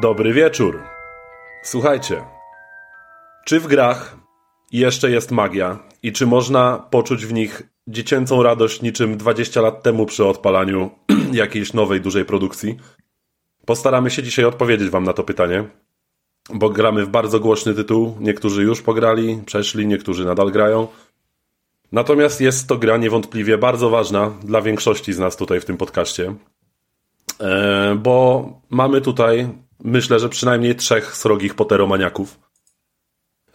[0.00, 0.82] Dobry wieczór.
[1.62, 2.24] Słuchajcie,
[3.44, 4.16] czy w grach
[4.72, 10.06] jeszcze jest magia i czy można poczuć w nich dziecięcą radość niczym 20 lat temu
[10.06, 10.90] przy odpalaniu
[11.32, 12.76] jakiejś nowej, dużej produkcji?
[13.64, 15.64] Postaramy się dzisiaj odpowiedzieć Wam na to pytanie,
[16.54, 18.16] bo gramy w bardzo głośny tytuł.
[18.20, 20.88] Niektórzy już pograli, przeszli, niektórzy nadal grają.
[21.92, 26.34] Natomiast jest to gra niewątpliwie bardzo ważna dla większości z nas tutaj w tym podcaście,
[27.40, 29.48] e, bo mamy tutaj,
[29.84, 32.38] myślę, że przynajmniej trzech srogich poteromaniaków.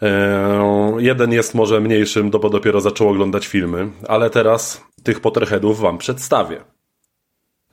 [0.02, 5.98] E, jeden jest może mniejszym, bo dopiero zaczął oglądać filmy, ale teraz tych Potterheadów wam
[5.98, 6.62] przedstawię.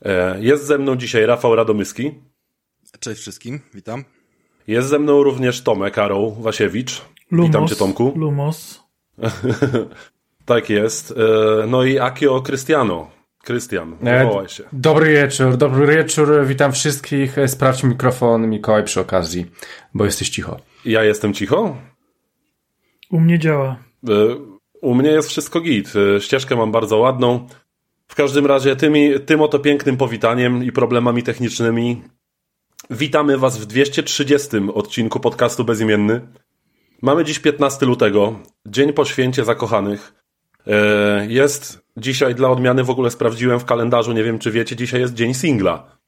[0.02, 2.14] E, jest ze mną dzisiaj Rafał Radomyski.
[3.00, 4.04] Cześć wszystkim, witam.
[4.66, 7.02] Jest ze mną również Tomek Karol Wasiewicz.
[7.30, 8.12] Lumos, witam cię Tomku.
[8.16, 8.82] Lumos.
[10.44, 11.10] tak jest.
[11.10, 13.17] E, no i Akio Cristiano.
[13.48, 14.64] Krystian, wywołaj się.
[14.72, 17.36] Dobry wieczór, dobry wieczór, witam wszystkich.
[17.46, 19.46] Sprawdź mikrofon Mikołaj przy okazji,
[19.94, 20.56] bo jesteś cicho.
[20.84, 21.76] Ja jestem cicho?
[23.10, 23.76] U mnie działa.
[24.08, 24.12] E,
[24.80, 25.92] u mnie jest wszystko git.
[26.16, 27.46] E, ścieżkę mam bardzo ładną.
[28.08, 32.02] W każdym razie tymi, tym oto pięknym powitaniem i problemami technicznymi
[32.91, 36.20] witamy Was w 230 odcinku podcastu Bezimienny.
[37.02, 40.14] Mamy dziś 15 lutego, dzień po święcie zakochanych.
[40.66, 45.00] E, jest dzisiaj dla odmiany, w ogóle sprawdziłem w kalendarzu, nie wiem czy wiecie, dzisiaj
[45.00, 45.98] jest dzień singla.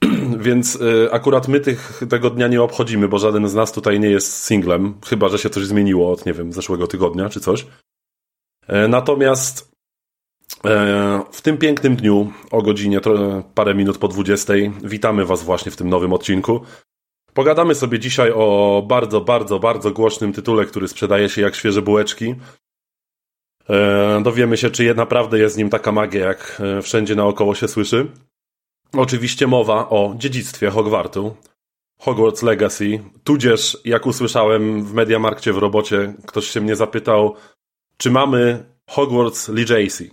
[0.46, 0.78] Więc
[1.10, 4.94] akurat my tych, tego dnia nie obchodzimy, bo żaden z nas tutaj nie jest singlem,
[5.06, 7.66] chyba że się coś zmieniło od, nie wiem, zeszłego tygodnia czy coś.
[8.88, 9.74] Natomiast
[11.32, 13.00] w tym pięknym dniu o godzinie
[13.54, 16.60] parę minut po 20 witamy Was właśnie w tym nowym odcinku.
[17.34, 22.34] Pogadamy sobie dzisiaj o bardzo, bardzo, bardzo głośnym tytule, który sprzedaje się jak świeże bułeczki.
[24.22, 28.06] Dowiemy się, czy naprawdę jest nim taka magia, jak wszędzie naokoło się słyszy.
[28.92, 31.36] Oczywiście mowa o dziedzictwie Hogwartu,
[31.98, 37.34] Hogwarts Legacy, tudzież, jak usłyszałem w Mediamarkcie w robocie, ktoś się mnie zapytał,
[37.96, 40.10] czy mamy Hogwarts Legacy.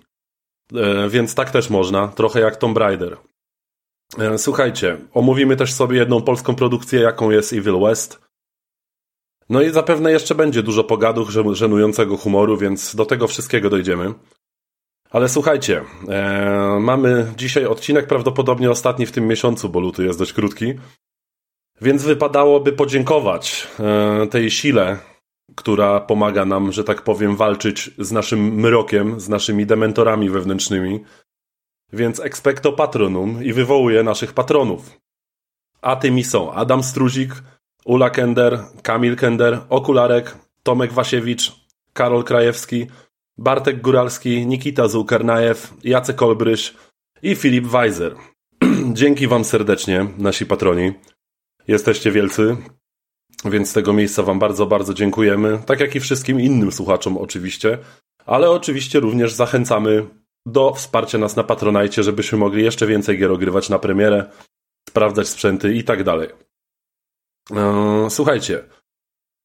[0.76, 3.18] E, więc tak też można, trochę jak Tomb Raider.
[4.18, 8.31] E, słuchajcie, omówimy też sobie jedną polską produkcję, jaką jest Evil West.
[9.52, 14.14] No i zapewne jeszcze będzie dużo pogadów, żenującego humoru, więc do tego wszystkiego dojdziemy.
[15.10, 20.34] Ale słuchajcie, e, mamy dzisiaj odcinek prawdopodobnie ostatni w tym miesiącu, bo luty jest dość
[20.34, 20.74] krótki.
[21.82, 24.98] Więc wypadałoby podziękować e, tej sile,
[25.56, 31.04] która pomaga nam, że tak powiem, walczyć z naszym mrokiem, z naszymi dementorami wewnętrznymi.
[31.94, 34.98] Więc expecto patronum i wywołuje naszych patronów.
[35.82, 37.34] A tymi są Adam Struzik,
[37.86, 41.52] Ula Kender, Kamil Kender, Okularek, Tomek Wasiewicz,
[41.94, 42.88] Karol Krajewski,
[43.38, 46.74] Bartek Góralski, Nikita Zułkarnajew, Jacek Olbryś
[47.22, 48.16] i Filip Weiser.
[48.94, 50.94] Dzięki Wam serdecznie, nasi patroni.
[51.68, 52.58] Jesteście wielcy,
[53.46, 55.60] więc z tego miejsca Wam bardzo, bardzo dziękujemy.
[55.66, 57.78] Tak jak i wszystkim innym słuchaczom oczywiście,
[58.26, 60.06] ale oczywiście również zachęcamy
[60.46, 64.26] do wsparcia nas na Patronajcie, żebyśmy mogli jeszcze więcej gier ogrywać na premierę,
[64.90, 66.30] sprawdzać sprzęty i tak dalej.
[67.52, 68.64] Eee, słuchajcie,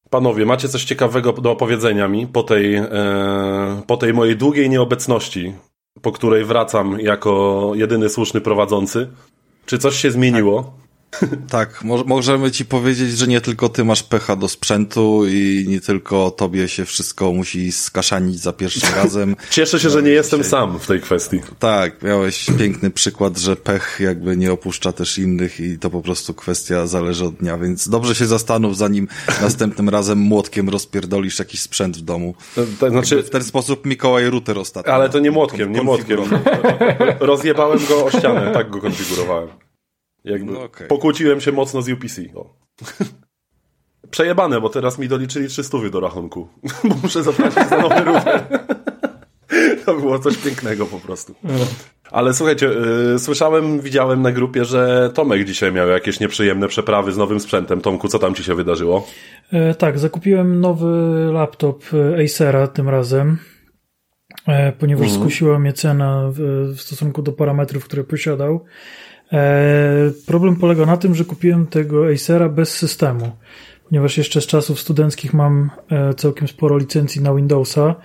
[0.09, 5.53] Panowie, macie coś ciekawego do opowiedzenia mi po tej, e, po tej mojej długiej nieobecności,
[6.01, 9.07] po której wracam jako jedyny słuszny prowadzący?
[9.65, 10.77] Czy coś się zmieniło?
[11.49, 15.81] Tak, mo możemy ci powiedzieć, że nie tylko ty masz pecha do sprzętu i nie
[15.81, 19.35] tylko tobie się wszystko musi skaszanić za pierwszym razem.
[19.49, 21.39] Cieszę się, że nie jestem sam w tej kwestii.
[21.59, 26.33] Tak, miałeś piękny przykład, że pech jakby nie opuszcza też innych i to po prostu
[26.33, 29.07] kwestia zależy od dnia, więc dobrze się zastanów, zanim
[29.41, 32.35] następnym razem młotkiem rozpierdolisz jakiś sprzęt w domu.
[32.79, 33.23] To, znaczy...
[33.23, 34.93] w ten sposób Mikołaj router ostatnio.
[34.93, 36.19] Ale to nie młotkiem, nie młotkiem.
[37.19, 39.66] Rozjebałem go o ścianę, tak go konfigurowałem.
[40.31, 40.87] Jakby no okay.
[40.87, 42.21] Pokłóciłem się mocno z UPC.
[42.35, 42.55] O.
[44.11, 46.47] Przejebane, bo teraz mi doliczyli 300 do rachunku.
[46.83, 48.43] Bo muszę zapłacić za nowy router.
[49.85, 51.35] To było coś pięknego po prostu.
[52.11, 52.65] Ale słuchajcie,
[53.11, 57.81] yy, słyszałem, widziałem na grupie, że Tomek dzisiaj miał jakieś nieprzyjemne przeprawy z nowym sprzętem.
[57.81, 59.07] Tomku, co tam ci się wydarzyło?
[59.51, 60.87] E, tak, zakupiłem nowy
[61.33, 63.37] laptop e, Acera tym razem,
[64.47, 65.21] e, ponieważ mhm.
[65.21, 66.39] skusiła mnie cena w,
[66.75, 68.65] w stosunku do parametrów, które posiadał.
[69.33, 73.31] E, problem polega na tym, że kupiłem tego Acera bez systemu,
[73.89, 77.95] ponieważ jeszcze z czasów studenckich mam e, całkiem sporo licencji na Windowsa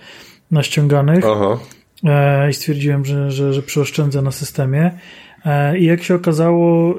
[0.51, 1.57] naściąganych Aha.
[2.03, 4.91] E, i stwierdziłem, że, że, że przyoszczędzę na systemie.
[5.77, 6.95] I jak się okazało,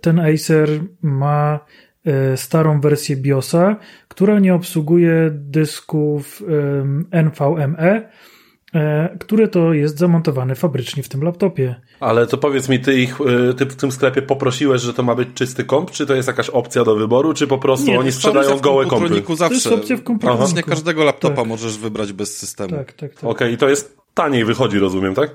[0.00, 0.68] ten Acer
[1.02, 1.60] ma
[2.36, 3.76] starą wersję BIOSa,
[4.08, 6.42] która nie obsługuje dysków
[7.10, 8.08] NVMe,
[8.74, 11.74] e, które to jest zamontowane fabrycznie w tym laptopie.
[12.00, 15.14] Ale to powiedz mi, ty ich y, ty w tym sklepie poprosiłeś, że to ma
[15.14, 18.12] być czysty komp, czy to jest jakaś opcja do wyboru, czy po prostu Nie, oni
[18.12, 19.36] sprzedają gołe kompy?
[19.36, 19.46] zawsze.
[19.48, 20.38] To jest opcja w komputroniku.
[20.38, 21.46] Praktycznie każdego laptopa Tak.
[21.46, 22.70] możesz wybrać bez systemu.
[22.70, 23.24] Tak, tak, tak.
[23.24, 25.30] Okej, i to jest taniej wychodzi, rozumiem, tak?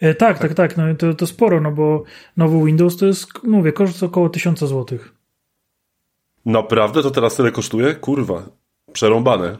[0.00, 0.76] E, tak, tak, tak.
[0.76, 2.02] No, i to, to sporo, no bo
[2.36, 5.14] nowy Windows to jest, mówię, koszt około 1000 złotych.
[6.46, 7.02] Naprawdę?
[7.02, 7.94] To teraz tyle kosztuje?
[7.94, 8.42] Kurwa,
[8.92, 9.58] przerąbane.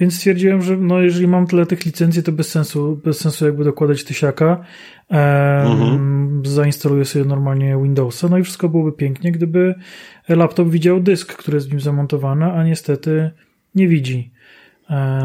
[0.00, 3.64] Więc stwierdziłem, że no, jeżeli mam tyle tych licencji, to bez sensu, bez sensu jakby
[3.64, 4.64] dokładać tysiaka.
[5.10, 9.74] Ehm, Zainstaluję sobie normalnie Windowsa, no i wszystko byłoby pięknie, gdyby
[10.28, 13.30] laptop widział dysk, który jest w nim zamontowany, a niestety
[13.74, 14.32] nie widzi.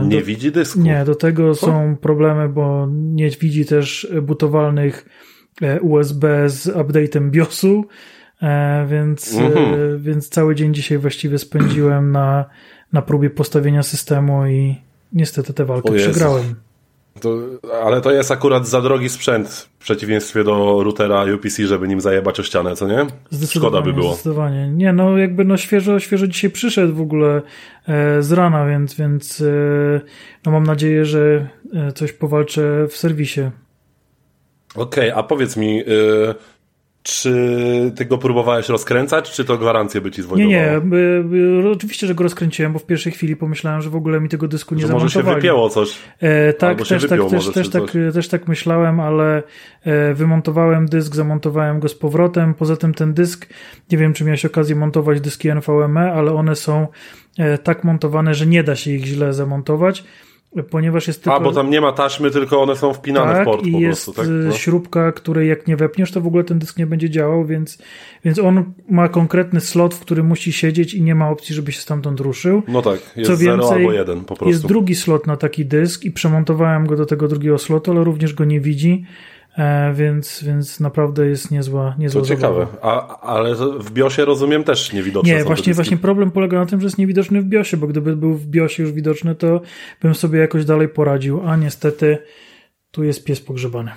[0.04, 0.80] Nie do, widzi dysku.
[0.80, 5.06] nie, do tego są problemy, bo nie widzi też butowalnych
[5.62, 7.86] e, USB z update'em BIOSu,
[8.42, 10.02] e, więc, e, Mhm.
[10.02, 12.46] więc cały dzień dzisiaj właściwie spędziłem na,
[12.94, 14.76] na próbie postawienia systemu i
[15.14, 16.56] niestety tę walkę przegrałem.
[17.22, 17.38] To,
[17.84, 22.40] ale to jest akurat za drogi sprzęt w przeciwieństwie do routera UPC, żeby nim zajebać
[22.40, 23.06] o ścianę, co nie?
[23.48, 24.14] Szkoda by było.
[24.14, 24.70] Zdecydowanie.
[24.70, 27.42] Nie, no jakby no świeżo, świeżo dzisiaj przyszedł w ogóle
[27.88, 30.02] e, z rana, więc, więc e,
[30.46, 33.42] no mam nadzieję, że e, coś powalczę w serwisie.
[34.76, 35.86] Okej, a powiedz mi, y,
[37.04, 40.52] czy ty go próbowałeś rozkręcać, czy to gwarancję by ci Nie, zwojdowało?
[40.52, 44.22] nie, y, y, oczywiście, że go rozkręciłem, bo w pierwszej chwili pomyślałem, że w ogóle
[44.22, 45.98] mi tego dysku nie Że może się wypięło coś.
[46.20, 47.84] E, tak, też, tak, też, też, tak,
[48.14, 49.44] też tak myślałem, ale
[49.84, 52.54] e, wymontowałem dysk, zamontowałem go z powrotem.
[52.54, 53.50] Poza tym ten dysk,
[53.92, 56.88] nie wiem, czy miałeś okazję montować dyski NVMe, ale one są
[57.38, 60.04] e, tak montowane, że nie da się ich źle zamontować,
[60.70, 61.36] ponieważ jest tylko...
[61.38, 63.80] A, bo tam nie ma taśmy, tylko one są wpinane tak, w port i po
[63.80, 64.30] jest prostu, tak?
[64.30, 64.54] e, No.
[64.54, 67.78] śrubka, której jak nie wepniesz, to w ogóle ten dysk nie będzie działał, więc,
[68.26, 71.82] więc on ma konkretny slot, w którym musi siedzieć i nie ma opcji, żeby się
[71.82, 72.64] stamtąd ruszył.
[72.68, 74.50] No tak, jest Co 0 więcej, albo 1 po prostu.
[74.50, 78.34] Jest drugi slot na taki dysk i przemontowałem go do tego drugiego slotu, ale również
[78.34, 79.06] go nie widzi,
[79.94, 82.68] więc, więc naprawdę jest niezła, niezła To ciekawe.
[82.82, 86.86] A, ale w BIOSie rozumiem też niewidoczne Nie, właśnie, właśnie problem polega na tym, że
[86.86, 89.62] jest niewidoczny w BIOSie, bo gdyby był w BIOSie już widoczny, to
[90.02, 92.18] bym sobie jakoś dalej poradził, a niestety
[92.92, 93.92] tu jest pies pogrzebany.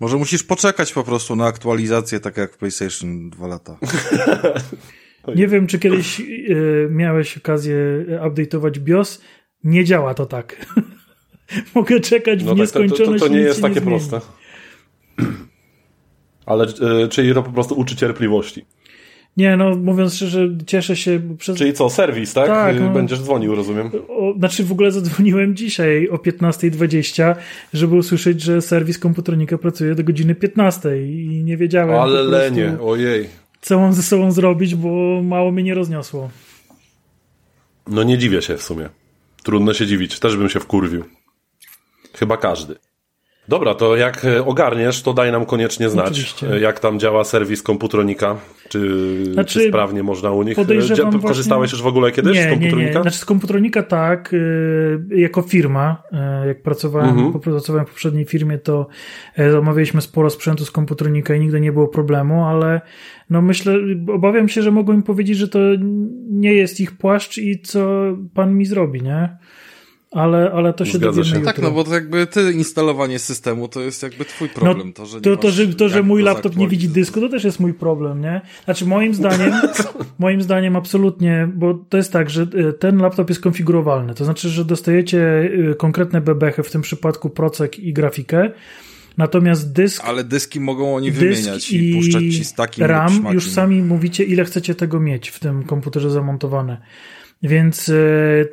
[0.00, 3.78] Może musisz poczekać po prostu na aktualizację, tak jak w PlayStation 2 lata.
[5.36, 6.24] Nie wiem, czy kiedyś e,
[6.90, 7.76] miałeś okazję
[8.22, 9.20] update'ować BIOS.
[9.64, 10.66] Nie działa to tak.
[11.74, 13.22] Mogę czekać w No tak, to, to, nieskończoność.
[13.22, 13.90] to, to nie jest takie zmieni.
[13.90, 14.20] proste.
[16.46, 16.64] Ale
[17.04, 18.64] y, czyli to po prostu uczy cierpliwości.
[19.36, 21.58] Nie, no mówiąc szczerze, cieszę się przez...
[21.58, 22.46] Czyli co, serwis, tak?
[22.46, 22.90] Tak, Y, no.
[22.90, 23.90] Będziesz dzwonił, rozumiem.
[24.08, 27.34] O, znaczy w ogóle zadzwoniłem dzisiaj o 15.20,
[27.74, 33.28] żeby usłyszeć, że serwis komputronika pracuje do godziny 15 i nie wiedziałem Ale lenie, ojej.
[33.60, 36.30] co mam ze sobą zrobić, bo mało mnie nie rozniosło.
[37.86, 38.88] No nie dziwię się w sumie.
[39.42, 41.04] Trudno się dziwić, też bym się wkurwił.
[42.14, 42.74] Chyba każdy.
[43.48, 46.52] Dobra, to jak e, ogarniesz, to daj nam koniecznie znać, Oczywiście.
[46.52, 48.36] e, jak tam działa serwis komputronika,
[48.68, 50.56] czy, Znaczy, czy sprawnie można u nich.
[50.56, 52.94] podejrzewam Dzia- Korzystałeś właśnie- już w ogóle kiedyś z Nie, nie, komputronika?
[52.98, 53.02] nie.
[53.02, 54.34] Znaczy z komputronika tak,
[55.16, 56.02] jako firma,
[56.46, 57.40] jak pracowałem, Mhm.
[57.40, 58.86] pracowałem w poprzedniej firmie, to
[59.38, 62.80] y, zamawialiśmy sporo sprzętu z komputronika i nigdy nie było problemu, ale
[63.30, 63.74] no myślę,
[64.12, 65.58] obawiam się, że mogą im powiedzieć, że to
[66.30, 68.02] nie jest ich płaszcz i co
[68.34, 69.36] pan mi zrobi, nie?
[70.10, 71.44] Ale, ale to się Zgadza dowiemy się.
[71.44, 74.92] Tak, no bo to jakby ty instalowanie systemu to jest jakby twój problem.
[74.92, 77.28] to, że nie No, to, to, że, to, że mój laptop nie widzi dysku, to
[77.28, 78.40] też jest mój problem, nie?
[78.64, 79.52] Znaczy moim zdaniem,
[80.18, 84.48] moim zdaniem absolutnie, bo to jest tak, że y, ten laptop jest konfigurowalny, to znaczy,
[84.48, 85.18] że dostajecie
[85.70, 88.50] y, konkretne bebechy, w tym przypadku procek i grafikę,
[89.16, 93.82] natomiast dysk Ale dyski mogą oni wymieniać i, puszczać ci z takim RAM już sami
[93.82, 96.80] mówicie, ile chcecie tego mieć w tym komputerze zamontowane.
[97.42, 97.92] Więc e,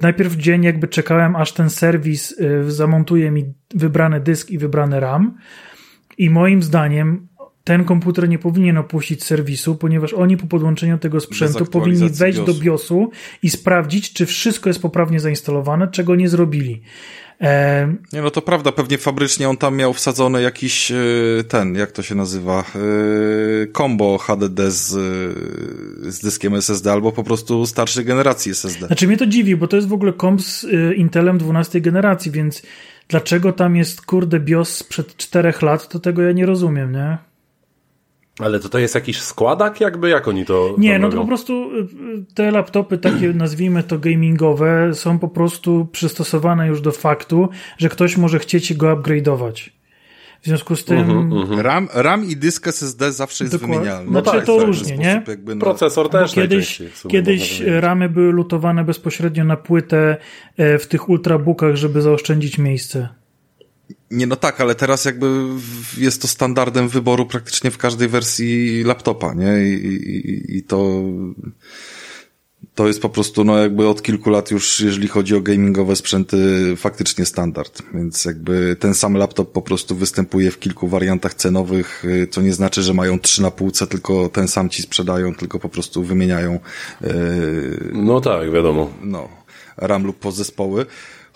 [0.01, 5.37] najpierw dzień jakby czekałem, aż ten serwis e, zamontuje mi wybrany dysk i wybrany RAM.
[6.17, 7.27] I moim zdaniem
[7.63, 12.45] ten komputer nie powinien opuścić serwisu, ponieważ oni po podłączeniu tego sprzętu powinni wejść do
[12.45, 12.61] BIOSu.
[12.61, 13.11] BIOSu
[13.43, 16.81] i sprawdzić, czy wszystko jest poprawnie zainstalowane, czego nie zrobili.
[17.41, 21.91] E, Nie, no to prawda, pewnie fabrycznie on tam miał wsadzony jakiś y, ten, jak
[21.91, 24.93] to się nazywa, y, combo HDD z,
[26.07, 28.87] y, z dyskiem SSD albo po prostu starszej generacji SSD.
[28.87, 30.65] Znaczy mnie to dziwi, bo to jest w ogóle komp z
[30.95, 32.61] Intelem 12 generacji, więc
[33.07, 37.17] dlaczego tam jest kurde BIOS sprzed 4 lat, to tego ja nie rozumiem, nie?
[38.39, 40.09] Ale to to jest jakiś składak jakby?
[40.09, 41.21] Jak oni to Nie, to no to robią?
[41.21, 41.87] po prostu y,
[42.33, 48.17] te laptopy takie, nazwijmy to gamingowe, są po prostu przystosowane już do faktu, że ktoś
[48.17, 49.69] może chcieć go upgrade'ować.
[50.41, 50.97] W związku z tym
[51.31, 53.75] Mhm, RAM, RAM i dysk SSD zawsze jest Dokładnie.
[53.77, 54.09] wymienialny.
[54.11, 55.23] Znaczy, tak, to ten różnie, nie?
[55.27, 60.17] Jakby, no, Procesor też kiedyś, kiedyś ramy były lutowane bezpośrednio na płytę
[60.57, 63.09] e, w tych ultrabookach, żeby zaoszczędzić miejsce.
[64.11, 65.45] Nie, no tak, ale teraz jakby
[65.97, 69.69] jest to standardem wyboru praktycznie w każdej wersji laptopa, nie?
[69.69, 71.03] I, i, i to
[72.77, 76.37] to jest po prostu, no jakby od kilku lat już, jeżeli chodzi o gamingowe sprzęty,
[76.75, 77.81] faktycznie standard.
[77.93, 82.53] Więc jakby ten sam laptop po prostu występuje w kilku wariantach cenowych, y, co nie
[82.53, 86.59] znaczy, że mają trzy na półce, tylko ten sam ci sprzedają, tylko po prostu wymieniają.
[87.01, 87.09] Yy,
[87.93, 88.89] no tak, wiadomo.
[89.01, 89.29] No,
[89.77, 90.85] RAM lub podzespoły.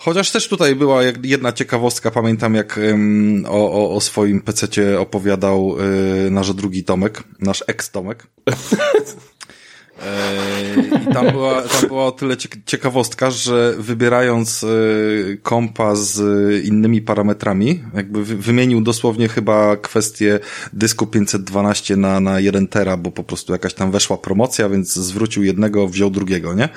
[0.04, 4.66] Chociaż też tutaj była jedna ciekawostka, pamiętam jak um, o, o, o swoim PC
[4.98, 5.76] opowiadał
[6.26, 8.26] y, nasz drugi Tomek, nasz ex-Tomek.
[11.10, 14.68] I tam była, tam była o tyle ciekawostka, że wybierając e,
[15.42, 16.20] kompa z
[16.64, 20.40] innymi parametrami, jakby wymienił dosłownie chyba kwestię
[20.72, 25.42] dysku 512 na, na 1 tera, bo po prostu jakaś tam weszła promocja, więc zwrócił
[25.42, 26.68] jednego, wziął drugiego, nie?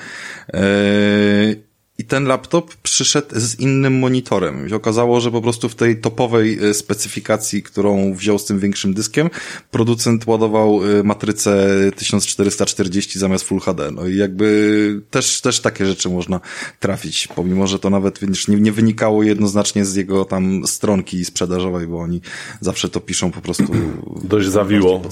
[1.98, 4.68] I ten laptop przyszedł z innym monitorem.
[4.68, 8.94] I okazało, że po prostu w tej topowej e, specyfikacji, którą wziął z tym większym
[8.94, 9.30] dyskiem,
[9.70, 13.90] producent ładował e, matrycę 1440 zamiast Full HD.
[13.90, 16.40] No i jakby też, też takie rzeczy można
[16.80, 21.86] trafić, pomimo, że to nawet wiesz, nie, nie wynikało jednoznacznie z jego tam stronki sprzedażowej,
[21.86, 22.20] bo oni
[22.60, 23.64] zawsze to piszą po prostu.
[24.24, 25.02] Dość zawiło.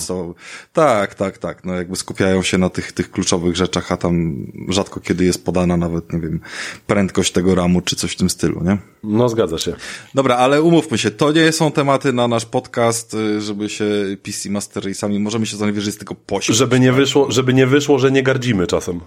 [0.73, 1.64] Tak, tak, tak.
[1.64, 5.76] No jakby skupiają się na tych, tych kluczowych rzeczach, a tam rzadko kiedy jest podana
[5.76, 6.41] nawet, nie wiem,
[6.87, 8.78] prędkość tego ramu, czy coś w tym stylu, nie?
[9.04, 9.75] No, zgadza się.
[10.14, 13.85] Dobra, ale umówmy się, to nie są tematy na nasz podcast, y, żeby się
[14.23, 16.59] PC Master Race'ami, możemy się zanwierzyć tylko pośmiać.
[16.59, 19.00] Żeby nie wyszło, żeby nie wyszło, że nie gardzimy czasem.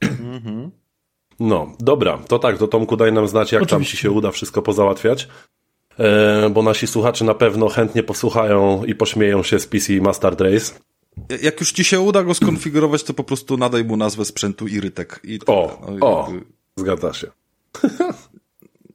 [0.00, 0.70] Mhm.
[1.40, 3.90] No, dobra, to tak, to Tomku daj nam znać, jak Oczywiście.
[3.90, 5.28] tam ci się uda wszystko pozałatwiać,
[5.98, 10.74] e, bo nasi słuchacze na pewno chętnie posłuchają i pośmieją się z PC Master Race.
[11.42, 15.20] Jak już ci się uda go skonfigurować, to po prostu nadaj mu nazwę sprzętu Irytek.
[15.24, 16.32] I o, no, o,
[16.76, 17.30] zgadza się.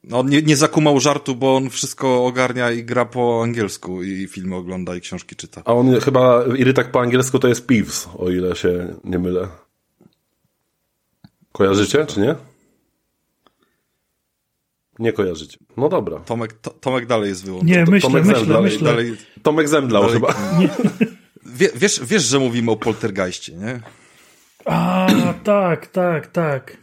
[0.03, 4.55] No, nie, nie zakumał żartu, bo on wszystko ogarnia i gra po angielsku i filmy
[4.55, 5.62] ogląda i książki czyta.
[5.65, 9.48] A on chyba, Irytek po angielsku to jest Peeves, o ile się nie mylę.
[11.51, 12.36] Kojarzycie, czy nie?
[15.00, 15.57] Nie kojarzycie.
[15.77, 16.19] No dobra.
[16.19, 17.71] Tomek, to, Tomek dalej jest wyłączony.
[17.71, 18.83] Nie, myślę, Tomek myślę, zemdlał, myślę.
[18.83, 20.36] Dalej, Tomek zemdlał dalej, chyba.
[20.59, 20.69] Nie.
[21.59, 23.79] Wie, wiesz, wiesz, że mówimy o poltergeistie, nie?
[24.69, 25.07] A,
[25.43, 26.77] tak, tak, tak.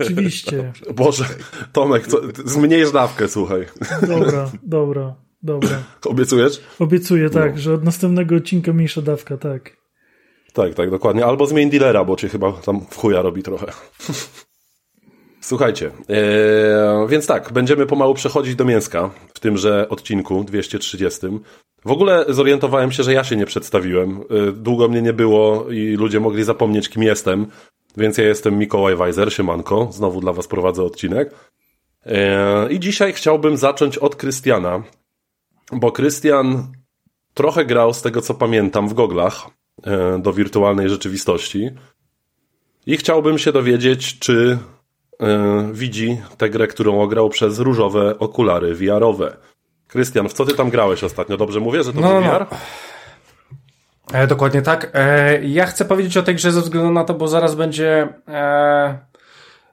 [0.00, 0.72] Oczywiście.
[0.94, 1.24] Boże,
[1.72, 3.66] Tomek, co, zmniejsz dawkę, słuchaj.
[4.08, 5.82] Dobra, dobra, dobra.
[6.06, 6.60] Obiecujesz?
[6.78, 7.60] Obiecuję, tak, no.
[7.60, 9.76] że od następnego odcinka mniejsza dawka, tak.
[10.52, 11.24] Tak, tak, dokładnie.
[11.24, 13.66] Albo zmień dealera, bo cię chyba tam w chuja robi trochę.
[15.42, 21.20] Słuchajcie, ee, więc tak, będziemy pomału przechodzić do mięska w tymże odcinku 230.
[21.84, 24.20] W ogóle zorientowałem się, że ja się nie przedstawiłem.
[24.20, 27.46] E, długo mnie nie było i ludzie mogli zapomnieć, kim jestem.
[27.96, 29.88] Więc ja jestem Mikołaj Weiser, siemanko.
[29.92, 31.34] Znowu dla was prowadzę odcinek.
[32.06, 34.82] E, I dzisiaj chciałbym zacząć od Krystiana,
[35.72, 36.72] bo Krystian
[37.34, 39.46] trochę grał, z tego co pamiętam, w goglach
[39.84, 41.70] e, do wirtualnej rzeczywistości.
[42.86, 44.58] I chciałbym się dowiedzieć, czy
[45.72, 49.36] widzi tę grę, którą ograł przez różowe okulary VR-owe.
[49.88, 51.36] Krystian, w co ty tam grałeś ostatnio?
[51.36, 52.46] Dobrze mówię, że to no, był VR?
[52.50, 52.56] No.
[54.12, 54.90] E, dokładnie tak.
[54.94, 58.98] E, ja chcę powiedzieć o tej grze ze względu na to, bo zaraz będzie e,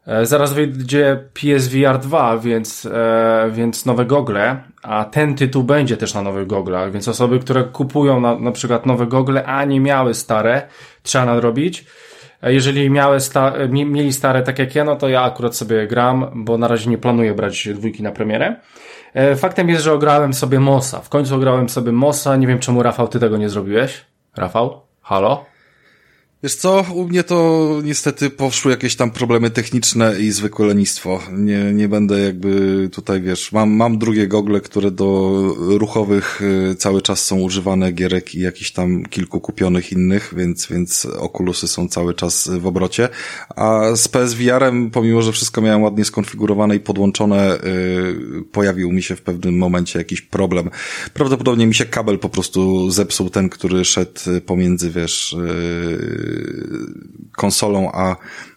[0.07, 6.13] e zaraz wyjdzie PSVR 2, więc, e, więc nowe gogle, a ten tytuł będzie też
[6.13, 10.13] na nowych goglach, więc osoby, które kupują na, na przykład nowe gogle, a nie miały
[10.13, 10.67] stare,
[11.03, 11.85] trzeba nadrobić.
[12.43, 16.31] E, jeżeli miały sta mieli stare tak jak ja, no to ja akurat sobie gram,
[16.35, 18.55] bo na razie nie planuję brać dwójki na premierę.
[19.13, 21.01] E, faktem jest, że ograłem sobie Mosa.
[21.01, 22.35] W końcu ograłem sobie Mosa.
[22.35, 24.05] Nie wiem, czemu Rafał, ty tego nie zrobiłeś.
[24.37, 24.81] Rafał?
[25.01, 25.45] Halo?
[26.43, 31.19] Wiesz co, u mnie to niestety poszły jakieś tam problemy techniczne i zwykłe lenistwo.
[31.31, 36.41] Nie, nie będę jakby tutaj, wiesz, mam, mam drugie gogle, które do ruchowych
[36.71, 41.67] y, cały czas są używane, gierek i jakichś tam kilku kupionych innych, więc, więc okulusy
[41.67, 43.09] są cały czas w obrocie.
[43.55, 49.15] A z PSVR-em, pomimo, że wszystko miałem ładnie skonfigurowane i podłączone, yy, pojawił mi się
[49.15, 50.69] w pewnym momencie jakiś problem.
[51.13, 56.28] Prawdopodobnie mi się kabel po prostu zepsuł, ten, który szedł pomiędzy, wiesz, yy,
[57.37, 58.15] konsolą, a,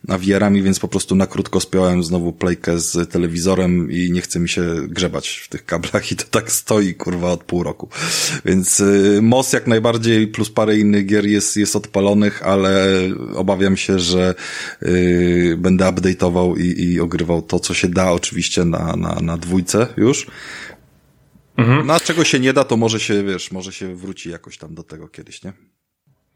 [0.08, 4.40] a VR-ami, więc po prostu na krótko spiąłem znowu playkę z telewizorem i nie chce
[4.40, 7.88] mi się grzebać w tych kablach i to tak stoi, kurwa, od pół roku.
[8.44, 12.98] Więc y, MOS jak najbardziej plus parę innych gier jest, jest odpalonych, ale
[13.34, 14.34] obawiam się, że
[14.82, 19.86] y, będę update'ował i, i ogrywał to, co się da oczywiście na, na, na dwójce
[19.96, 20.26] już.
[21.56, 21.86] Mhm.
[21.86, 24.82] Na czego się nie da, to może się, wiesz, może się wróci jakoś tam do
[24.82, 25.52] tego kiedyś, nie?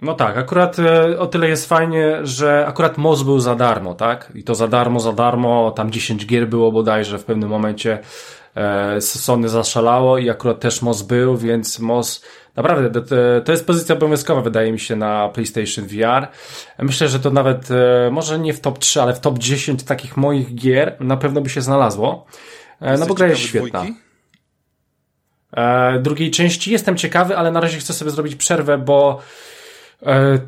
[0.03, 4.33] No tak, akurat e, o tyle jest fajnie, że akurat MOZ był za darmo, tak?
[4.35, 7.99] I to za darmo, za darmo, tam 10 gier było bodajże w pewnym momencie.
[8.55, 12.25] e, Sony zaszalało i akurat też MOS był, więc MOS
[12.57, 13.03] naprawdę
[13.45, 16.29] to, jest pozycja obowiązkowa wydaje mi się na PlayStation VR.
[16.79, 20.17] Myślę, że to nawet e, może nie w top 3, ale w top 10 takich
[20.17, 22.27] moich gier na pewno by się znalazło.
[22.81, 23.81] E, no bo gra jest świetna.
[23.81, 24.01] Dwójki?
[25.53, 29.21] E, drugiej części jestem ciekawy, ale na razie chcę sobie zrobić przerwę, bo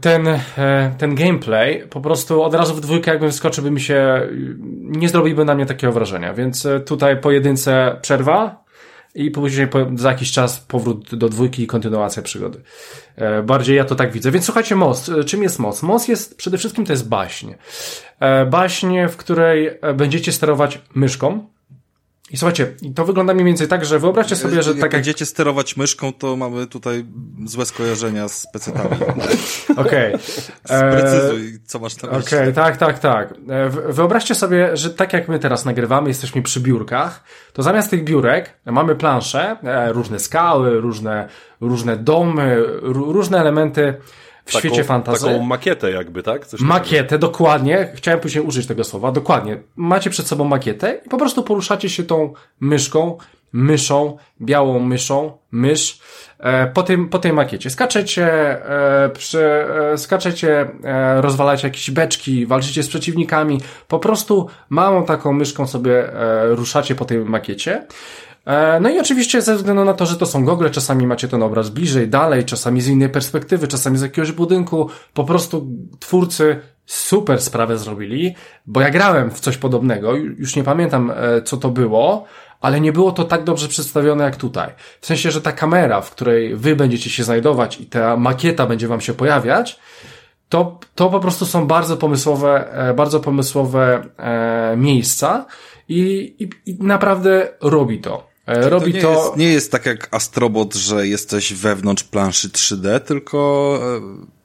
[0.00, 0.28] ten,
[0.58, 4.28] e, ten gameplay po prostu od razu w dwójkę jakbym wskoczył, by mi się
[4.80, 8.64] nie zrobiłby na mnie takiego wrażenia, więc tutaj pojedynce przerwa
[9.14, 12.62] i później za jakiś czas powrót do dwójki i kontynuacja przygody.
[13.44, 14.30] Bardziej ja to tak widzę.
[14.30, 15.10] Więc słuchajcie, most.
[15.26, 15.82] Czym jest most?
[15.82, 17.52] Most jest, przede wszystkim to jest baśń.
[18.50, 21.46] Baśń, w której będziecie sterować myszką,
[22.30, 24.92] i słuchajcie, to wygląda mniej więcej tak, że wyobraźcie sobie, że jak tak jak...
[24.92, 27.04] będziecie sterować myszką, to mamy tutaj
[27.44, 28.90] złe skojarzenia z pecetami.
[29.76, 30.14] Okej.
[30.14, 30.18] Okay.
[30.78, 32.26] Sprecyzuj, co masz na myśli.
[32.26, 33.34] Okej, okay, tak, tak, tak.
[33.48, 38.04] E, wyobraźcie sobie, że tak jak my teraz nagrywamy, jesteśmy przy biurkach, to zamiast tych
[38.04, 41.28] biurek mamy plansze, e, różne skały, różne,
[41.60, 43.94] różne domy, różne elementy
[44.48, 45.24] w taką, świecie fantasy.
[45.26, 46.46] Taką makietę jakby, tak?
[46.46, 47.18] Coś makietę, takiego.
[47.18, 47.88] dokładnie.
[47.94, 49.12] Chciałem później użyć tego słowa.
[49.12, 49.62] Dokładnie.
[49.76, 53.18] Macie przed sobą makietę i po prostu poruszacie się tą myszką,
[53.52, 56.00] myszą, białą myszą, mysz,
[56.38, 57.70] e, po, tym, po tej makiecie.
[57.70, 59.44] Skaczecie, e, przy,
[59.92, 63.60] e, skaczecie, e, rozwalacie jakieś beczki, walczycie z przeciwnikami.
[63.88, 67.86] Po prostu małą taką myszką sobie e, ruszacie po tej makiecie.
[68.48, 71.42] E, no i oczywiście ze względu na to, że to są gogle, czasami macie ten
[71.42, 74.90] obraz bliżej, dalej, czasami z innej perspektywy, czasami z jakiegoś budynku.
[75.14, 75.66] Po prostu
[75.98, 78.34] twórcy super sprawę zrobili,
[78.66, 82.24] bo ja grałem w coś podobnego, już nie pamiętam e, co to było,
[82.60, 84.70] ale nie było to tak dobrze przedstawione jak tutaj.
[85.00, 88.88] W sensie, że ta kamera, w której wy będziecie się znajdować i ta makieta będzie
[88.88, 89.78] wam się pojawiać,
[90.48, 94.02] to, to po prostu są bardzo pomysłowe, e, bardzo pomysłowe
[94.76, 95.46] miejsca
[95.88, 98.27] i, i, i naprawdę robi to.
[98.48, 98.96] E, robi to.
[98.96, 99.12] Nie, to...
[99.12, 103.80] Jest, nie jest tak jak Astrobot, że jesteś wewnątrz planszy 3D, tylko.
[103.96, 104.38] E,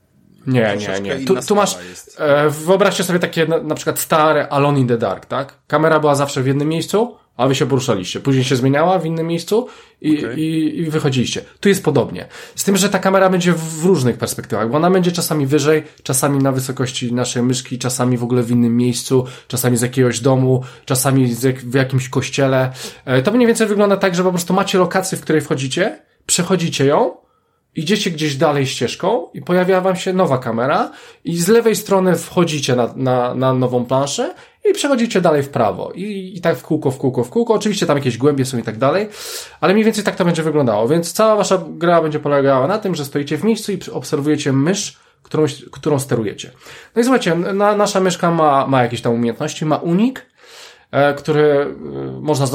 [0.52, 1.26] nie, nie, nie.
[1.26, 1.78] Tu, tu masz.
[1.90, 2.18] Jest.
[2.20, 5.60] E, wyobraźcie sobie takie na, na przykład stare Alone in the Dark, tak?
[5.68, 8.20] Kamera była zawsze w jednym miejscu, a wy się poruszaliście.
[8.20, 9.68] Później się zmieniała w innym miejscu
[10.02, 10.36] i, okay.
[10.40, 11.42] i, i wychodziliście.
[11.60, 12.28] Tu jest podobnie.
[12.56, 16.40] Z tym, że ta kamera będzie w różnych perspektywach, bo ona będzie czasami wyżej, czasami
[16.40, 21.36] na wysokości naszej myszki, czasami w ogóle w innym miejscu, czasami z jakiegoś domu, czasami
[21.64, 22.72] w jakimś kościele.
[23.06, 26.86] E, to mniej więcej wygląda tak, że po prostu macie lokację, w której wchodzicie, przechodzicie
[26.86, 27.24] ją,
[27.76, 30.92] idziecie gdzieś dalej ścieżką i pojawia wam się nowa kamera
[31.24, 34.34] i z lewej strony wchodzicie na, na, na nową planszę
[34.70, 35.92] i przechodzicie dalej w prawo.
[35.96, 37.54] I, I tak w kółko, w kółko, w kółko.
[37.54, 39.08] Oczywiście tam jakieś głębie są i tak dalej,
[39.62, 40.88] ale mniej więcej tak to będzie wyglądało.
[40.88, 45.00] Więc cała wasza gra będzie polegała na tym, że stoicie w miejscu i obserwujecie mysz,
[45.24, 46.52] którą, którą sterujecie.
[46.96, 50.26] No i słuchajcie, na, nasza myszka ma, ma jakieś tam umiejętności, ma unik,
[50.92, 51.68] e, który e,
[52.22, 52.46] można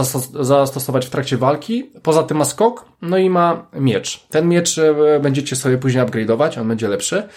[0.40, 1.90] zastosować w trakcie walki.
[2.02, 4.26] Poza tym ma skok, no i ma miecz.
[4.30, 7.28] Ten miecz e, będziecie sobie później upgrade'ować, on będzie lepszy.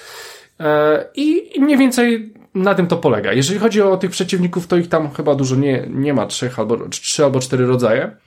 [1.15, 3.33] I mniej więcej na tym to polega.
[3.33, 6.89] Jeżeli chodzi o tych przeciwników, to ich tam chyba dużo nie, nie ma, trzech albo,
[6.89, 8.17] trzy albo cztery rodzaje.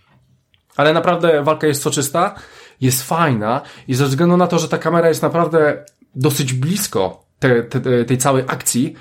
[0.76, 2.34] Ale naprawdę walka jest soczysta,
[2.80, 5.84] jest fajna i ze względu na to, że ta kamera jest naprawdę
[6.14, 8.94] dosyć blisko te, te, tej całej akcji,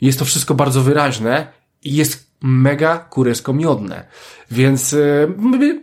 [0.00, 1.46] jest to wszystko bardzo wyraźne
[1.84, 4.04] i jest mega kuresko-miodne.
[4.50, 5.34] Więc y,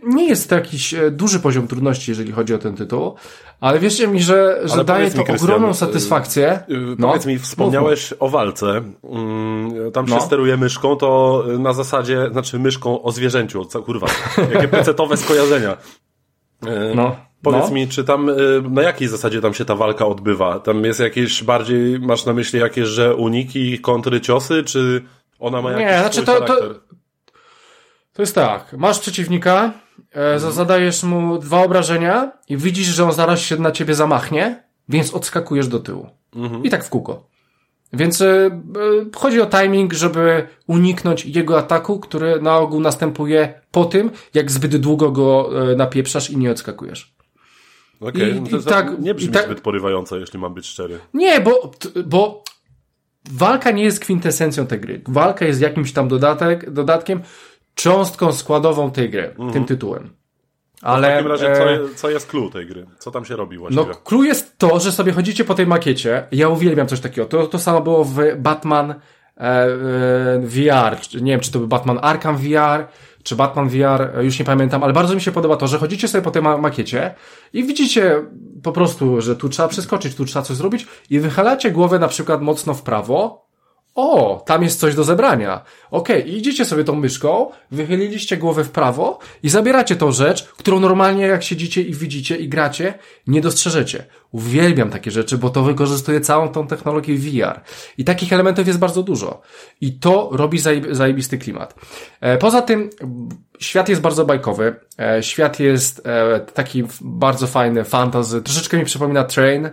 [0.02, 3.14] nie jest to jakiś e, duży poziom trudności, jeżeli chodzi o ten tytuł,
[3.60, 6.60] ale wierzcie mi, że, że daje to mi, ogromną y, satysfakcję.
[6.68, 8.22] Yy, no, powiedz mi, wspomniałeś mów.
[8.22, 8.82] o walce.
[9.74, 10.20] Yy, tam się no.
[10.20, 13.64] steruje myszką, to na zasadzie, znaczy myszką o zwierzęciu.
[13.64, 14.06] Co, kurwa,
[14.54, 15.76] jakie pecetowe skojarzenia.
[16.62, 17.16] Yy, no.
[17.42, 17.74] Powiedz no.
[17.74, 18.30] mi, czy tam,
[18.70, 20.58] na jakiej zasadzie tam się ta walka odbywa?
[20.58, 25.04] Tam jest jakieś bardziej, masz na myśli jakieś, że uniki, kontry, ciosy, czy
[25.38, 26.56] ona ma jakiś Nie, znaczy to, to,
[28.12, 29.72] to jest tak, masz przeciwnika,
[30.12, 35.14] e, zadajesz mu dwa obrażenia i widzisz, że on zaraz się na ciebie zamachnie, więc
[35.14, 36.10] odskakujesz do tyłu.
[36.34, 36.64] Mhm.
[36.64, 37.34] I tak w kółko.
[37.92, 38.50] Więc e, e,
[39.16, 44.76] chodzi o timing, żeby uniknąć jego ataku, który na ogół następuje po tym, jak zbyt
[44.76, 47.14] długo go e, napieprzasz i nie odskakujesz.
[48.00, 50.98] Okej, okay, no to tak, nie brzmi tak, zbyt porywająco, jeśli mam być szczery.
[51.14, 51.70] Nie, bo,
[52.06, 52.44] bo
[53.30, 55.02] walka nie jest kwintesencją tej gry.
[55.08, 57.22] Walka jest jakimś tam dodatek, dodatkiem,
[57.74, 59.52] cząstką składową tej gry, mhm.
[59.52, 60.10] tym tytułem.
[60.82, 62.86] Ale, w takim razie, co, e, co jest clue tej gry?
[62.98, 63.86] Co tam się robi właściwie?
[63.86, 66.26] No, clue jest to, że sobie chodzicie po tej makiecie.
[66.32, 67.26] Ja uwielbiam coś takiego.
[67.26, 68.94] To, to samo było w Batman e,
[69.36, 69.68] e,
[70.38, 71.20] VR.
[71.22, 72.86] Nie wiem, czy to był Batman Arkham VR,
[73.24, 76.08] czy Batman VR, e, już nie pamiętam, ale bardzo mi się podoba to, że chodzicie
[76.08, 77.14] sobie po tej ma makiecie
[77.52, 78.22] i widzicie
[78.62, 82.42] po prostu, że tu trzeba przeskoczyć, tu trzeba coś zrobić i wychylacie głowę na przykład
[82.42, 83.46] mocno w prawo,
[83.94, 85.62] o, tam jest coś do zebrania.
[85.90, 90.80] Okej, okay, idziecie sobie tą myszką, wychyliliście głowę w prawo i zabieracie tą rzecz, którą
[90.80, 92.94] normalnie jak siedzicie i widzicie i gracie,
[93.26, 94.04] nie dostrzeżecie.
[94.32, 97.60] Uwielbiam takie rzeczy, bo to wykorzystuje całą tą technologię VR.
[97.98, 99.40] I takich elementów jest bardzo dużo.
[99.80, 100.58] I to robi
[100.90, 101.74] zajebisty klimat.
[102.20, 102.90] E, poza tym,
[103.58, 104.76] świat jest bardzo bajkowy.
[104.98, 108.42] E, świat jest e, taki bardzo fajny, fantasy.
[108.42, 109.70] Troszeczkę mi przypomina Train.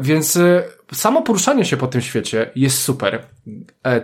[0.00, 0.38] Więc
[0.92, 3.26] samo poruszanie się po tym świecie jest super.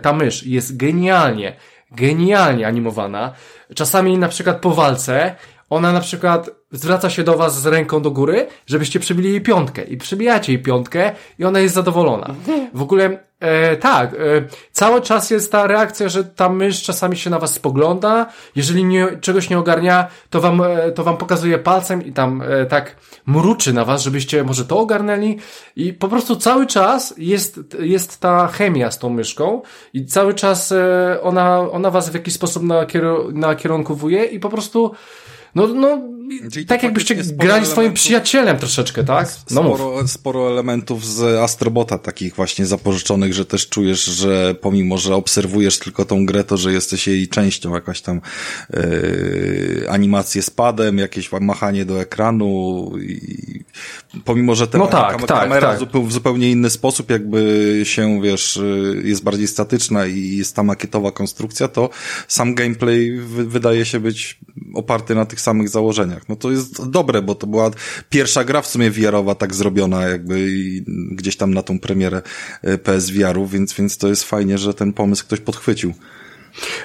[0.01, 1.55] Ta mysz jest genialnie,
[1.91, 3.33] genialnie animowana.
[3.75, 5.35] Czasami na przykład po walce
[5.69, 9.83] ona na przykład zwraca się do was z ręką do góry, żebyście przybili jej piątkę
[9.83, 12.35] i przybijacie jej piątkę i ona jest zadowolona.
[12.73, 14.17] W ogóle e, tak, e,
[14.71, 18.25] cały czas jest ta reakcja, że ta mysz czasami się na was spogląda,
[18.55, 22.65] jeżeli nie, czegoś nie ogarnia, to wam, e, to wam pokazuje palcem i tam e,
[22.65, 25.37] tak mruczy na was, żebyście może to ogarnęli.
[25.75, 29.61] I po prostu cały czas jest, jest ta chemia z tą myszką
[29.93, 32.63] i cały czas e, ona, ona was w jakiś sposób
[33.33, 34.91] nakierunkowuje i po prostu
[35.55, 36.11] no, no
[36.67, 39.29] tak jakbyście grali swoim przyjacielem troszeczkę, tak?
[39.51, 45.15] No sporo, sporo elementów z Astrobota takich właśnie zapożyczonych, że też czujesz, że pomimo, że
[45.15, 48.21] obserwujesz tylko tą grę, to że jesteś jej częścią, jakaś tam
[48.73, 53.63] yy, animacje z padem, jakieś machanie do ekranu i
[54.25, 55.89] pomimo, że ten no tak, kam tak, kamera tak.
[55.89, 61.11] w zupełnie inny sposób jakby się, wiesz, y, jest bardziej statyczna i jest ta makietowa
[61.11, 61.89] konstrukcja, to
[62.27, 64.39] sam gameplay wydaje się być
[64.75, 66.29] oparty na tych samych założeniach.
[66.29, 67.71] No to jest dobre, bo to była
[68.09, 70.49] pierwsza gra w sumie VR-owa tak zrobiona jakby
[71.11, 72.21] gdzieś tam na tą premierę
[72.67, 75.93] y, PSVR-u, więc, więc to jest fajnie, że ten pomysł ktoś podchwycił.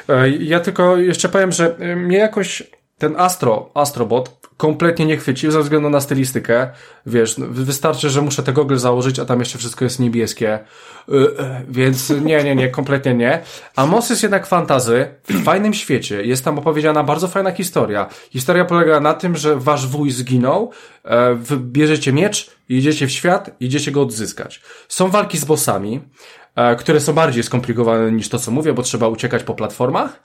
[0.08, 2.62] E, ja tylko jeszcze powiem, że y, mnie jakoś
[2.98, 6.70] ten Astro, Astrobot kompletnie nie chwycił ze względu na stylistykę.
[7.06, 10.58] Wiesz, no, wystarczy, że muszę te gogle założyć, a tam jeszcze wszystko jest niebieskie.
[11.08, 11.36] Yy,
[11.68, 13.42] więc nie, nie, nie, kompletnie nie.
[13.76, 16.22] A Moss jest jednak fantazy w fajnym świecie.
[16.22, 18.08] Jest tam opowiedziana bardzo fajna historia.
[18.30, 20.70] Historia polega na tym, że wasz wuj zginął,
[21.04, 24.62] e, bierzecie miecz, idziecie w świat, idziecie go odzyskać.
[24.88, 26.00] Są walki z bossami.
[26.56, 30.20] E, które są bardziej skomplikowane niż to, co mówię, bo trzeba uciekać po platformach.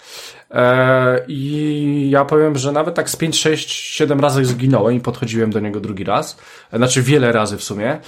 [0.51, 5.51] E, I ja powiem, że nawet tak z 5, 6, 7 razy zginąłem i podchodziłem
[5.51, 6.37] do niego drugi raz.
[6.71, 7.99] E, znaczy wiele razy w sumie.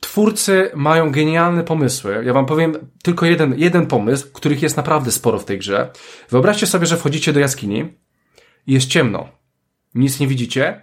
[0.00, 2.22] Twórcy mają genialne pomysły.
[2.24, 5.90] Ja wam powiem tylko jeden, jeden pomysł, których jest naprawdę sporo w tej grze.
[6.30, 7.94] Wyobraźcie sobie, że wchodzicie do jaskini
[8.66, 9.28] i jest ciemno.
[9.94, 10.82] Nic nie widzicie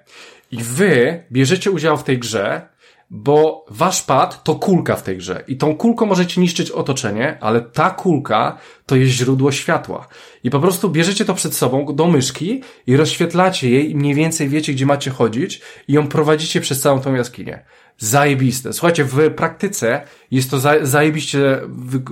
[0.51, 2.69] i wy bierzecie udział w tej grze
[3.10, 7.62] bo wasz pad to kulka w tej grze i tą kulką możecie niszczyć otoczenie, ale
[7.62, 10.08] ta kulka to jest źródło światła.
[10.43, 14.50] I po prostu bierzecie to przed sobą do myszki i rozświetlacie jej i mniej więcej
[14.50, 17.65] wiecie, gdzie macie chodzić i ją prowadzicie przez całą tą jaskinię.
[17.98, 18.74] Zajebiste.
[18.74, 21.62] Słuchajcie, w praktyce jest to zajebiście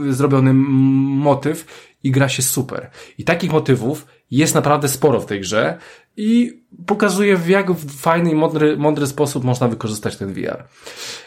[0.10, 1.66] zrobiony motyw
[2.04, 2.90] i gra się super.
[3.18, 5.78] I takich motywów jest naprawdę sporo w tej grze
[6.18, 7.68] i pokazuje w jak
[8.00, 10.64] fajny i mądry, mądry sposób można wykorzystać ten VR.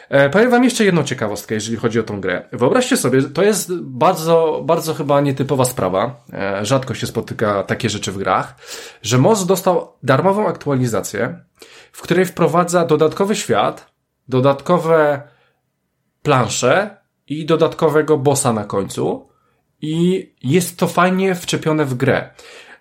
[0.08, 2.48] E, powiem wam jeszcze jedną ciekawostkę, jeżeli chodzi o tą grę.
[2.52, 8.12] Wyobraźcie sobie, to jest bardzo, bardzo chyba nietypowa sprawa, e, rzadko się spotyka takie rzeczy
[8.12, 8.56] w grach,
[9.02, 11.44] że Moz dostał darmową aktualizację,
[11.92, 13.92] w której wprowadza dodatkowy świat,
[14.28, 15.22] dodatkowe
[16.22, 16.96] plansze
[17.26, 19.28] i dodatkowego bossa na końcu
[19.80, 22.30] i jest to fajnie wczepione w grę.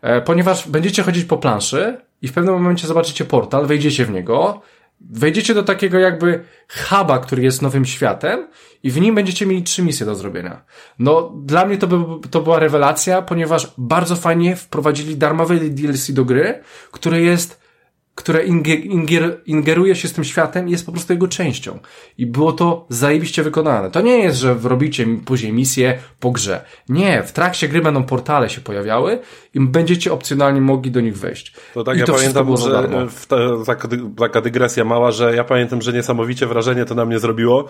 [0.02, 4.62] E, ponieważ będziecie chodzić po planszy i w pewnym momencie zobaczycie portal, wejdziecie w niego,
[5.02, 8.48] wejdziecie do takiego jakby huba, który jest nowym światem
[8.84, 10.64] i w nim będziecie mieli trzy misje do zrobienia.
[11.00, 16.26] No, dla mnie to, by, to była rewelacja, ponieważ bardzo fajnie wprowadzili darmowe DLC do
[16.26, 16.60] gry,
[16.92, 17.67] które jest
[18.18, 21.80] które inger, ingeruje się z tym światem i jest po prostu jego częścią.
[22.18, 23.92] I było to zajebiście wykonane.
[23.92, 26.66] To nie jest, że robicie później misję po grze.
[26.90, 29.20] Nie, w trakcie gry będą portale się pojawiały
[29.54, 31.54] i będziecie opcjonalnie mogli do nich wejść.
[31.74, 33.38] To tak, I ja to pamiętam, że ta,
[34.20, 37.70] taka, dygresja mała, że ja pamiętam, że niesamowicie wrażenie to na mnie zrobiło,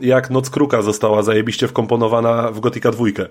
[0.00, 3.26] jak Noc Kruka została zajebiście wkomponowana w Gotika dwójkę.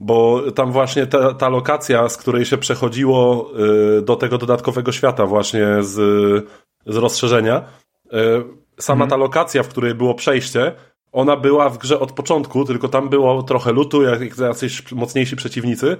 [0.00, 3.50] Bo tam właśnie ta, ta lokacja, z której się przechodziło
[3.98, 5.94] y, do tego dodatkowego świata właśnie z,
[6.86, 7.64] z rozszerzenia,
[8.06, 8.08] y,
[8.78, 9.10] sama mhm.
[9.10, 10.72] ta lokacja, w której było przejście,
[11.12, 15.96] ona była w grze od początku, tylko tam było trochę lutu, jak jacyś mocniejsi przeciwnicy,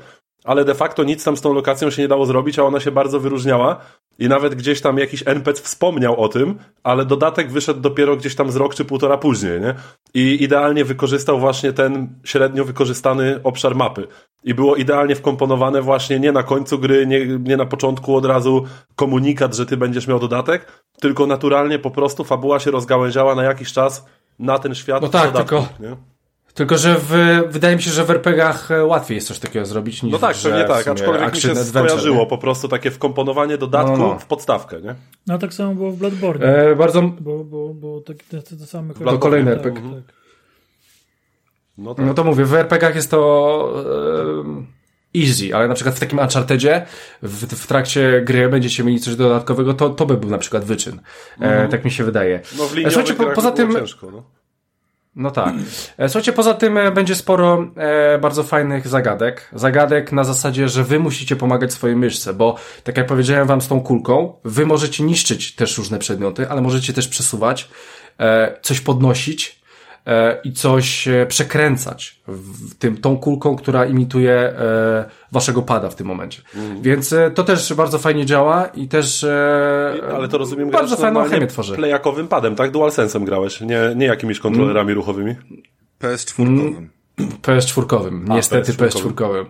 [0.46, 2.90] ale de facto nic tam z tą lokacją się nie dało zrobić, a ona się
[2.90, 3.76] bardzo wyróżniała
[4.18, 8.50] i nawet gdzieś tam jakiś NPC wspomniał o tym, ale dodatek wyszedł dopiero gdzieś tam
[8.50, 9.74] z rok czy półtora później, nie?
[10.14, 14.06] I idealnie wykorzystał właśnie ten średnio wykorzystany obszar mapy.
[14.44, 18.64] I było idealnie wkomponowane właśnie nie na końcu gry, nie, nie na początku od razu
[18.96, 20.66] komunikat, że ty będziesz miał dodatek,
[21.00, 24.06] tylko naturalnie po prostu fabuła się rozgałęziała na jakiś czas
[24.38, 25.02] na ten świat.
[25.02, 25.88] No tak, dodatku, tylko...
[25.88, 26.15] Nie?
[26.56, 27.12] Tylko, że w,
[27.48, 30.36] wydaje mi się, że w RPGach e, łatwiej jest coś takiego zrobić niż No tak,
[30.36, 32.26] pewnie w tak, aczkolwiek mi się adventure, skojarzyło nie?
[32.26, 34.18] po prostu takie wkomponowanie dodatku No, no.
[34.18, 34.94] w podstawkę, nie?
[35.26, 36.46] No tak samo było w Bloodborne.
[36.46, 39.94] E, bardzo, Bo, bo, bo tak, te, te, te same To kolejny tak, RPG.
[39.94, 40.14] tak.
[41.78, 42.06] No tak.
[42.06, 43.84] no to mówię, w RPGach jest to
[45.14, 46.86] e, easy, ale na przykład w takim Unchartedzie
[47.22, 51.00] w, w trakcie gry będziecie mieli coś dodatkowego, to, to by był na przykład wyczyn.
[51.40, 52.40] E, tak mi się wydaje.
[52.58, 54.22] No w E, linii Słuchajcie, po, poza tym, ciężko, no.
[55.16, 55.54] No tak.
[55.98, 59.50] E, Słuchajcie, poza tym e, będzie sporo e, bardzo fajnych zagadek.
[59.52, 63.68] Zagadek na zasadzie, że wy musicie pomagać swojej myszce, bo tak jak powiedziałem wam z
[63.68, 67.68] tą kulką, wy możecie niszczyć też różne przedmioty, ale możecie też przesuwać,
[68.20, 69.65] e, coś podnosić
[70.44, 76.06] i coś e, przekręcać w tym, tą kulką, która imituje e, waszego pada w tym
[76.06, 76.42] momencie.
[76.80, 81.24] Więc e, to też bardzo fajnie działa i też e, Ale to rozumiem, bardzo fajną
[81.24, 81.74] chemię tworzy.
[81.76, 82.72] Playakowym padem, tak?
[82.72, 85.34] DualSense'em grałeś, nie, nie jakimiś kontrolerami ruchowymi.
[86.00, 86.74] PS4.
[87.42, 89.12] PS4, niestety PS4.
[89.12, 89.46] PS4.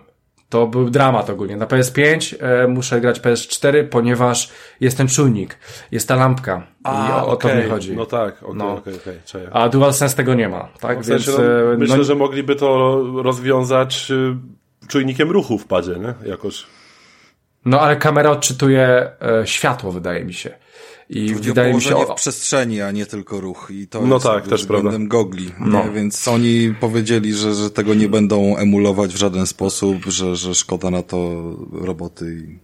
[0.49, 1.57] To był dramat ogólnie.
[1.57, 5.57] Na PS5 e, muszę grać PS4, ponieważ jest ten czujnik,
[5.91, 7.95] jest ta lampka i o, o to mi chodzi.
[7.95, 8.73] No tak, okej, No.
[8.73, 8.93] okej,
[9.25, 9.45] cześć.
[9.51, 11.05] A DualSense tego nie ma, tak?
[11.05, 15.95] Sensie, Więc no, e, myślę, no, że mogliby to rozwiązać y, czujnikiem ruchu w padzie,
[15.99, 16.29] nie?
[16.29, 16.65] Jakoś.
[17.65, 20.57] no ale kamera odczytuje e, światło, wydaje mi się.
[21.09, 23.67] I Chodzi wydaje mi się o, w przestrzeni, a nie tylko ruch.
[23.71, 25.51] I to No jest tak, też względem gogli.
[25.59, 25.83] No.
[25.83, 25.91] Nie?
[25.91, 30.89] Więc oni powiedzieli, że, że tego nie będą emulować w żaden sposób, że, że szkoda
[30.89, 32.45] na to roboty.
[32.47, 32.59] I...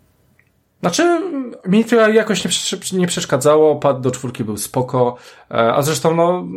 [0.80, 1.22] Znaczy,
[1.68, 5.16] mi to jakoś nie, nie przeszkadzało, pad do czwórki był spoko,
[5.52, 6.48] e, a zresztą no,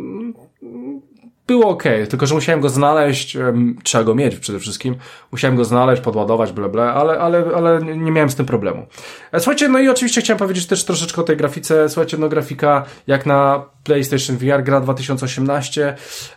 [1.47, 3.37] było ok, tylko że musiałem go znaleźć,
[3.83, 4.95] trzeba go mieć przede wszystkim,
[5.31, 8.85] musiałem go znaleźć, podładować, bla bla, ale, ale, ale nie miałem z tym problemu.
[9.31, 12.85] E, Słuchajcie, no i oczywiście chciałem powiedzieć też troszeczkę o tej grafice, słuchajcie, no grafika
[13.07, 15.95] jak na PlayStation VR, gra 2018,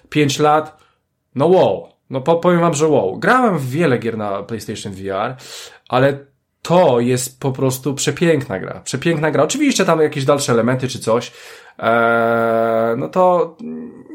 [0.09, 0.85] 5 lat,
[1.35, 1.89] no wow.
[2.11, 3.19] No po, powiem wam, że wow.
[3.19, 5.37] Grałem w wiele gier na PlayStation VR,
[5.89, 6.19] ale
[6.63, 8.81] to jest po prostu przepiękna gra.
[8.85, 9.45] Przepiękna gra.
[9.45, 11.33] Oczywiście tam jakieś dalsze elementy czy coś,
[11.79, 13.57] eee, no to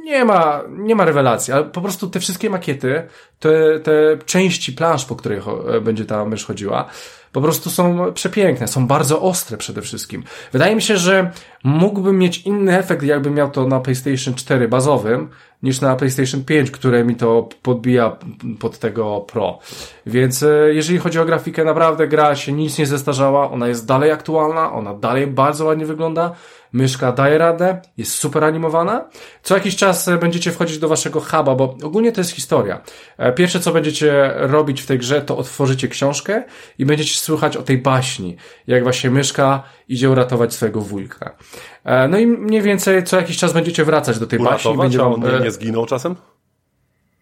[0.06, 3.04] nie ma, nie ma rewelacji, ale po prostu te wszystkie makiety,
[3.39, 6.86] te, te części plansz, po których cho- będzie ta mysz chodziła,
[7.32, 10.24] po prostu są przepiękne, są bardzo ostre przede wszystkim.
[10.52, 11.32] Wydaje mi się, że
[11.63, 15.30] mógłbym mieć inny efekt, jakbym miał to na PlayStation 4 bazowym,
[15.63, 18.18] niż na PlayStation 5, które mi to podbija
[18.60, 19.60] pod tego Pro.
[20.06, 24.12] Więc e, jeżeli chodzi o grafikę, naprawdę gra się nic nie zestarzała, ona jest dalej
[24.12, 26.32] aktualna, ona dalej bardzo ładnie wygląda,
[26.76, 29.10] myszka daje radę, jest super animowana.
[29.44, 32.82] Co jakiś czas e, będziecie wchodzić do waszego huba, bo ogólnie to jest historia.
[33.18, 36.44] E, Pierwsze, co będziecie robić w tej grze, to otworzycie książkę
[36.78, 41.36] i będziecie słuchać o tej baśni, jak właśnie myszka idzie uratować swojego wujka.
[41.84, 44.52] E, No i mniej więcej co jakiś czas będziecie wracać do tej baśni.
[44.72, 46.16] Uratować, Będzie a on nie, nie zginął czasem?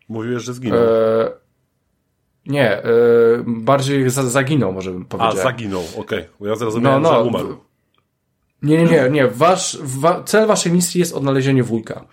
[0.10, 0.80] Mówiłeś, że zginął.
[0.80, 1.32] e,
[2.46, 2.82] nie,
[3.46, 5.44] bardziej za, zaginął, może bym a, powiedział.
[5.44, 6.26] zaginął, okej.
[6.40, 7.58] Bo Ja zrozumiałem, No, no, że umarł.
[8.64, 9.28] Nie, nie, nie, nie.
[9.28, 12.06] Wasz, wa, cel waszej misji jest odnalezienie wujka,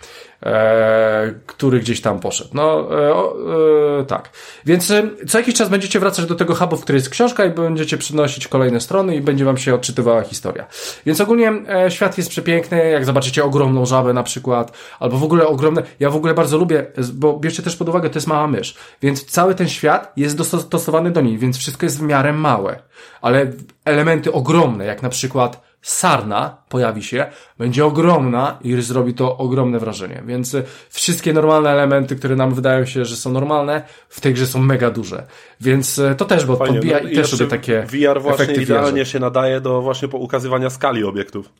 [1.46, 2.50] który gdzieś tam poszedł.
[2.55, 4.31] No, e, e, tak.
[4.66, 7.50] Więc e, co jakiś czas będziecie wracać do tego hubu, w którym jest książka i
[7.50, 10.66] będziecie przynosić kolejne strony i będzie wam się odczytywała historia.
[11.07, 15.46] Więc ogólnie e, świat jest przepiękny, jak zobaczycie ogromną żabę na przykład, albo w ogóle
[15.46, 18.76] ogromne, ja w ogóle bardzo lubię, bo bierzcie też pod uwagę, to jest mała mysz,
[19.03, 22.83] więc cały ten świat jest dostosowany do niej, więc wszystko jest w miarę małe,
[23.22, 23.53] ale
[23.85, 27.26] elementy ogromne, jak na przykład sarna pojawi się,
[27.60, 30.22] będzie ogromna i zrobi to ogromne wrażenie.
[30.26, 34.46] Więc y, wszystkie normalne elementy, które nam wydają się, że są normalne, w tej grze
[34.46, 35.26] są mega duże.
[35.60, 38.54] Więc y, to też, bo Fajnie, podbija no i też jeszcze lubię takie VR właśnie
[38.54, 41.50] idealnie się nadaje do właśnie ukazywania skali obiektów.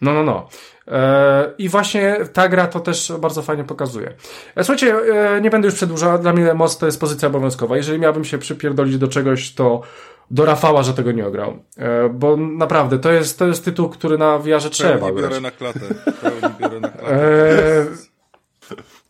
[0.00, 0.48] No, no, no.
[0.88, 4.12] E, I właśnie ta gra to też bardzo fajnie pokazuje.
[4.56, 7.76] E, Słuchajcie, e, nie będę już przedłużał, dla mnie moc to jest pozycja obowiązkowa.
[7.76, 9.82] Jeżeli miałbym się przypierdolić do czegoś, to
[10.30, 11.58] do Rafała, że tego nie ograł.
[11.78, 15.30] E, Bo naprawdę, to jest, to jest tytuł, który na VR trzeba Pełni grać.
[15.30, 15.80] biorę na klatę.
[16.22, 17.16] Pełni biorę na klatę.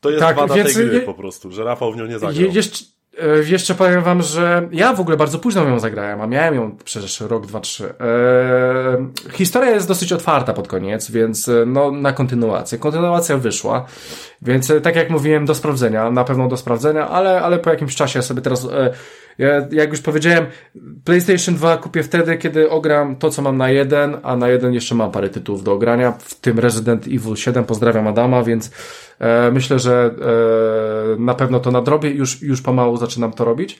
[0.00, 2.42] To jest Tak, wada więc tej gry po prostu, że Rafał w nią nie zagrał.
[2.42, 2.84] Je, jeszcze,
[3.22, 6.76] e, jeszcze powiem wam, że ja w ogóle bardzo późno ją zagrałem, a miałem ją
[6.84, 7.94] przecież rok, dwa, trzy.
[8.00, 12.78] E, historia jest dosyć otwarta pod koniec, więc no, na kontynuację.
[12.78, 13.86] Kontynuacja wyszła,
[14.42, 18.18] więc tak jak mówiłem, do sprawdzenia, na pewno do sprawdzenia, ale, ale po jakimś czasie
[18.18, 18.92] ja sobie teraz, e,
[19.38, 20.46] ja, jak już powiedziałem,
[21.04, 24.94] PlayStation 2 kupię wtedy, kiedy ogram to, co mam na jeden, a na jeden jeszcze
[24.94, 28.70] mam parę tytułów do ogrania, w tym Resident Evil 7, pozdrawiam Adama, więc
[29.52, 30.14] myślę, że
[31.16, 33.78] e, na pewno to nadrobię i już, już pomału zaczynam to robić.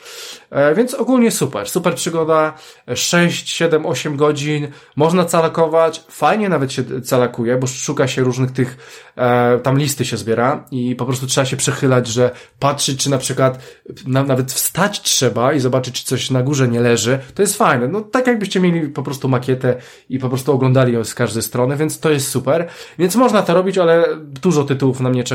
[0.50, 2.54] E, więc ogólnie super, super przygoda,
[2.94, 8.76] 6, 7, 8 godzin, można calakować, fajnie nawet się calakuje, bo szuka się różnych tych,
[9.16, 13.18] e, tam listy się zbiera i po prostu trzeba się przechylać, że patrzeć, czy na
[13.18, 13.58] przykład
[14.06, 17.88] na, nawet wstać trzeba i zobaczyć, czy coś na górze nie leży, to jest fajne.
[17.88, 19.76] No tak jakbyście mieli po prostu makietę
[20.08, 22.68] i po prostu oglądali ją z każdej strony, więc to jest super.
[22.98, 25.31] Więc można to robić, ale dużo tytułów na mnie czeka,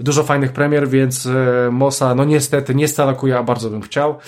[0.00, 4.18] dużo fajnych premier, więc e, Mosa, no niestety nie stalakuje, a bardzo bym chciał.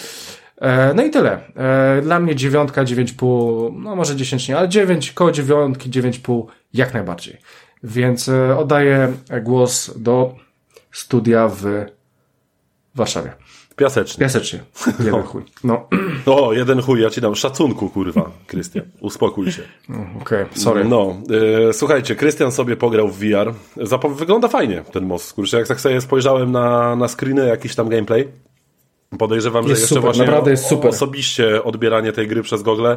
[0.61, 1.41] E, no i tyle.
[1.57, 6.19] E, dla mnie dziewiątka, dziewięć pół, no może dziesięć nie, ale dziewięć, koło dziewiątki, dziewięć
[6.19, 7.37] pół, jak najbardziej.
[7.83, 10.35] Więc oddaję głos do
[10.93, 11.85] studia w
[12.95, 13.33] Warszawie.
[13.79, 14.21] Piasecznie.
[14.21, 14.61] Piasecznie.
[14.99, 15.43] Jeden chuj.
[15.65, 15.89] No.
[16.27, 18.85] O, jeden chuj, ja ci dam szacunku, kurwa, Krystian.
[19.01, 19.63] Uspokój się.
[20.23, 20.85] Okej, okay, sorry.
[20.85, 21.17] No,
[21.69, 23.55] e, słuchajcie, Krystian sobie pograł w VR.
[24.17, 25.33] Wygląda fajnie ten most.
[25.33, 28.29] Kurczę, jak tak sobie spojrzałem na, na screeny, jakiś tam gameplay,
[29.19, 30.91] podejrzewam, jest że jeszcze super, właśnie naprawdę jest super.
[30.91, 32.97] osobiście odbieranie tej gry przez gogle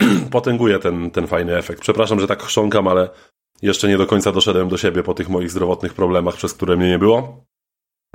[0.30, 1.80] potęguje ten, ten fajny efekt.
[1.80, 3.08] Przepraszam, że tak chrząkam, ale
[3.62, 6.88] jeszcze nie do końca doszedłem do siebie po tych moich zdrowotnych problemach, przez które mnie
[6.88, 7.44] nie było.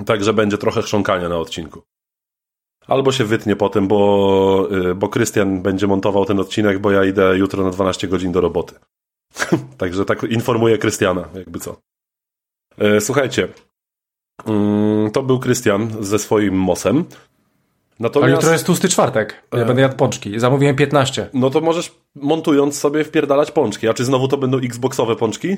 [0.06, 1.82] Także będzie trochę chrząkania na odcinku.
[2.86, 7.38] Albo się wytnie potem, bo, y, bo Krystian będzie montował ten odcinek, bo ja idę
[7.38, 8.74] jutro na 12 godzin do roboty.
[9.78, 11.76] Także tak informuję Krystiana, jakby co.
[12.78, 13.48] E, słuchajcie,
[14.46, 17.04] mm, to był Krystian ze swoim mosem.
[18.00, 18.32] Natomiast...
[18.32, 19.42] A jutro jest tłusty czwartek.
[19.52, 19.66] Ja e...
[19.66, 20.40] będę jadł pączki.
[20.40, 21.28] Zamówiłem 15.
[21.34, 23.88] No to możesz montując sobie wpierdalać pączki.
[23.88, 25.56] A czy znowu to będą Xboxowe pączki?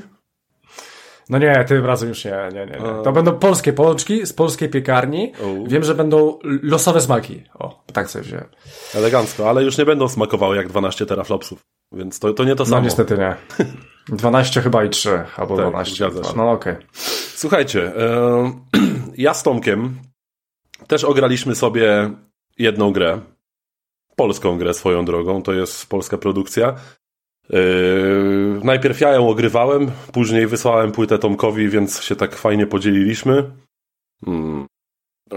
[1.28, 2.72] No nie, tym razem już nie, nie, nie.
[2.72, 3.02] nie.
[3.04, 5.32] To będą polskie pączki z polskiej piekarni.
[5.66, 7.44] Wiem, że będą losowe smaki.
[7.58, 8.48] O, tak sobie wziąłem.
[8.94, 11.60] Elegancko, ale już nie będą smakowały jak 12 teraflopsów.
[11.92, 12.76] Więc to, to nie to no samo.
[12.76, 13.37] No niestety nie.
[14.16, 16.10] 12 chyba i 3, albo tak, 12.
[16.37, 16.72] No okej.
[16.72, 16.87] Okay.
[17.34, 17.92] Słuchajcie,
[19.16, 19.98] ja z Tomkiem
[20.87, 22.10] też ograliśmy sobie
[22.58, 23.20] jedną grę.
[24.16, 26.74] Polską grę swoją drogą, to jest polska produkcja.
[27.50, 33.50] Yy, najpierw ja ją ogrywałem, później wysłałem płytę Tomkowi, więc się tak fajnie podzieliliśmy.
[34.24, 34.66] Hmm.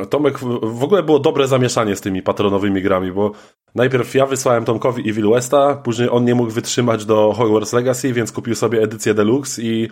[0.09, 3.31] Tomek, w ogóle było dobre zamieszanie z tymi patronowymi grami, bo
[3.75, 8.31] najpierw ja wysłałem Tomkowi Evil Westa, później on nie mógł wytrzymać do Hogwarts Legacy, więc
[8.31, 9.89] kupił sobie edycję Deluxe i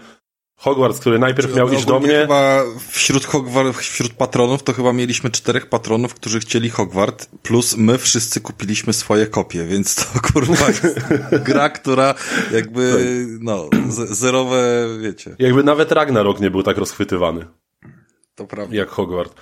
[0.57, 2.09] Hogwarts, który najpierw miał iść do mnie.
[2.21, 7.97] Chyba wśród, Hogwarts, wśród patronów to chyba mieliśmy czterech patronów, którzy chcieli Hogwart, plus my
[7.97, 10.65] wszyscy kupiliśmy swoje kopie, więc to kurwa
[11.31, 12.15] gra, która
[12.51, 13.05] jakby,
[13.39, 13.69] no,
[14.09, 15.35] zerowe, wiecie.
[15.39, 17.45] Jakby nawet Ragnarok nie był tak rozchwytywany.
[18.35, 18.75] To prawda.
[18.75, 19.41] Jak Hogwart.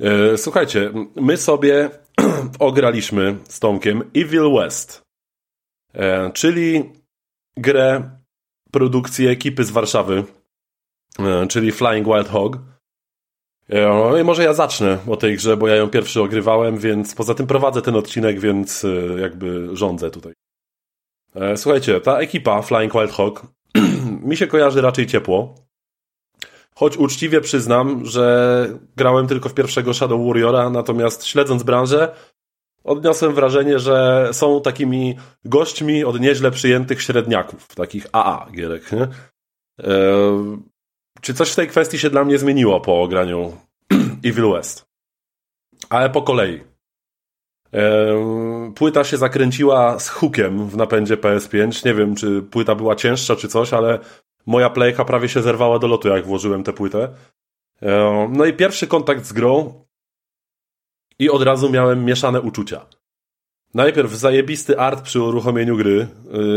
[0.00, 1.90] E, słuchajcie, my sobie
[2.58, 5.02] ograliśmy z Tomkiem Evil West,
[5.94, 6.92] e, czyli
[7.56, 8.10] grę
[8.70, 10.24] produkcji ekipy z Warszawy,
[11.48, 12.58] czyli Flying Wild Hog.
[13.68, 17.14] E, no i może ja zacznę o tej grze, bo ja ją pierwszy ogrywałem, więc
[17.14, 20.32] poza tym prowadzę ten odcinek, więc e, jakby rządzę tutaj.
[21.56, 23.46] Słuchajcie, ta ekipa Flying Wild Hog
[24.28, 25.54] mi się kojarzy raczej ciepło.
[26.74, 32.14] Choć uczciwie przyznam, że grałem tylko w pierwszego Shadow Warriora, natomiast śledząc branżę,
[32.84, 38.92] odniosłem wrażenie, że są takimi gośćmi od nieźle przyjętych średniaków, takich AA gierek.
[38.92, 39.08] Nie?
[41.20, 43.56] Czy coś w tej kwestii się dla mnie zmieniło po ograniu
[44.24, 44.86] Evil West?
[45.90, 46.60] Ale po kolei.
[48.74, 51.86] Płyta się zakręciła z hookiem w napędzie PS5.
[51.86, 53.98] Nie wiem, czy płyta była cięższa, czy coś, ale
[54.46, 57.08] moja playka prawie się zerwała do lotu, jak włożyłem tę płytę.
[58.28, 59.84] No i pierwszy kontakt z grą
[61.18, 62.86] i od razu miałem mieszane uczucia.
[63.74, 66.06] Najpierw zajebisty art przy uruchomieniu gry,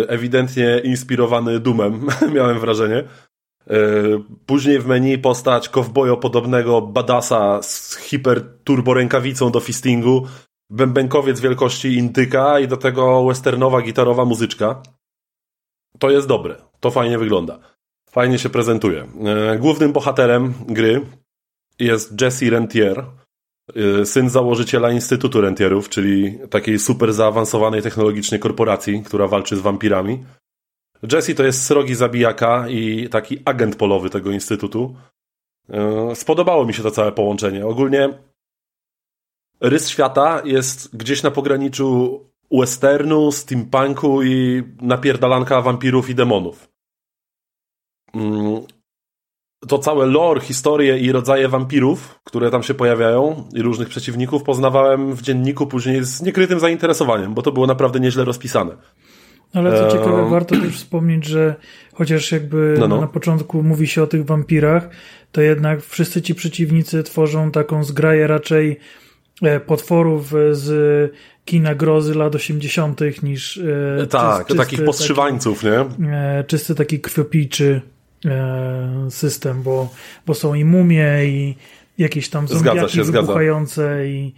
[0.04, 3.04] y, ewidentnie inspirowany Dumem, miałem wrażenie.
[3.70, 3.76] E,
[4.46, 10.28] później w menu postać kowbojo podobnego badasa z hiperturbo rękawicą do fistingu,
[10.70, 14.82] bębenkowiec wielkości indyka i do tego westernowa gitarowa muzyczka.
[16.00, 16.56] To jest dobre.
[16.80, 17.60] To fajnie wygląda.
[18.10, 19.08] Fajnie się prezentuje.
[19.26, 21.02] E, głównym bohaterem gry
[21.80, 23.06] jest Jesse Rentier,
[23.76, 30.24] e, syn założyciela Instytutu Rentierów, czyli takiej super zaawansowanej technologicznie korporacji, która walczy z wampirami.
[31.12, 34.96] Jesse to jest srogi zabijaka i taki agent polowy tego instytutu.
[35.70, 37.66] E, spodobało mi się to całe połączenie.
[37.66, 38.10] Ogólnie
[39.62, 42.20] rys świata jest gdzieś na pograniczu
[42.52, 46.68] westernu, steampunku i napierdalanka wampirów i demonów.
[48.14, 48.62] Mm,
[49.68, 55.14] to całe lore, historie i rodzaje wampirów, które tam się pojawiają i różnych przeciwników poznawałem
[55.14, 58.78] w dzienniku później z niekrytym zainteresowaniem, bo to było naprawdę nieźle rozpisane.
[59.54, 61.56] Ale co ciekawe, warto też wspomnieć, że
[61.94, 63.02] chociaż jakby no, no.
[63.02, 64.90] na początku mówi się o tych wampirach,
[65.32, 68.80] to jednak wszyscy ci przeciwnicy tworzą taką zgraję raczej
[69.42, 71.12] e, potworów z
[71.46, 73.02] kina grozy lat 80.
[73.24, 73.58] niż.
[74.02, 76.10] E, tak, czysty, takich podszywańców, taki, nie?
[76.18, 77.82] E, czysty taki krwiopijczy
[79.10, 79.90] system, bo,
[80.26, 81.56] bo są i mumie, i
[81.98, 84.34] jakieś tam zombiaki się, wybuchające, i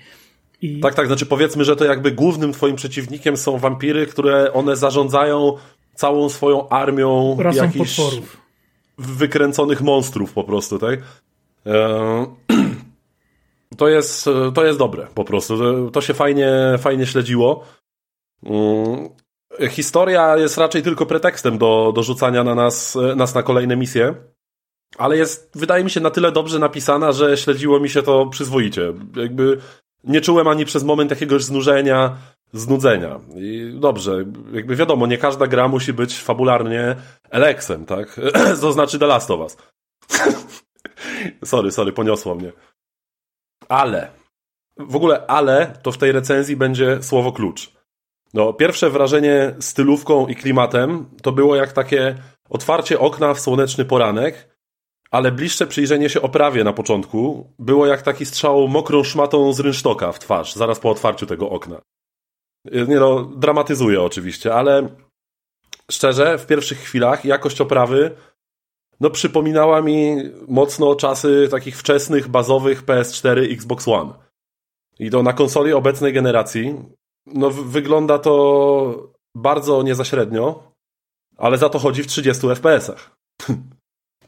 [0.64, 0.80] i...
[0.80, 5.58] Tak, tak, znaczy powiedzmy, że to jakby głównym twoim przeciwnikiem są wampiry, które one zarządzają
[5.96, 8.38] całą swoją armią Rasą jakichś potworów.
[8.98, 11.00] wykręconych monstrów po prostu, tak?
[11.66, 12.26] Eee,
[13.78, 15.58] to jest, to jest dobre po prostu.
[15.92, 17.66] To się fajnie, fajnie śledziło.
[18.44, 19.10] Mm,
[19.70, 24.16] historia jest raczej tylko pretekstem do, do rzucania na nas, nas na kolejne misje.
[24.98, 28.94] Ale jest, wydaje mi się, na tyle dobrze napisana, że śledziło mi się to przyzwoicie.
[29.16, 29.58] Jakby
[30.04, 32.18] nie czułem ani przez moment jakiegoś znużenia,
[32.54, 33.20] znudzenia.
[33.36, 36.96] I dobrze, jakby wiadomo, nie każda gra musi być fabularnie
[37.30, 38.20] Elexem, tak?
[38.62, 39.58] to znaczy The Last of Us.
[41.52, 42.52] sorry, sorry, poniosło mnie.
[43.70, 44.12] Ale,
[44.78, 47.72] w ogóle ale to w tej recenzji będzie słowo klucz.
[48.34, 52.16] No, pierwsze wrażenie stylówką i klimatem to było jak takie
[52.50, 54.53] otwarcie okna w słoneczny poranek
[55.14, 60.12] ale bliższe przyjrzenie się oprawie na początku było jak taki strzał mokrą szmatą z rynsztoka
[60.12, 61.82] w twarz, zaraz po otwarciu tego okna.
[62.66, 64.90] Nie no, dramatyzuję oczywiście, ale
[65.92, 68.12] szczerze, w pierwszych chwilach jakość oprawy
[69.00, 70.16] no przypominała mi
[70.48, 74.14] mocno czasy takich wczesnych, bazowych PS4 Xbox One.
[75.00, 76.76] I to na konsoli obecnej generacji
[77.26, 80.72] no wygląda to bardzo niezaśrednio,
[81.38, 83.16] ale za to chodzi w 30 FPS-ach.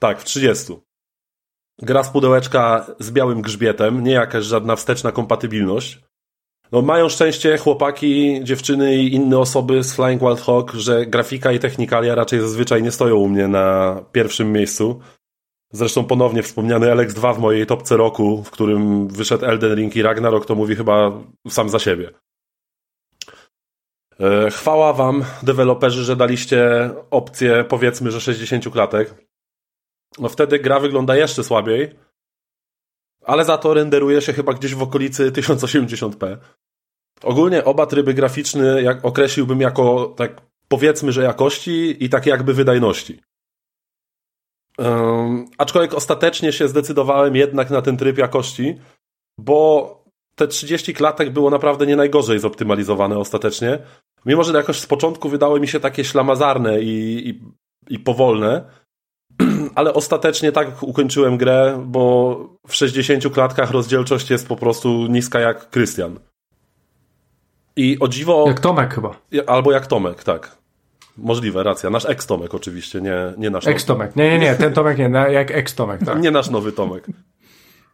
[0.06, 0.74] Tak, w 30.
[1.82, 5.99] Gra z pudełeczka z białym grzbietem, nie jakaś żadna wsteczna kompatybilność.
[6.72, 11.60] No, mają szczęście chłopaki, dziewczyny i inne osoby z Flying Wild Hawk, że grafika i
[11.60, 14.99] technikalia raczej zazwyczaj nie stoją u mnie na pierwszym miejscu.
[15.72, 20.45] Zresztą ponownie wspomniany LX2 w mojej topce roku, w którym wyszedł Elden Ring i Ragnarok,
[20.45, 21.12] to mówi chyba
[21.47, 22.10] sam za siebie.
[24.20, 29.26] E, chwała wam, deweloperzy, że daliście opcję powiedzmy, że 60 klatek
[30.20, 31.95] no wtedy gra wygląda jeszcze słabiej,
[33.26, 36.38] ale za to renderuje się chyba gdzieś w okolicy 1080p.
[37.24, 43.20] Ogólnie oba tryby graficzne jak określiłbym jako tak powiedzmy, że jakości i tak jakby wydajności.
[44.78, 48.80] Um, aczkolwiek ostatecznie się zdecydowałem jednak na ten tryb jakości,
[49.38, 50.05] bo
[50.36, 53.80] te 30 klatek było naprawdę nie najgorzej zoptymalizowane ostatecznie.
[54.26, 57.41] Mimo, że jakoś z początku wydały mi się takie ślamazarne i, i,
[57.93, 58.70] i powolne,
[59.76, 65.70] ale ostatecznie tak ukończyłem grę, bo w 60 klatkach rozdzielczość jest po prostu niska jak
[65.70, 66.20] Krystian.
[67.76, 68.46] I o dziwo...
[68.48, 69.16] Jak Tomek chyba.
[69.48, 70.58] Albo jak Tomek, tak.
[71.18, 71.90] Możliwe, racja.
[71.90, 74.16] Nasz ex-Tomek oczywiście, nie, nie nasz Ex-Tomek.
[74.16, 76.22] Nie, nie, nie, ten Tomek nie, jak ex-Tomek, tak.
[76.22, 77.08] Nie nasz nowy Tomek.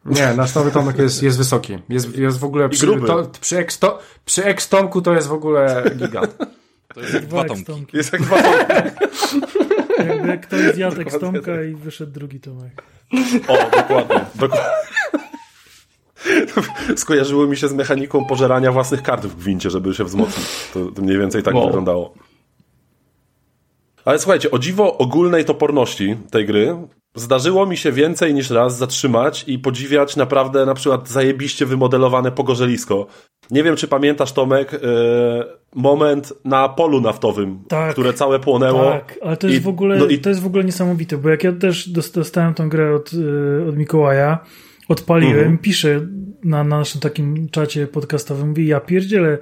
[0.04, 1.78] Nie, nasz nowy Tomek jest, jest wysoki.
[1.88, 5.84] Jest, jest w ogóle przy, to, przy, ex, to, przy ex-Tomku to jest w ogóle
[5.96, 6.36] gigant.
[6.94, 7.96] To jest jak dwa tomki.
[7.96, 9.58] Jest jak dwa tomki.
[10.08, 12.82] Jakby ktoś zjadł jak Tomka i wyszedł drugi Tomek.
[13.48, 14.20] O, dokładnie.
[14.34, 14.70] dokładnie.
[16.96, 20.46] Skojarzyło mi się z mechaniką pożerania własnych kart w gwincie, żeby się wzmocnić.
[20.74, 21.66] To, to mniej więcej tak wow.
[21.66, 22.14] wyglądało.
[24.04, 26.76] Ale słuchajcie, o dziwo ogólnej toporności tej gry
[27.14, 33.06] zdarzyło mi się więcej niż raz zatrzymać i podziwiać naprawdę na przykład zajebiście wymodelowane pogorzelisko.
[33.50, 34.78] Nie wiem, czy pamiętasz, Tomek, yy,
[35.74, 38.90] moment na polu naftowym, tak, które całe płonęło.
[38.90, 40.18] Tak, ale to jest, i, w ogóle, no i...
[40.18, 43.76] to jest w ogóle niesamowite, bo jak ja też dostałem tą grę od, yy, od
[43.76, 44.38] Mikołaja,
[44.88, 45.58] odpaliłem, mhm.
[45.58, 46.06] piszę
[46.44, 49.38] na, na naszym takim czacie podcastowym, mówię, ja pierdzielę,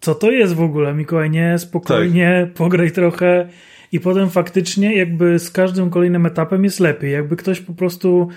[0.00, 2.54] co to jest w ogóle, Mikołaj, nie, spokojnie, tak.
[2.54, 3.48] pograj trochę
[3.92, 7.12] i potem faktycznie jakby z każdym kolejnym etapem jest lepiej.
[7.12, 8.28] Jakby ktoś po prostu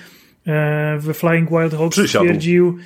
[0.47, 2.77] e, we Flying Wild Hawk stwierdził,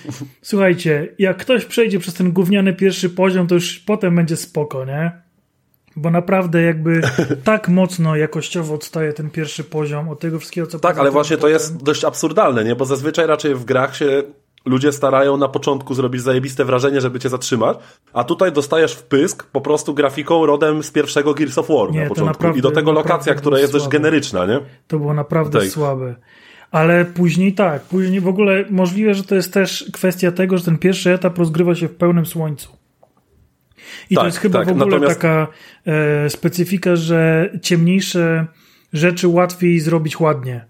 [0.41, 5.11] słuchajcie, jak ktoś przejdzie przez ten gówniany pierwszy poziom, to już potem będzie spoko, nie?
[5.95, 7.01] Bo naprawdę jakby
[7.43, 11.49] tak mocno jakościowo odstaje ten pierwszy poziom od tego wszystkiego, co Tak, ale właśnie potem.
[11.49, 12.75] to jest dość absurdalne, nie?
[12.75, 14.23] Bo zazwyczaj raczej w grach się
[14.65, 17.77] ludzie starają na początku zrobić zajebiste wrażenie, żeby cię zatrzymać,
[18.13, 22.01] a tutaj dostajesz w pysk po prostu grafiką rodem z pierwszego Gears of War nie,
[22.03, 22.25] na początku.
[22.25, 23.83] Naprawdę, I do tego lokacja, która jest słabe.
[23.83, 24.59] dość generyczna, nie?
[24.87, 25.71] To było naprawdę Take.
[25.71, 26.15] słabe.
[26.71, 30.77] Ale później tak, później w ogóle możliwe, że to jest też kwestia tego, że ten
[30.77, 32.69] pierwszy etap rozgrywa się w pełnym słońcu.
[34.09, 34.67] I tak, to jest chyba tak.
[34.67, 35.21] w ogóle Natomiast...
[35.21, 35.47] taka
[35.85, 38.45] e, specyfika, że ciemniejsze
[38.93, 40.65] rzeczy łatwiej zrobić ładnie.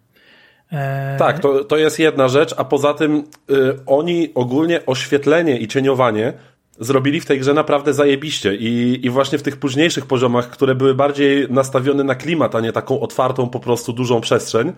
[0.72, 3.54] E, tak, to, to jest jedna rzecz, a poza tym y,
[3.86, 6.34] oni ogólnie oświetlenie i cieniowanie
[6.80, 10.96] zrobili w tej grze naprawdę zajebiście i, i właśnie w tych późniejszych poziomach, które były
[10.96, 14.74] bardziej nastawione na klimat, a nie taką otwartą po prostu dużą przestrzeń,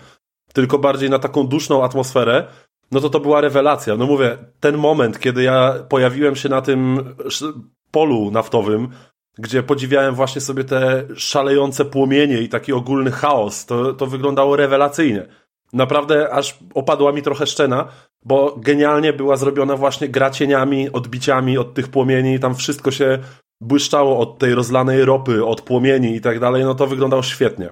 [0.57, 2.47] tylko bardziej na taką duszną atmosferę,
[2.91, 3.95] no to to była rewelacja.
[3.95, 7.05] No mówię, ten moment, kiedy ja pojawiłem się na tym
[7.91, 8.89] polu naftowym,
[9.37, 15.25] gdzie podziwiałem właśnie sobie te szalejące płomienie i taki ogólny chaos, to, to wyglądało rewelacyjnie.
[15.73, 17.87] Naprawdę aż opadła mi trochę szczena,
[18.25, 23.19] bo genialnie była zrobiona właśnie gra cieniami, odbiciami od tych płomieni, tam wszystko się
[23.61, 27.69] błyszczało od tej rozlanej ropy, od płomieni i tak dalej, no to wyglądało świetnie.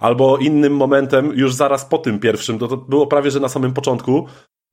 [0.00, 3.48] E, albo innym momentem, już zaraz po tym pierwszym, to, to było prawie, że na
[3.48, 4.26] samym początku,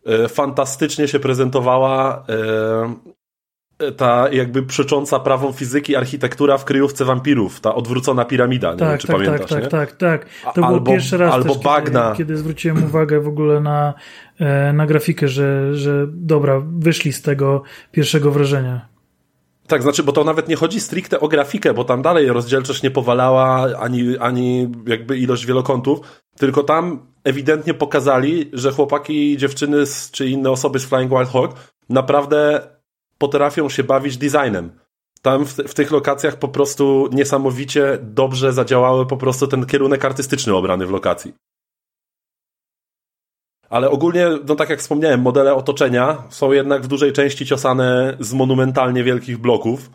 [0.06, 7.76] e, fantastycznie się prezentowała e, ta jakby przecząca prawą fizyki architektura w kryjówce wampirów, ta
[7.76, 9.70] odwrócona piramida, nie tak, wiem, czy tak, pamiętasz, tak, nie?
[9.70, 10.54] tak, tak, tak.
[10.54, 12.02] To albo, był pierwszy raz albo też, bagna.
[12.02, 13.94] Kiedy, kiedy zwróciłem uwagę w ogóle na,
[14.40, 18.95] e, na grafikę, że, że dobra, wyszli z tego pierwszego wrażenia.
[19.68, 22.92] Tak, znaczy, bo to nawet nie chodzi stricte o grafikę, bo tam dalej rozdzielczość nie
[22.92, 26.00] powalała, ani, ani jakby ilość wielokątów,
[26.38, 31.56] tylko tam ewidentnie pokazali, że chłopaki i dziewczyny czy inne osoby z Flying Wild Hog
[31.90, 32.68] naprawdę
[33.18, 34.72] potrafią się bawić designem.
[35.22, 40.56] Tam w, w, tych lokacjach po prostu niesamowicie dobrze zadziałały po prostu ten kierunek artystyczny
[40.56, 41.34] obrany w lokacji.
[43.70, 48.34] Ale ogólnie, no tak jak wspomniałem, modele otoczenia są jednak w dużej części ciosane z
[48.34, 49.90] monumentalnie wielkich bloków.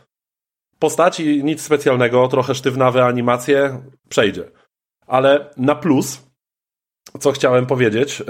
[0.78, 4.50] Postaci nic specjalnego, trochę sztywnawe animacje, przejdzie.
[5.06, 6.22] Ale na plus,
[7.20, 8.26] co chciałem powiedzieć, yy,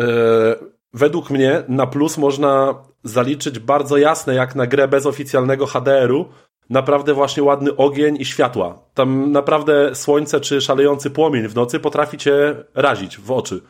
[0.93, 2.75] według mnie na plus można
[3.05, 6.29] zaliczyć bardzo jasne, jak na grę bez oficjalnego HDR-u,
[6.71, 8.79] naprawdę właśnie ładny ogień i światła.
[8.95, 13.61] Tam naprawdę słońce czy szalejący płomień w nocy potrafi cię razić w oczy.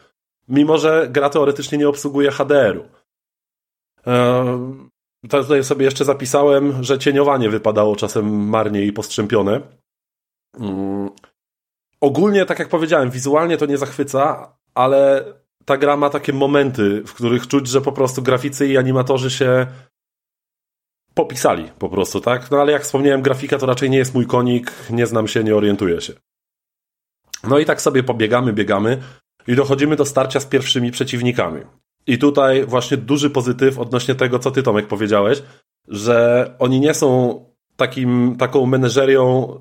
[0.50, 2.84] Mimo, że gra teoretycznie nie obsługuje HDR-u.
[4.06, 4.90] Eee,
[5.30, 9.60] tutaj sobie jeszcze zapisałem, że cieniowanie wypadało czasem marnie i postrzępione.
[10.60, 11.10] Mm.
[12.00, 15.24] Ogólnie, tak jak powiedziałem, wizualnie to nie zachwyca, ale
[15.64, 19.66] ta gra ma takie momenty, w których czuć, że po prostu graficy i animatorzy się
[21.14, 22.50] popisali po prostu, tak?
[22.50, 25.56] No ale jak wspomniałem, grafika to raczej nie jest mój konik, nie znam się, nie
[25.56, 26.12] orientuję się.
[27.44, 29.02] No i tak sobie pobiegamy, biegamy
[29.48, 31.60] i dochodzimy do starcia z pierwszymi przeciwnikami.
[32.06, 35.42] I tutaj właśnie duży pozytyw odnośnie tego, co ty Tomek powiedziałeś,
[35.88, 37.40] że oni nie są
[37.76, 39.54] takim, taką meneżerią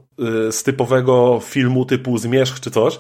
[0.47, 2.99] y, z typowego filmu typu Zmierzch czy coś,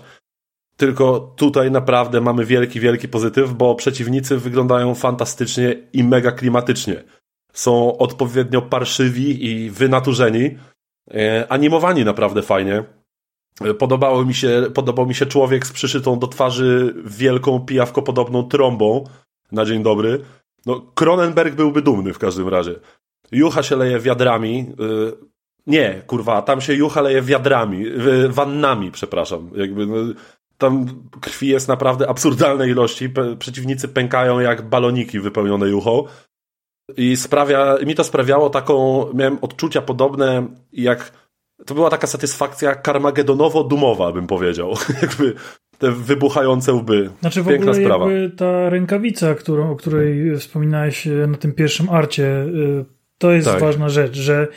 [0.77, 7.03] tylko tutaj naprawdę mamy wielki, wielki pozytyw, bo przeciwnicy wyglądają fantastycznie i mega klimatycznie.
[7.53, 10.57] Są odpowiednio parszywi i wynaturzeni.
[11.13, 12.83] E, animowani naprawdę fajnie.
[13.79, 19.03] Podobało mi się, podobał mi się człowiek z przyszytą do twarzy wielką, pijawkopodobną trąbą
[19.51, 20.21] na dzień dobry.
[20.65, 22.75] No, Cronenberg byłby dumny w każdym razie.
[23.31, 24.59] Jucha się leje wiadrami.
[24.59, 25.11] E,
[25.67, 27.85] nie, kurwa, tam się jucha leje wiadrami,
[28.29, 29.49] wannami, przepraszam.
[29.55, 29.95] Jakby, no,
[30.57, 30.85] tam
[31.21, 33.09] krwi jest naprawdę absurdalnej ilości.
[33.39, 36.03] Przeciwnicy pękają jak baloniki wypełnione juchą.
[36.97, 41.11] I sprawia, mi to sprawiało taką, miałem odczucia podobne jak,
[41.65, 44.73] to była taka satysfakcja karmagedonowo-dumowa, bym powiedział.
[45.01, 45.33] jakby
[45.77, 47.09] te wybuchające łby.
[47.19, 48.11] Znaczy w Piękna ogóle sprawa.
[48.11, 52.85] jakby ta rękawica, którą, o której wspominałeś na tym pierwszym arcie, y,
[53.17, 53.59] to jest Tak.
[53.59, 54.47] ważna rzecz, że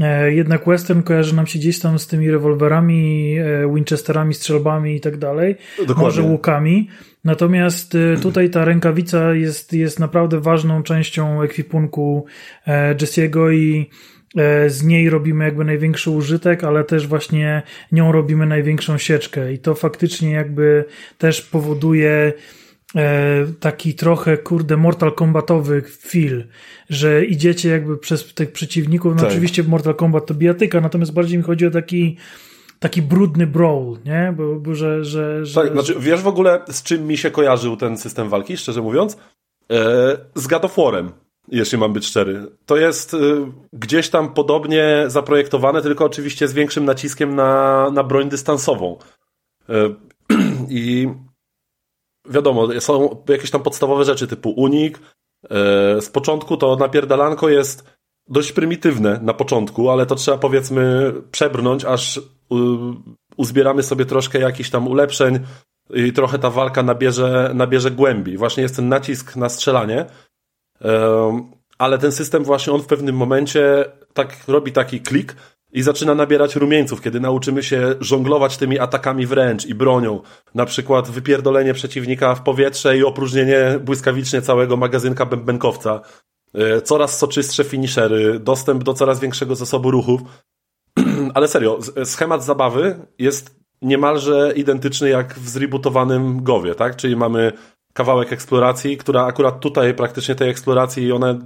[0.00, 5.00] E, Jednak western kojarzy nam się gdzieś tam z tymi rewolwerami, e, Winchesterami, strzelbami i
[5.00, 6.02] tak dalej, Dokładnie.
[6.04, 6.88] może łukami.
[7.24, 12.26] Natomiast e, tutaj ta rękawica jest, jest naprawdę ważną częścią ekwipunku
[12.66, 14.15] e, Jesse'ego i e,
[14.66, 17.62] z niej robimy jakby największy użytek, ale też właśnie
[17.92, 20.84] nią robimy największą sieczkę i to faktycznie jakby
[21.18, 22.32] też powoduje
[22.96, 26.44] e, taki trochę, kurde, Mortal Kombatowy feel,
[26.90, 29.30] że idziecie jakby przez tych przeciwników, no Tak.
[29.30, 32.16] oczywiście Mortal Kombat to bijatyka, natomiast bardziej mi chodzi o taki
[32.78, 34.34] taki brudny brawl, nie?
[34.36, 37.76] Bo, bo że, że, że Tak, znaczy, wiesz w ogóle, z czym mi się kojarzył
[37.76, 39.16] ten system walki, szczerze mówiąc?
[39.72, 41.08] E, z God of War'em,
[41.48, 42.46] jeśli mam być szczery.
[42.66, 43.18] To jest e,
[43.72, 48.98] gdzieś tam podobnie zaprojektowane, tylko oczywiście z większym naciskiem na, na broń dystansową.
[49.68, 49.94] E,
[50.68, 51.08] I
[52.30, 54.98] wiadomo, są jakieś tam podstawowe rzeczy typu unik.
[54.98, 55.00] E,
[56.00, 57.96] z początku to napierdalanko jest
[58.28, 62.20] dość prymitywne na początku, ale to trzeba powiedzmy przebrnąć, aż
[62.50, 62.56] u,
[63.36, 65.38] uzbieramy sobie troszkę jakichś tam ulepszeń
[65.94, 68.36] i trochę ta walka nabierze, nabierze głębi.
[68.36, 70.06] Właśnie jest ten nacisk na strzelanie,
[71.78, 75.36] ale ten system właśnie on w pewnym momencie tak robi taki klik
[75.72, 80.20] i zaczyna nabierać rumieńców, kiedy nauczymy się żonglować tymi atakami wręcz i bronią.
[80.54, 86.00] Na przykład wypierdolenie przeciwnika w powietrze i opróżnienie błyskawicznie całego magazynka bębenkowca
[86.54, 90.20] e, coraz soczystsze finishery, dostęp do coraz większego zasobu ruchów.
[91.34, 96.96] Ale serio, schemat zabawy jest niemalże identyczny jak w zrebootowanym Gowie, tak?
[96.96, 97.52] Czyli mamy
[97.96, 101.38] kawałek eksploracji, która akurat tutaj praktycznie tej eksploracji ona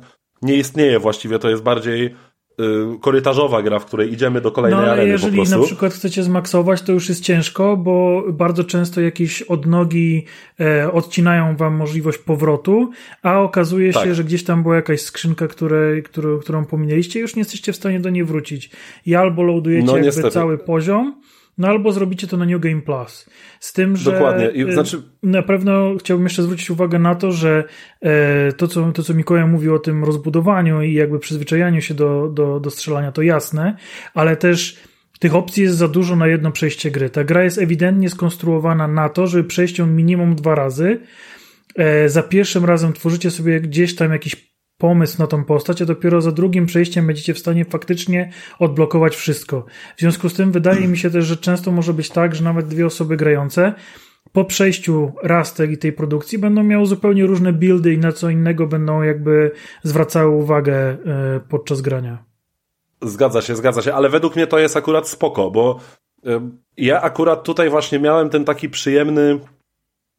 [0.42, 2.14] nie istnieje właściwie, to jest bardziej
[2.60, 6.82] Y, korytarzowa gra, w której idziemy do kolejnej no, areny jeżeli na przykład chcecie zmaksować,
[6.82, 10.24] to już jest ciężko, bo bardzo często jakieś odnogi
[10.60, 12.90] e, odcinają wam możliwość powrotu,
[13.22, 14.04] a okazuje tak.
[14.04, 17.72] się, że gdzieś tam była jakaś skrzynka, której, którą, którą pominęliście i już nie jesteście
[17.72, 18.70] w stanie do niej wrócić.
[19.06, 21.20] I albo loadujecie no, jakby cały poziom,
[21.60, 23.30] no albo zrobicie to na New Game Plus.
[23.60, 24.50] Z tym, że Dokładnie.
[24.50, 25.02] I, y, znaczy...
[25.22, 27.64] na pewno chciałbym jeszcze zwrócić uwagę na to, że
[28.00, 32.28] e, to, co, to, co Mikołaj mówił o tym rozbudowaniu i jakby przyzwyczajaniu się do,
[32.34, 33.76] do, do strzelania, to jasne,
[34.14, 34.76] ale też
[35.18, 37.10] tych opcji jest za dużo na jedno przejście gry.
[37.10, 41.00] Ta gra jest ewidentnie skonstruowana na to, żeby przejść ją minimum dwa razy.
[41.76, 44.50] E, za pierwszym razem tworzycie sobie gdzieś tam jakiś
[44.80, 49.64] pomysł na tą postać, a dopiero za drugim przejściem będziecie w stanie faktycznie odblokować wszystko.
[49.96, 52.68] W związku z tym wydaje mi się też, że często może być tak, że nawet
[52.68, 53.74] dwie osoby grające
[54.32, 58.66] po przejściu raz tej, tej produkcji będą miały zupełnie różne buildy i na co innego
[58.66, 59.50] będą jakby
[59.82, 60.96] zwracały uwagę e,
[61.48, 62.24] podczas grania.
[63.02, 65.80] Zgadza się, zgadza się, ale według mnie to jest akurat spoko, bo
[66.76, 69.38] ja akurat tutaj właśnie miałem ten taki przyjemny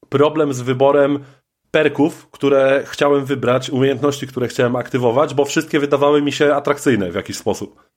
[0.09, 1.19] problem z wyborem
[1.71, 7.15] perków, które chciałem wybrać, umiejętności, które chciałem aktywować, bo wszystkie wydawały mi się atrakcyjne w
[7.15, 7.91] jakiś sposób.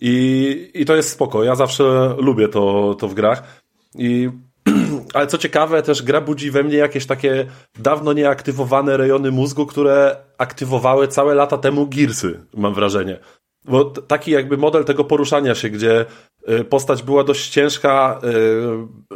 [0.00, 1.44] I, i to jest spoko.
[1.44, 3.62] Ja zawsze lubię to, to w grach.
[3.94, 4.30] I,
[5.14, 7.46] ale co ciekawe, też gra budzi we mnie jakieś takie
[7.78, 13.18] dawno nieaktywowane rejony mózgu, które aktywowały całe lata temu Gearsy, mam wrażenie.
[13.64, 16.06] Bo taki jakby model tego poruszania się, gdzie
[16.68, 18.28] postać była dość ciężka, y,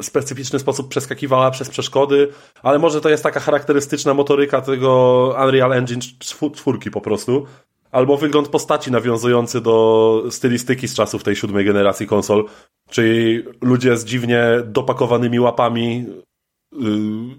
[0.00, 2.28] w specyficzny sposób przeskakiwała przez przeszkody,
[2.62, 7.46] ale może to jest taka charakterystyczna motoryka tego Unreal Engine 4 po prostu.
[7.92, 12.44] Albo wygląd postaci nawiązujący do stylistyki z czasów tej siódmej generacji konsol,
[12.90, 16.06] czyli ludzie z dziwnie dopakowanymi łapami,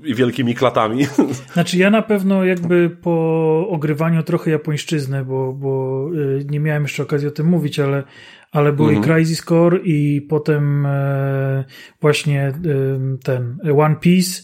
[0.04, 1.06] i wielkimi klatami.
[1.54, 7.04] Znaczy ja na pewno jakby po ogrywaniu trochę japońszczyzny, bo, bo y, nie miałem jeszcze
[7.04, 8.04] okazji o tym mówić, ale,
[8.52, 9.04] ale był mhm.
[9.04, 11.64] i Crisis Core i potem e,
[12.02, 12.54] właśnie
[13.24, 14.42] ten One Piece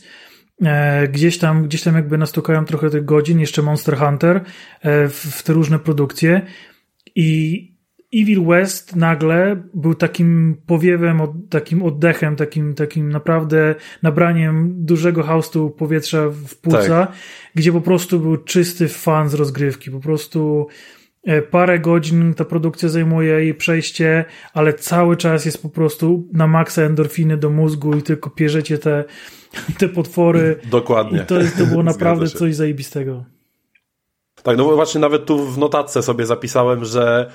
[0.62, 4.42] e, gdzieś tam, gdzieś tam jakby nastukałem trochę tych godzin, jeszcze Monster Hunter
[4.82, 6.42] e, w, w te różne produkcje
[7.16, 7.71] i
[8.14, 16.30] Evil West nagle był takim powiewem, takim oddechem, takim, takim naprawdę nabraniem dużego haustu powietrza
[16.30, 17.12] w płuca, tak.
[17.56, 19.92] gdzie po prostu był czysty fan z rozgrywki.
[19.92, 20.68] Po prostu
[21.24, 26.48] e, parę godzin ta produkcja zajmuje jej przejście, ale cały czas jest po prostu na
[26.48, 29.04] maksa endorfiny do mózgu i tylko pierzecie te,
[29.78, 30.60] te potwory.
[30.72, 31.20] Dokładnie.
[31.20, 33.26] I to, to było naprawdę coś zajebistego.
[34.44, 37.32] Tak, no właśnie nawet tu w notatce sobie zapisałem, że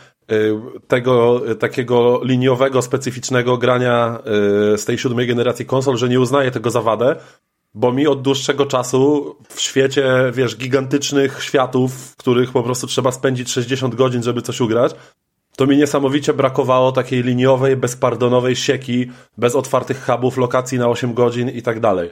[0.88, 4.18] tego takiego liniowego, specyficznego grania
[4.74, 7.16] y, z tej siódmej generacji konsol, że nie uznaję tego za wadę,
[7.74, 13.12] bo mi od dłuższego czasu w świecie, wiesz, gigantycznych światów, w których po prostu trzeba
[13.12, 14.94] spędzić 60 godzin, żeby coś ugrać,
[15.56, 21.48] to mi niesamowicie brakowało takiej liniowej, bezpardonowej sieki, bez otwartych hubów, lokacji na 8 godzin
[21.48, 22.10] i tak dalej.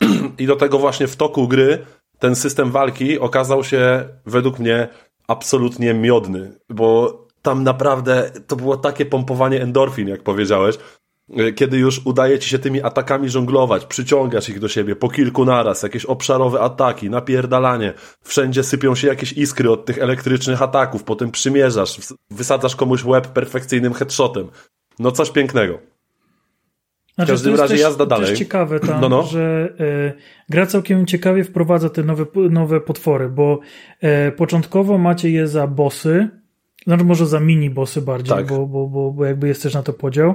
[0.38, 1.78] I do tego właśnie w toku gry
[2.18, 4.88] ten system walki okazał się według mnie
[5.28, 10.78] absolutnie miodny, bo tam naprawdę to było takie pompowanie endorfin, jak powiedziałeś,
[11.54, 15.82] kiedy już udaje ci się tymi atakami żonglować, przyciągasz ich do siebie po kilku naraz,
[15.82, 17.92] jakieś obszarowe ataki, napierdalanie,
[18.22, 21.98] wszędzie sypią się jakieś iskry od tych elektrycznych ataków, potem przymierzasz,
[22.30, 24.48] wysadzasz komuś łeb perfekcyjnym headshotem.
[24.98, 25.78] No coś pięknego.
[27.14, 28.24] Znaczy, w każdym razie też, jazda dalej.
[28.24, 29.22] To jest ciekawe tam, no, no.
[29.22, 30.12] że e,
[30.48, 33.60] gra całkiem ciekawie wprowadza te nowe, nowe potwory, bo
[34.00, 36.43] e, początkowo macie je za bossy,
[36.86, 38.46] znaczy może za mini bossy bardziej, tak.
[38.46, 40.34] bo, bo, bo, bo jakby jest też na to podział.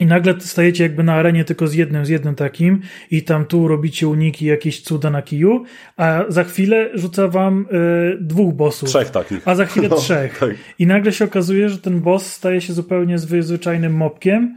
[0.00, 3.68] I nagle stajecie jakby na arenie tylko z jednym, z jednym takim i tam tu
[3.68, 5.64] robicie uniki, jakieś cuda na kiju,
[5.96, 8.88] a za chwilę rzuca wam y, dwóch bossów.
[8.88, 9.48] Trzech takich.
[9.48, 10.38] A za chwilę no, trzech.
[10.38, 10.50] Tak.
[10.78, 14.56] I nagle się okazuje, że ten boss staje się zupełnie zwyczajnym mopkiem,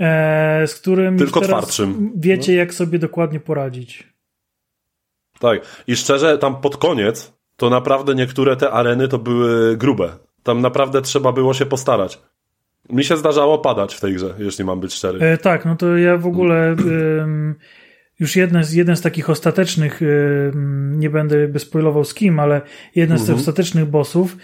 [0.00, 2.12] e, z którym Tylko twardszym.
[2.16, 2.58] wiecie, no.
[2.58, 4.12] jak sobie dokładnie poradzić.
[5.40, 5.60] Tak.
[5.86, 7.32] I szczerze, tam pod koniec,
[7.62, 10.08] to naprawdę niektóre te areny to były grube.
[10.42, 12.20] Tam naprawdę trzeba było się postarać.
[12.90, 15.18] Mi się zdarzało padać w tej grze, jeśli mam być szczery.
[15.20, 16.76] E, tak, no to ja w ogóle
[18.20, 20.00] już jeden z, jeden z takich ostatecznych,
[20.90, 22.60] nie będę jakby spoilował z kim, ale
[22.94, 23.38] jeden z tych mhm.
[23.38, 24.36] ostatecznych bossów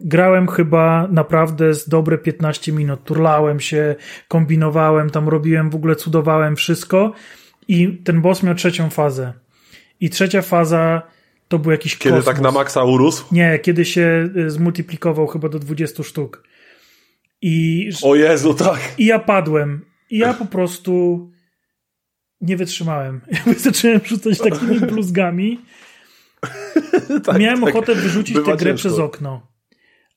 [0.00, 3.04] grałem chyba naprawdę z dobre 15 minut.
[3.04, 3.94] Turlałem się,
[4.28, 7.12] kombinowałem, tam robiłem, w ogóle cudowałem wszystko
[7.68, 9.32] i ten boss miał trzecią fazę.
[10.00, 11.13] I trzecia faza
[11.54, 12.34] to był jakiś Kiedy kosmos.
[12.34, 13.24] tak na maksa urósł?
[13.32, 16.42] Nie, kiedy się y, zmultiplikował chyba do 20 sztuk.
[17.42, 18.80] I, O Jezu, tak.
[18.98, 19.84] i ja padłem.
[20.10, 20.92] I ja po prostu
[22.40, 23.20] nie wytrzymałem.
[23.32, 25.60] Jakby zacząłem rzucać takimi bluzgami.
[27.26, 27.68] tak Miałem tak.
[27.68, 28.88] ochotę wyrzucić Bywa tę grę ciężko.
[28.88, 29.46] przez okno.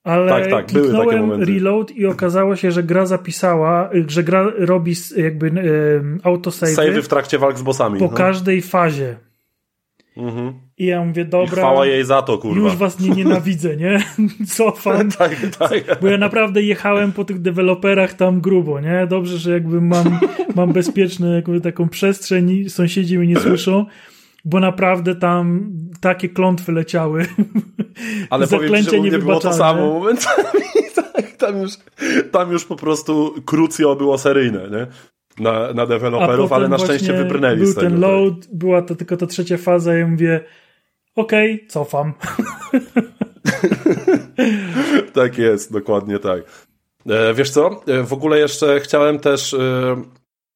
[0.04, 4.94] Ale Tak, tak, kliknąłem reload i okazało się, że gra zapisała, y, że gra robi
[5.18, 8.00] jakby y, autosave Savey w trakcie walk z bossami.
[8.00, 8.12] po no.
[8.12, 9.27] każdej fazie.
[10.18, 10.54] Mhm.
[10.78, 12.62] I ja mówię, I dobra, chwała jej za to, kurwa.
[12.62, 14.00] już was nie nienawidzę, nie?
[14.56, 15.12] Cofam.
[15.12, 16.02] tak, tak.
[16.02, 19.08] Bo ja naprawdę jechałem po tych deweloperach tam grubo, nie?
[19.10, 20.20] Dobrze, że jakby mam,
[20.56, 23.86] mam bezpieczną jakby taką przestrzeń i sąsiedzi mnie nie słyszą,
[24.46, 27.26] bo naprawdę tam takie klątwy leciały.
[28.30, 30.60] Ale powiem ci, Zaklęcie że u mnie było to samo momentami.
[31.14, 31.72] tak, tam już,
[32.32, 34.88] tam już po prostu krucjo było seryjne, nie?
[35.40, 37.88] Na, na deweloperów, ale na szczęście wybrnęli Był z tego.
[37.88, 40.44] ten load, była to tylko ta trzecia faza i ja mówię,
[41.16, 42.14] okej, cofam.
[42.14, 42.38] Tak.
[45.14, 46.42] tak jest, dokładnie tak.
[47.10, 47.82] E, wiesz co?
[47.88, 50.04] E, w ogóle jeszcze chciałem też e,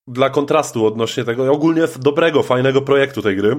[0.08, 3.56] dla kontrastu odnośnie tego ogólnie dobrego, fajnego projektu tej gry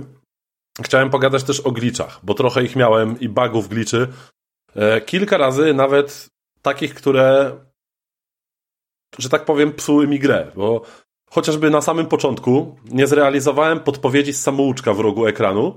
[0.80, 4.08] chciałem pogadać też o glitchach, bo trochę ich miałem i bugów glitchy.
[4.76, 6.28] E, kilka razy nawet
[6.62, 7.52] takich, które
[9.18, 10.82] że tak powiem psuły mi grę, bo
[11.32, 15.74] chociażby na samym początku nie zrealizowałem podpowiedzi z samouczka w rogu ekranu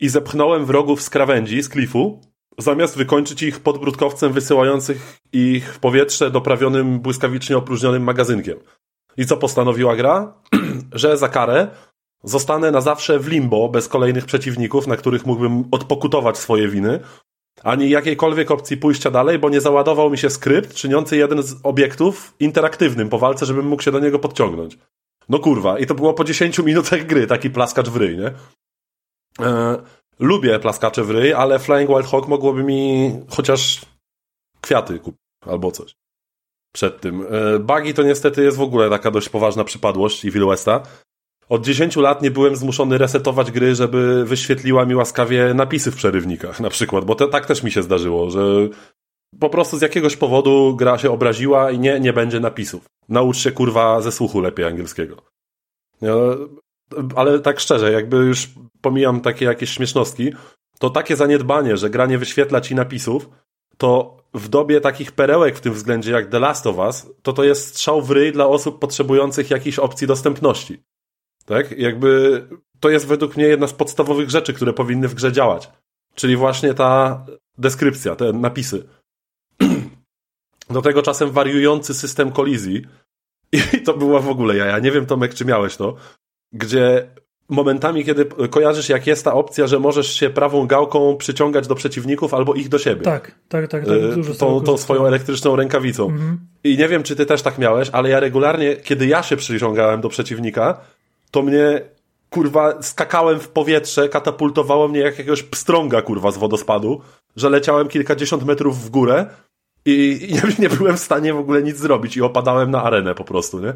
[0.00, 2.20] i zepchnąłem wrogów z krawędzi, z klifu,
[2.58, 8.58] zamiast wykończyć ich podbródkowcem wysyłających ich w powietrze doprawionym błyskawicznie opróżnionym magazynkiem.
[9.16, 10.34] I co postanowiła gra?
[10.92, 11.68] że za karę
[12.24, 17.00] zostanę na zawsze w limbo bez kolejnych przeciwników, na których mógłbym odpokutować swoje winy,
[17.62, 22.34] ani jakiejkolwiek opcji pójścia dalej, bo nie załadował mi się skrypt czyniący jeden z obiektów
[22.40, 24.78] interaktywnym po walce, żebym mógł się do niego podciągnąć.
[25.28, 28.32] No kurwa, i to było po 10 minutach gry, taki plaskacz w ryj, nie?
[29.46, 29.76] E,
[30.18, 33.80] lubię plaskacze w ryj, ale Flying Wild Hawk mogłoby mi chociaż
[34.60, 35.94] kwiaty kupić albo coś.
[36.74, 37.26] Przed tym.
[37.30, 40.82] E, Bugi to niestety jest w ogóle taka dość poważna przypadłość Evil Westa.
[41.48, 46.60] Od 10 lat nie byłem zmuszony resetować gry, żeby wyświetliła mi łaskawie napisy w przerywnikach,
[46.60, 48.68] na przykład, bo to, tak też mi się zdarzyło, że
[49.40, 52.84] po prostu z jakiegoś powodu gra się obraziła i nie, nie będzie napisów.
[53.08, 55.16] Naucz się kurwa ze słuchu lepiej angielskiego.
[57.16, 60.32] Ale tak szczerze, jakby już pomijam takie jakieś śmiesznostki,
[60.78, 63.28] to takie zaniedbanie, że gra nie wyświetla ci napisów,
[63.76, 67.44] to w dobie takich perełek w tym względzie jak The Last of Us, to to
[67.44, 70.82] jest strzał w ryj dla osób potrzebujących jakichś opcji dostępności.
[71.46, 71.78] Tak?
[71.78, 72.42] Jakby
[72.80, 75.70] to jest według mnie jedna z podstawowych rzeczy, które powinny w grze działać.
[76.14, 77.24] Czyli właśnie ta
[77.58, 78.84] deskrypcja, te napisy.
[80.70, 82.82] Do tego czasem wariujący system kolizji.
[83.52, 84.66] I to była w ogóle ja.
[84.66, 85.96] Ja nie wiem, Tomek, czy miałeś to,
[86.52, 87.10] gdzie
[87.48, 92.34] momentami, kiedy kojarzysz, jak jest ta opcja, że możesz się prawą gałką przyciągać do przeciwników
[92.34, 93.02] albo ich do siebie.
[93.02, 93.84] Tak, tak, tak.
[93.84, 96.06] tak Y, dużo tą, tą swoją elektryczną rękawicą.
[96.06, 96.38] Mhm.
[96.64, 100.00] I nie wiem, czy ty też tak miałeś, ale ja regularnie, kiedy ja się przyciągałem
[100.00, 100.80] do przeciwnika,
[101.34, 101.80] to mnie,
[102.30, 107.00] kurwa, skakałem w powietrze, katapultowało mnie jak jakiegoś pstrąga, kurwa, z wodospadu,
[107.36, 109.26] że leciałem kilkadziesiąt metrów w górę
[109.84, 113.14] i, i nie, nie byłem w stanie w ogóle nic zrobić i opadałem na arenę
[113.14, 113.74] po prostu, nie?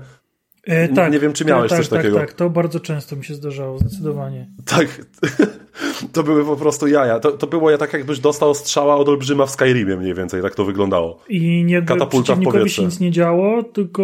[0.69, 2.19] E, Nie- tak, nie wiem, czy miałeś tak, coś tak, takiego.
[2.19, 4.49] Tak, to bardzo często mi się zdarzało, zdecydowanie.
[4.67, 4.87] Tak.
[6.13, 7.21] To były po prostu jaja.
[7.21, 10.55] To, to było ja tak, jakbyś dostał strzała od olbrzyma w Skyrimie mniej więcej, tak
[10.55, 11.23] to wyglądało.
[11.29, 12.69] I nie Katapulta w powietrze.
[12.77, 14.03] się nic nie działo, tylko,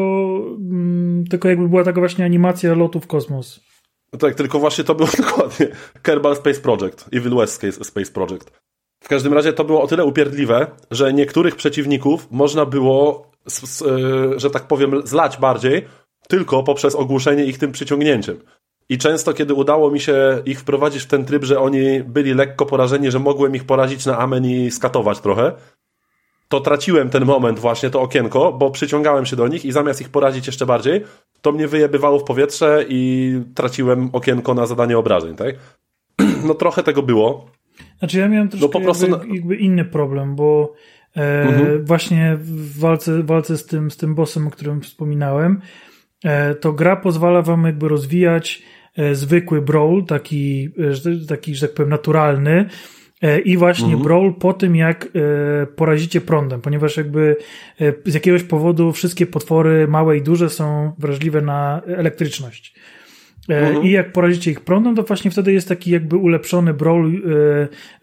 [0.60, 3.60] mm, tylko jakby była taka właśnie animacja lotu w kosmos.
[4.18, 5.66] Tak, tylko właśnie to było dokładnie
[6.02, 8.50] Kerbal Space Project, Evil West Space- Project.
[9.04, 13.82] W każdym razie to było o tyle upierdliwe, że niektórych przeciwników można było, s- s-
[13.82, 15.84] e, że tak powiem, zlać bardziej
[16.28, 18.36] tylko poprzez ogłuszenie ich tym przyciągnięciem.
[18.88, 22.66] I często, kiedy udało mi się ich wprowadzić w ten tryb, że oni byli lekko
[22.66, 25.52] porażeni, że mogłem ich porazić na amen i skatować trochę,
[26.48, 30.08] to traciłem ten moment właśnie, to okienko, bo przyciągałem się do nich i zamiast ich
[30.08, 31.04] porazić jeszcze bardziej,
[31.42, 35.54] to mnie wyjebywało w powietrze i traciłem okienko na zadanie obrażeń, tak?
[36.46, 37.46] No trochę tego było.
[37.98, 40.72] Znaczy ja miałem troszkę No po prostu jakby, jakby inny problem, bo
[41.16, 41.84] e, Mhm.
[41.84, 45.60] właśnie w walce, walce z, tym, z tym bossem, o którym wspominałem,
[46.60, 48.62] to gra pozwala wam jakby rozwijać
[48.96, 50.68] e, zwykły brawl, taki,
[51.22, 52.68] e, taki, że tak powiem, naturalny,
[53.22, 54.02] e, i właśnie Mhm.
[54.02, 57.36] brawl po tym, jak e, porazicie prądem, ponieważ jakby
[57.80, 62.74] e, z jakiegoś powodu wszystkie potwory, małe i duże, są wrażliwe na elektryczność.
[63.48, 63.84] E, Mhm.
[63.84, 67.12] I jak porazicie ich prądem, to właśnie wtedy jest taki jakby ulepszony brawl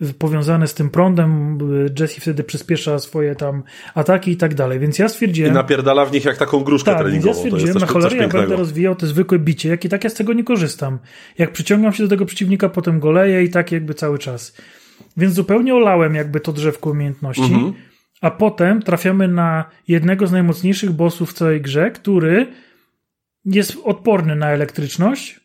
[0.01, 1.57] e, powiązany z tym prądem.
[1.97, 3.63] E, Jesse wtedy przyspiesza swoje tam
[3.95, 4.79] ataki i tak dalej.
[4.79, 5.53] Więc ja I stwierdziłem.
[5.53, 7.29] napierdala w nich jak taką gruszkę Tak, ja treningową.
[7.29, 10.13] jest stwierdziłem, na cholerę ja będę rozwijał te zwykłe bicie, jak i tak ja z
[10.13, 10.99] tego nie korzystam.
[11.37, 14.57] Jak przyciągam się do tego przeciwnika, potem goleję i tak jakby cały czas.
[15.17, 17.43] Więc zupełnie olałem jakby to drzewko umiejętności.
[17.43, 17.73] Mhm.
[18.21, 22.47] A potem trafiamy na jednego z najmocniejszych bossów w całej grze, który
[23.45, 25.41] jest odporny na elektryczność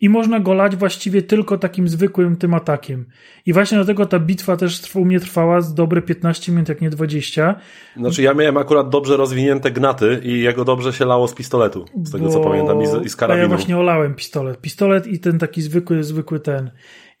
[0.00, 3.06] i można go lać właściwie tylko takim zwykłym tym atakiem.
[3.46, 6.90] I właśnie dlatego ta bitwa też u mnie trwała z dobre 15 minut, jak nie
[6.90, 7.54] 20.
[7.96, 12.12] Znaczy ja miałem akurat dobrze rozwinięte gnaty i jego dobrze się lało z pistoletu, z
[12.12, 13.42] tego co bo- pamiętam, i z, i z A karabinu.
[13.42, 14.60] ja właśnie olałem pistolet.
[14.60, 16.70] Pistolet i ten taki zwykły, zwykły ten.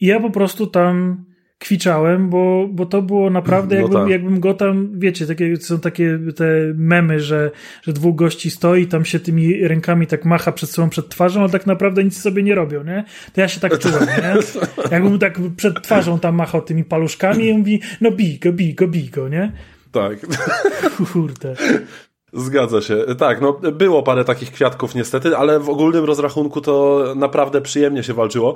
[0.00, 1.24] I ja po prostu tam
[1.62, 4.10] kwiczałem, bo, bo to było naprawdę, No jakbym, tak.
[4.10, 6.44] jakbym go tam, wiecie, takie, są takie te
[6.74, 7.50] memy, że,
[7.82, 11.50] że dwóch gości stoi, tam się tymi rękami tak macha przed sobą, przed twarzą, ale
[11.50, 13.04] tak naprawdę nic sobie nie robią, nie?
[13.32, 14.34] To ja się tak czułem, nie?
[14.90, 18.88] Jakbym tak przed twarzą tam machał tymi paluszkami i mówi, no bij go, bij go,
[18.88, 19.52] bij go, nie?
[19.92, 20.18] Tak.
[21.12, 21.54] Kurde.
[22.32, 23.04] Zgadza się.
[23.18, 28.14] Tak, no było parę takich kwiatków niestety, ale w ogólnym rozrachunku to naprawdę przyjemnie się
[28.14, 28.54] walczyło.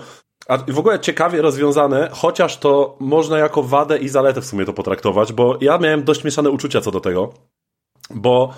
[0.48, 4.72] A w ogóle ciekawie rozwiązane, chociaż to można jako wadę i zaletę w sumie to
[4.72, 7.32] potraktować, bo ja miałem dość mieszane uczucia co do tego,
[8.10, 8.54] bo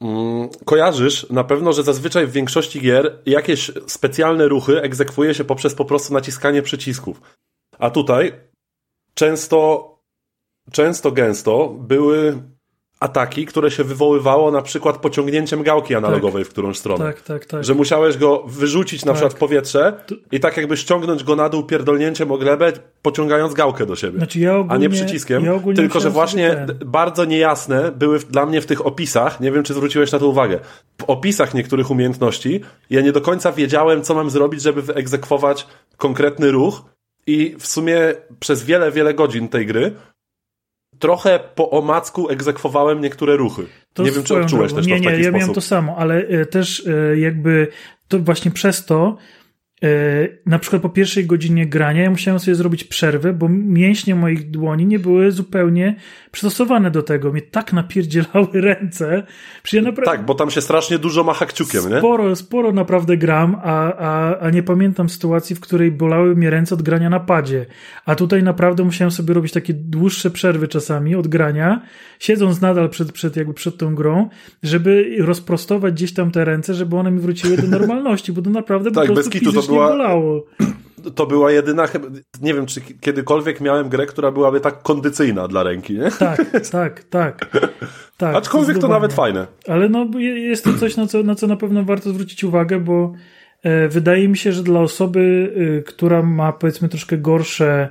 [0.00, 5.74] mm, kojarzysz na pewno, że zazwyczaj w większości gier jakieś specjalne ruchy egzekwuje się poprzez
[5.74, 7.20] po prostu naciskanie przycisków.
[7.78, 8.32] A tutaj
[9.14, 9.88] często,
[10.72, 12.42] często gęsto były
[13.00, 17.04] ataki, które się wywoływało na przykład pociągnięciem gałki analogowej w którąś stronę.
[17.04, 17.64] Tak, tak, tak.
[17.64, 19.14] Że musiałeś go wyrzucić na Tak.
[19.14, 19.92] przykład w powietrze
[20.32, 22.72] i tak jakby ściągnąć go na dół pierdolnięciem o glebę,
[23.02, 24.18] pociągając gałkę do siebie.
[24.18, 28.60] Znaczy ja ogólnie, a nie przyciskiem, ja tylko że właśnie bardzo niejasne były dla mnie
[28.60, 30.58] w tych opisach, nie wiem czy zwróciłeś na to uwagę,
[31.00, 36.50] w opisach niektórych umiejętności ja nie do końca wiedziałem, co mam zrobić, żeby wyegzekwować konkretny
[36.52, 36.82] ruch
[37.26, 37.98] i w sumie
[38.40, 39.92] przez wiele, wiele godzin tej gry
[41.00, 43.66] trochę po omacku egzekwowałem niektóre ruchy.
[43.94, 44.76] To nie wiem, czy odczułeś drogą.
[44.76, 45.40] też nie, to w nie, taki ja sposób.
[45.40, 47.68] miałem to samo, ale e, też e, jakby
[48.08, 49.16] to właśnie przez to
[50.46, 54.86] na przykład po pierwszej godzinie grania ja musiałem sobie zrobić przerwę, bo mięśnie moich dłoni
[54.86, 55.96] nie były zupełnie
[56.30, 57.32] przystosowane do tego.
[57.32, 59.22] Mnie tak napierdzielały ręce,
[59.72, 61.98] ja naprawdę Tak, bo tam się strasznie dużo macha kciukiem, nie?
[61.98, 66.74] sporo, sporo naprawdę gram, a, a, a nie pamiętam sytuacji, w której bolały mnie ręce
[66.74, 67.66] od grania na padzie.
[68.04, 71.82] A tutaj naprawdę musiałem sobie robić takie dłuższe przerwy czasami od grania,
[72.18, 74.28] siedząc nadal przed, przed, jakby przed tą grą,
[74.62, 78.90] żeby rozprostować gdzieś tam te ręce, żeby one mi wróciły do normalności, bo to naprawdę
[78.90, 80.44] Tak, po bez prostu kitu, to fizycznie była- bolało.
[81.14, 82.08] To była jedyna, chyba-
[82.42, 86.10] nie wiem, czy kiedykolwiek miałem grę, która byłaby tak kondycyjna dla ręki, nie?
[86.10, 87.46] Tak, tak, tak.
[88.16, 88.92] tak Aczkolwiek to zdecydowanie.
[89.00, 89.46] nawet fajne.
[89.68, 92.80] Ale no, je- jest to coś, na co, na co na pewno warto zwrócić uwagę,
[92.80, 93.12] bo
[93.62, 97.88] e, wydaje mi się, że dla osoby, e, która ma powiedzmy troszkę gorsze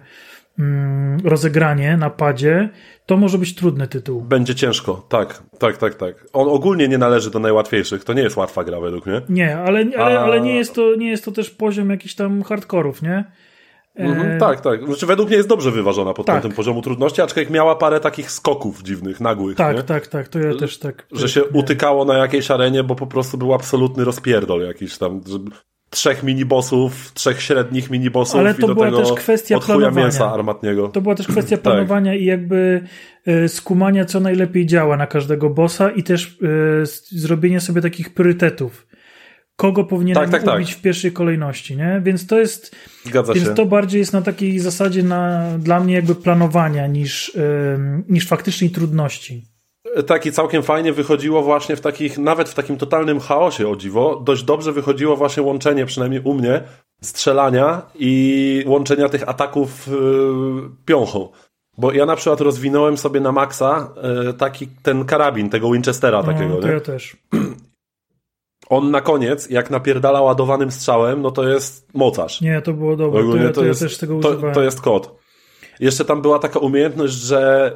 [1.23, 2.69] rozegranie na padzie,
[3.05, 4.21] to może być trudny tytuł.
[4.21, 6.25] Będzie ciężko, tak, tak, tak, tak.
[6.33, 9.21] On ogólnie nie należy do najłatwiejszych, to nie jest łatwa gra według mnie.
[9.29, 12.43] Nie, ale, ale, A- ale nie, jest to, nie jest to też poziom jakichś tam
[12.43, 13.23] hardkorów, nie?
[13.95, 14.85] E, Mhm, tak, tak.
[14.85, 16.35] Znaczy według mnie jest dobrze wyważona pod Tak.
[16.35, 19.83] kątem poziomu trudności, aczkolwiek miała parę takich skoków dziwnych, nagłych, Tak, nie?
[19.83, 21.07] tak, tak, to ja też tak.
[21.11, 21.55] że się miałem.
[21.55, 25.21] utykało na jakiejś arenie, bo po prostu był absolutny rozpierdol jakiś tam.
[25.27, 25.39] Że
[25.89, 30.01] trzech minibossów, trzech średnich minibossów Ale i to do była tego też kwestia planowania.
[30.03, 30.87] mięsa armatniego.
[30.87, 31.63] To była też kwestia Tak.
[31.63, 32.81] planowania i jakby
[33.25, 36.37] e, skumania, co najlepiej działa na każdego bossa i też
[36.79, 38.87] e, s- zrobienia sobie takich priorytetów.
[39.55, 40.55] Kogo powinienem Tak, tak, tak.
[40.55, 42.01] ubić w pierwszej kolejności, nie?
[42.03, 42.75] Więc to jest,
[43.05, 43.53] Zgadza więc się.
[43.53, 47.37] to bardziej jest na takiej zasadzie na, dla mnie jakby planowania niż,
[48.09, 49.45] niż faktycznej trudności.
[50.07, 54.21] Tak i całkiem fajnie wychodziło właśnie w takich, nawet w takim totalnym chaosie, o dziwo,
[54.25, 56.63] dość dobrze wychodziło właśnie łączenie, przynajmniej u mnie,
[57.01, 59.93] strzelania i łączenia tych ataków yy,
[60.85, 61.29] piąchą.
[61.77, 63.93] Bo ja na przykład rozwinąłem sobie na maksa
[64.25, 66.73] yy, taki ten karabin, tego Winchestera takiego, no, to nie?
[66.73, 67.17] ja też.
[68.69, 72.41] On na koniec, jak napierdala ładowanym strzałem, no to jest mocarz.
[72.41, 73.23] Nie, to było dobre.
[73.23, 74.55] To, ja, to, jest, ja też tego to, używałem.
[74.55, 75.19] to jest kod.
[75.79, 77.71] Jeszcze tam była taka umiejętność, że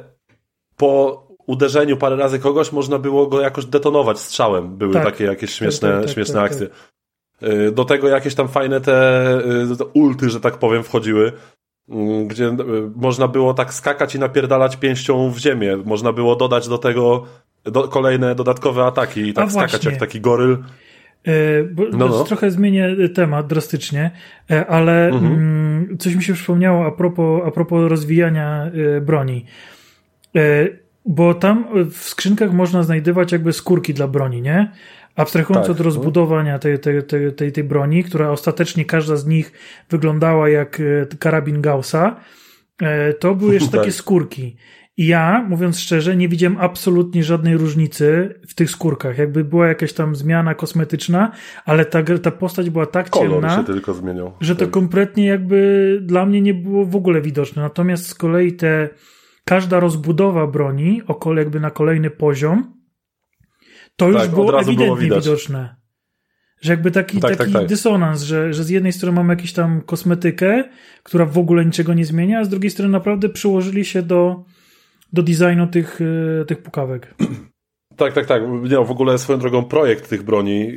[0.76, 4.76] po uderzeniu parę razy kogoś można było go jakoś detonować strzałem.
[4.76, 5.04] Były Tak.
[5.04, 6.66] takie jakieś śmieszne, tak, tak, śmieszne tak, akcje.
[7.42, 9.22] Y, Do tego jakieś tam fajne te,
[9.72, 11.32] y, te ulty, że tak powiem, wchodziły,
[11.88, 11.92] y,
[12.26, 12.56] gdzie
[12.96, 15.76] można było tak skakać i napierdalać pięścią w ziemię.
[15.84, 17.24] Można było dodać do tego
[17.64, 19.90] do, kolejne dodatkowe ataki i tak skakać właśnie.
[19.90, 20.58] jak taki goryl.
[21.74, 22.24] Bo, No, no.
[22.24, 24.10] Trochę zmienię temat drastycznie,
[24.68, 25.32] ale Mhm.
[25.34, 28.70] mm, coś mi się przypomniało a propos, a propos rozwijania
[29.02, 29.46] broni.
[31.04, 34.72] Bo tam w skrzynkach można znajdywać jakby skórki dla broni, nie?
[35.16, 35.76] Abstrahując Tak.
[35.76, 39.52] od rozbudowania tej, tej, tej, tej, tej broni, która ostatecznie każda z nich
[39.90, 42.16] wyglądała jak e, karabin Gaussa,
[42.82, 43.94] e, to były jeszcze takie Tak.
[43.94, 44.56] skórki.
[44.96, 49.18] I ja, mówiąc szczerze, nie widziałem absolutnie żadnej różnicy w tych skórkach.
[49.18, 51.32] Jakby była jakaś tam zmiana kosmetyczna,
[51.64, 54.32] ale ta, ta postać była tak Kolor ciemna, się tylko zmieniał.
[54.40, 54.70] że to Tak.
[54.70, 57.62] kompletnie jakby dla mnie nie było w ogóle widoczne.
[57.62, 58.88] Natomiast z kolei te
[59.44, 62.74] każda rozbudowa broni, o, jakby na kolejny poziom,
[63.96, 65.24] to już Tak, było było ewidentnie widać.
[65.24, 65.76] widoczne.
[66.60, 67.68] Że jakby taki, Tak, taki tak, tak.
[67.68, 70.64] dysonans, że, że z jednej strony mamy jakąś tam kosmetykę,
[71.02, 74.44] która w ogóle niczego nie zmienia, a z drugiej strony naprawdę przyłożyli się do,
[75.12, 76.00] do designu tych,
[76.40, 77.14] e, tych pukawek.
[77.96, 78.42] Tak, tak, tak.
[78.62, 80.72] Nie, w ogóle swoją drogą projekt tych broni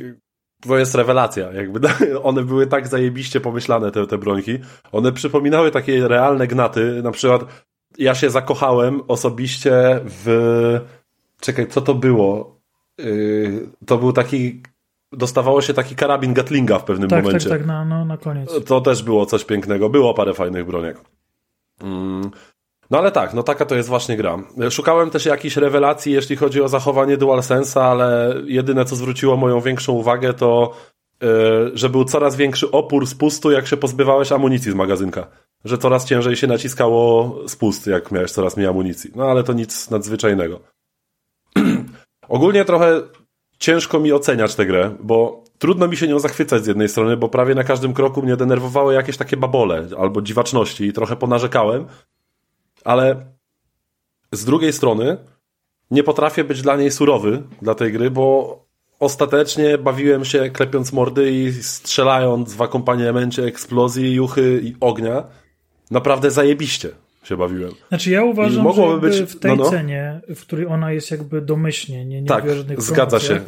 [0.60, 1.52] to jest rewelacja.
[1.52, 1.80] Jakby
[2.22, 4.58] one były tak zajebiście pomyślane, te, te brońki.
[4.92, 7.02] One przypominały takie realne gnaty.
[7.02, 7.66] Na przykład
[7.98, 10.80] ja się zakochałem osobiście w...
[11.40, 12.56] Czekaj, co to było?
[12.98, 14.62] Yy, to był taki...
[15.12, 17.48] Dostawało się taki karabin Gatlinga w pewnym Tak, tak, momencie.
[17.48, 18.64] tak, na, no, na koniec.
[18.66, 19.88] To też było coś pięknego.
[19.88, 21.00] Było parę fajnych broniek.
[21.80, 22.30] Mm.
[22.90, 24.38] No ale tak, no taka to jest właśnie gra.
[24.70, 29.92] Szukałem też jakichś rewelacji, jeśli chodzi o zachowanie DualSense'a, ale jedyne, co zwróciło moją większą
[29.92, 30.74] uwagę, to
[31.74, 35.26] że był coraz większy opór spustu, jak się pozbywałeś amunicji z magazynka.
[35.64, 39.10] Że coraz ciężej się naciskało spust, jak miałeś coraz mniej amunicji.
[39.14, 40.60] No ale to nic nadzwyczajnego.
[42.28, 43.02] Ogólnie trochę
[43.58, 47.28] ciężko mi oceniać tę grę, bo trudno mi się nią zachwycać z jednej strony, bo
[47.28, 51.86] prawie na każdym kroku mnie denerwowały jakieś takie babole albo dziwaczności i trochę ponarzekałem,
[52.84, 53.26] ale
[54.32, 55.16] z drugiej strony
[55.90, 58.67] nie potrafię być dla niej surowy, dla tej gry, bo
[58.98, 65.24] ostatecznie bawiłem się klepiąc mordy i strzelając w akompaniamencie eksplozji, juchy i ognia.
[65.90, 66.88] Naprawdę zajebiście
[67.24, 67.72] się bawiłem.
[67.88, 69.70] Znaczy ja uważam, że być- w tej no, no.
[69.70, 72.44] cenie, w której ona jest jakby domyślnie, nie, nie Tak,
[72.78, 73.40] zgadza się.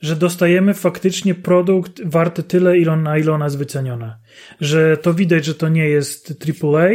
[0.00, 4.18] że dostajemy faktycznie produkt warty tyle, ile, na ile ona jest wyceniona.
[4.60, 6.88] Że to widać, że to nie jest AAA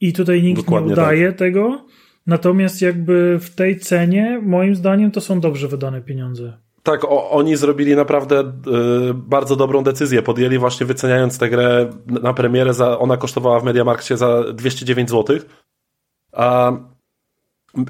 [0.00, 1.86] i tutaj nikt Dokładnie nie udaje tego,
[2.26, 6.58] natomiast jakby w tej cenie, moim zdaniem, to są dobrze wydane pieniądze.
[6.88, 10.22] Tak, o, oni zrobili naprawdę y, bardzo dobrą decyzję.
[10.22, 15.38] Podjęli właśnie wyceniając tę grę na premierę, za, ona kosztowała w Mediamarkcie za 209 zł.
[16.32, 16.72] A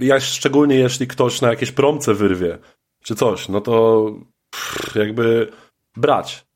[0.00, 2.58] ja szczególnie jeśli ktoś na jakieś promce wyrwie,
[3.02, 4.04] czy coś, no to
[4.50, 5.50] pff, jakby
[5.96, 6.46] brać.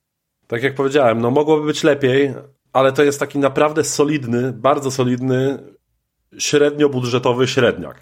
[0.47, 2.35] Tak jak powiedziałem, no mogłoby być lepiej,
[2.73, 5.59] ale to jest taki naprawdę solidny, bardzo solidny,
[6.39, 8.01] średniobudżetowy średniak,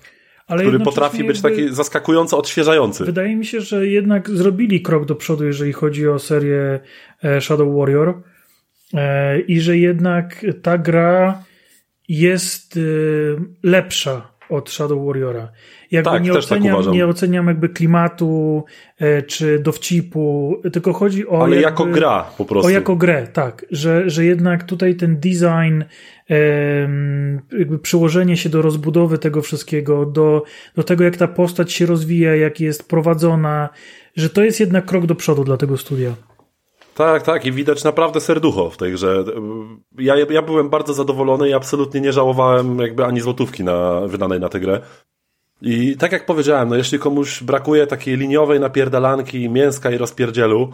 [0.50, 3.04] Ale który potrafi być taki zaskakująco odświeżający.
[3.04, 6.80] Wydaje mi się, że jednak zrobili krok do przodu, jeżeli chodzi o serię
[7.24, 8.22] e, Shadow Warrior
[8.94, 11.44] e, i że jednak ta gra
[12.08, 12.80] jest e,
[13.62, 15.48] lepsza od Shadow Warriora.
[15.90, 16.94] Jakby Tak, nie, też tak oceniam, uważam.
[16.94, 18.64] nie oceniam jakby klimatu
[18.98, 22.66] e, czy dowcipu, tylko chodzi o Ale jakby, jako gra po prostu.
[22.66, 25.82] o jako grę, tak, że, że jednak tutaj ten design,
[26.28, 30.42] em, jakby przyłożenie się do rozbudowy tego wszystkiego, do,
[30.76, 33.68] do tego, jak ta postać się rozwija, jak jest prowadzona,
[34.16, 36.14] że to jest jednak krok do przodu dla tego studia.
[36.94, 39.24] Tak, tak, i widać naprawdę serducho w tej grze.
[39.98, 44.48] Ja, ja byłem bardzo zadowolony i absolutnie nie żałowałem jakby ani złotówki na, wydanej na
[44.48, 44.80] tę grę.
[45.62, 50.72] I tak jak powiedziałem, no jeśli komuś brakuje takiej liniowej napierdalanki, mięska i rozpierdzielu,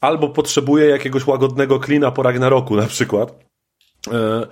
[0.00, 3.34] albo potrzebuje jakiegoś łagodnego klina po Ragnaroku na przykład,
[4.12, 4.46] e,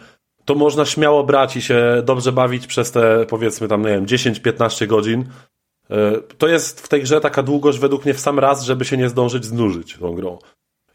[0.45, 4.87] to można śmiało brać i się dobrze bawić przez te powiedzmy tam, nie wiem, 10-15
[4.87, 5.25] godzin.
[5.91, 8.97] E, To jest w tej grze taka długość według mnie w sam raz, żeby się
[8.97, 10.39] nie zdążyć znużyć tą grą.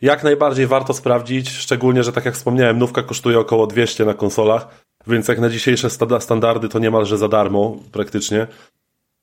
[0.01, 4.67] Jak najbardziej warto sprawdzić, szczególnie, że tak jak wspomniałem, nówka kosztuje około 200 na konsolach,
[5.07, 5.89] więc jak na dzisiejsze
[6.19, 8.47] standardy to niemalże za darmo praktycznie.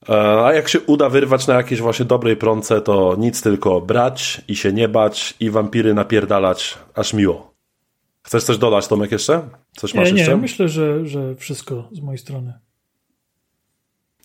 [0.09, 4.41] E, A jak się uda wyrwać na jakiejś właśnie dobrej prące, to nic tylko brać
[4.49, 7.55] i się nie bać i wampiry napierdalać, aż miło.
[8.22, 9.49] Chcesz coś dodać, Tomek, jeszcze?
[9.77, 10.37] Coś masz Nie, nie, jeszcze?
[10.37, 12.53] myślę, że, że wszystko z mojej strony.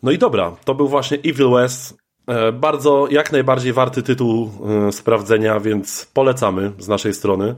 [0.04, 2.01] No i dobra, to był właśnie Evil West.
[2.32, 4.52] E, Bardzo, jak najbardziej warty tytuł
[4.88, 7.56] e, sprawdzenia, więc polecamy z naszej strony.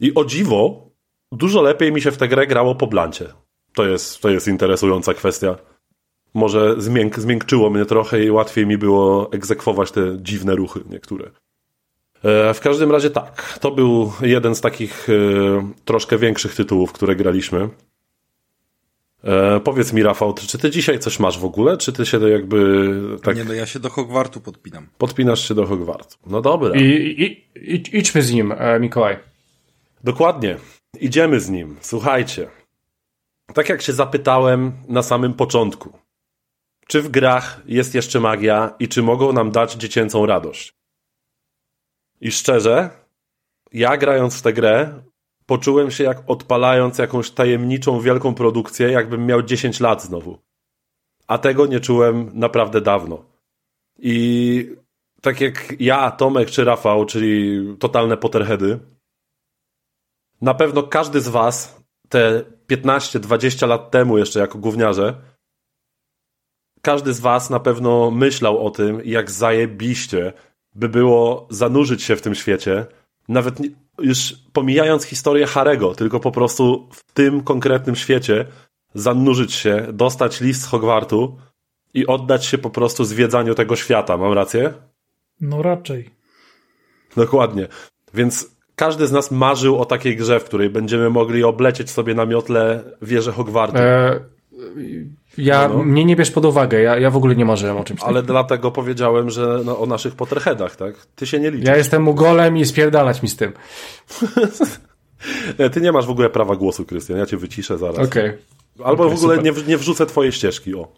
[0.00, 0.86] I o dziwo,
[1.32, 3.26] dużo lepiej mi się w tę grę grało po blancie.
[3.74, 5.56] To jest, to jest interesująca kwestia.
[6.34, 11.30] Może zmięk, zmiękczyło mnie trochę i łatwiej mi było egzekwować te dziwne ruchy niektóre.
[12.24, 15.08] E, W każdym razie tak, to był jeden z takich
[15.84, 17.68] troszkę większych tytułów, które graliśmy.
[19.24, 21.76] E, powiedz mi, Rafał, czy ty dzisiaj coś masz w ogóle?
[21.76, 22.90] Czy ty się jakby
[23.22, 24.88] tak Nie no, ja się do Hogwartu podpinam.
[24.98, 26.16] podpinasz się do Hogwartu?
[26.26, 27.24] No dobra, I, i,
[27.74, 29.18] i, idźmy z nim, e, Mikołaj.
[30.04, 30.56] dokładnie.
[31.00, 31.76] Idziemy z nim.
[31.80, 32.48] Słuchajcie.
[33.54, 35.98] Tak jak się zapytałem na samym początku.
[36.86, 40.72] Czy w grach jest jeszcze magia i czy mogą nam dać dziecięcą radość?
[42.20, 42.90] I szczerze,
[43.72, 45.02] ja grając w tę grę,
[45.46, 50.38] poczułem się jak odpalając jakąś tajemniczą, wielką produkcję, jakbym miał 10 lat znowu.
[51.26, 53.24] a tego nie czułem naprawdę dawno.
[53.98, 54.76] I
[55.20, 58.80] tak jak ja, Tomek czy Rafał, czyli totalne Potterheady,
[60.40, 65.14] na pewno każdy z was te 15-20 lat temu jeszcze jako gówniarze,
[66.82, 70.32] każdy z was na pewno myślał o tym, jak zajebiście
[70.74, 72.86] by było zanurzyć się w tym świecie,
[73.28, 73.68] nawet nie,
[73.98, 78.46] już pomijając historię Harego, tylko po prostu w tym konkretnym świecie
[78.94, 81.38] zanurzyć się, dostać list z Hogwartu
[81.94, 84.16] i oddać się po prostu zwiedzaniu tego świata.
[84.16, 84.72] Mam rację?
[85.40, 86.10] No raczej.
[87.16, 87.68] Dokładnie.
[88.14, 92.26] Więc każdy z nas marzył o takiej grze, w której będziemy mogli oblecieć sobie na
[92.26, 93.78] miotle wieżę Hogwartu.
[93.78, 94.20] E,
[95.38, 95.84] ja, no, no.
[95.84, 98.26] mnie nie bierz pod uwagę, ja, ja w ogóle nie marzyłem o czymś Ale takim.
[98.26, 100.94] dlatego powiedziałem, że no, o naszych Potterheadach, tak?
[101.14, 101.68] Ty się nie liczysz.
[101.68, 103.52] Ja jestem golem i spierdalać mi z tym.
[105.72, 108.08] ty nie masz w ogóle prawa głosu, Krystian, ja cię wyciszę zaraz.
[108.08, 108.28] Okej.
[108.28, 108.38] Okay.
[108.84, 110.88] Albo okay, w ogóle nie, nie wrzucę twojej ścieżki, o.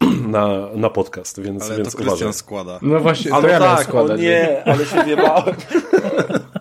[0.28, 2.78] Na, na podcast, więc, ale więc to Krystian składa.
[2.82, 5.54] No właśnie, ale to ja tak, składać, o nie, ale się nie bałem.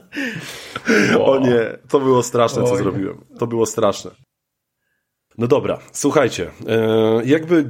[1.26, 3.18] o nie, to było straszne, co zrobiłem.
[3.40, 4.12] To było straszne.
[5.38, 7.70] No dobra, słuchajcie, e, jakby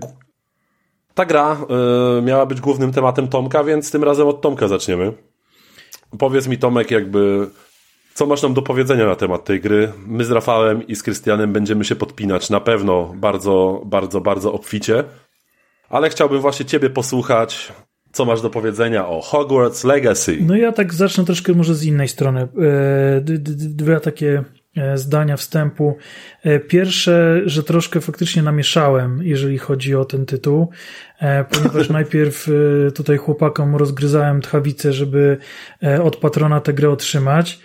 [1.14, 1.58] ta gra
[2.18, 5.14] e, miała być głównym tematem Tomka, więc tym razem od Tomka zaczniemy.
[6.20, 7.48] Powiedz mi Tomek, jakby
[8.14, 9.92] co masz nam do powiedzenia na temat tej gry?
[10.08, 15.04] My z Rafałem i z Krystianem będziemy się podpinać na pewno bardzo, bardzo, bardzo obficie,
[15.90, 17.74] ale chciałbym właśnie ciebie posłuchać,
[18.12, 20.38] co masz do powiedzenia o Hogwarts Legacy.
[20.42, 22.42] No ja tak zacznę troszkę może z innej strony.
[22.42, 22.48] E,
[23.22, 24.44] dwa takie
[24.96, 25.98] zdania wstępu.
[26.44, 30.70] E, pierwsze, że troszkę faktycznie namieszałem, jeżeli chodzi o ten tytuł,
[31.20, 32.50] e, ponieważ najpierw
[32.96, 35.38] tutaj chłopakom rozgryzałem tchawicę, żeby
[36.04, 37.60] od patrona tę grę otrzymać.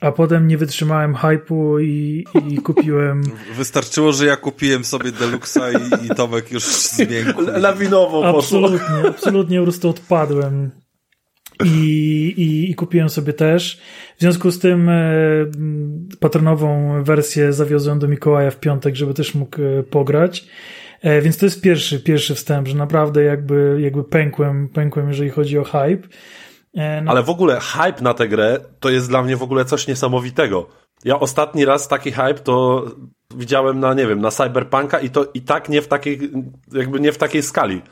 [0.00, 3.22] A potem nie wytrzymałem hypu i, i kupiłem.
[3.56, 7.42] Wystarczyło, że ja kupiłem sobie Deluxa i, i Tomek już zmiękł.
[7.56, 8.38] Lawinowo poszło.
[8.38, 10.70] Absolutnie, absolutnie po prostu odpadłem
[11.64, 13.80] i, i, i, kupiłem sobie też.
[14.16, 15.02] W związku z tym e,
[16.20, 20.44] patronową wersję zawiozłem do Mikołaja w piątek, żeby też mógł e, pograć.
[21.02, 25.58] E, więc to jest pierwszy, pierwszy wstęp, że naprawdę jakby, jakby pękłem, pękłem, jeżeli chodzi
[25.58, 26.08] o hype.
[27.02, 27.10] No.
[27.10, 30.68] Ale w ogóle hype na tę grę to jest dla mnie w ogóle coś niesamowitego.
[31.04, 32.86] Ja ostatni raz taki hype to
[33.36, 36.30] widziałem na, nie wiem, na Cyberpunka i to i tak nie w takiej,
[36.72, 37.82] jakby nie w takiej skali.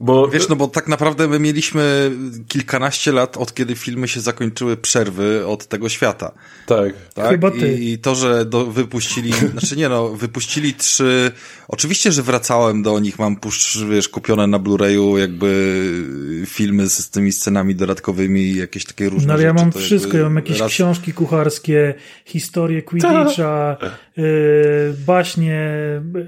[0.00, 2.10] Bo wiesz, no bo tak naprawdę my mieliśmy
[2.48, 6.32] kilkanaście lat od kiedy filmy się zakończyły przerwy od tego świata.
[6.66, 6.92] Tak.
[7.14, 7.30] tak?
[7.30, 7.78] Chyba ty.
[7.78, 11.30] I to, że do, wypuścili, znaczy nie no, wypuścili trzy,
[11.68, 15.82] oczywiście, że wracałem do nich, mam pusz, wiesz, kupione na Blu-rayu jakby
[16.46, 20.22] filmy z, z tymi scenami dodatkowymi i jakieś takie różne No ja mam wszystko, ja
[20.22, 20.72] mam jakieś raz...
[20.72, 21.94] książki kucharskie,
[22.24, 23.76] historie Quidditcha,
[24.16, 24.24] yy,
[25.06, 25.70] baśnie,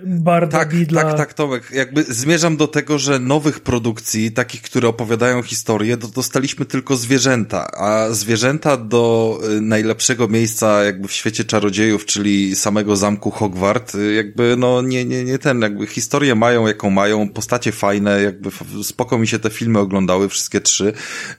[0.05, 1.03] Barda tak, Bidla.
[1.03, 6.09] Tak, tak, Tomek, jakby zmierzam do tego, że nowych produkcji, takich, które opowiadają historię, to
[6.09, 12.97] dostaliśmy tylko zwierzęta, a zwierzęta do y, najlepszego miejsca jakby w świecie czarodziejów, czyli samego
[12.97, 17.73] zamku Hogwart, y, jakby no nie, nie, nie ten, jakby historię mają jaką mają, postacie
[17.73, 18.51] fajne, jakby
[18.83, 20.93] spoko mi się te filmy oglądały, wszystkie trzy,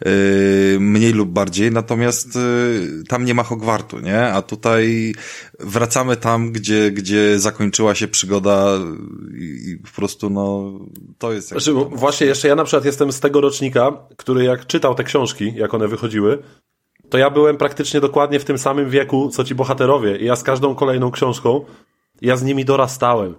[0.06, 0.12] yy,
[0.80, 4.28] mniej lub bardziej, natomiast yy, tam nie ma Hogwartu, nie?
[4.28, 5.14] A tutaj
[5.60, 8.80] wracamy tam, gdzie, gdzie zakończyła się przygoda
[9.38, 10.74] i, i po prostu no
[11.18, 11.48] to jest...
[11.48, 11.74] Znaczy,
[12.12, 15.74] właśnie jeszcze ja na przykład jestem z tego rocznika, który jak czytał te książki, jak
[15.74, 16.38] one wychodziły,
[17.10, 20.44] to ja byłem praktycznie dokładnie w tym samym wieku, co ci bohaterowie i ja z
[20.44, 21.66] każdą kolejną książką,
[22.22, 23.36] ja z nimi dorastałem.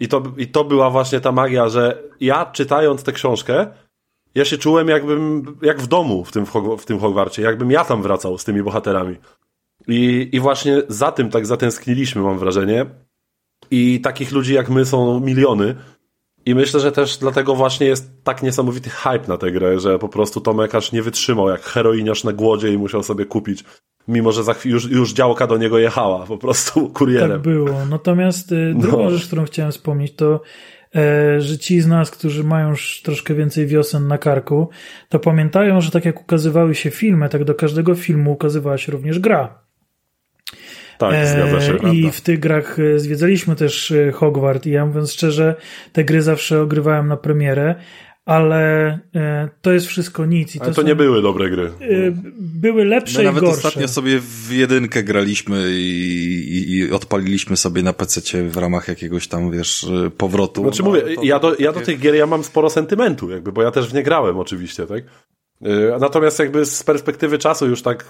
[0.00, 3.66] I to, I to była właśnie ta magia, że ja czytając tę książkę,
[4.34, 6.46] ja się czułem jakbym, jak w domu w tym,
[6.78, 9.16] w tym Hogwarcie, jakbym ja tam wracał z tymi bohaterami.
[9.88, 12.86] I, I właśnie za tym tak zatęskniliśmy, mam wrażenie.
[13.70, 15.74] I takich ludzi jak my są miliony.
[16.46, 20.08] I myślę, że też dlatego właśnie jest tak niesamowity hype na tę grę, że po
[20.08, 23.64] prostu Tomek aż nie wytrzymał jak heroiniarz na głodzie i musiał sobie kupić.
[24.08, 27.30] Mimo, że za chwilę już, już działka do niego jechała po prostu kurierem.
[27.30, 27.86] Tak było.
[27.90, 29.10] Natomiast y, drugą no.
[29.10, 30.40] rzecz, którą chciałem wspomnieć, to
[30.94, 34.68] e, że ci z nas, którzy mają już troszkę więcej wiosen na karku,
[35.08, 39.18] to pamiętają, że tak jak ukazywały się filmy, tak do każdego filmu ukazywała się również
[39.18, 39.65] gra.
[40.98, 41.94] Tak, e, zgadza się.
[41.94, 45.54] I w tych grach e, zwiedzaliśmy też e, Hogwart i ja mówiąc szczerze,
[45.92, 47.74] te gry zawsze ogrywałem na premierę,
[48.24, 48.98] ale
[49.62, 50.56] to jest wszystko nic.
[50.56, 51.70] I to, to są, nie były dobre gry.
[52.38, 53.56] Były lepsze My i nawet gorsze.
[53.56, 59.28] ostatnio sobie w jedynkę graliśmy i, i, i odpaliliśmy sobie na PC w ramach jakiegoś
[59.28, 59.86] tam, wiesz,
[60.16, 60.62] powrotu.
[60.62, 63.70] Znaczy mówię, ja do, ja do tych gier ja mam sporo sentymentu, jakby, bo ja
[63.70, 65.04] też w nie grałem oczywiście, tak?
[66.00, 68.04] Natomiast jakby z perspektywy czasu już tak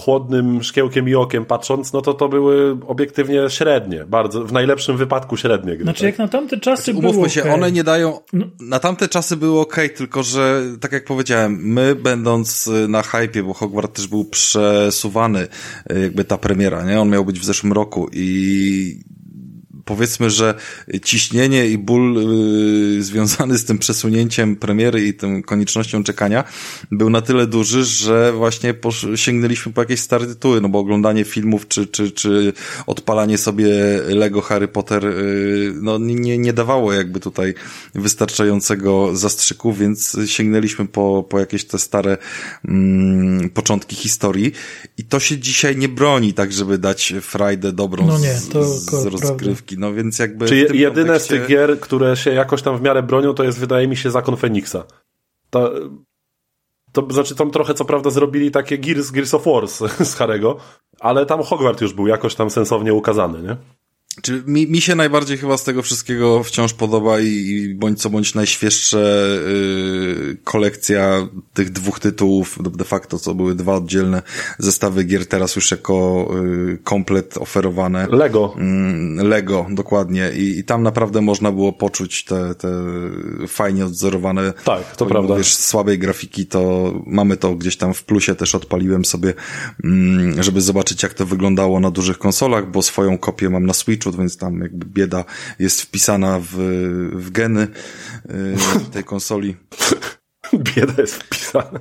[0.00, 5.36] chłodnym szkiełkiem i okiem patrząc, no to to były obiektywnie średnie, bardzo, w najlepszym wypadku
[5.36, 5.84] średnie gry.
[5.84, 6.06] Znaczy tak?
[6.06, 7.54] jak na tamte czasy Znaczy, było umówmy się, okay.
[7.54, 8.18] one nie dają.
[8.60, 13.42] Na tamte czasy były ok, tylko że, tak jak powiedziałem, my będąc y, na hypie,
[13.42, 15.48] bo Hogwarts też był przesuwany,
[15.92, 17.00] y, jakby ta premiera, nie?
[17.00, 19.00] On miał być w zeszłym roku i
[19.86, 20.54] powiedzmy, że
[21.04, 22.18] ciśnienie i ból
[22.98, 26.44] y, związany z tym przesunięciem premiery i tą koniecznością czekania
[26.90, 28.74] był na tyle duży, że właśnie
[29.14, 32.52] sięgnęliśmy po jakieś stare tytuły, no bo oglądanie filmów czy, czy, czy
[32.86, 33.68] odpalanie sobie
[34.08, 37.54] Lego Harry Potter y, no nie, nie dawało jakby tutaj
[37.94, 42.18] wystarczającego zastrzyku, więc sięgnęliśmy po, po jakieś te stare
[42.64, 44.52] mm, początki historii
[44.98, 48.84] i to się dzisiaj nie broni tak, żeby dać frajdę dobrą no nie, to z,
[48.84, 49.75] z rozgrywki.
[49.76, 50.46] No więc jakby.
[50.46, 51.18] Czy jedyne kontekście...
[51.18, 54.10] z tych gier, które się jakoś tam w miarę bronią, to jest wydaje mi się
[54.10, 54.84] Zakon Feniksa.
[55.50, 55.72] To,
[56.92, 59.78] to znaczy tam trochę co prawda zrobili takie Gears, Gears of Wars
[60.10, 60.56] z Harego,
[61.00, 63.56] ale tam Hogwarts już był jakoś tam sensownie ukazany, nie?
[64.22, 68.10] Czy mi, mi się najbardziej chyba z tego wszystkiego wciąż podoba i, i bądź co
[68.10, 74.22] bądź najświeższe y, kolekcja tych dwóch tytułów, de facto co były dwa oddzielne
[74.58, 76.28] zestawy gier, teraz już jako
[76.72, 78.06] y, komplet oferowane.
[78.10, 78.54] Lego.
[79.20, 80.30] Y, Lego, dokładnie.
[80.36, 82.68] I, I tam naprawdę można było poczuć te, te
[83.48, 84.52] fajnie odzorowane.
[84.64, 85.36] Tak, to prawda.
[85.36, 89.34] Wiesz, słabej grafiki, to mamy to gdzieś tam w plusie też odpaliłem sobie,
[89.84, 94.05] mm, żeby zobaczyć jak to wyglądało na dużych konsolach, bo swoją kopię mam na Switchu,
[94.14, 95.24] więc tam jakby bieda
[95.58, 96.54] jest wpisana w,
[97.12, 97.68] w geny
[98.30, 99.56] y, tej konsoli.
[100.76, 101.80] bieda jest wpisana.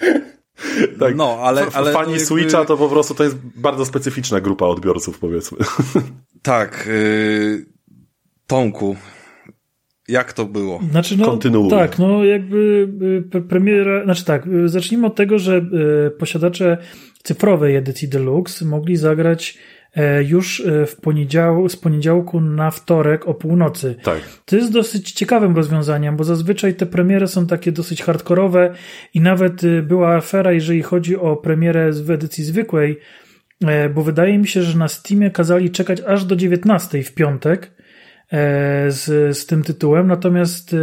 [1.00, 2.26] tak, no, ale, ale fani jakby...
[2.26, 5.58] Switcha to po prostu to jest bardzo specyficzna grupa odbiorców, powiedzmy.
[6.42, 6.86] tak.
[6.86, 7.66] Y,
[8.46, 8.96] Tomku,
[10.08, 10.80] jak to było?
[10.90, 11.70] Znaczy, no, Kontynuuj.
[11.70, 12.88] Tak, no jakby
[13.48, 15.66] premiera, znaczy tak, zacznijmy od tego, że
[16.18, 16.78] posiadacze
[17.22, 19.58] cyfrowej edycji Deluxe mogli zagrać
[20.26, 23.94] już w poniedział, z poniedziałku na wtorek o północy.
[24.02, 24.20] Tak.
[24.44, 28.74] To jest dosyć ciekawym rozwiązaniem, bo zazwyczaj te premiery są takie dosyć hardkorowe
[29.14, 33.00] i nawet była afera, jeżeli chodzi o premierę w edycji zwykłej,
[33.94, 37.72] bo wydaje mi się, że na Steamie kazali czekać aż do 19 w piątek
[38.88, 39.04] z,
[39.38, 40.76] z tym tytułem, natomiast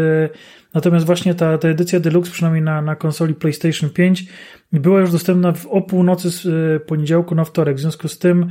[0.73, 4.25] Natomiast właśnie ta, ta edycja Deluxe, przynajmniej na, na konsoli PlayStation 5,
[4.71, 7.77] była już dostępna w, o północy z poniedziałku na wtorek.
[7.77, 8.49] W związku z tym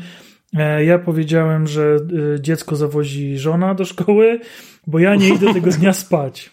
[0.84, 1.96] ja powiedziałem, że
[2.40, 4.40] dziecko zawozi żona do szkoły,
[4.86, 6.50] bo ja nie idę tego dnia spać.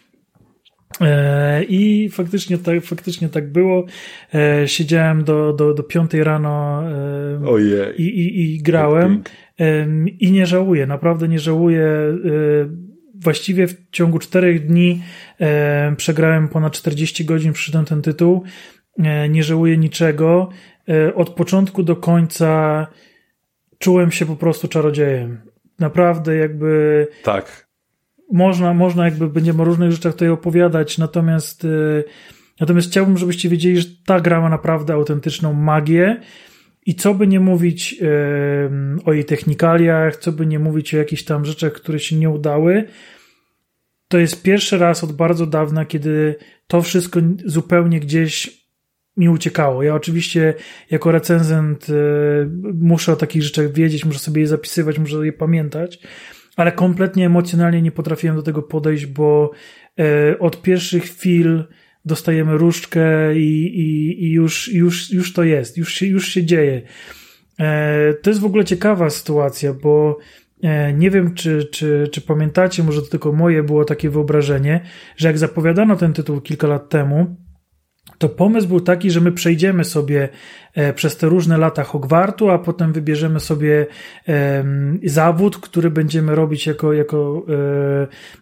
[1.69, 3.85] I faktycznie tak, faktycznie tak było.
[4.65, 6.83] Siedziałem do, do, do piątej rano.
[7.97, 9.23] I, i, i grałem.
[10.19, 11.87] I nie żałuję, naprawdę nie żałuję.
[13.15, 15.01] Właściwie w ciągu czterech dni
[15.97, 18.43] przegrałem ponad 40 godzin, przyszedłem ten tytuł.
[19.29, 20.49] Nie żałuję niczego.
[21.15, 22.87] Od początku do końca
[23.79, 25.41] czułem się po prostu czarodziejem.
[25.79, 27.07] Naprawdę jakby...
[27.23, 27.69] Tak.
[28.31, 31.67] Można, można jakby, będziemy o różnych rzeczach tutaj opowiadać, natomiast
[32.59, 36.21] natomiast chciałbym, żebyście wiedzieli, że ta gra ma naprawdę autentyczną magię
[36.85, 38.01] i co by nie mówić
[39.05, 42.87] o jej technikaliach, co by nie mówić o jakichś tam rzeczach, które się nie udały,
[44.07, 46.35] to jest pierwszy raz od bardzo dawna, kiedy
[46.67, 48.58] to wszystko zupełnie gdzieś
[49.19, 49.83] mi uciekało.
[49.83, 50.53] Ja oczywiście
[50.91, 51.93] jako recenzent y,
[52.73, 55.99] muszę o takich rzeczach wiedzieć, muszę sobie je zapisywać, muszę je pamiętać,
[56.55, 59.51] ale kompletnie emocjonalnie nie potrafiłem do tego podejść, bo
[60.31, 61.63] y, od pierwszych chwil
[62.05, 66.81] dostajemy różdżkę i, i, i już, już, już to jest, już się, już się dzieje.
[67.59, 70.17] E, to jest w ogóle ciekawa sytuacja, bo
[70.63, 74.81] e, nie wiem, czy, czy, czy pamiętacie, może to tylko moje było takie wyobrażenie,
[75.17, 77.35] że jak zapowiadano ten tytuł kilka lat temu,
[78.19, 80.29] to pomysł był taki, że my przejdziemy sobie
[80.95, 83.87] przez te różne lata Hogwartu, a potem wybierzemy sobie
[85.03, 87.45] zawód, który będziemy robić jako, jako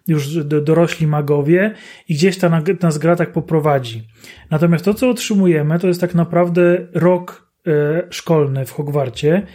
[0.08, 1.74] już dorośli magowie
[2.10, 4.08] i gdzieś ta nas gra tak poprowadzi.
[4.52, 7.52] Natomiast to, co otrzymujemy, to jest tak naprawdę rok
[8.10, 9.48] szkolny w Hogwarcie,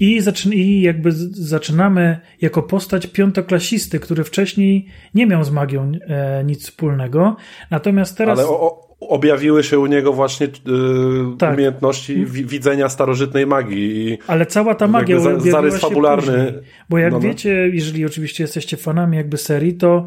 [0.00, 7.36] i, jakby zaczynamy jako postać piątoklasisty, który wcześniej nie miał z magią e, nic wspólnego.
[7.70, 8.38] Natomiast teraz.
[8.38, 11.54] Ale o, objawiły się u niego właśnie yy, tak.
[11.54, 14.08] umiejętności wi- widzenia starożytnej magii.
[14.08, 16.44] I Ale cała ta magia za, zarys fabularny.
[16.44, 16.62] Później.
[16.88, 17.24] Bo jak no, no.
[17.24, 20.06] wiecie, jeżeli oczywiście jesteście fanami jakby serii, to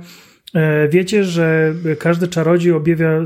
[0.90, 3.24] Wiecie, że każdy czarodziej objawia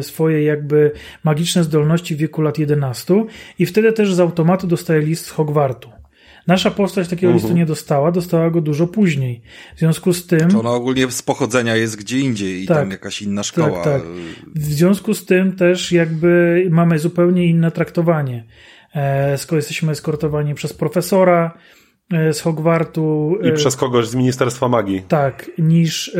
[0.00, 0.90] swoje jakby
[1.24, 3.24] magiczne zdolności w wieku lat 11
[3.58, 5.93] i wtedy też z automatu dostaje list z Hogwartu.
[6.46, 7.42] Nasza postać takiego uh -huh.
[7.42, 9.42] listu nie dostała, dostała go dużo później.
[9.76, 10.50] W związku z tym...
[10.50, 13.84] To ona ogólnie z pochodzenia jest gdzie indziej i tak, tam jakaś inna szkoła.
[13.84, 14.02] Tak, tak.
[14.54, 18.44] W związku z tym też jakby mamy zupełnie inne traktowanie.
[18.94, 21.58] e, skoro jesteśmy eskortowani przez profesora
[22.12, 23.36] e, z Hogwartu.
[23.42, 25.02] I przez kogoś z Ministerstwa Magii.
[25.08, 26.16] Tak, niż,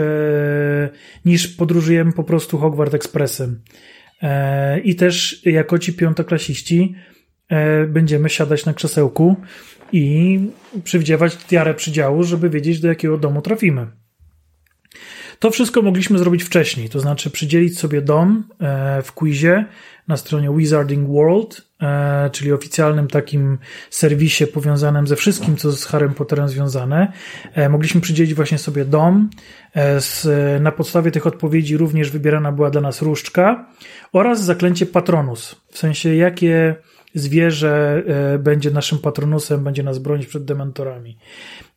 [1.24, 3.62] niż podróżujemy po prostu Hogwart Expressem.
[4.84, 6.94] I też jako ci piątoklasiści
[7.88, 9.36] będziemy siadać na krzesełku
[9.92, 10.40] i
[10.84, 13.86] przywdziewać tiarę przydziału, żeby wiedzieć, do jakiego domu trafimy.
[15.38, 19.64] To wszystko mogliśmy zrobić wcześniej, to znaczy przydzielić sobie dom e, w quizie
[20.08, 23.58] na stronie Wizarding World, e, czyli oficjalnym takim
[23.90, 27.12] serwisie powiązanym ze wszystkim, co z Harrym Potterem związane.
[27.54, 29.30] E, mogliśmy przydzielić właśnie sobie dom.
[30.60, 33.66] Na podstawie tych odpowiedzi również wybierana była dla nas różdżka
[34.12, 36.74] oraz zaklęcie Patronus, w sensie jakie
[37.14, 38.02] zwierzę
[38.38, 41.18] będzie naszym patronusem, będzie nas bronić przed dementorami.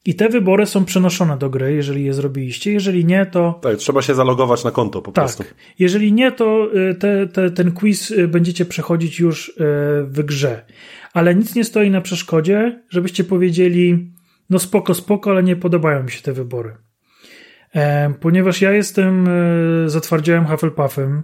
[0.08, 2.72] I te wybory są przenoszone do gry, jeżeli je zrobiliście.
[2.72, 3.60] Jeżeli nie, to.
[3.62, 5.26] Tak, trzeba się zalogować na konto po tak.
[5.26, 5.44] prostu.
[5.80, 9.54] Jeżeli nie, to y, te, te, ten quiz y, będziecie przechodzić już
[10.04, 10.66] w grze.
[11.14, 14.12] Ale nic nie stoi na przeszkodzie, żebyście powiedzieli:
[14.50, 16.76] No spoko, spoko, ale nie podobają mi się te wybory.
[17.76, 19.30] E, ponieważ ja jestem
[19.88, 21.24] zatwardziałym Hufflepuffem,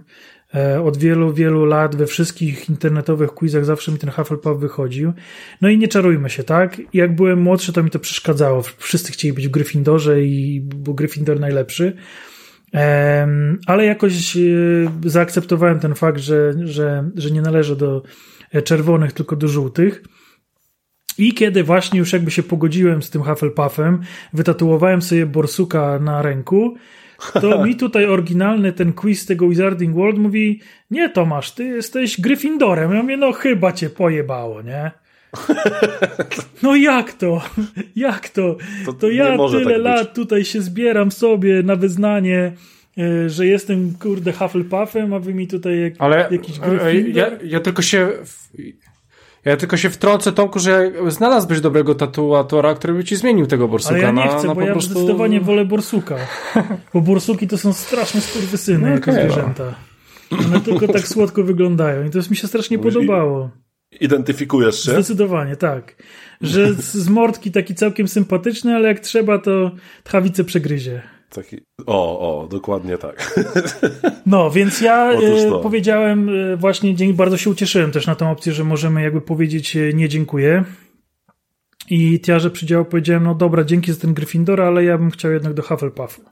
[0.84, 5.12] od wielu, wielu lat we wszystkich internetowych quizach zawsze mi ten Hufflepuff wychodził.
[5.60, 6.80] No i nie czarujmy się, tak?
[6.92, 8.62] Jak byłem młodszy, to mi to przeszkadzało.
[8.62, 11.96] Wszyscy chcieli być w Gryffindorze i był Gryffindor najlepszy.
[13.66, 14.40] Ale jakoś e,
[15.04, 18.02] zaakceptowałem ten fakt, że, że, że nie należę do
[18.52, 20.02] e, czerwonych, tylko do żółtych.
[21.18, 24.00] I kiedy właśnie już jakby się pogodziłem z tym Hufflepuffem,
[24.32, 26.74] wytatuowałem sobie borsuka na ręku,
[27.40, 30.60] to mi tutaj oryginalny ten quiz tego Wizarding World mówi,
[30.90, 32.92] nie Tomasz, ty jesteś Gryffindorem.
[32.92, 34.90] Ja mówię, no chyba cię pojebało, nie?
[36.62, 37.42] No jak to?
[37.96, 38.56] Jak to?
[38.86, 42.52] To, to ja tyle tak lat tutaj się zbieram sobie na wyznanie,
[42.98, 47.16] e, że jestem kurde Hufflepuffem, a wy mi tutaj jak, Ale, jakiś e, Gryffindor?
[47.16, 48.08] Ja, ja tylko się
[49.44, 53.94] ja tylko się wtrącę, Tomku, że znalazłbyś dobrego tatuatora, który by ci zmienił tego borsuka.
[53.94, 54.90] Ale ja nie chcę, na, na bo ja prostu...
[54.90, 56.16] zdecydowanie wolę borsuka.
[56.94, 59.74] Bo borsuki to są straszne skurwysyny no, jako okay, zwierzęta.
[60.46, 63.50] One tylko tak słodko wyglądają i to mi się strasznie Mówisz podobało.
[64.00, 64.92] Identyfikujesz się?
[64.92, 65.96] Zdecydowanie, tak.
[66.40, 69.70] Że z mordki taki całkiem sympatyczny, ale jak trzeba, to
[70.04, 71.02] tchawicę przegryzie.
[71.34, 73.34] Taki, o, o, dokładnie tak.
[74.26, 78.64] No, więc ja e, powiedziałem e, właśnie, bardzo się ucieszyłem też na tą opcję, że
[78.64, 80.64] możemy jakby powiedzieć e, nie dziękuję.
[81.90, 85.54] I Tiarze przydziału powiedziałem, no dobra, dzięki za ten Gryffindor, ale ja bym chciał jednak
[85.54, 86.22] do Hufflepuffu.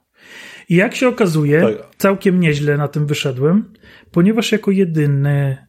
[0.69, 1.97] I jak się okazuje, tak.
[1.99, 3.73] całkiem nieźle na tym wyszedłem,
[4.11, 5.67] ponieważ jako jedyny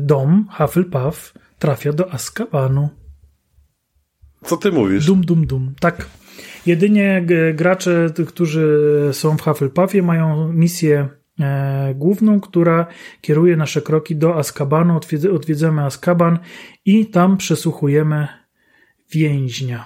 [0.00, 2.88] dom Hufflepuff trafia do Azkabanu.
[4.44, 5.06] Co ty mówisz?
[5.06, 5.74] Dum, dum, dum.
[5.80, 6.06] Tak.
[6.66, 11.08] Jedynie gracze, którzy są w Hufflepuffie, mają misję
[11.40, 12.86] e, główną, która
[13.20, 15.00] kieruje nasze kroki do Azkabanu.
[15.34, 16.38] Odwiedzamy Azkaban
[16.84, 18.28] i tam przesłuchujemy
[19.10, 19.84] więźnia.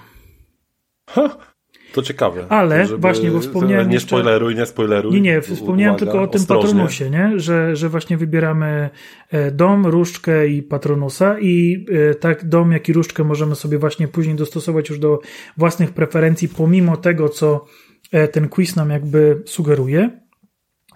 [1.09, 1.50] Ha.
[1.93, 2.45] To ciekawe.
[2.49, 3.89] Ale właśnie, bo wspomniałem.
[3.89, 5.13] Nie spoileruj, nie spoileruj.
[5.13, 6.69] Nie, nie, wspomniałem Uwaga, tylko o tym ostrożnie.
[6.69, 7.39] patronusie, nie?
[7.39, 8.89] Że, że właśnie wybieramy
[9.29, 14.07] e, dom, różdżkę i patronusa, i e, tak dom, jak i różdżkę możemy sobie właśnie
[14.07, 15.19] później dostosować już do
[15.57, 17.65] własnych preferencji, pomimo tego, co
[18.11, 20.21] e, ten quiz nam jakby sugeruje.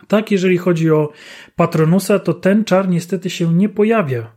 [0.07, 1.11] Tak, jeżeli chodzi o
[1.55, 4.35] patronusa, to ten czar niestety się nie pojawia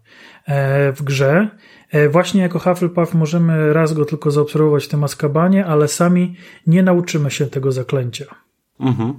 [0.97, 1.49] w grze.
[1.91, 6.35] E, właśnie jako Hufflepuff możemy raz go tylko zaobserwować w tym Azkabanie, ale sami
[6.67, 8.25] nie nauczymy się tego zaklęcia.
[8.81, 9.15] Mhm.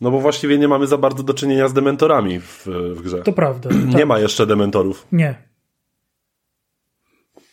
[0.00, 3.22] No bo właściwie nie mamy za bardzo do czynienia z dementorami w, w grze.
[3.22, 3.70] To prawda.
[3.90, 3.94] Tak.
[3.94, 5.06] Nie ma jeszcze dementorów.
[5.12, 5.28] Nie.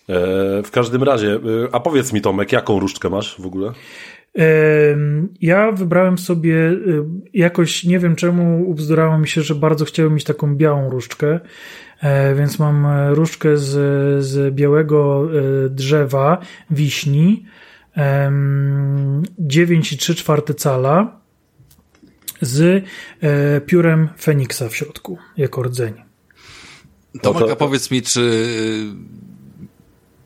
[0.10, 1.39] E, w każdym razie, e,
[1.72, 3.72] a powiedz mi Tomek, jaką różdżkę masz w ogóle?
[5.41, 6.72] Ja wybrałem sobie
[7.34, 11.39] jakoś, nie wiem czemu, ubzdurało mi się, że bardzo chciałem mieć taką białą różdżkę.
[12.02, 13.69] E, więc mam e, różdżkę z,
[14.26, 15.28] z białego
[15.65, 16.38] e, drzewa
[16.69, 17.45] wiśni,
[17.98, 21.19] 9,3 czwarte cala
[22.41, 22.86] z
[23.65, 25.94] piórem Feniksa w środku, jako rdzeń.
[27.22, 28.45] Tomek, a powiedz mi, czy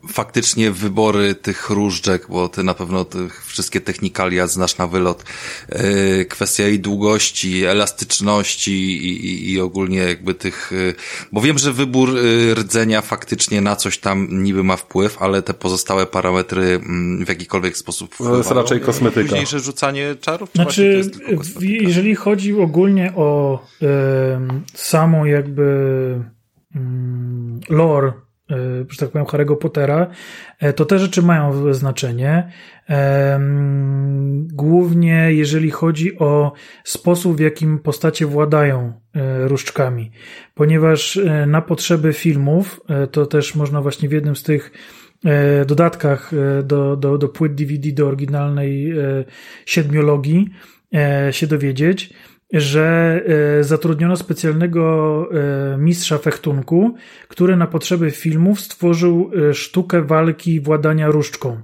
[0.08, 5.24] faktycznie wybory tych różdżek, bo ty na pewno tych wszystkie technikalia znasz na wylot,
[5.68, 10.94] yy, kwestia jej długości, elastyczności i, i, i ogólnie jakby tych, yy,
[11.32, 15.54] bo wiem, że wybór yy, rdzenia faktycznie na coś tam niby ma wpływ, ale te
[15.54, 16.80] pozostałe parametry
[17.18, 18.34] yy, w jakikolwiek sposób wpływają.
[18.34, 19.28] To jest raczej kosmetyka.
[19.28, 20.50] Późniejsze rzucanie czarów?
[20.54, 21.10] Znaczy,
[21.60, 23.88] jeżeli chodzi ogólnie o yy,
[24.74, 25.62] samą jakby
[26.74, 26.80] yy,
[27.68, 28.25] lore E,
[28.88, 30.06] że tak powiem, Harry'ego Pottera,
[30.58, 32.52] e, to te rzeczy mają znaczenie.
[34.52, 36.52] Głównie jeżeli chodzi o
[36.84, 40.10] sposób, w jakim postacie władają e, różdżkami.
[40.54, 44.72] Ponieważ e, na potrzeby filmów, e, to też można właśnie w jednym z tych
[45.66, 46.32] dodatkach
[46.64, 48.94] do, do, do płyt DVD, do oryginalnej
[49.66, 50.50] siedmiologii
[51.30, 52.14] się dowiedzieć,
[52.52, 53.22] że
[53.60, 55.28] zatrudniono specjalnego
[55.78, 56.94] mistrza fechtunku,
[57.28, 61.60] który na potrzeby filmów stworzył sztukę walki władania różdżką.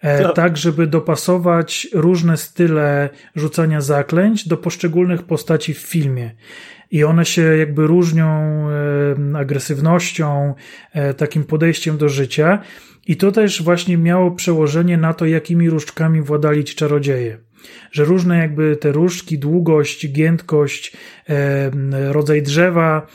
[0.00, 6.30] E, tak żeby dopasować różne style rzucania zaklęć do poszczególnych postaci w filmie.
[6.90, 8.28] I one się jakby różnią
[8.70, 10.54] e, agresywnością,
[10.92, 12.58] e, takim podejściem do życia.
[13.06, 17.38] I to też właśnie miało przełożenie na to, jakimi różdżkami władali ci czarodzieje.
[17.92, 20.96] Że różne jakby te różdżki, długość, giętkość,
[22.10, 23.06] rodzaj drzewa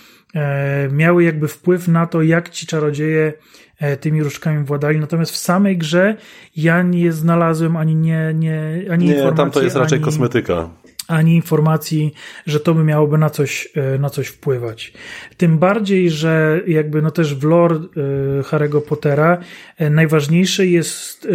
[0.92, 3.34] miały jakby wpływ na to, jak ci czarodzieje
[3.82, 5.00] E, tymi różdżkami władali.
[5.00, 6.16] Natomiast w samej grze
[6.56, 10.70] ja nie znalazłem ani nie, nie ani nie, tam to jest raczej ani, kosmetyka.
[11.12, 12.14] Ani informacji,
[12.48, 14.94] że to by miałoby na coś, e, na coś wpływać.
[15.38, 17.80] Tym bardziej, że jakby no też w lore e,
[18.42, 19.38] Harry'ego Pottera
[19.90, 21.28] najważniejszy jest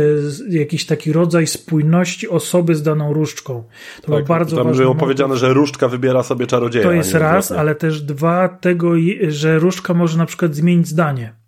[0.51, 3.65] jakiś taki rodzaj spójności osoby z daną różdżką.
[4.03, 6.85] To tak, bardzo tam było powiedziane, że różdżka wybiera sobie czarodzieja.
[6.85, 8.93] To jest raz, ale też dwa tego,
[9.29, 11.46] że różdżka może na przykład zmienić zdanie.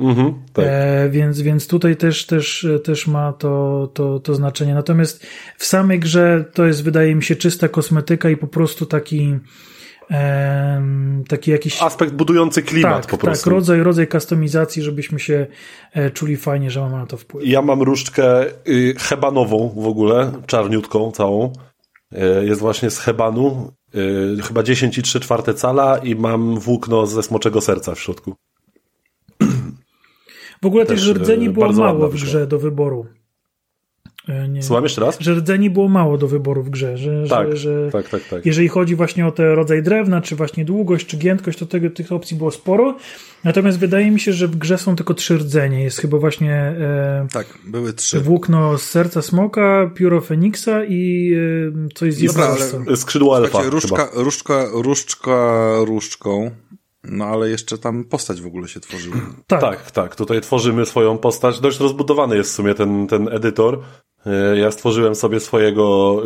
[0.00, 0.64] Mhm, tak.
[0.68, 4.74] e, więc, więc tutaj też, też, też ma to, to, to znaczenie.
[4.74, 5.26] Natomiast
[5.58, 9.38] w samej grze to jest, wydaje mi się, czysta kosmetyka i po prostu taki
[10.10, 10.82] e,
[11.28, 11.82] taki jakiś...
[11.82, 13.44] Aspekt budujący klimat tak, po prostu.
[13.44, 15.46] Tak, rodzaj, rodzaj kustomizacji, żebyśmy się
[15.92, 17.46] e, czuli fajnie, że mamy na to wpływ.
[17.46, 21.52] Ja mam różdżkę y, hebanową w ogóle, czarniutką całą.
[22.12, 27.06] Y, jest właśnie z hebanu, y, chyba 10 i 3 czwarte cala i mam włókno
[27.06, 28.34] ze smoczego serca w środku.
[30.64, 33.06] W ogóle tych rdzeni było mało w grze do wyboru.
[34.28, 34.62] E, nie.
[34.62, 35.16] Słucham jeszcze raz?
[35.20, 36.98] Że rdzeni było mało do wyboru w grze.
[36.98, 38.46] Że, tak, że, że tak, tak, tak.
[38.46, 42.12] Jeżeli chodzi właśnie o ten rodzaj drewna, czy właśnie długość, czy giętkość, to tego, tych
[42.12, 42.96] opcji było sporo.
[43.44, 45.82] Natomiast wydaje mi się, że w grze są tylko trzy rdzenie.
[45.82, 48.20] Jest chyba właśnie e, tak, były trzy.
[48.20, 51.32] włókno z serca smoka, pióro Feniksa i
[51.86, 53.62] e, coś z Dobra, ale skrzydło elfa.
[53.62, 56.50] Różdżka, różdżka, różdżka różdżką
[57.04, 59.16] no ale jeszcze tam postać w ogóle się tworzyła.
[59.46, 59.60] Tak.
[59.60, 60.16] tak, tak.
[60.16, 61.60] Tutaj tworzymy swoją postać.
[61.60, 63.82] Dość rozbudowany jest w sumie ten, ten edytor.
[64.26, 66.16] E, ja stworzyłem sobie swojego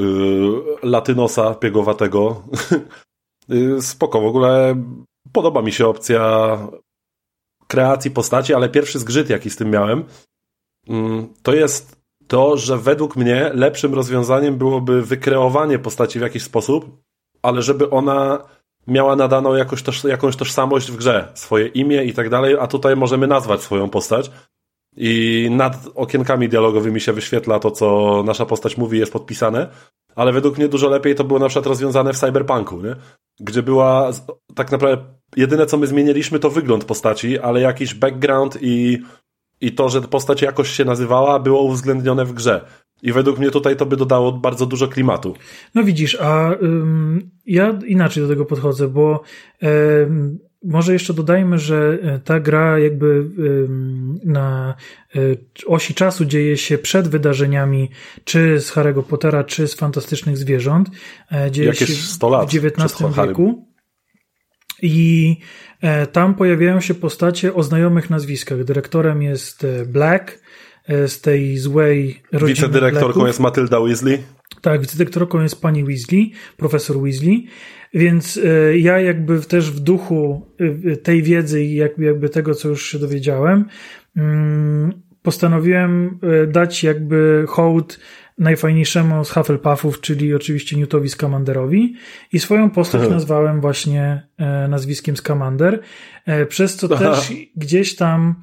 [0.83, 2.43] y, latynosa piegowatego.
[3.53, 4.83] Y, spoko, w ogóle
[5.33, 6.59] podoba mi się opcja
[7.67, 10.93] kreacji postaci, ale pierwszy zgrzyt, jaki z tym miałem, y,
[11.43, 11.99] to jest
[12.29, 17.03] to, że według mnie lepszym rozwiązaniem byłoby wykreowanie postaci w jakiś sposób,
[17.43, 18.49] ale żeby ona
[18.89, 22.97] miała nadaną jakoś toż, jakąś tożsamość w grze, swoje imię i tak dalej, a tutaj
[22.97, 24.31] możemy nazwać swoją postać.
[24.97, 29.69] I nad okienkami dialogowymi się wyświetla to, co nasza postać mówi, jest podpisane,
[30.17, 32.97] ale według mnie dużo lepiej to było na przykład rozwiązane w Cyberpunku, nie?
[33.41, 34.11] gdzie była
[34.55, 35.05] tak naprawdę
[35.37, 38.99] jedyne, co my zmieniliśmy, to wygląd postaci, ale jakiś background i,
[39.61, 42.65] i to, że postać jakoś się nazywała, było uwzględnione w grze.
[43.03, 45.35] I według mnie tutaj to by dodało bardzo dużo klimatu.
[45.75, 49.23] No widzisz, a ym, ja inaczej do tego podchodzę, bo
[49.63, 54.75] ym, może jeszcze dodajmy, że e, ta gra jakby ym, na
[55.17, 57.91] y, osi czasu dzieje się przed wydarzeniami
[58.25, 60.89] czy z Harry'ego Pottera, czy z Fantastycznych Zwierząt.
[61.33, 63.69] E, dzieje Jakieś się 100 lat w XIX wieku.
[64.83, 65.68] I e,
[66.13, 68.65] tam pojawiają się postacie o znajomych nazwiskach.
[68.65, 70.39] Dyrektorem jest Black,
[70.89, 73.27] E, z tej złej rodziny Wicedyrektorką Blacków.
[73.27, 74.19] jest Matylda Weasley.
[74.61, 77.47] Tak, wicedyrektorką jest pani Weasley, profesor Weasley.
[77.95, 80.47] Więc e, ja jakby też w duchu
[80.85, 83.65] e, tej wiedzy i jakby, jakby tego, co już się dowiedziałem,
[84.17, 84.93] mm,
[85.23, 87.99] postanowiłem dać jakby hołd
[88.39, 91.95] najfajniejszemu z Hufflepuffów, czyli oczywiście Newtowi Scamanderowi
[92.33, 93.11] i swoją postać Aha.
[93.11, 94.29] nazwałem właśnie
[94.69, 95.81] nazwiskiem Scamander,
[96.49, 97.05] przez co Aha.
[97.05, 98.35] też gdzieś tam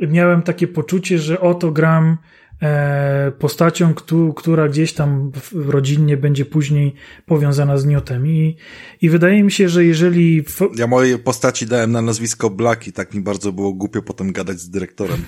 [0.00, 2.16] miałem takie poczucie, że oto gram e,
[3.38, 3.94] postacią,
[4.36, 6.94] która gdzieś tam rodzinnie będzie później
[7.26, 8.26] powiązana z Newtem.
[8.26, 8.56] I,
[9.02, 10.44] I wydaje mi się, że jeżeli.
[10.76, 14.60] Ja mojej postaci dałem na nazwisko Black i tak mi bardzo było głupio potem gadać
[14.60, 15.24] z dyrektorem.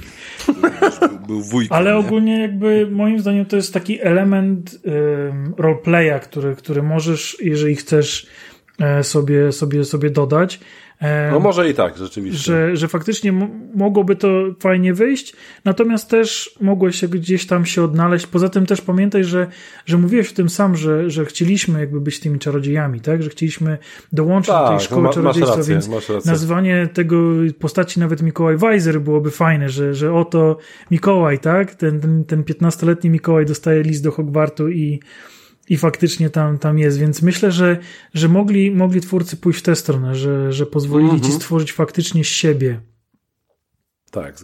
[1.01, 1.77] był, był wujkiem.
[1.77, 1.97] Ale nie?
[1.97, 8.27] ogólnie, jakby moim zdaniem, to jest taki element um, roleplaya, który, który możesz, jeżeli chcesz
[8.79, 10.86] e, sobie, sobie, sobie dodać E,
[11.33, 12.43] no może i tak, rzeczywiście.
[12.43, 13.33] Że, że faktycznie
[13.75, 14.29] mogłoby to
[14.61, 18.27] fajnie wyjść, natomiast też mogło się gdzieś tam się odnaleźć.
[18.27, 19.47] Poza tym też pamiętaj, że,
[19.87, 23.23] że mówiłeś o tym sam, że, że chcieliśmy jakby być tymi czarodziejami, tak?
[23.23, 23.79] Że chcieliśmy
[24.13, 27.17] dołączyć tak, do tej tak, szkoły no ma, czarodziejstwa, rację, więc nazwanie tego
[27.59, 30.59] postaci nawet Mikołaj Weiser byłoby fajne, że, że oto
[30.91, 31.75] Mikołaj, tak?
[31.75, 35.01] Ten, ten, ten 15-letni Mikołaj dostaje list do Hogwartu i
[35.69, 37.79] i faktycznie tam, tam jest, więc myślę, że,
[38.15, 41.25] że mogli, mogli twórcy pójść w tę stronę, że, że pozwolili mm -hmm.
[41.25, 41.43] ci mhm.
[41.43, 42.81] stworzyć faktycznie z siebie.
[44.11, 44.37] Tak.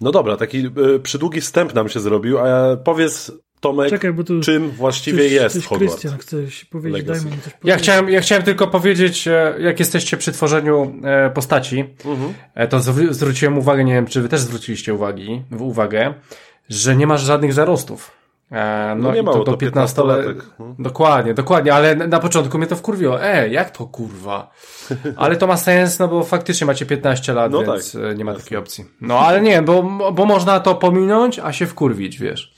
[0.00, 0.66] No dobra, taki
[0.96, 5.66] y, przydługi wstęp nam się zrobił, a powiedz Tomek, Czekaj, czym właściwie coś, jest coś
[5.66, 5.94] Hogwarts?
[5.94, 7.54] Krystian, chcesz powiedzieć, daj mi coś powiedzieć.
[7.64, 12.34] Ja chciałem, ja chciałem tylko powiedzieć, e, jak jesteście przy tworzeniu e, postaci, mhm.
[12.68, 12.80] to
[13.10, 16.14] zwróciłem uwagę, nie wiem, czy wy też zwróciliście uwagi, uwagę,
[16.68, 18.23] że nie masz żadnych zarostów.
[18.52, 20.20] E, no, no nie ma to, to 15 lat.
[20.58, 20.74] Hmm.
[20.78, 23.22] Dokładnie, dokładnie, ale na początku mnie to wkurwiło.
[23.24, 24.50] E, jak to kurwa?
[25.16, 28.02] Ale to ma sens, no bo faktycznie macie 15 lat, no więc tak.
[28.02, 28.44] E, nie ma Jasne.
[28.44, 28.84] takiej opcji.
[29.00, 32.54] No ale nie, bo, bo można to pominąć, a się wkurwić, wiesz.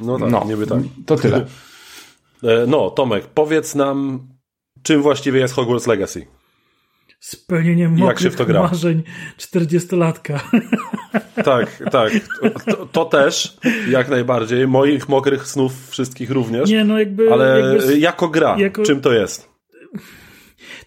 [0.00, 0.78] No tak, no, niby tak.
[1.06, 1.46] To tyle.
[2.44, 4.28] E, no, Tomek, powiedz nam,
[4.82, 6.26] czym właściwie jest Hogwarts Legacy?
[7.20, 9.02] Spełnieniem mokrych marzeń
[9.38, 10.40] 40-latka.
[11.44, 12.12] Tak, tak.
[12.66, 13.56] To, to, też,
[13.90, 14.68] jak najbardziej.
[14.68, 16.70] Moich mokrych snów wszystkich również.
[16.70, 17.32] Nie, no jakby...
[17.32, 18.82] Ale jakby, jako gra, jako...
[18.82, 19.48] czym to jest?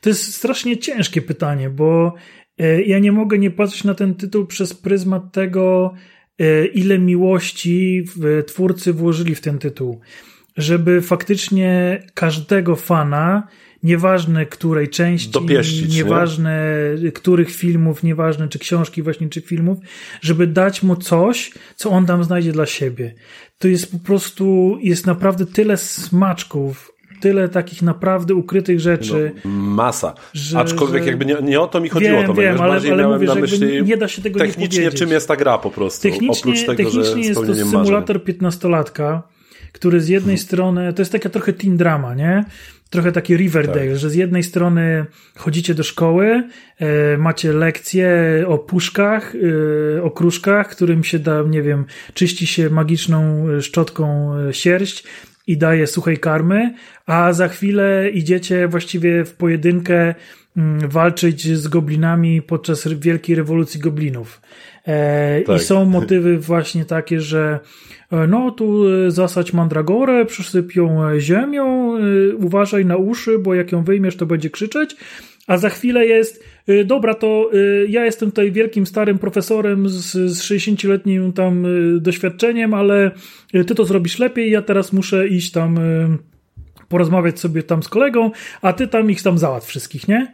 [0.01, 2.13] To jest strasznie ciężkie pytanie, bo
[2.57, 5.93] e, ja nie mogę nie patrzeć na ten tytuł przez pryzmat tego,
[6.39, 8.03] e, ile miłości
[8.47, 9.99] twórcy włożyli w ten tytuł.
[10.57, 13.47] Żeby faktycznie każdego fana
[13.83, 17.11] nieważne której części, Dopieścić, nieważne nie?
[17.11, 19.77] których filmów, nieważne czy książki właśnie, czy filmów,
[20.21, 23.13] żeby dać mu coś, co on tam znajdzie dla siebie.
[23.57, 26.91] To jest po prostu, jest naprawdę tyle smaczków,
[27.21, 29.31] tyle takich naprawdę ukrytych rzeczy.
[29.45, 30.13] No, masa.
[30.33, 31.09] Że, Aczkolwiek że...
[31.09, 33.83] jakby nie, nie, o to mi chodziło, wiem, to wiem, ale, ale mówię, na myśli
[33.83, 36.09] nie da się tego technicznie czym jest ta gra po prostu.
[36.09, 39.21] Technicznie, oprócz tego, technicznie że jest to symulator marzeń.
[39.71, 40.47] 15-latka, który z jednej hmm.
[40.47, 42.45] strony, to jest taka trochę teen drama, nie?
[42.91, 43.97] trochę taki Riverdale, tak.
[43.97, 46.43] że z jednej strony chodzicie do szkoły,
[46.79, 48.09] e, macie lekcje
[48.47, 49.33] o puszkach,
[49.97, 55.03] e, o kruszkach, którym się da, nie wiem, czyści się magiczną szczotką e, sierść
[55.47, 56.73] i daje suchej karmy,
[57.05, 60.15] a za chwilę idziecie właściwie w pojedynkę
[60.57, 64.41] mm, walczyć z goblinami podczas wielkiej rewolucji goblinów.
[64.87, 65.61] E, tak.
[65.61, 67.59] I są motywy właśnie takie, że
[68.11, 71.97] e, no tu e, zasać mandragorę, przysyp ją ziemią,
[72.37, 74.95] uważaj na uszy, bo jak ją wyjmiesz, to będzie krzyczeć.
[75.47, 76.43] A za chwilę jest,
[76.85, 77.51] dobra, to
[77.87, 81.65] ja jestem tutaj wielkim starym profesorem z, z 60-letnim tam
[81.99, 83.11] doświadczeniem, ale
[83.51, 85.79] ty to zrobisz lepiej, ja teraz muszę iść tam
[86.89, 88.31] porozmawiać sobie tam z kolegą,
[88.61, 90.33] a ty tam ich tam załatw wszystkich, nie?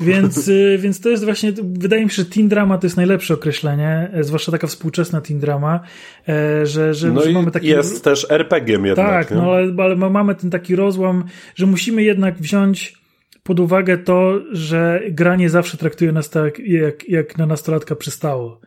[0.00, 3.34] Więc, y, więc to jest właśnie, wydaje mi się, że teen drama to jest najlepsze
[3.34, 5.80] określenie, e, zwłaszcza taka współczesna teen drama,
[6.28, 7.66] e, że, że, no że mamy taki...
[7.66, 9.06] jest też RPG-iem jednak.
[9.06, 12.94] Tak, no ale, ale mamy ten taki rozłam, że musimy jednak wziąć
[13.42, 18.60] pod uwagę to, że granie zawsze traktuje nas tak, jak, jak na nastolatka przystało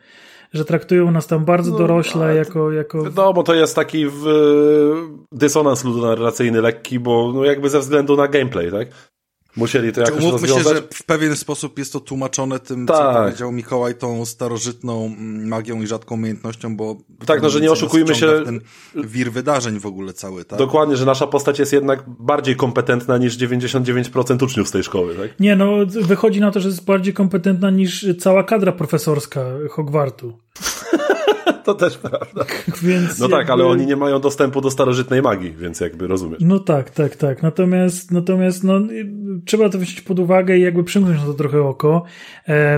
[0.53, 3.03] że traktują nas tam bardzo no, dorośle jako, jako...
[3.34, 4.24] bo to jest taki w,
[5.32, 8.88] dysonans ludonarracyjny lekki, bo no jakby ze względu na gameplay, tak?
[9.56, 10.73] Musieli to jakoś Umówmy rozwiązać.
[10.73, 12.98] się, że w pewien sposób jest to tłumaczone tym, tak.
[12.98, 16.95] co powiedział Mikołaj, tą starożytną mm, magią i rzadką umiejętnością, bo...
[17.26, 18.41] Tak, no, że nie oszukujmy się...
[18.45, 18.61] Ten
[18.95, 20.60] wir wydarzeń w ogóle cały, tak?
[20.60, 25.40] Dokładnie, że nasza postać jest jednak bardziej kompetentna niż 99% uczniów z tej szkoły, tak?
[25.40, 30.38] Nie, no wychodzi na to, że jest bardziej kompetentna niż cała kadra profesorska Hogwartu.
[31.66, 32.46] to też prawda.
[32.84, 33.48] Więc no tak, jakby...
[33.48, 36.40] tak, ale oni nie mają dostępu do starożytnej magii, więc jakby rozumiesz.
[36.42, 37.44] No tak, tak, tak.
[37.44, 38.82] Natomiast, natomiast no,
[39.46, 42.04] trzeba to wziąć pod uwagę i jakby przymknąć na to trochę oko.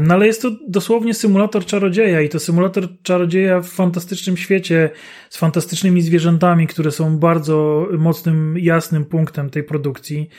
[0.02, 4.90] No ale jest to dosłownie symulator czarodzieja i to symulator czarodzieja w fantastycznym świecie
[5.30, 10.30] z fantastycznymi zwierzętami, które są bardzo mocnym, jasnym punktem tej produkcji.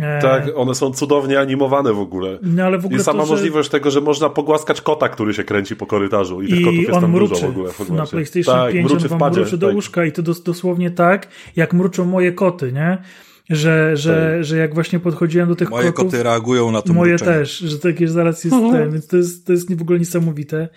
[0.00, 2.38] E, tak, one są cudownie animowane w ogóle.
[2.42, 5.44] No, ale w ogóle I sama to, możliwość tego, że można pogłaskać kota, który się
[5.44, 6.42] kręci po korytarzu.
[6.42, 7.72] I, I tych kotów jest tam dużo w ogóle.
[7.72, 9.74] W na PlayStation tak, 5 mruczy on wam mruczy do tak.
[9.74, 12.98] łóżka i to dos dosłownie tak, jak mruczą moje koty, nie?
[13.50, 14.44] Że, że, tak.
[14.44, 15.98] że jak właśnie podchodziłem do tych moje kotów...
[15.98, 17.32] Moje koty reagują na to Moje mruczenie.
[17.32, 18.72] też, że takie zaraz jest mhm.
[18.72, 20.68] ten, więc to jest, to jest w ogóle niesamowite.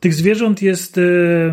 [0.00, 1.52] Tych zwierząt jest y,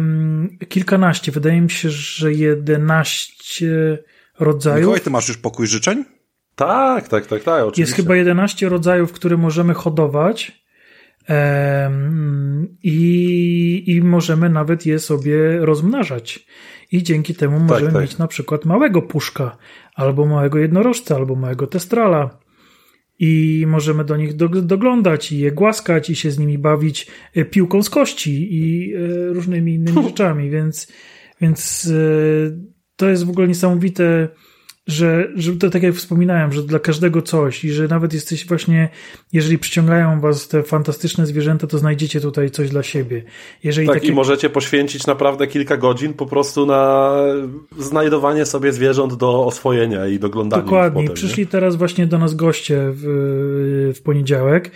[0.69, 1.31] kilkanaście.
[1.31, 3.97] Wydaje mi się, że jedenaście
[4.39, 4.79] rodzajów.
[4.79, 6.05] Mikołaj, ty masz już pokój życzeń?
[6.59, 7.81] Tak, tak, tak, tak, oczywiście.
[7.81, 10.63] Jest chyba 11 rodzajów, które możemy hodować
[12.83, 16.45] i, i możemy nawet je sobie rozmnażać.
[16.91, 18.01] I dzięki temu tak, możemy tak.
[18.01, 19.57] mieć na przykład małego puszka,
[19.95, 22.39] albo małego jednorożca, albo małego testrala.
[23.19, 27.83] i możemy do nich doglądać i je głaskać i się z nimi bawić e, piłką
[27.83, 28.99] z kości i e,
[29.33, 30.91] różnymi innymi rzeczami, więc,
[31.41, 31.89] więc
[32.95, 34.29] to jest w ogóle niesamowite
[34.89, 38.89] że, że to tak jak wspominałem, że dla każdego coś i że nawet jesteś właśnie,
[39.33, 43.23] jeżeli przyciągają was te fantastyczne zwierzęta, to znajdziecie tutaj coś dla siebie.
[43.63, 44.07] Jeżeli tak, takie...
[44.07, 47.13] i możecie poświęcić naprawdę kilka godzin po prostu na
[47.77, 50.63] znajdowanie sobie zwierząt do oswojenia i doglądania.
[50.63, 51.01] Dokładnie.
[51.01, 51.47] Potem, Przyszli nie?
[51.47, 53.03] teraz właśnie do nas goście w,
[53.95, 54.71] w poniedziałek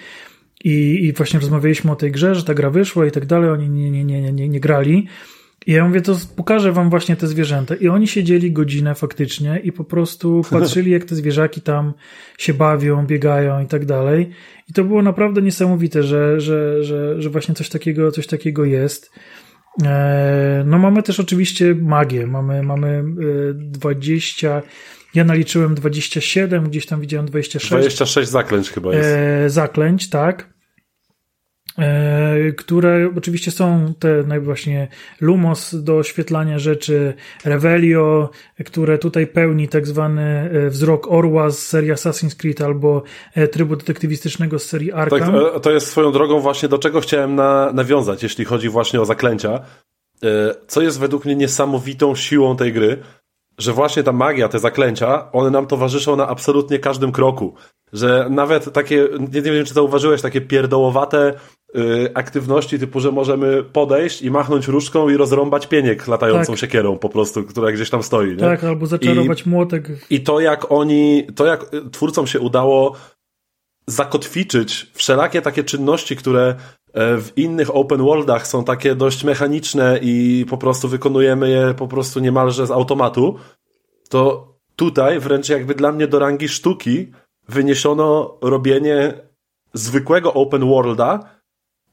[0.64, 3.70] i, i właśnie rozmawialiśmy o tej grze, że ta gra wyszła i tak dalej, oni
[3.70, 5.08] nie, nie, nie, nie, nie grali.
[5.68, 7.76] I ja mówię, to pokażę wam właśnie te zwierzęta.
[7.76, 11.94] I oni siedzieli godzinę faktycznie i po prostu patrzyli, jak te zwierzaki tam
[12.38, 14.30] się bawią, biegają i tak dalej.
[14.70, 19.12] I to było naprawdę niesamowite, że, że, że, że właśnie coś takiego, coś takiego jest.
[19.84, 22.28] E, no mamy też oczywiście magię.
[22.28, 23.04] Mamy, mamy
[23.56, 24.62] 20, e,
[25.14, 27.72] ja naliczyłem 27, gdzieś tam widziałem 26.
[27.72, 29.10] 26 zaklęć chyba jest.
[29.10, 30.53] E, zaklęć, tak.
[31.80, 34.88] E, które oczywiście są te właśnie
[35.22, 37.14] Lumos do oświetlania rzeczy,
[37.46, 38.30] Revelio,
[38.66, 43.04] które tutaj pełni tak zwany e, wzrok orła z serii Assassin's Creed albo
[43.36, 45.20] e, trybu detektywistycznego z serii Arkham.
[45.20, 49.06] Tak, to jest swoją drogą właśnie do czego chciałem na, nawiązać, jeśli chodzi właśnie o
[49.06, 49.60] zaklęcia.
[50.68, 52.98] Co jest według mnie niesamowitą siłą tej gry,
[53.58, 57.54] że właśnie ta magia, te zaklęcia, one nam towarzyszą na absolutnie każdym kroku.
[57.94, 61.34] Że nawet takie, nie, nie wiem czy zauważyłeś, takie pierdołowate
[61.78, 66.60] Y, aktywności typu, że możemy podejść i machnąć różdżką i rozrąbać pieniek latającą tak.
[66.60, 68.30] siekierą po prostu, która gdzieś tam stoi.
[68.30, 68.38] Nie?
[68.38, 69.88] Tak, albo zaczarować I, młotek.
[70.10, 72.96] I to jak oni, to jak twórcom się udało
[73.88, 76.56] zakotwiczyć wszelakie takie czynności, które
[76.94, 81.88] e, w innych open worldach są takie dość mechaniczne i po prostu wykonujemy je po
[81.88, 83.36] prostu niemalże z automatu,
[84.10, 87.12] to tutaj wręcz jakby dla mnie do rangi sztuki
[87.50, 89.14] wyniesiono robienie
[89.74, 91.20] zwykłego open worlda,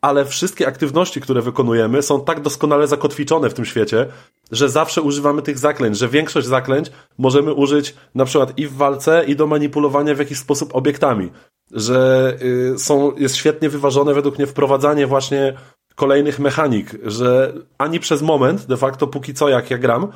[0.00, 4.06] ale wszystkie aktywności, które wykonujemy, są tak doskonale zakotwiczone w tym świecie,
[4.50, 9.24] że zawsze używamy tych zaklęć, że większość zaklęć możemy użyć na przykład i w walce,
[9.24, 11.30] i do manipulowania w jakiś sposób obiektami.
[11.70, 12.36] Że
[12.74, 15.54] y, są, jest świetnie wyważone według mnie wprowadzanie właśnie
[15.94, 20.08] kolejnych mechanik, że ani przez moment, de facto póki co jak ja gram,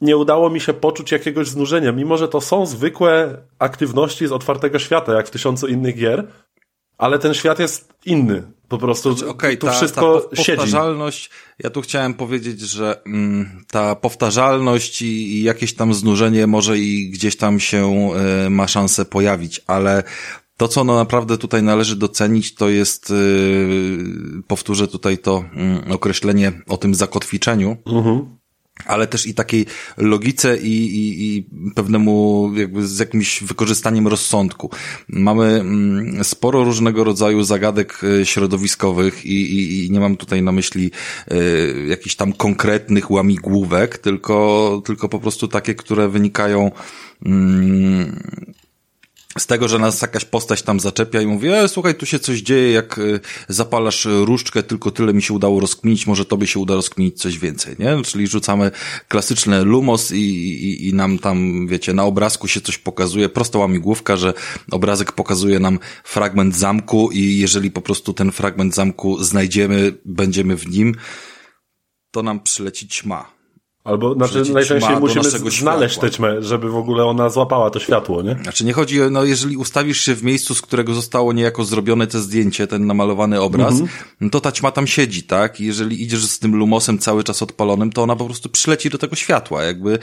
[0.00, 4.78] nie udało mi się poczuć jakiegoś znużenia, mimo że to są zwykłe aktywności z otwartego
[4.78, 6.26] świata, jak w tysiącu innych gier,
[6.98, 8.42] ale ten świat jest inny.
[8.68, 11.34] Po prostu znaczy, okay, tu ta, wszystko ta powtarzalność, siedzi.
[11.58, 17.10] ja tu chciałem powiedzieć, że mm, ta powtarzalność i, i, jakieś tam znużenie może i
[17.10, 18.10] gdzieś tam się
[18.46, 20.02] y, ma szansę pojawić, ale
[20.62, 25.44] to, co no naprawdę tutaj należy docenić, to jest, yy, powtórzę tutaj to
[25.86, 28.36] yy, określenie o tym zakotwiczeniu, mhm
[28.86, 29.66] ale też i takiej
[29.96, 34.70] logice i, i, i pewnemu jakby z jakimś wykorzystaniem rozsądku.
[35.08, 40.52] Mamy mm, sporo różnego rodzaju zagadek e, środowiskowych i, i, i nie mam tutaj na
[40.52, 40.90] myśli
[41.32, 46.70] y, jakichś tam konkretnych łamigłówek, tylko, tylko po prostu takie, które wynikają
[47.26, 48.22] mm,
[49.38, 52.38] z tego, że nas jakaś postać tam zaczepia i mówi, e, słuchaj, tu się coś
[52.38, 53.02] dzieje, jak e,
[53.48, 57.76] zapalasz różdżkę, tylko tyle mi się udało rozkminić, może tobie się uda rozkminić coś więcej,
[57.78, 58.02] nie?
[58.04, 58.70] Czyli rzucamy
[59.08, 64.16] klasyczne lumos i, i, i nam tam, wiecie, na obrazku się coś pokazuje, prosta łamigłówka,
[64.16, 64.34] że
[64.70, 70.68] obrazek pokazuje nam fragment zamku i jeżeli po prostu ten fragment zamku znajdziemy, będziemy w
[70.68, 70.94] nim,
[72.10, 73.41] to nam przyleci ćma
[73.84, 78.36] Albo znaczy najczęściej musimy znaleźć tę ćmę, żeby w ogóle ona złapała to światło, nie?
[78.42, 82.06] Znaczy nie chodzi o, no jeżeli ustawisz się w miejscu, z którego zostało niejako zrobione
[82.06, 83.88] te zdjęcie, ten namalowany obraz, mm
[84.20, 84.30] -hmm.
[84.30, 85.60] to ta ćma tam siedzi, tak?
[85.60, 88.98] I jeżeli idziesz z tym lumosem cały czas odpalonym, to ona po prostu przyleci do
[88.98, 89.62] tego światła.
[89.62, 89.98] Jakby,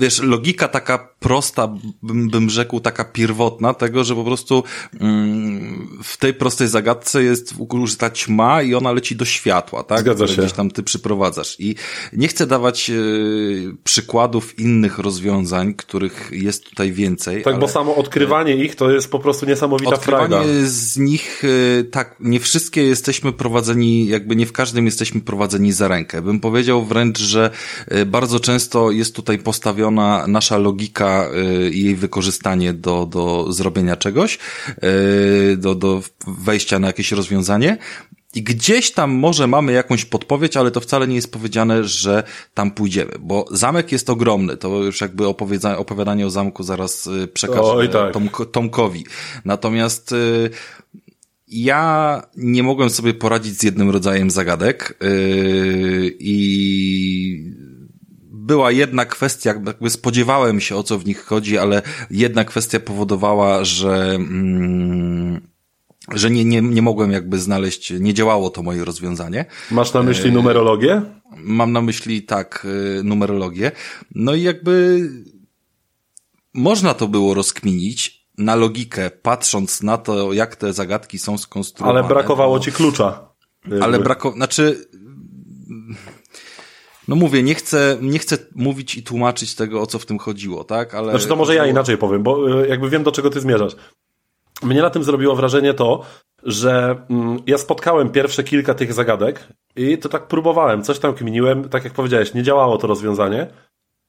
[0.00, 4.64] wiesz, logika taka prosta, bym, bym rzekł, taka pierwotna tego, że po prostu
[5.00, 10.00] mm, w tej prostej zagadce jest użyta ćma i ona leci do światła, tak?
[10.00, 10.42] Zgadza się.
[10.42, 11.56] Gdzieś tam ty przyprowadzasz.
[11.58, 11.74] I
[12.12, 13.19] nie chcę dawać e,
[13.84, 17.42] przykładów innych rozwiązań, których jest tutaj więcej.
[17.42, 20.44] Tak, bo samo odkrywanie ich to jest po prostu niesamowita odkrywanie frajda.
[20.64, 25.88] z nich, y, tak, nie wszystkie jesteśmy prowadzeni, jakby nie w każdym jesteśmy prowadzeni za
[25.88, 26.22] rękę.
[26.22, 27.50] Bym powiedział wręcz, że
[27.92, 31.30] y, bardzo często jest tutaj postawiona nasza logika
[31.66, 34.38] y, i jej wykorzystanie do, do zrobienia czegoś,
[35.56, 37.78] do, do wejścia na jakieś rozwiązanie,
[38.34, 42.22] i gdzieś tam może mamy jakąś podpowiedź, ale to wcale nie jest powiedziane, że
[42.54, 44.56] tam pójdziemy, bo zamek jest ogromny.
[44.56, 45.26] To już jakby
[45.76, 48.12] opowiadanie o zamku zaraz y, przekażę tak.
[48.12, 49.04] Tom, Tomkowi.
[49.44, 50.50] Natomiast y,
[51.48, 57.54] ja nie mogłem sobie poradzić z jednym rodzajem zagadek yy, i
[58.32, 63.64] była jedna kwestia, jakby spodziewałem się o co w nich chodzi, ale jedna kwestia powodowała,
[63.64, 65.49] że, mm,
[66.14, 69.44] że nie, nie, nie mogłem jakby znaleźć, nie działało to moje rozwiązanie.
[69.70, 71.02] Masz na myśli numerologię?
[71.36, 72.66] Mam na myśli tak,
[72.98, 73.72] y, numerologię.
[74.14, 75.00] No i jakby
[76.54, 81.98] można to było rozkminić na logikę, patrząc na to, jak te zagadki są skonstruowane.
[81.98, 83.28] Ale brakowało ci klucza.
[83.80, 84.88] Ale brakowało, znaczy,
[87.08, 90.64] no mówię, nie chcę, nie chcę mówić i tłumaczyć tego, o co w tym chodziło,
[90.64, 90.94] tak?
[90.94, 93.76] Ale znaczy to może ja inaczej powiem, bo y, jakby wiem, do czego ty zmierzasz.
[94.62, 96.02] Mnie na tym zrobiło wrażenie to,
[96.42, 101.68] że mm, ja spotkałem pierwsze kilka tych zagadek i to tak próbowałem, coś tam kminiłem,
[101.68, 103.46] tak jak powiedziałeś, nie działało to rozwiązanie,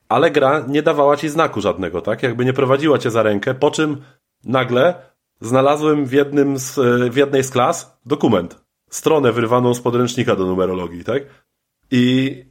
[0.10, 2.24] ale gra nie dawała ci znaku żadnego, tak?
[2.24, 4.02] Jakby nie prowadziła cię za rękę, po czym
[4.44, 5.12] nagle
[5.42, 8.60] znalazłem w, jednym z, y, w jednej z klas dokument,
[8.90, 11.24] stronę wyrwaną z podręcznika do numerologii, tak?
[11.92, 12.46] I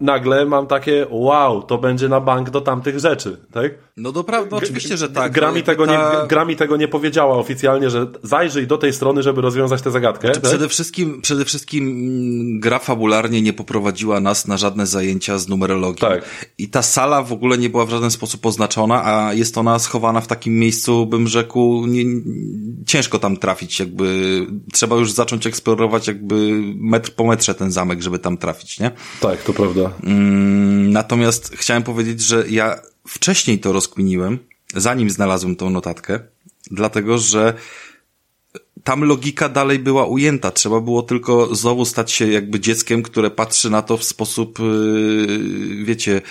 [0.00, 3.72] nagle mam takie, wow, to będzie na bank do tamtych rzeczy, tak?
[3.96, 5.32] No doprawdy, oczywiście, że tak.
[5.32, 5.92] Gra mi, tego ta...
[5.92, 9.90] nie, gra mi tego nie powiedziała oficjalnie, że zajrzyj do tej strony, żeby rozwiązać tę
[9.90, 10.28] zagadkę.
[10.28, 10.50] Znaczy, tak?
[10.50, 16.00] przede, wszystkim, przede wszystkim mm, gra fabularnie nie poprowadziła nas na żadne zajęcia z numerologii.
[16.00, 16.46] Tak.
[16.58, 20.20] I ta sala w ogóle nie była w żaden sposób oznaczona, a jest ona schowana
[20.20, 22.04] w takim miejscu, bym rzekł, nie,
[22.86, 28.18] ciężko tam trafić, jakby trzeba już zacząć eksplorować jakby metr po metrze ten zamek, żeby
[28.18, 28.90] tam trafić, nie?
[29.20, 29.87] Tak, to prawda.
[30.04, 34.38] Mm, natomiast chciałem powiedzieć, że ja wcześniej to rozkminiłem,
[34.74, 36.20] zanim znalazłem tą notatkę,
[36.70, 37.54] dlatego że
[38.84, 40.50] tam logika dalej była ujęta.
[40.50, 45.84] Trzeba było tylko znowu stać się jakby dzieckiem, które patrzy na to w sposób, yy,
[45.84, 46.22] wiecie,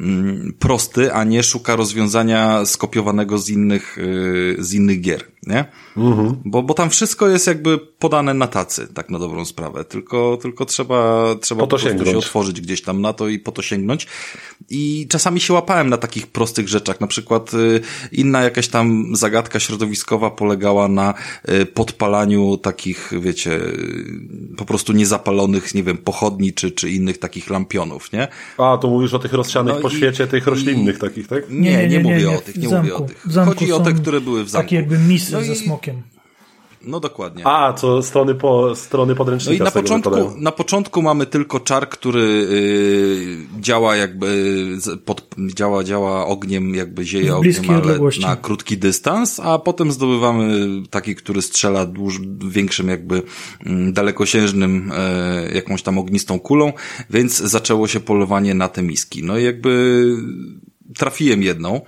[0.00, 5.64] mm, prosty, a nie szuka rozwiązania skopiowanego z innych, yy, z innych gier, nie?
[5.96, 6.36] Mhm.
[6.44, 9.84] Bo, bo tam wszystko jest jakby podane na tacy, tak na dobrą sprawę.
[9.84, 13.52] Tylko, tylko trzeba, trzeba po, po prostu się otworzyć gdzieś tam na to i po
[13.52, 14.06] to sięgnąć.
[14.70, 17.00] I czasami się łapałem na takich prostych rzeczach.
[17.00, 17.80] Na przykład yy,
[18.12, 21.14] inna jakaś tam zagadka środowiskowa polegała na
[21.74, 23.60] podpaleniu zapalaniu takich, wiecie,
[24.56, 28.28] po prostu niezapalonych, nie wiem, pochodni czy, czy innych takich lampionów, nie?
[28.58, 31.50] A, to mówisz o tych rozsianych no po i, świecie, tych roślinnych i, takich, tak?
[31.50, 33.24] Nie, nie, nie, nie mówię nie, o tych, nie zamku, mówię o tych.
[33.44, 34.64] Chodzi o te, które były w zamku.
[34.64, 36.02] Takie jakby misy no ze smokiem.
[36.86, 37.46] No dokładnie.
[37.46, 39.64] A, co strony, po, strony podręcznika.
[39.64, 44.56] No i na początku, na początku mamy tylko czar, który yy, działa jakby,
[45.04, 51.14] pod, działa, działa ogniem, jakby zieje ogniem, ale na krótki dystans, a potem zdobywamy taki,
[51.14, 53.22] który strzela dłuż, większym jakby
[53.66, 54.92] yy, dalekosiężnym
[55.46, 56.72] yy, jakąś tam ognistą kulą,
[57.10, 59.22] więc zaczęło się polowanie na te miski.
[59.22, 60.02] No i jakby
[60.96, 61.80] trafiłem jedną,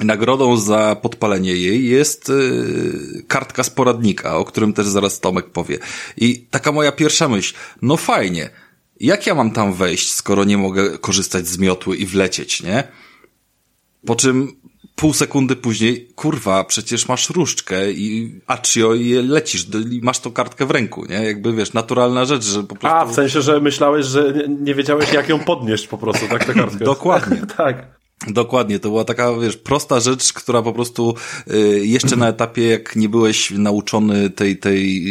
[0.00, 5.78] Nagrodą za podpalenie jej jest yy, kartka z poradnika, o którym też zaraz Tomek powie.
[6.16, 8.50] I taka moja pierwsza myśl, no fajnie,
[9.00, 12.84] jak ja mam tam wejść, skoro nie mogę korzystać z miotły i wlecieć, nie?
[14.06, 14.56] Po czym
[14.96, 20.66] pół sekundy później, kurwa, przecież masz różdżkę i accio i lecisz, i masz tą kartkę
[20.66, 21.24] w ręku, nie?
[21.24, 22.98] Jakby, wiesz, naturalna rzecz, że po prostu...
[22.98, 26.54] A, w sensie, że myślałeś, że nie wiedziałeś, jak ją podnieść po prostu, tak, tę
[26.54, 26.84] kartkę.
[26.94, 27.42] Dokładnie.
[27.56, 28.01] tak.
[28.28, 31.14] Dokładnie, to była taka, wiesz, prosta rzecz, która po prostu
[31.50, 35.02] y, jeszcze na etapie, jak nie byłeś nauczony tej, tej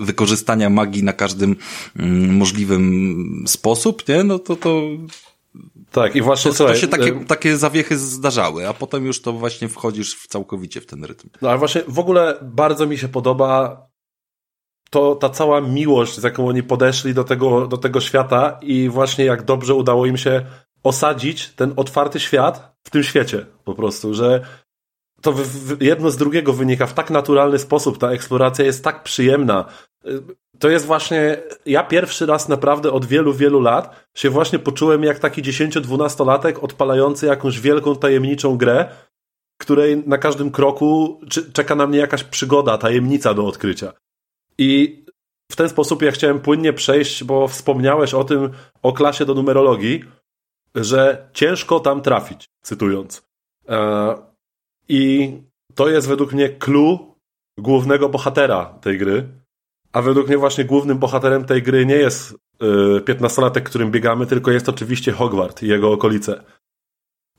[0.00, 1.56] y, wykorzystania magii na każdym y,
[2.28, 4.24] możliwym sposób, nie?
[4.24, 4.82] No to, to
[5.90, 9.22] tak, i właśnie to, słuchaj, to się takie, y, takie zawiechy zdarzały, a potem już
[9.22, 11.28] to właśnie wchodzisz w całkowicie w ten rytm.
[11.42, 13.82] No ale właśnie w ogóle bardzo mi się podoba
[14.90, 19.24] to ta cała miłość, z jaką oni podeszli do tego, do tego świata i właśnie
[19.24, 20.46] jak dobrze udało im się
[20.82, 24.44] osadzić ten otwarty świat w tym świecie po prostu, że
[25.20, 25.34] to
[25.80, 29.64] jedno z drugiego wynika w tak naturalny sposób, ta eksploracja jest tak przyjemna.
[30.58, 35.18] To jest właśnie, ja pierwszy raz naprawdę od wielu, wielu lat się właśnie poczułem jak
[35.18, 38.88] taki 10-12-latek odpalający jakąś wielką, tajemniczą grę,
[39.60, 41.20] której na każdym kroku
[41.52, 43.92] czeka na mnie jakaś przygoda, tajemnica do odkrycia.
[44.58, 45.02] I
[45.52, 48.50] w ten sposób ja chciałem płynnie przejść, bo wspomniałeś o tym,
[48.82, 50.04] o klasie do numerologii,
[50.74, 53.22] że ciężko tam trafić, cytując.
[53.68, 54.14] E,
[54.88, 55.32] I
[55.74, 57.14] to jest według mnie clue
[57.58, 59.28] głównego bohatera tej gry.
[59.92, 64.50] A według mnie właśnie głównym bohaterem tej gry nie jest e, piętnastolatek, którym biegamy, tylko
[64.50, 66.44] jest oczywiście Hogwart i jego okolice.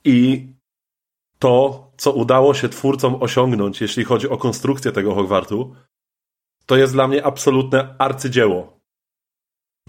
[0.03, 0.47] I
[1.39, 5.75] to, co udało się twórcom osiągnąć, jeśli chodzi o konstrukcję tego Hogwartu,
[6.65, 8.79] to jest dla mnie absolutne arcydzieło.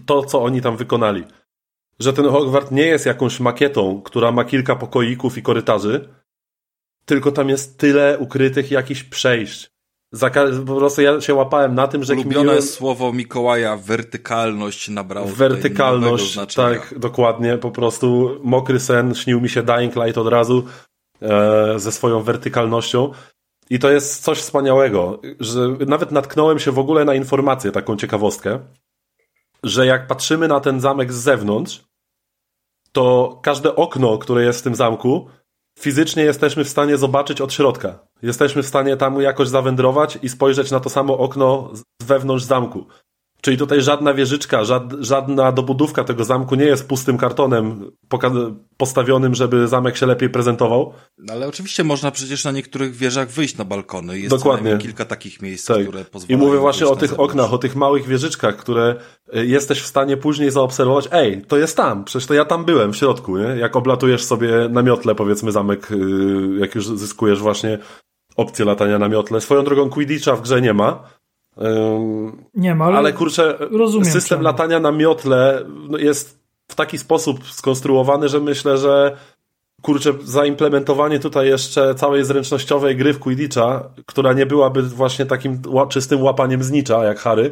[0.05, 1.23] To, co oni tam wykonali
[1.99, 6.09] że ten Hogwart nie jest jakąś makietą, która ma kilka pokoików i korytarzy,
[7.05, 9.75] tylko tam jest tyle ukrytych jakichś przejść,
[10.67, 12.61] po prostu ja się łapałem na tym, że Ulubione kminiłem...
[12.61, 19.95] słowo Mikołaja, wertykalność nabrało Wertykalność, tak, dokładnie, po prostu mokry sen, śnił mi się Dying
[19.95, 20.65] Light od razu
[21.21, 23.11] e, ze swoją wertykalnością.
[23.69, 28.59] I to jest coś wspaniałego, że nawet natknąłem się w ogóle na informację, taką ciekawostkę,
[29.65, 31.83] że jak patrzymy na ten zamek z zewnątrz,
[32.91, 35.29] to każde okno, które jest w tym zamku,
[35.79, 37.99] fizycznie jesteśmy w stanie zobaczyć od środka.
[38.21, 42.85] Jesteśmy w stanie tam jakoś zawędrować i spojrzeć na to samo okno z wewnątrz zamku.
[43.45, 44.61] Czyli tutaj żadna wieżyczka,
[44.99, 47.91] żadna dobudówka tego zamku nie jest pustym kartonem
[48.77, 50.93] postawionym, żeby zamek się lepiej prezentował.
[51.17, 54.19] No, ale oczywiście można przecież na niektórych wieżach wyjść na balkony.
[54.19, 54.77] Jest Dokładnie.
[54.77, 55.81] kilka takich miejsc, tak.
[55.81, 56.43] które pozwalają.
[56.43, 57.31] I mówię właśnie o tych zewnątrz.
[57.31, 58.95] oknach, o tych małych wieżyczkach, które
[59.35, 61.07] y, jesteś w stanie później zaobserwować.
[61.11, 63.47] Ej, to jest tam, przecież to ja tam byłem w środku, nie?
[63.47, 65.97] Jak oblatujesz sobie na miotle, powiedzmy, zamek, y,
[66.59, 67.79] jak już zyskujesz właśnie
[68.35, 69.41] opcję latania na miotle.
[69.41, 71.03] Swoją drogą Quidditcha w grze nie ma,
[72.53, 74.43] nie ma, ale, ale kurczę, rozumiem system czemu.
[74.43, 79.17] latania na miotle no, jest w taki sposób skonstruowany, że myślę, że
[79.81, 86.23] kurczę, zaimplementowanie tutaj jeszcze całej zręcznościowej gry w Quidditcha, która nie byłaby właśnie takim czystym
[86.23, 87.51] łapaniem znicza jak Harry,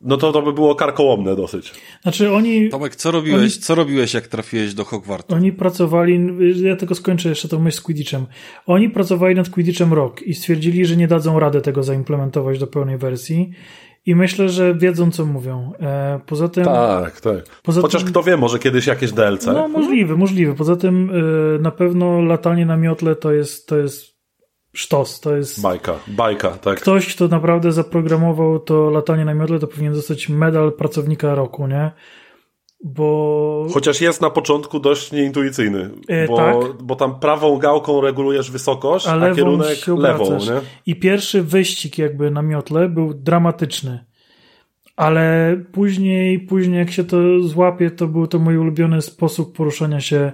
[0.00, 1.72] no to to by było karkołomne dosyć.
[2.02, 2.68] Znaczy oni...
[2.68, 5.34] Tomek, co robiłeś, oni, co robiłeś jak trafiłeś do Hogwartu?
[5.34, 6.20] Oni pracowali,
[6.62, 8.26] ja tylko skończę jeszcze tą myśl z Quidditchem.
[8.66, 12.98] Oni pracowali nad Quidditchem rok i stwierdzili, że nie dadzą rady tego zaimplementować do pełnej
[12.98, 13.50] wersji.
[14.06, 15.72] I myślę, że wiedzą, co mówią.
[15.80, 16.64] E, poza tym.
[16.64, 17.44] Tak, tak.
[17.62, 19.46] Poza Chociaż tym, kto wie, może kiedyś jakieś DLC.
[19.46, 20.54] No, możliwe, możliwe.
[20.54, 24.17] Poza tym e, na pewno latanie na miotle to jest, to jest
[24.78, 25.20] sztos.
[25.20, 25.62] To jest.
[25.62, 26.80] Bajka, bajka, tak.
[26.80, 31.90] Ktoś, kto naprawdę zaprogramował to latanie na miodle, to powinien dostać medal pracownika roku, nie?
[32.84, 33.66] Bo.
[33.74, 35.90] Chociaż jest na początku dość nieintuicyjny.
[36.08, 36.82] E, bo, tak?
[36.82, 40.60] bo tam prawą gałką regulujesz wysokość, a, a kierunek lewą, nie?
[40.86, 44.04] I pierwszy wyścig jakby na miotle był dramatyczny.
[44.96, 50.32] Ale później, później jak się to złapie, to był to mój ulubiony sposób poruszania się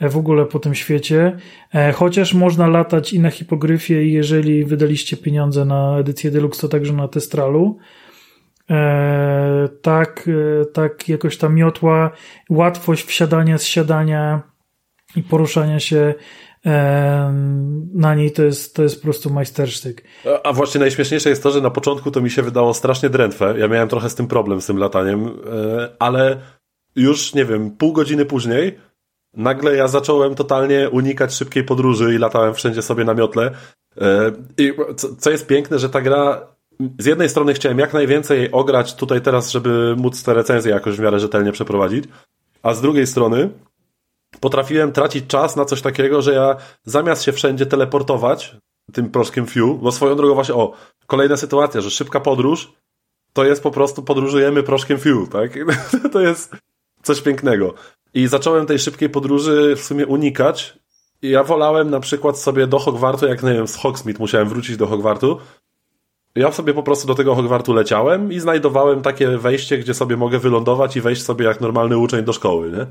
[0.00, 1.36] w ogóle po tym świecie.
[1.74, 6.68] E, chociaż można latać i na hipogryfie, i jeżeli wydaliście pieniądze na edycję deluxe, to
[6.68, 7.78] także na testralu.
[8.70, 10.30] E, tak,
[10.72, 12.10] tak jakoś ta miotła,
[12.50, 14.42] łatwość wsiadania, zsiadania
[15.16, 16.14] i poruszania się
[17.94, 20.04] na niej to jest, to jest po prostu majstersztyk.
[20.44, 23.54] A właśnie najśmieszniejsze jest to, że na początku to mi się wydało strasznie drętwe.
[23.58, 25.30] Ja miałem trochę z tym problem, z tym lataniem,
[25.98, 26.40] ale
[26.96, 28.78] już, nie wiem, pół godziny później
[29.36, 33.50] nagle ja zacząłem totalnie unikać szybkiej podróży i latałem wszędzie sobie na miotle.
[34.00, 34.72] E, I
[35.18, 36.54] co jest piękne, że ta gra
[36.98, 41.00] z jednej strony chciałem jak najwięcej ograć tutaj teraz, żeby móc te recenzje jakoś w
[41.00, 42.04] miarę rzetelnie przeprowadzić,
[42.62, 43.50] a z drugiej strony
[44.40, 48.56] potrafiłem tracić czas na coś takiego, że ja zamiast się wszędzie teleportować
[48.92, 50.72] tym proszkiem Few, bo swoją drogą właśnie, o,
[51.06, 52.72] kolejna sytuacja, że szybka podróż
[53.32, 55.58] to jest po prostu podróżujemy proszkiem Few, tak?
[56.12, 56.56] to jest
[57.02, 57.74] coś pięknego.
[58.14, 60.78] I zacząłem tej szybkiej podróży w sumie unikać.
[61.22, 64.76] I ja wolałem na przykład sobie do Hogwartu, jak nie wiem, z Hogsmeade musiałem wrócić
[64.76, 65.38] do Hogwartu.
[66.36, 70.38] Ja sobie po prostu do tego Hogwartu leciałem i znajdowałem takie wejście, gdzie sobie mogę
[70.38, 72.86] wylądować i wejść sobie jak normalny uczeń do szkoły, nie?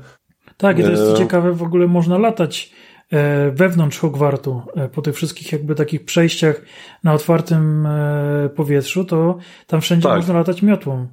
[0.56, 1.18] Tak, i to jest e...
[1.18, 2.72] ciekawe, w ogóle można latać
[3.10, 6.62] e, wewnątrz Hogwartu, e, po tych wszystkich jakby takich przejściach
[7.04, 10.16] na otwartym e, powietrzu, to tam wszędzie tak.
[10.16, 11.08] można latać miotłą.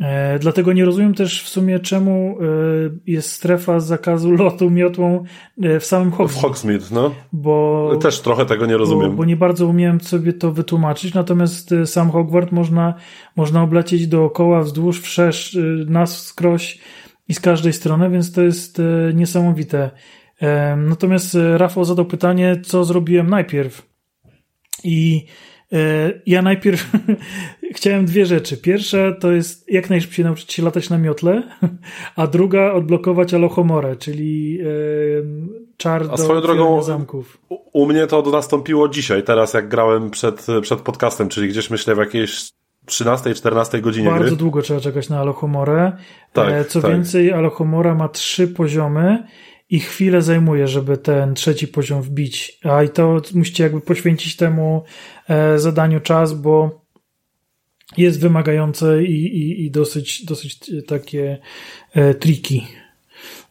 [0.00, 2.44] E, dlatego nie rozumiem też w sumie, czemu e,
[3.06, 5.24] jest strefa zakazu lotu miotłą
[5.62, 6.40] e, w samym Hogsmeade.
[6.40, 7.14] W Hogsmeade, no.
[7.32, 9.10] Bo, też trochę tego nie rozumiem.
[9.10, 12.94] Bo, bo, nie bardzo umiałem sobie to wytłumaczyć, natomiast sam Hogwart można,
[13.36, 16.78] można oblecieć dookoła, wzdłuż, wszerz, nas skroś
[17.28, 18.82] i z każdej strony, więc to jest
[19.14, 19.90] niesamowite.
[20.76, 23.86] Natomiast Rafał zadał pytanie, co zrobiłem najpierw.
[24.84, 25.26] I
[26.26, 26.90] ja najpierw
[27.76, 28.56] chciałem dwie rzeczy.
[28.56, 31.42] Pierwsza to jest jak najszybciej nauczyć się latać na miotle,
[32.16, 34.66] a druga odblokować Alohomorę, czyli e,
[35.76, 37.38] czar a do drogą, zamków.
[37.48, 41.94] U, u mnie to nastąpiło dzisiaj, teraz jak grałem przed, przed podcastem, czyli gdzieś myślę
[41.94, 42.52] w jakiejś
[42.86, 44.36] 13-14 godzinie Bardzo gry.
[44.36, 45.92] długo trzeba czekać na Alohomorę.
[46.32, 46.90] Tak, e, Co tak.
[46.90, 49.26] więcej, Alohomora ma trzy poziomy
[49.72, 52.58] i chwilę zajmuje, żeby ten trzeci poziom wbić.
[52.64, 54.82] A i to musicie jakby poświęcić temu
[55.28, 56.80] e, zadaniu czas, bo
[57.96, 61.38] jest wymagające i, i, i dosyć, dosyć takie
[61.94, 62.66] e, triki,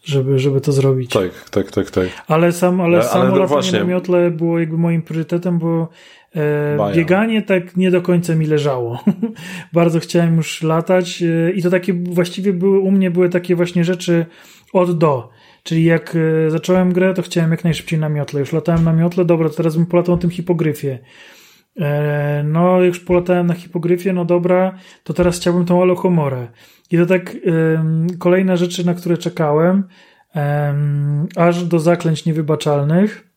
[0.03, 1.11] żeby, żeby to zrobić.
[1.11, 2.07] Tak, tak, tak, tak.
[2.27, 3.80] Ale sam, ale, ale samo ale latanie właśnie...
[3.80, 5.89] na miotle było jakby moim priorytetem, bo
[6.35, 9.03] e, bieganie tak nie do końca mi leżało.
[9.73, 13.84] Bardzo chciałem już latać e, i to takie właściwie były, u mnie były takie właśnie
[13.84, 14.26] rzeczy
[14.73, 18.39] od do Czyli jak e, zacząłem grę, to chciałem jak najszybciej na miotle.
[18.39, 20.99] Już latałem na miotle, dobra, to teraz bym polatał na tym hipogryfie.
[21.79, 26.47] E, no, już polatałem na hipogryfie, no dobra, to teraz chciałbym tą Alohomorę.
[26.91, 27.38] I to tak
[28.19, 29.88] kolejne rzeczy, na które czekałem,
[31.35, 33.27] aż do zaklęć niewybaczalnych,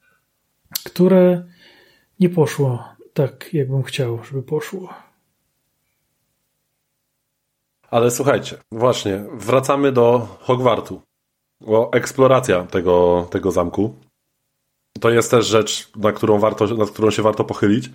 [0.84, 1.44] które
[2.20, 4.94] nie poszło tak, jakbym chciał, żeby poszło.
[7.90, 11.02] Ale słuchajcie, właśnie, wracamy do Hogwartu.
[11.66, 13.94] Bo eksploracja tego, tego zamku
[15.00, 17.90] to jest też rzecz, na którą, warto, nad którą się warto pochylić.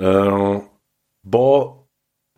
[0.00, 0.60] E,
[1.24, 1.76] bo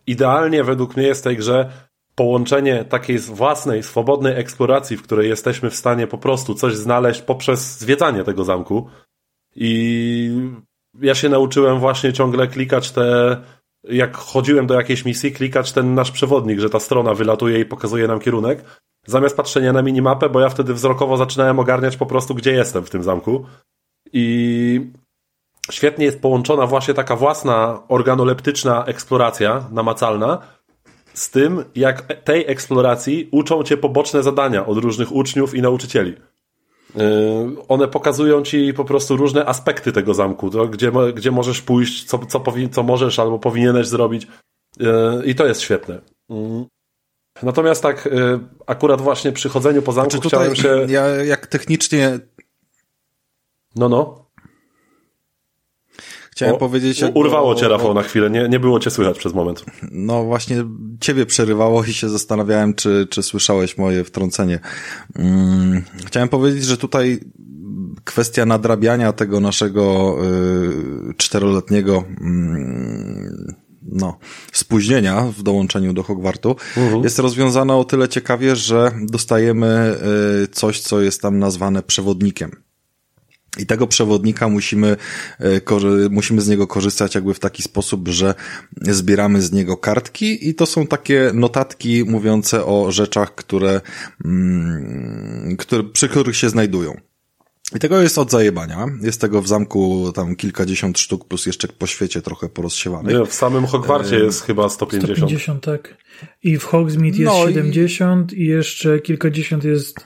[0.07, 1.71] idealnie według mnie jest w tej grze
[2.15, 7.79] połączenie takiej własnej, swobodnej eksploracji, w której jesteśmy w stanie po prostu coś znaleźć poprzez
[7.79, 8.89] zwiedzanie tego zamku.
[9.55, 10.29] I
[11.01, 13.37] ja się nauczyłem właśnie ciągle klikać te,
[13.83, 18.07] jak chodziłem do jakiejś misji, klikać ten nasz przewodnik, że ta strona wylatuje i pokazuje
[18.07, 18.63] nam kierunek,
[19.07, 22.89] zamiast patrzenia na minimapę, bo ja wtedy wzrokowo zaczynałem ogarniać po prostu, gdzie jestem w
[22.89, 23.45] tym zamku.
[24.13, 24.91] I
[25.71, 30.41] świetnie jest połączona właśnie taka własna organoleptyczna eksploracja namacalna
[31.13, 36.13] z tym, jak tej eksploracji uczą cię poboczne zadania od różnych uczniów i nauczycieli.
[36.95, 37.03] Yy,
[37.67, 42.19] one pokazują ci po prostu różne aspekty tego zamku, to, gdzie, gdzie możesz pójść, co,
[42.19, 44.27] co, co możesz albo powinieneś zrobić.
[44.79, 44.87] Yy,
[45.25, 46.01] I to jest świetne.
[47.43, 48.09] Natomiast tak,
[48.65, 50.85] akurat właśnie przy chodzeniu po zamku znaczy chciałem się.
[50.89, 52.19] Ja jak technicznie.
[53.75, 54.27] No, no.
[56.37, 57.03] Chciałem o, powiedzieć...
[57.13, 58.29] Urwało cię, Rafał, na chwilę.
[58.29, 59.65] Nie, nie było cię słychać przez moment.
[59.91, 60.63] No właśnie
[60.99, 64.59] ciebie przerywało i się zastanawiałem, czy, czy słyszałeś moje wtrącenie.
[65.17, 67.19] Hmm, chciałem powiedzieć, że tutaj
[68.03, 70.15] kwestia nadrabiania tego naszego
[71.09, 72.03] y, czteroletniego
[73.51, 74.17] y, no,
[74.51, 77.03] spóźnienia w dołączeniu do Hogwartu mhm.
[77.03, 79.95] jest rozwiązana o tyle ciekawie, że dostajemy
[80.43, 82.51] y, coś, co jest tam nazwane przewodnikiem.
[83.57, 84.97] I tego przewodnika musimy,
[85.39, 88.35] e, musimy z niego korzystać jakby w taki sposób, że
[88.81, 93.81] zbieramy z niego kartki i to są takie notatki mówiące o rzeczach, które,
[94.25, 96.97] mm, które przy których się znajdują.
[97.75, 98.85] I tego jest od zajebania.
[99.01, 103.17] Jest tego w zamku tam kilkadziesiąt sztuk, plus jeszcze po świecie trochę porozsiewanych.
[103.17, 105.17] Nie, w samym Hogwarcie jest chyba 150.
[105.17, 105.97] 150, tak.
[106.43, 108.41] I w Hogsmeade jest no 70 i...
[108.41, 110.05] i jeszcze kilkadziesiąt jest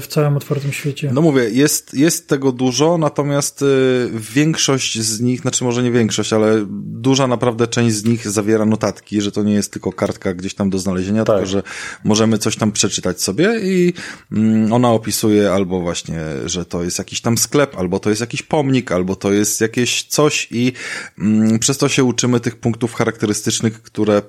[0.00, 1.10] w całym otwartym świecie.
[1.14, 6.32] No mówię, jest, jest tego dużo, natomiast y, większość z nich, znaczy może nie większość,
[6.32, 10.54] ale duża naprawdę część z nich zawiera notatki, że to nie jest tylko kartka gdzieś
[10.54, 11.36] tam do znalezienia, tak.
[11.36, 11.62] tylko że
[12.04, 13.92] możemy coś tam przeczytać sobie i
[14.32, 18.42] mm, ona opisuje albo właśnie, że to jest jakiś tam sklep, albo to jest jakiś
[18.42, 20.72] pomnik, albo to jest jakieś coś i
[21.18, 24.22] mm, przez to się uczymy tych punktów charakterystycznych, które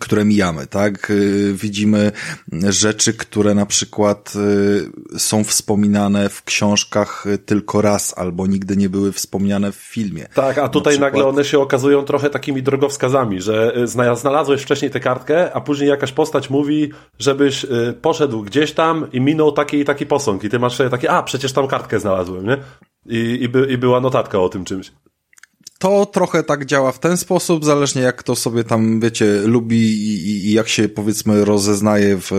[0.00, 1.10] które mijamy, tak?
[1.10, 2.12] Y, widzimy
[2.68, 4.32] rzeczy, które na przykład
[5.14, 10.26] y, są wspominane w książkach tylko raz, albo nigdy nie były wspomniane w filmie.
[10.34, 11.12] Tak, a tutaj przykład...
[11.12, 15.88] nagle one się okazują trochę takimi drogowskazami, że y, znalazłeś wcześniej tę kartkę, a później
[15.88, 17.66] jakaś postać mówi, żebyś
[18.02, 21.22] poszedł gdzieś tam i minął taki i taki posąg i ty masz sobie takie, a
[21.22, 22.56] przecież tam kartkę znalazłem, nie?
[23.06, 24.92] I, i, by, i była notatka o tym czymś
[25.84, 30.46] to trochę tak działa w ten sposób, zależnie jak to sobie tam, wiecie, lubi i,
[30.46, 32.36] i jak się powiedzmy rozeznaje w e,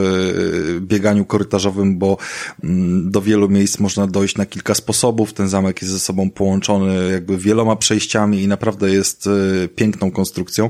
[0.82, 2.18] bieganiu korytarzowym, bo
[2.64, 5.34] mm, do wielu miejsc można dojść na kilka sposobów.
[5.34, 10.70] Ten zamek jest ze sobą połączony jakby wieloma przejściami i naprawdę jest e, piękną konstrukcją.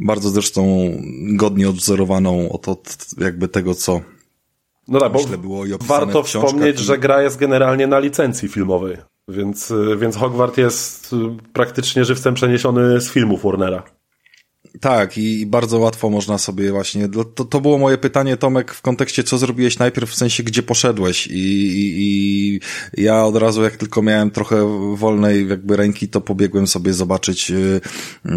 [0.00, 0.90] Bardzo zresztą
[1.32, 4.00] godnie odwzorowaną od, od jakby tego, co
[4.88, 8.96] no tak, bo warto wspomnieć, że gra jest generalnie na licencji filmowej.
[9.28, 11.16] Więc, y, więc Hogwart jest y,
[11.52, 13.82] praktycznie żywcem przeniesiony z filmów Warnera.
[14.80, 17.08] Tak, i bardzo łatwo można sobie właśnie.
[17.08, 21.26] To, to było moje pytanie, Tomek, w kontekście, co zrobiłeś najpierw, w sensie, gdzie poszedłeś.
[21.26, 22.02] I, i,
[22.96, 24.56] i ja od razu, jak tylko miałem trochę
[24.96, 28.30] wolnej jakby ręki, to pobiegłem sobie zobaczyć y, y,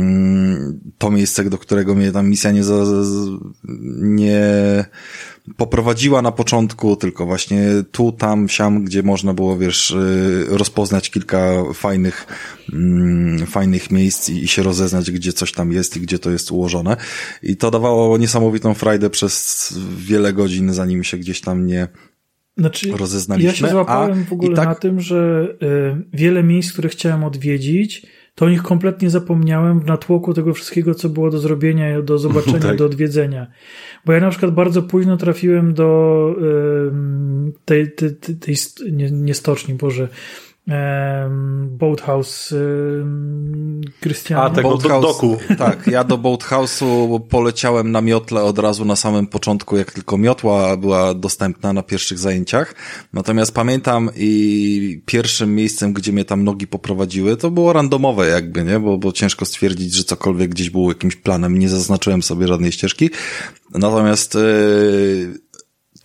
[0.98, 2.84] to miejsce, do którego mnie tam misja nie, za,
[3.99, 4.86] nie
[5.58, 7.62] poprowadziła na początku, tylko właśnie
[7.92, 12.28] tu, tam, siam, gdzie można było, wiesz, y, rozpoznać kilka fajnych,
[12.74, 16.98] mm, fajnych miejsc i się rozeznać, gdzie coś tam jest i gdzie to jest ułożone.
[17.44, 21.88] I to dawało niesamowitą frajdę przez wiele godzin, zanim się gdzieś tam nie
[22.58, 23.50] znaczy, rozeznaliśmy.
[23.50, 24.68] Ja się złapałem A, w ogóle tak...
[24.68, 28.06] na tym, że y, wiele miejsc, które chciałem odwiedzić,
[28.36, 32.60] to o nich kompletnie zapomniałem w natłoku tego wszystkiego, co było do zrobienia, do zobaczenia,
[32.60, 32.78] tak.
[32.78, 33.48] do odwiedzenia.
[34.06, 36.36] Bo ja na przykład bardzo późno trafiłem do
[37.66, 38.56] tej, tej, tej, tej
[38.91, 40.07] nie, nie stoczni, Boże,
[41.68, 42.56] Boathouse
[44.00, 44.44] Krystianie.
[44.44, 45.38] A, tego do, doku.
[45.58, 50.78] Tak, ja do Boathouse'u poleciałem na miotle od razu na samym początku, jak tylko miotła
[50.78, 52.76] była dostępna na pierwszych zajęciach.
[53.14, 58.80] Natomiast pamiętam i pierwszym miejscem, gdzie mnie tam nogi poprowadziły, to było randomowe jakby, nie?
[58.80, 61.60] Bo, bo ciężko stwierdzić, że cokolwiek gdzieś było jakimś planem.
[61.60, 63.10] Nie zaznaczyłem sobie żadnej ścieżki.
[63.72, 65.40] Natomiast yy,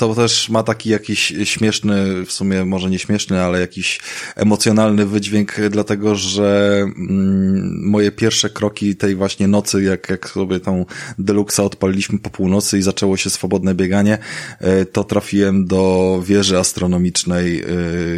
[0.00, 4.00] to też ma taki jakiś śmieszny, w sumie może nie śmieszny, ale jakiś
[4.36, 10.86] emocjonalny wydźwięk, dlatego że mm, moje pierwsze kroki tej właśnie nocy, jak, jak sobie tą
[11.18, 14.18] deluxa odpaliliśmy po północy i zaczęło się swobodne bieganie,
[14.58, 17.64] e, to trafiłem do wieży astronomicznej, e,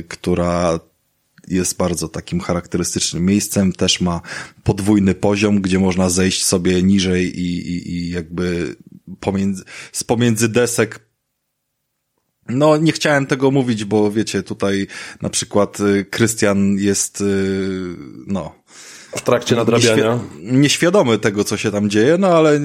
[0.09, 0.80] która
[1.48, 4.20] jest bardzo takim charakterystycznym miejscem, też ma
[4.64, 8.76] podwójny poziom, gdzie można zejść sobie niżej i, i, i jakby
[9.20, 11.11] pomiędzy, z pomiędzy desek
[12.48, 14.86] no, nie chciałem tego mówić, bo wiecie, tutaj
[15.23, 17.97] na przykład y, Krystian jest, y,
[18.27, 18.55] no,
[19.16, 20.19] w trakcie nadrabiania.
[20.40, 22.60] Nieświadomy tego, co się tam dzieje, no ale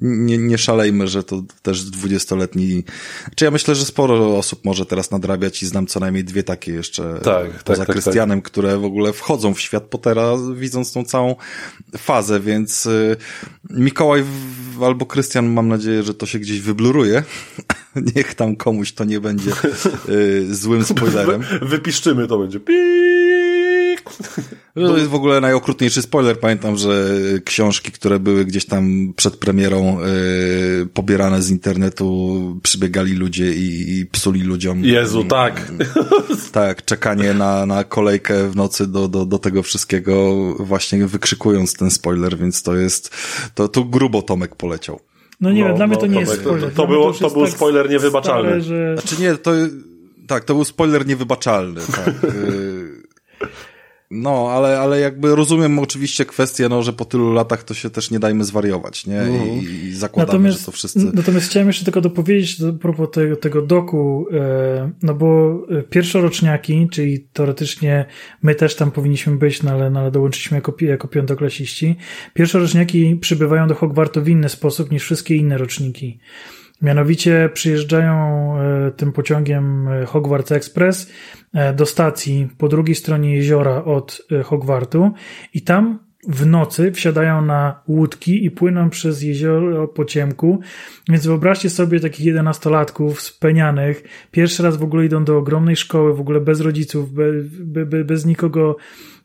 [0.00, 2.84] nie, nie szalejmy, że to też dwudziestoletni...
[3.34, 6.72] Czy ja myślę, że sporo osób może teraz nadrabiać i znam co najmniej dwie takie
[6.72, 8.50] jeszcze tak, tak poza tak, tak, Krystianem, tak.
[8.50, 11.36] które w ogóle wchodzą w świat Pottera, widząc tą całą
[11.96, 13.16] fazę, więc y,
[13.70, 14.24] Mikołaj
[14.82, 17.22] albo Krystian, mam nadzieję, że to się gdzieś wybluruje.
[18.16, 19.50] Niech tam komuś to nie będzie
[20.08, 21.42] y, złym spoilerem.
[21.62, 22.60] Wypiszczymy to będzie.
[22.60, 23.17] Piii!
[24.74, 26.40] To jest w ogóle najokrutniejszy spoiler.
[26.40, 27.10] Pamiętam, że
[27.44, 34.06] książki, które były gdzieś tam przed premierą yy, pobierane z internetu, przybiegali ludzie i, i
[34.06, 34.84] psuli ludziom.
[34.84, 35.72] Jezu, tak.
[36.52, 41.90] tak, czekanie na, na kolejkę w nocy do, do, do tego wszystkiego, właśnie wykrzykując ten
[41.90, 43.16] spoiler, więc to jest,
[43.54, 45.00] to tu grubo Tomek poleciał.
[45.40, 46.70] No nie no, wiem, dla no, mnie to nie jest spoiler.
[46.70, 48.48] To, to, było, to, to był tak spoiler niewybaczalny.
[48.48, 48.96] Stare, że...
[48.96, 49.50] Znaczy nie, to,
[50.26, 52.14] tak, to był spoiler niewybaczalny, tak.
[54.10, 58.10] No, ale, ale jakby rozumiem oczywiście kwestię, no, że po tylu latach to się też
[58.10, 59.20] nie dajmy zwariować, nie?
[59.60, 61.10] I, i zakładamy, natomiast, że to wszyscy...
[61.14, 66.88] Natomiast chciałem jeszcze tylko dopowiedzieć a propos tego, tego doku, e, no bo e, pierwszoroczniaki,
[66.92, 68.06] czyli teoretycznie
[68.42, 71.96] my też tam powinniśmy być, no ale, no ale dołączyliśmy jako, jako piątoklasiści,
[72.34, 76.18] pierwszoroczniaki przybywają do Hogwartu w inny sposób niż wszystkie inne roczniki.
[76.82, 78.14] Mianowicie przyjeżdżają
[78.58, 81.12] e, tym pociągiem Hogwarts Express
[81.54, 85.10] e, do stacji po drugiej stronie jeziora od e, Hogwartu
[85.54, 85.98] i tam
[86.28, 90.60] w nocy wsiadają na łódki i płyną przez jezioro po ciemku.
[91.08, 94.02] Więc wyobraźcie sobie takich jedenastolatków spenianych.
[94.30, 97.10] Pierwszy raz w ogóle idą do ogromnej szkoły, w ogóle bez rodziców,
[98.04, 98.76] bez nikogo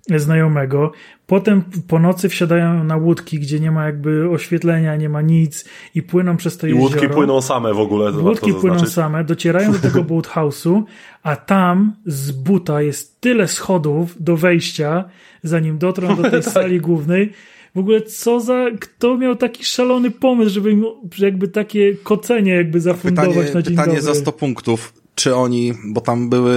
[0.09, 0.91] znajomego.
[1.27, 5.65] Potem po nocy wsiadają na łódki, gdzie nie ma jakby oświetlenia, nie ma nic
[5.95, 6.89] i płyną przez to I jezioro.
[6.89, 8.11] I łódki płyną same w ogóle.
[8.11, 10.83] Łódki płyną same, docierają do tego boathouse'u,
[11.23, 15.03] a tam z buta jest tyle schodów do wejścia,
[15.43, 16.53] zanim dotrą do tej tak.
[16.53, 17.33] sali głównej.
[17.75, 20.77] W ogóle co za, kto miał taki szalony pomysł, żeby
[21.19, 24.01] jakby takie kocenie jakby zafundować pytanie, na dzień Pytanie dobry.
[24.01, 26.55] za 100 punktów czy oni, bo tam były,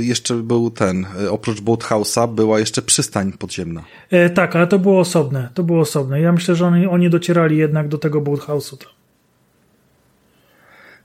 [0.00, 3.84] jeszcze był ten, oprócz Boathouse'a była jeszcze przystań podziemna.
[4.10, 6.20] E, tak, ale to było osobne, to było osobne.
[6.20, 8.76] Ja myślę, że oni, oni docierali jednak do tego Boathouse'u.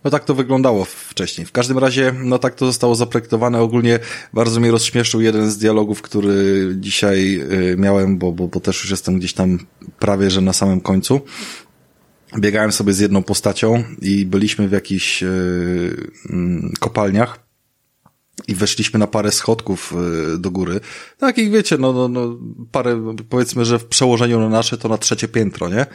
[0.03, 1.47] No tak to wyglądało wcześniej.
[1.47, 3.61] W każdym razie, no tak to zostało zaprojektowane.
[3.61, 3.99] Ogólnie
[4.33, 7.41] bardzo mnie rozśmieszył jeden z dialogów, który dzisiaj
[7.71, 9.59] y, miałem, bo, bo, bo też już jestem gdzieś tam
[9.99, 11.21] prawie, że na samym końcu
[12.39, 16.11] biegałem sobie z jedną postacią i byliśmy w jakichś yy,
[16.79, 17.47] kopalniach
[18.47, 19.93] i weszliśmy na parę schodków
[20.31, 20.79] yy, do góry.
[21.17, 22.37] Takich, wiecie, no, no, no,
[22.71, 25.85] parę, powiedzmy, że w przełożeniu na nasze to na trzecie piętro, nie?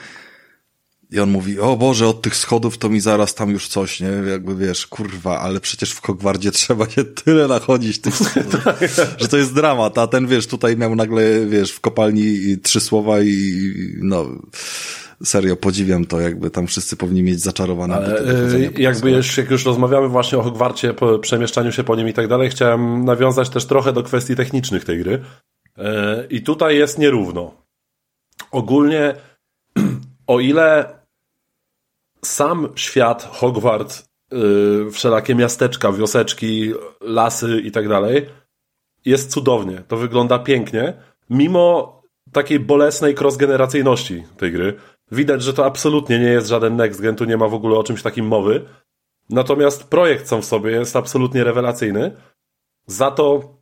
[1.12, 4.08] I on mówi, o Boże, od tych schodów to mi zaraz tam już coś, nie?
[4.30, 8.60] Jakby wiesz, kurwa, ale przecież w Hogwardzie trzeba się tyle nachodzić tych schodów,
[9.20, 13.20] że to jest dramat, a ten, wiesz, tutaj miał nagle, wiesz, w kopalni trzy słowa
[13.20, 13.72] i,
[14.02, 14.26] no,
[15.24, 17.96] serio podziwiam to, jakby tam wszyscy powinni mieć zaczarowane.
[17.96, 22.08] Ale, yy, jakby już, jak już rozmawiamy właśnie o Hogwarcie, po przemieszczaniu się po nim
[22.08, 25.22] i tak dalej, chciałem nawiązać też trochę do kwestii technicznych tej gry.
[25.78, 25.84] Yy,
[26.30, 27.54] I tutaj jest nierówno.
[28.50, 29.14] Ogólnie,
[30.26, 30.98] o ile
[32.24, 38.26] sam świat Hogwart, yy, wszelakie miasteczka, wioseczki, lasy i tak dalej,
[39.04, 39.82] jest cudownie.
[39.88, 40.94] To wygląda pięknie,
[41.30, 44.74] mimo takiej bolesnej cross-generacyjności tej gry.
[45.12, 47.84] Widać, że to absolutnie nie jest żaden next gen, tu nie ma w ogóle o
[47.84, 48.64] czymś takim mowy.
[49.30, 52.16] Natomiast projekt sam w sobie jest absolutnie rewelacyjny.
[52.86, 53.56] Za to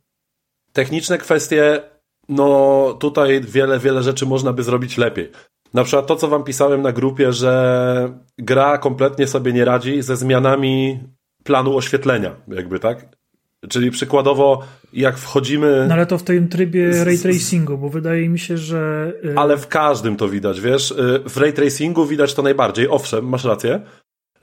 [0.73, 1.81] techniczne kwestie,
[2.29, 5.31] no tutaj wiele, wiele rzeczy można by zrobić lepiej.
[5.73, 10.17] Na przykład to, co wam pisałem na grupie, że gra kompletnie sobie nie radzi ze
[10.17, 10.99] zmianami
[11.43, 13.20] planu oświetlenia, jakby tak.
[13.69, 14.63] Czyli przykładowo,
[14.93, 15.85] jak wchodzimy.
[15.87, 19.13] No ale to w tym trybie ray tracingu, bo wydaje mi się, że.
[19.25, 20.91] Y, ale w każdym to widać, wiesz?
[20.91, 20.95] Y,
[21.29, 22.87] w ray tracingu widać to najbardziej.
[22.89, 23.81] Owszem, masz rację.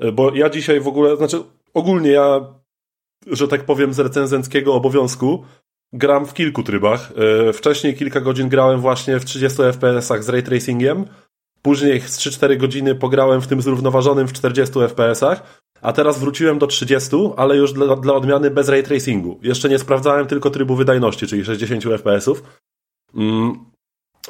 [0.05, 1.43] Y, bo ja dzisiaj w ogóle, znaczy
[1.74, 2.40] ogólnie ja,
[3.27, 5.45] że tak powiem, z recenzenckiego obowiązku
[5.93, 7.12] gram w kilku trybach.
[7.53, 11.05] Wcześniej kilka godzin grałem właśnie w 30 FPS-ach z ray tracingiem.
[11.62, 15.43] Później z 3-4 godziny pograłem w tym zrównoważonym w 40 FPS-ach.
[15.83, 19.39] A teraz wróciłem do 30, ale już dla, dla odmiany bez ray tracingu.
[19.43, 22.43] Jeszcze nie sprawdzałem tylko trybu wydajności, czyli 60 FPS-ów.
[23.15, 23.65] Mm.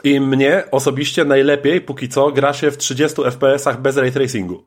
[0.04, 4.64] I mnie osobiście najlepiej póki co gra się w 30 FPS-ach bez ray tracingu.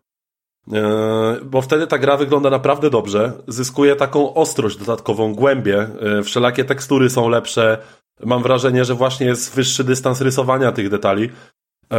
[0.68, 6.64] Yy, bo wtedy ta gra wygląda naprawdę dobrze, zyskuje taką ostrość dodatkową, głębię, yy, wszelakie
[6.64, 7.78] tekstury są lepsze.
[8.24, 11.24] Mam wrażenie, że właśnie jest wyższy dystans rysowania tych detali.
[11.24, 11.98] Yy,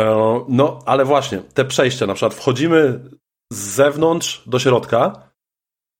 [0.49, 3.01] no, ale właśnie, te przejścia, na przykład wchodzimy
[3.53, 5.33] z zewnątrz do środka,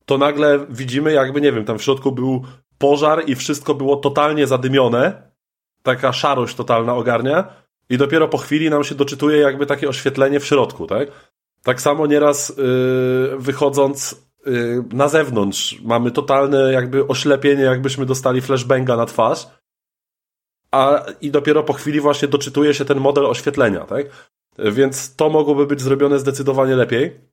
[0.07, 2.45] to nagle widzimy, jakby, nie wiem, tam w środku był
[2.79, 5.33] pożar i wszystko było totalnie zadymione.
[5.83, 7.45] Taka szarość totalna ogarnia.
[7.91, 11.09] I dopiero po chwili nam się doczytuje jakby takie oświetlenie w środku, tak?
[11.63, 18.97] Tak samo nieraz yy, wychodząc yy, na zewnątrz mamy totalne jakby oślepienie, jakbyśmy dostali flashbanga
[18.97, 19.47] na twarz.
[20.71, 24.07] A i dopiero po chwili właśnie doczytuje się ten model oświetlenia, tak?
[24.59, 27.32] Więc to mogłoby być zrobione zdecydowanie lepiej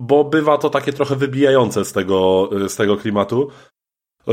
[0.00, 3.50] bo bywa to takie trochę wybijające z tego, z tego klimatu.
[4.28, 4.32] E,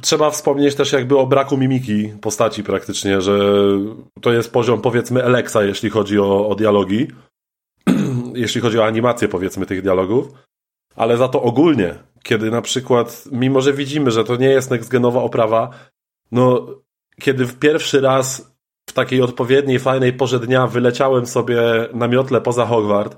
[0.00, 3.38] trzeba wspomnieć też jakby o braku mimiki postaci praktycznie, że
[4.20, 7.08] to jest poziom powiedzmy Alexa, jeśli chodzi o, o dialogi,
[8.34, 10.28] jeśli chodzi o animację powiedzmy tych dialogów,
[10.96, 15.22] ale za to ogólnie, kiedy na przykład, mimo że widzimy, że to nie jest next-genowa
[15.22, 15.70] oprawa,
[16.32, 16.66] no
[17.20, 18.54] kiedy w pierwszy raz
[18.90, 21.60] w takiej odpowiedniej, fajnej porze dnia wyleciałem sobie
[21.92, 23.16] na miotle poza Hogwart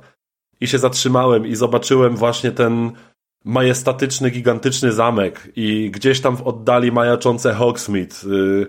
[0.63, 2.93] i się zatrzymałem i zobaczyłem właśnie ten
[3.45, 8.67] majestatyczny, gigantyczny zamek i gdzieś tam w oddali majaczące Hogsmeade, yy,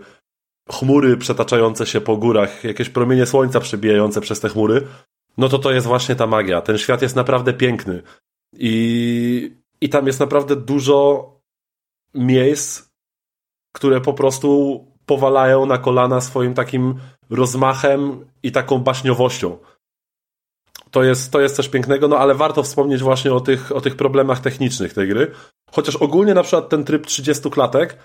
[0.72, 4.88] chmury przetaczające się po górach, jakieś promienie słońca przebijające przez te chmury,
[5.38, 6.62] no to to jest właśnie ta magia.
[6.62, 8.02] Ten świat jest naprawdę piękny.
[8.58, 11.30] I, i tam jest naprawdę dużo
[12.14, 12.90] miejsc,
[13.76, 16.96] które po prostu powalają na kolana swoim takim
[17.30, 19.58] rozmachem i taką baśniowością
[20.94, 23.96] to jest, to jest coś pięknego, no ale warto wspomnieć właśnie o tych, o tych
[23.96, 25.32] problemach technicznych tej gry.
[25.72, 27.98] Chociaż ogólnie na przykład ten tryb 30 klatek,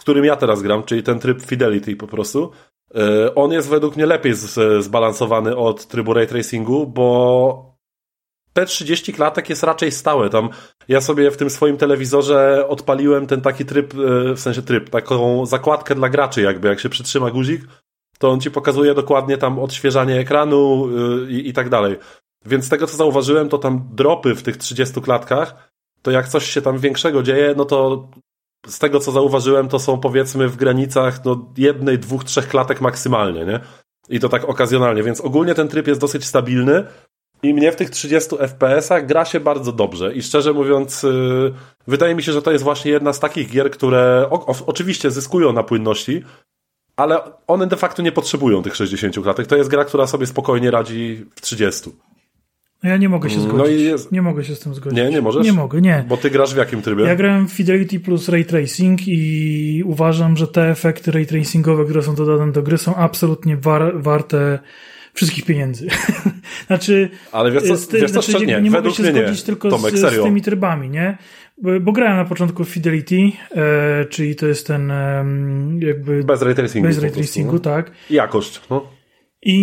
[0.00, 2.50] którym ja teraz gram, czyli ten tryb Fidelity po prostu,
[2.94, 4.34] e, on jest według mnie lepiej
[4.80, 7.76] zbalansowany od trybu ray tracingu, bo
[8.52, 10.30] te 30 klatek jest raczej stałe.
[10.30, 10.48] Tam
[10.88, 15.46] ja sobie w tym swoim telewizorze odpaliłem ten taki tryb, e, w sensie tryb, taką
[15.46, 17.62] zakładkę dla graczy, jakby jak się przytrzyma guzik,
[18.18, 20.88] to on ci pokazuje dokładnie tam odświeżanie ekranu
[21.26, 21.96] e, i, i tak dalej.
[22.46, 25.70] Więc z tego, co zauważyłem, to tam dropy w tych 30 klatkach,
[26.02, 28.08] to jak coś się tam większego dzieje, no to
[28.66, 33.44] z tego, co zauważyłem, to są powiedzmy w granicach no, jednej, dwóch, trzech klatek maksymalnie,
[33.44, 33.60] nie?
[34.08, 36.84] I to tak okazjonalnie, więc ogólnie ten tryb jest dosyć stabilny
[37.42, 41.54] i mnie w tych 30 FPS-ach gra się bardzo dobrze i szczerze mówiąc, yy,
[41.86, 45.10] wydaje mi się, że to jest właśnie jedna z takich gier, które o, o, oczywiście
[45.10, 46.24] zyskują na płynności,
[46.96, 49.46] ale one de facto nie potrzebują tych 60 klatek.
[49.46, 51.90] To jest gra, która sobie spokojnie radzi w 30.
[52.82, 53.58] No ja nie mogę się zgodzić.
[53.58, 54.12] No i jest...
[54.12, 54.98] Nie mogę się z tym zgodzić.
[54.98, 55.46] Nie, nie możesz?
[55.46, 56.04] Nie mogę, nie.
[56.08, 57.04] Bo ty grasz w jakim trybie?
[57.04, 62.02] Ja grałem w Fidelity plus Ray Tracing i uważam, że te efekty ray tracingowe, które
[62.02, 64.58] są dodane do gry są absolutnie war warte
[65.14, 65.88] wszystkich pieniędzy.
[66.66, 69.46] znaczy, ale wiesz co, z, wiesz co znaczy, nie, nie mogę się zgodzić nie.
[69.46, 71.18] tylko Tomek, z, z, tymi trybami, nie?
[71.58, 75.24] Bo, bo, grałem na początku w Fidelity, e, czyli to jest ten e,
[75.78, 76.24] jakby...
[76.24, 76.88] Bez ray tracingu.
[76.88, 77.58] Bez ray tracingu, no.
[77.58, 77.90] tak.
[78.10, 79.01] Jakość, no.
[79.44, 79.54] I,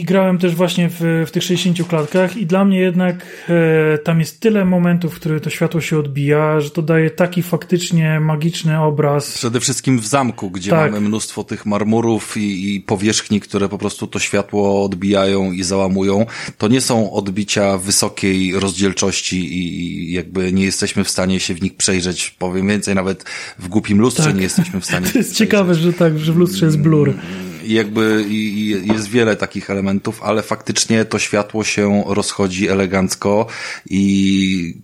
[0.00, 4.20] I, grałem też właśnie w, w tych 60 klatkach i dla mnie jednak e, tam
[4.20, 8.80] jest tyle momentów, w których to światło się odbija, że to daje taki faktycznie magiczny
[8.80, 9.32] obraz.
[9.32, 10.92] Przede wszystkim w zamku, gdzie tak.
[10.92, 16.26] mamy mnóstwo tych marmurów i, i powierzchni, które po prostu to światło odbijają i załamują.
[16.58, 21.76] To nie są odbicia wysokiej rozdzielczości i jakby nie jesteśmy w stanie się w nich
[21.76, 22.36] przejrzeć.
[22.38, 23.24] Powiem więcej, nawet
[23.58, 24.36] w głupim lustrze tak.
[24.36, 25.06] nie jesteśmy w stanie.
[25.12, 27.14] To jest ciekawe, że tak, że w lustrze jest blur.
[27.68, 28.24] I jakby
[28.94, 33.46] jest wiele takich elementów, ale faktycznie to światło się rozchodzi elegancko
[33.90, 34.82] i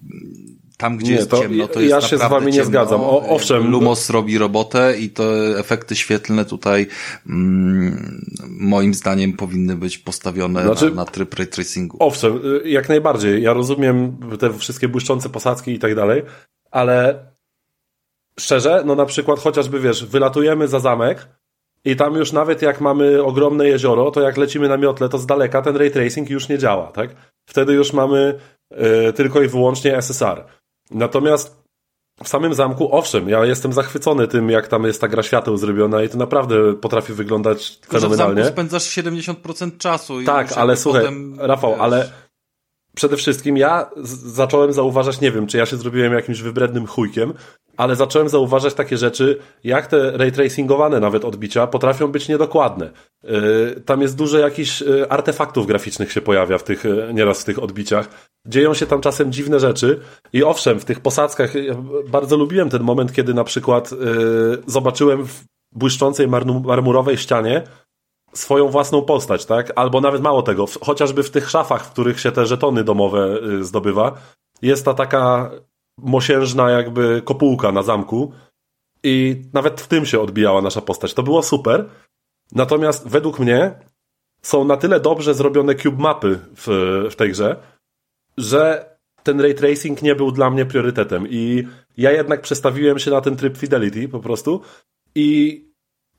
[0.77, 2.49] tam, gdzie nie, jest ciemno, to jest Ja się z wami ciemno.
[2.49, 3.01] nie zgadzam.
[3.01, 3.71] O, owszem.
[3.71, 5.25] Lumos robi robotę i te
[5.59, 6.87] efekty świetlne tutaj
[7.27, 11.97] mm, moim zdaniem powinny być postawione znaczy, na, na tryb ray tracingu.
[12.01, 13.43] Owszem, jak najbardziej.
[13.43, 16.23] Ja rozumiem te wszystkie błyszczące posadzki i tak dalej,
[16.71, 17.27] ale
[18.41, 21.29] szczerze, no na przykład chociażby wiesz, wylatujemy za zamek,
[21.85, 25.27] i tam już nawet jak mamy ogromne jezioro, to jak lecimy na miotle, to z
[25.27, 27.11] daleka ten ray tracing już nie działa, tak?
[27.49, 28.39] Wtedy już mamy
[29.09, 30.45] y, tylko i wyłącznie SSR.
[30.91, 31.65] Natomiast
[32.25, 36.03] w samym zamku, owszem, ja jestem zachwycony tym, jak tam jest ta gra świateł zrobiona
[36.03, 38.43] i to naprawdę potrafi wyglądać Tylko, że w fenomenalnie.
[38.45, 40.21] zamku spędzasz 70% czasu.
[40.21, 42.11] I Tak, ale słuchaj, potem, Rafał, wiesz, ale
[42.95, 43.91] przede wszystkim ja
[44.25, 47.33] zacząłem zauważać, nie wiem, czy ja się zrobiłem jakimś wybrednym chujkiem,
[47.77, 52.91] ale zacząłem zauważać takie rzeczy, jak te ray tracingowane nawet odbicia potrafią być niedokładne.
[53.23, 57.45] Yy, tam jest dużo jakichś yy, artefaktów graficznych się pojawia w tych, yy, nieraz w
[57.45, 58.09] tych odbiciach.
[58.47, 60.01] Dzieją się tam czasem dziwne rzeczy
[60.33, 61.75] i owszem, w tych posadzkach ja
[62.09, 63.99] bardzo lubiłem ten moment, kiedy na przykład yy,
[64.67, 66.29] zobaczyłem w błyszczącej
[66.65, 67.63] marmurowej ścianie
[68.35, 69.73] swoją własną postać, tak?
[69.77, 73.39] Albo nawet mało tego, w, chociażby w tych szafach, w których się te żetony domowe
[73.61, 74.13] y, zdobywa,
[74.63, 75.51] jest ta taka
[75.99, 78.33] mosiężna jakby kopułka na zamku
[79.03, 81.15] i nawet w tym się odbijała nasza postać.
[81.15, 81.89] To było super.
[82.53, 83.75] Natomiast według mnie
[84.43, 86.67] są na tyle dobrze zrobione cube mapy w,
[87.11, 87.57] w tej grze,
[88.37, 88.91] że
[89.23, 91.67] ten ray tracing nie był dla mnie priorytetem i
[91.97, 94.61] ja jednak przestawiłem się na ten tryb Fidelity po prostu
[95.15, 95.61] i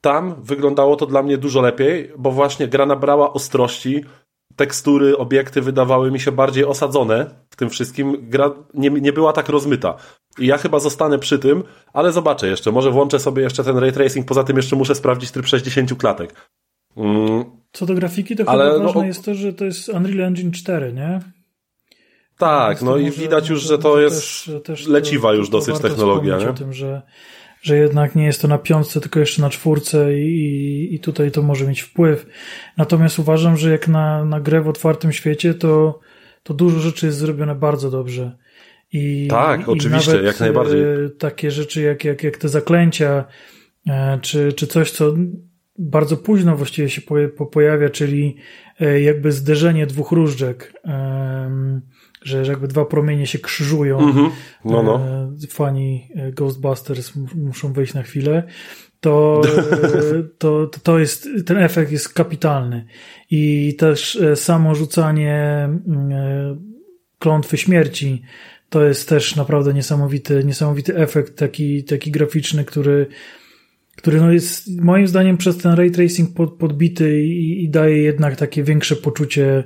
[0.06, 4.04] tam wyglądało to dla mnie dużo lepiej, bo właśnie gra nabrała ostrości,
[4.56, 8.18] tekstury, obiekty wydawały mi się bardziej osadzone w tym wszystkim.
[8.30, 9.96] Gra nie, nie była tak rozmyta.
[10.40, 11.64] I ja chyba zostanę przy tym,
[11.94, 12.72] ale zobaczę jeszcze.
[12.72, 14.28] Może włączę sobie jeszcze ten ray tracing.
[14.28, 16.50] Poza tym jeszcze muszę sprawdzić tryb 60 klatek.
[16.98, 19.90] Mm, Co do grafiki, to Ale chyba no, ważne o- jest to, że to jest
[19.90, 21.20] Unreal Engine 4, nie?
[22.38, 25.50] tak, no to i widać już, że to może jest też- też leciwa to- już
[25.50, 26.50] to dosyć technologia, nie?
[26.50, 27.02] o tym, że,
[27.66, 31.42] że jednak nie jest to na piątce, tylko jeszcze na czwórce i, i tutaj to
[31.42, 32.26] może mieć wpływ.
[32.78, 36.00] Natomiast uważam, że jak na, na grę w otwartym świecie, to,
[36.44, 38.38] to dużo rzeczy jest zrobione bardzo dobrze.
[38.94, 40.82] I, Tak, i oczywiście, nawet, jak najbardziej.
[40.84, 43.26] e, Takie rzeczy jak, jak, jak te zaklęcia,
[43.88, 45.14] e, czy, czy coś, co
[45.78, 47.02] bardzo późno właściwie się
[47.52, 48.36] pojawia, czyli
[48.80, 51.82] e, jakby zderzenie dwóch różdżek, em,
[52.26, 54.00] że jakby dwa promienie się krzyżują.
[54.00, 54.32] Mhm.
[54.66, 55.00] No, no.
[55.00, 58.44] E, Fani e, Ghostbusters muszą wyjść na chwilę.
[59.00, 59.42] To,
[60.38, 62.86] to, to, jest, ten efekt jest kapitalny.
[63.32, 66.10] I też e, samo rzucanie mm,
[67.20, 68.22] klątwy śmierci
[68.70, 73.08] to jest też naprawdę niesamowity, niesamowity efekt taki, taki graficzny, który,
[73.96, 78.36] który no jest moim zdaniem przez ten ray tracing pod, podbity i, i daje jednak
[78.36, 79.64] takie większe poczucie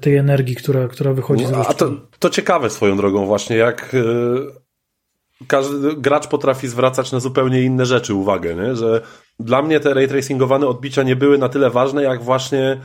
[0.00, 3.94] tej energii, która, która wychodzi z No, A to, to ciekawe swoją drogą właśnie, jak
[3.94, 4.06] y,
[5.46, 8.76] każdy gracz potrafi zwracać na zupełnie inne rzeczy uwagę, nie?
[8.76, 9.00] że
[9.40, 12.80] dla mnie te ray tracingowane odbicia nie były na tyle ważne, jak właśnie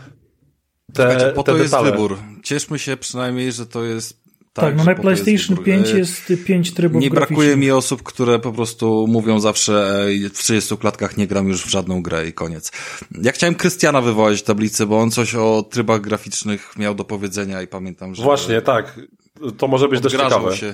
[0.94, 1.92] te, Słuchajcie, po te to jest detale.
[1.92, 2.18] wybór.
[2.44, 4.19] Cieszmy się przynajmniej, że to jest
[4.60, 5.66] Tak, tak, no na jest PlayStation wybór.
[5.66, 7.60] 5 E, jest 5 trybów Nie brakuje graficznych.
[7.66, 11.70] mi osób, które po prostu mówią zawsze e, w 30 klatkach nie gram już w
[11.70, 12.72] żadną grę i koniec.
[13.22, 17.62] Ja chciałem Krystiana wywołać w tablicy, bo on coś o trybach graficznych miał do powiedzenia
[17.62, 19.00] i pamiętam, że Właśnie, tak.
[19.58, 20.58] To może być dość ciekawe.
[20.58, 20.74] się.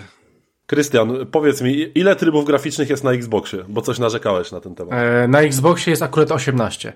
[0.67, 3.59] Krystian, powiedz mi, ile trybów graficznych jest na Xboxie?
[3.69, 4.93] Bo coś narzekałeś na ten temat.
[4.93, 6.93] E, Na Xboxie jest akurat 18,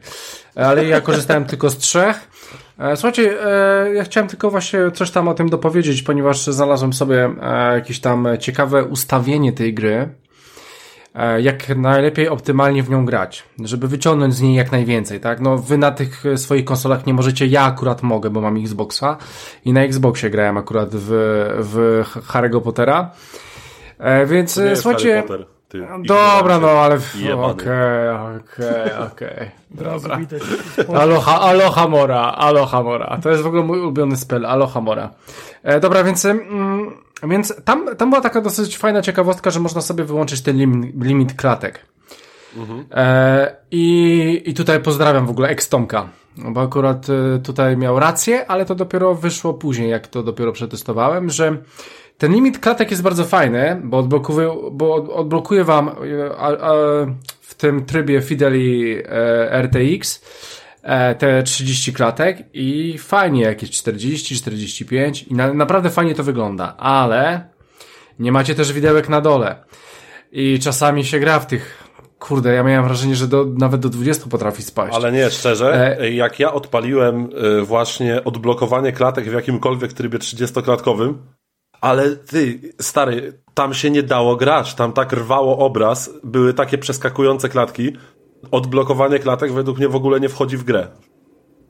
[0.55, 2.29] ale ja korzystałem tylko z trzech.
[2.79, 7.29] E, Słuchajcie, e, ja chciałem tylko właśnie coś tam o tym dopowiedzieć, ponieważ znalazłem sobie
[7.73, 10.09] jakieś tam ciekawe ustawienie tej gry,
[11.39, 15.39] jak najlepiej optymalnie w nią grać, żeby wyciągnąć z niej jak najwięcej, tak?
[15.41, 19.17] No wy na tych swoich konsolach nie możecie, ja akurat mogę, bo mam Xboxa
[19.65, 21.07] i na Xboxie grałem akurat w,
[21.59, 23.11] w Harry'ego Pottera.
[23.99, 26.95] E, Więc To nie e, jest słuchajcie, Harry Potter, ty Dobra, no ale
[27.33, 29.51] okej, okej, okej.
[30.19, 30.41] Widać.
[30.95, 33.17] Aloha, aloha mora, aloha mora.
[33.23, 35.09] To jest w ogóle mój ulubiony spell, aloha mora.
[35.63, 36.91] E, dobra, więc, mm,
[37.23, 41.33] więc tam, tam była taka dosyć fajna ciekawostka, że można sobie wyłączyć ten lim, limit
[41.33, 41.85] klatek.
[42.91, 46.07] E, i, I tutaj pozdrawiam w ogóle Extomka,
[46.37, 51.29] bo akurat e, tutaj miał rację, ale to dopiero wyszło później, jak to dopiero przetestowałem,
[51.29, 51.57] że
[52.19, 55.93] ten limit klatek jest bardzo fajny, bo odblokuje, bo od- odblokuje wam e,
[57.41, 60.21] w tym trybie Fideli e, RTX
[60.83, 66.77] e, te 30 klatek i fajnie jakieś 40, 45 i na, naprawdę fajnie to wygląda,
[66.77, 67.49] ale
[68.19, 69.63] nie macie też widełek na dole
[70.31, 71.89] i czasami się gra w tych
[72.19, 74.95] Kurde, ja miałem wrażenie, że do, nawet do 20 potrafi spaść.
[74.95, 77.29] Ale nie, szczerze, E- jak ja odpaliłem
[77.63, 81.13] właśnie odblokowanie klatek w jakimkolwiek trybie 30-klatkowym,
[81.81, 87.49] ale ty, stary, tam się nie dało grać, tam tak rwało obraz, były takie przeskakujące
[87.49, 87.91] klatki.
[88.51, 90.87] Odblokowanie klatek według mnie w ogóle nie wchodzi w grę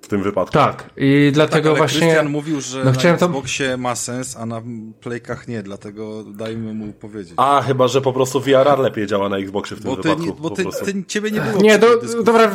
[0.01, 0.53] w tym wypadku.
[0.53, 1.99] Tak, i dlatego Tak, ale właśnie...
[1.99, 4.61] Krystian mówił, że no na chciałem to- Xboxie ma sens, a na
[5.01, 7.33] Playkach nie, dlatego dajmy mu powiedzieć.
[7.37, 10.25] A, chyba, że po prostu VRR lepiej działa na Xboxie w tym bo ty, wypadku.
[10.25, 11.87] nie, bo ty, ty, ciebie nie było Nie, do,
[12.23, 12.51] dobra,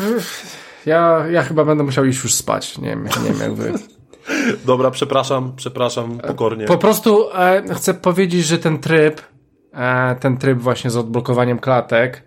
[0.86, 3.72] ja, ja chyba będę musiał iść już spać, nie wiem, nie wiem jak wy.
[4.64, 6.66] Dobra, przepraszam, przepraszam pokornie.
[6.66, 9.20] Po prostu e, chcę powiedzieć, że ten tryb
[9.72, 12.22] e, ten tryb właśnie z odblokowaniem klatek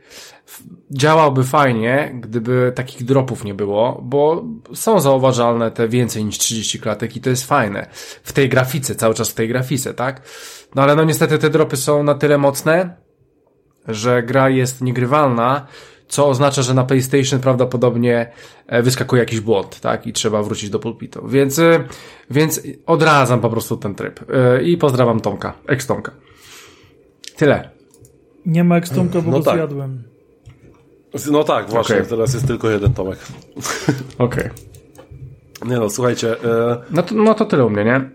[0.92, 4.44] działałby fajnie, gdyby takich dropów nie było, bo
[4.74, 7.88] są zauważalne te więcej niż 30 klatek i to jest fajne.
[8.24, 10.22] W tej grafice, cały czas w tej grafice, tak?
[10.76, 12.96] No ale no niestety te dropy są na tyle mocne,
[13.88, 15.68] że gra jest niegrywalna,
[16.08, 18.32] co oznacza, że na PlayStation prawdopodobnie
[18.68, 20.08] e, wyskakuje jakiś błąd, tak?
[20.08, 21.28] I trzeba wrócić do pulpitu.
[21.28, 21.84] Więc, e,
[22.32, 24.20] więc odradzam po prostu ten tryb.
[24.32, 26.12] E, I pozdrawiam Tomka, ex-Tomka.
[27.36, 27.70] Tyle.
[28.46, 29.56] Nie ma ex-Tomka, bo no go tak.
[29.56, 30.04] zjadłem.
[31.32, 32.08] No tak, właśnie, Okay.
[32.08, 33.20] teraz jest tylko jeden Tomek.
[34.18, 34.44] Okej.
[34.44, 34.52] Okay.
[35.66, 38.10] Nie no, słuchajcie, e, No, to, no to tyle u mnie, nie?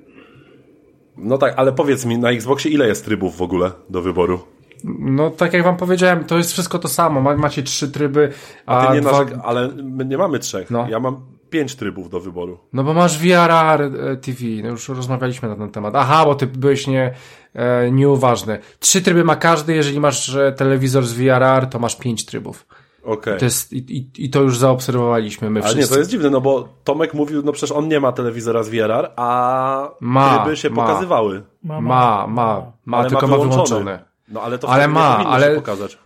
[1.16, 4.40] no tak, ale powiedz mi, na Xboxie ile jest trybów w ogóle do wyboru?
[4.84, 7.20] No tak jak wam powiedziałem, to jest wszystko to samo.
[7.20, 8.32] Ma- Macie trzy tryby,
[8.66, 9.24] a, A ty nie dwa...
[9.44, 10.70] ale my nie mamy trzech.
[10.70, 10.86] No.
[10.88, 12.58] Ja mam pięć trybów do wyboru.
[12.72, 15.94] No bo masz VRR e, TV, no już rozmawialiśmy na ten temat.
[15.96, 17.14] Aha, bo ty byłeś nie,
[17.54, 18.58] e, nieuważny.
[18.78, 22.66] Trzy tryby ma każdy, jeżeli masz e, telewizor z VRR, to masz pięć trybów.
[23.04, 23.38] Okej.
[23.38, 25.80] To jest, i, i, I to już zaobserwowaliśmy my Ale wszyscy.
[25.90, 28.68] nie, to jest dziwne, no bo Tomek mówił, no przecież on nie ma telewizora z
[28.68, 30.86] VRR, a Ma, tryby się ma.
[30.86, 31.42] pokazywały.
[31.64, 33.68] Ma, Ma, ma, ma, ale tylko ma ma wyłączony.
[33.84, 34.11] wyłączone.
[34.32, 35.98] No ale to Ale ma, ale- się pokazać.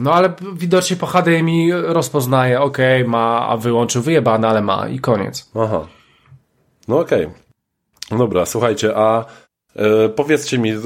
[0.00, 5.50] No ale widocznie po HDMI rozpoznaje, okej, ma, a wyłączył wyjebane, ale ma i koniec.
[5.54, 5.86] Aha.
[6.88, 7.30] No okej.
[8.10, 9.24] Dobra, słuchajcie, a
[9.76, 10.78] e, powiedzcie mi, e,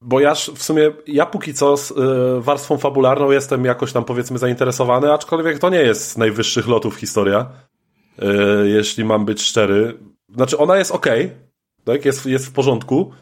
[0.00, 1.94] bo ja w sumie, ja póki co z e,
[2.40, 7.46] warstwą fabularną jestem jakoś tam powiedzmy zainteresowany, aczkolwiek to nie jest z najwyższych lotów historia,
[8.64, 9.98] jeśli mam być szczery.
[10.34, 11.30] Znaczy ona jest okej,
[11.84, 13.12] tak, jest, jest w porządku,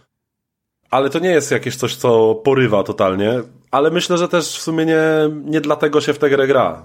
[0.90, 3.32] ale to nie jest jakieś coś, co porywa totalnie,
[3.70, 5.00] ale myślę, że też w sumie nie,
[5.44, 6.82] nie dlatego się w tę grę gra.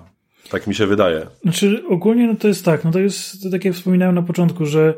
[0.50, 1.28] Tak mi się wydaje.
[1.44, 4.66] Znaczy ogólnie no to jest tak, no to jest to tak jak wspominałem na początku,
[4.66, 4.94] że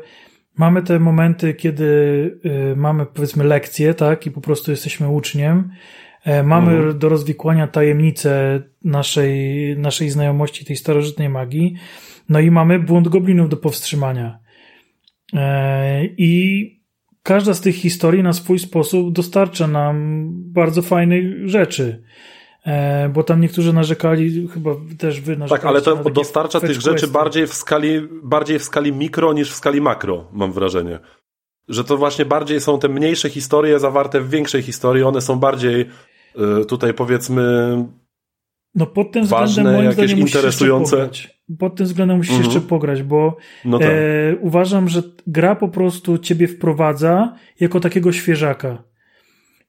[0.58, 1.84] mamy te momenty, kiedy
[2.72, 5.70] y, mamy powiedzmy lekcje, tak, i po prostu jesteśmy uczniem.
[6.24, 6.98] E, mamy Mhm.
[6.98, 11.74] do rozwikłania tajemnicę naszej, naszej znajomości tej starożytnej magii.
[12.28, 14.38] No i mamy błąd goblinów do powstrzymania.
[15.34, 16.70] E, I
[17.26, 22.02] każda z tych historii na swój sposób dostarcza nam bardzo fajnych rzeczy.
[22.66, 26.90] E, bo tam niektórzy narzekali, chyba też wy narzekaliście Tak, ale to dostarcza tych rzeczy
[26.90, 27.08] questy.
[27.08, 30.98] bardziej w skali, bardziej w skali mikro niż w skali makro, mam wrażenie.
[31.68, 35.80] Że to właśnie bardziej są te mniejsze historie zawarte w większej historii, one są bardziej
[36.60, 37.76] y, tutaj powiedzmy
[38.76, 40.96] No pod tym ważne, względem moim jakieś zdaniem musisz interesujące.
[40.96, 41.40] jeszcze pograć.
[41.58, 42.50] Pod tym względem musisz Mhm.
[42.54, 43.88] jeszcze pograć, bo no tak.
[43.90, 48.82] e, uważam, że gra po prostu ciebie wprowadza jako takiego świeżaka.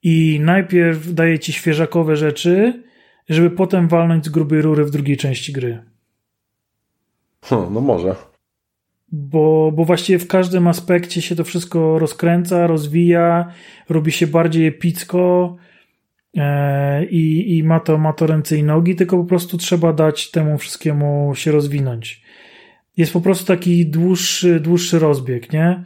[0.04, 2.84] I najpierw daje ci świeżakowe rzeczy,
[3.30, 5.84] żeby potem walnąć z grubej rury w drugiej części gry.
[7.46, 8.16] Hm, no może.
[9.12, 13.52] Bo, bo właściwie w każdym aspekcie się to wszystko rozkręca, rozwija,
[13.90, 15.56] robi się bardziej epicko
[17.10, 20.58] i, i ma, to, ma to ręce i nogi, tylko po prostu trzeba dać temu
[20.58, 22.22] wszystkiemu się rozwinąć.
[22.98, 25.84] Jest po prostu taki dłuższy, dłuższy rozbieg, nie?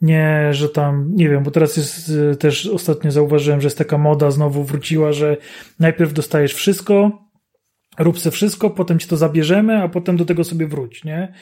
[0.00, 3.98] Nie, że tam, nie wiem, bo teraz jest e, też ostatnio zauważyłem, że jest taka
[3.98, 5.36] moda, znowu wróciła, że
[5.80, 7.24] najpierw dostajesz wszystko,
[7.98, 11.32] rób se wszystko, potem ci to zabierzemy, a potem do tego sobie wróć, nie?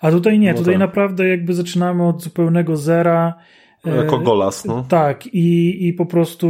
[0.00, 0.80] A tutaj nie, No tutaj tak.
[0.80, 3.34] naprawdę jakby zaczynamy od zupełnego zera.
[3.86, 4.86] E, Jako golas, no.
[4.88, 6.48] Tak, i, i po prostu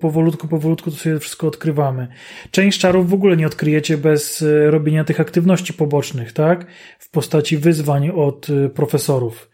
[0.00, 2.08] powolutku, powolutku to sobie wszystko odkrywamy.
[2.50, 6.66] Część czarów w ogóle nie odkryjecie bez e, robienia tych aktywności pobocznych, tak?
[6.98, 9.50] W postaci wyzwań od e, profesorów.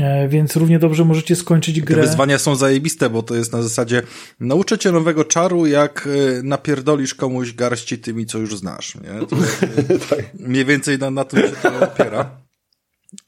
[0.00, 2.02] E, Więc równie dobrze możecie skończyć Te grę.
[2.02, 4.02] wyzwania są zajebiste, bo to jest na zasadzie
[4.40, 6.08] nauczę cię nowego czaru, jak
[6.42, 8.94] napierdolisz komuś garści tymi, co już znasz.
[8.94, 9.26] Nie?
[9.26, 9.36] To
[10.10, 10.24] Tak.
[10.40, 12.30] mniej więcej na, na tym się to opiera.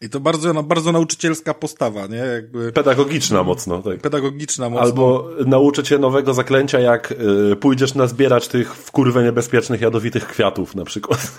[0.01, 2.17] I to bardzo, no, bardzo nauczycielska postawa, nie?
[2.17, 4.01] Jakby Pedagogiczna mocno, tak.
[4.01, 4.83] pedagogiczna mocno.
[4.83, 7.13] Albo nauczę cię nowego zaklęcia, jak
[7.53, 11.39] y, pójdziesz nazbierać tych w kurwę niebezpiecznych, jadowitych kwiatów na przykład.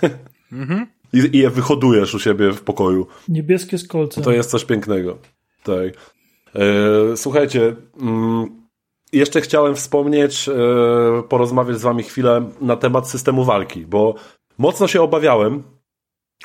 [0.52, 0.86] Mhm.
[1.12, 3.06] I, I je wyhodujesz u siebie w pokoju.
[3.28, 4.24] Niebieskie z kolcem.
[4.24, 5.18] To jest coś pięknego.
[5.62, 6.12] Tak.
[6.54, 8.62] E, słuchajcie, mm,
[9.12, 10.52] jeszcze chciałem wspomnieć, e,
[11.28, 14.14] porozmawiać z wami chwilę na temat systemu walki, bo
[14.58, 15.62] mocno się obawiałem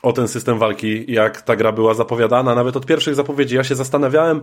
[0.03, 2.55] o ten system walki, jak ta gra była zapowiadana.
[2.55, 4.41] Nawet od pierwszych zapowiedzi ja się zastanawiałem,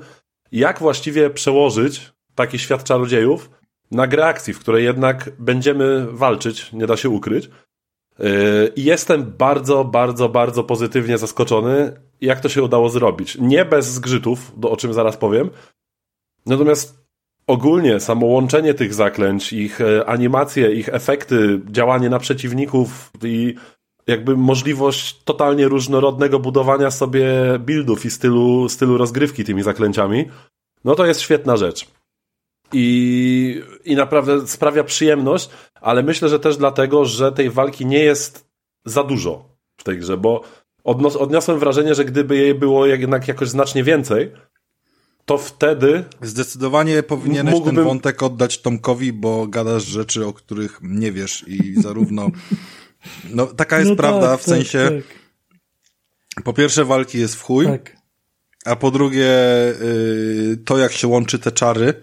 [0.52, 3.50] jak właściwie przełożyć taki świat czarodziejów
[3.90, 7.50] na grę akcji, w której jednak będziemy walczyć, nie da się ukryć.
[8.18, 13.38] Yy, I jestem bardzo, bardzo, bardzo pozytywnie zaskoczony, jak to się udało zrobić.
[13.40, 15.50] Nie bez zgrzytów, o czym zaraz powiem.
[16.46, 17.04] Natomiast
[17.46, 23.54] ogólnie samo łączenie tych zaklęć, ich e, animacje, ich efekty, działanie na przeciwników i
[24.06, 27.26] jakby możliwość totalnie różnorodnego budowania sobie
[27.58, 30.28] buildów i stylu, stylu rozgrywki tymi zaklęciami,
[30.84, 31.86] no to jest świetna rzecz.
[32.72, 35.50] i, i naprawdę sprawia przyjemność,
[35.80, 38.46] ale myślę, że też dlatego, że tej walki nie jest
[38.84, 39.44] za dużo
[39.80, 40.42] w tej grze, bo
[40.84, 44.32] odnos- odniosłem wrażenie, że gdyby jej było jednak jakoś znacznie więcej,
[45.24, 46.04] to wtedy.
[46.22, 47.74] Zdecydowanie powinieneś mógłbym...
[47.74, 52.28] ten wątek oddać Tomkowi, bo gadasz rzeczy, o których nie wiesz i zarówno.
[53.30, 54.90] No, taka jest no prawda, tak, w tak, sensie.
[56.34, 56.44] Tak.
[56.44, 57.66] Po pierwsze, walki jest w chuj.
[57.66, 57.96] Tak.
[58.64, 59.28] A po drugie,
[59.80, 61.94] yy, to jak się łączy te czary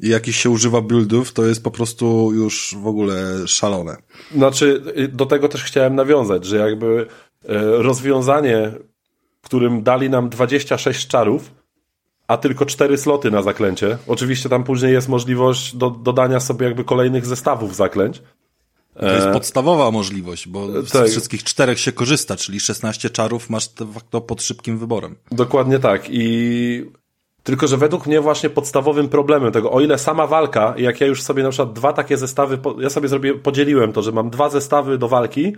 [0.00, 3.96] i jakich się używa buildów, to jest po prostu już w ogóle szalone.
[4.34, 7.06] Znaczy, y, do tego też chciałem nawiązać, że jakby y,
[7.82, 8.72] rozwiązanie,
[9.42, 11.50] w którym dali nam 26 czarów,
[12.28, 13.98] a tylko 4 sloty na zaklęcie.
[14.06, 18.22] Oczywiście tam później jest możliwość do, dodania sobie jakby kolejnych zestawów zaklęć.
[19.00, 21.08] To jest e, podstawowa możliwość, bo z tak.
[21.08, 25.16] wszystkich czterech się korzysta, czyli 16 czarów masz de facto pod szybkim wyborem.
[25.30, 26.02] Dokładnie tak.
[26.10, 26.84] I
[27.42, 31.22] tylko, że według mnie właśnie podstawowym problemem tego, o ile sama walka, jak ja już
[31.22, 34.98] sobie na przykład dwa takie zestawy, ja sobie zrobię, podzieliłem to, że mam dwa zestawy
[34.98, 35.56] do walki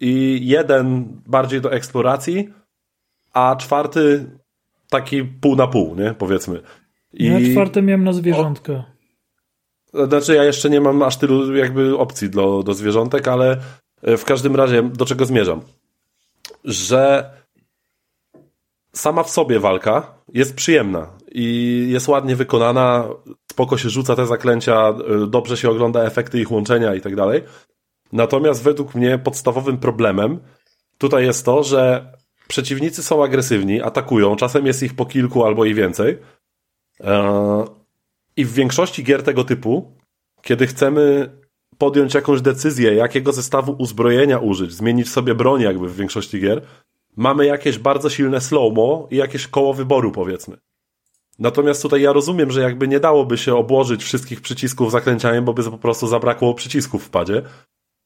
[0.00, 2.48] i jeden bardziej do eksploracji,
[3.32, 4.30] a czwarty
[4.90, 6.14] taki pół na pół, nie?
[6.18, 6.60] Powiedzmy.
[7.12, 7.24] I...
[7.26, 8.91] Ja czwarte miałem na zwierzątka.
[9.94, 13.60] Znaczy ja jeszcze nie mam aż tylu jakby opcji do, zwierzątek, ale
[14.02, 15.60] e, w każdym razie do czego zmierzam?
[16.64, 17.30] Że
[18.92, 23.08] sama w sobie walka jest przyjemna i jest ładnie wykonana,
[23.50, 27.42] spoko się rzuca te zaklęcia, e, dobrze się ogląda efekty ich łączenia i tak dalej.
[28.12, 30.40] Natomiast według mnie podstawowym problemem
[30.98, 32.12] tutaj jest to, że
[32.48, 36.18] przeciwnicy są agresywni, atakują, czasem jest ich po kilku albo i więcej.
[38.36, 39.92] I w większości gier tego typu,
[40.42, 41.30] kiedy chcemy
[41.78, 46.62] podjąć jakąś decyzję, jakiego zestawu uzbrojenia użyć, zmienić sobie broń jakby w większości gier,
[47.16, 50.56] mamy jakieś bardzo silne slow-mo i jakieś koło wyboru powiedzmy.
[51.38, 55.64] Natomiast tutaj ja rozumiem, że jakby nie dałoby się obłożyć wszystkich przycisków zaklęcianiem, bo by
[55.64, 57.42] po prostu zabrakło przycisków w padzie,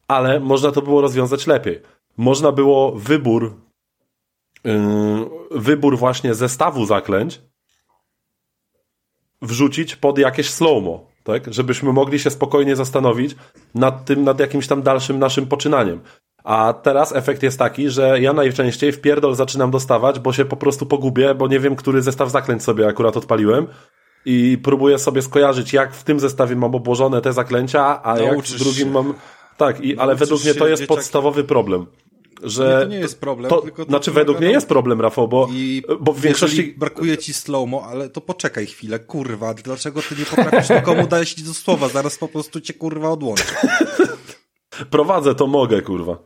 [0.09, 1.81] ale można to było rozwiązać lepiej.
[2.17, 3.67] Można było wybór
[4.67, 7.43] Yy, wybór właśnie zestawu zaklęć
[9.43, 11.55] wrzucić pod jakieś slow-mo, tak?
[11.55, 13.37] Żebyśmy mogli się spokojnie zastanowić
[13.75, 16.01] nad tym, nad jakimś tam dalszym naszym poczynaniem.
[16.45, 20.57] A teraz efekt jest taki, że ja najczęściej w pierdol zaczynam dostawać, bo się po
[20.57, 23.67] prostu pogubię, bo nie wiem, który zestaw zaklęć sobie akurat odpaliłem
[24.25, 28.61] i próbuję sobie skojarzyć, jak w tym zestawie mam obłożone te zaklęcia, a Nauczysz jak
[28.61, 29.15] w drugim mam...
[29.57, 31.87] Tak, i, ale według mnie to jest podstawowy problem
[32.43, 32.77] że.
[32.81, 33.51] Nie, to nie jest problem.
[33.51, 36.75] To, tylko to znaczy, według mnie jest problem, Rafał, bo, I bo w większości.
[36.79, 41.55] brakuje ci slowmo, ale to poczekaj chwilę, kurwa, dlaczego ty nie potrafisz nikomu dać do
[41.55, 41.89] słowa?
[41.89, 43.45] Zaraz po prostu cię kurwa odłączę.
[44.91, 46.19] Prowadzę, to mogę, kurwa.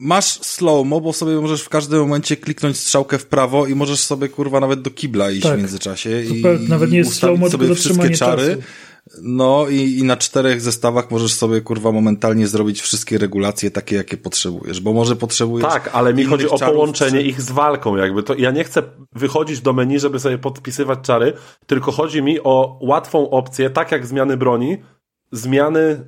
[0.00, 4.28] Masz slowmo, bo sobie możesz w każdym momencie kliknąć strzałkę w prawo i możesz sobie
[4.28, 5.54] kurwa nawet do kibla iść tak.
[5.54, 8.56] w międzyczasie i, nawet nie jest slow sobie wszystkie czary.
[8.56, 8.62] Czasu
[9.22, 14.16] no i, i na czterech zestawach możesz sobie kurwa momentalnie zrobić wszystkie regulacje takie, jakie
[14.16, 15.68] potrzebujesz, bo może potrzebujesz.
[15.68, 18.34] Tak, ale mi chodzi o połączenie ich z walką, jakby to.
[18.34, 21.32] Ja nie chcę wychodzić do menu, żeby sobie podpisywać czary,
[21.66, 24.76] tylko chodzi mi o łatwą opcję, tak jak zmiany broni,
[25.32, 26.06] zmiany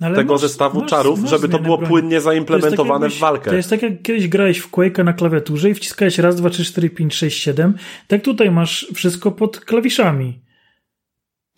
[0.00, 1.90] no tego masz, zestawu masz, czarów, masz żeby to było broni.
[1.90, 3.50] płynnie zaimplementowane tak w walkę.
[3.50, 6.64] To jest tak jak kiedyś grałeś w Quake'a na klawiaturze i wciskałeś raz, dwa, trzy,
[6.64, 7.74] cztery, pięć, sześć, siedem.
[8.08, 10.49] Tak tutaj masz wszystko pod klawiszami.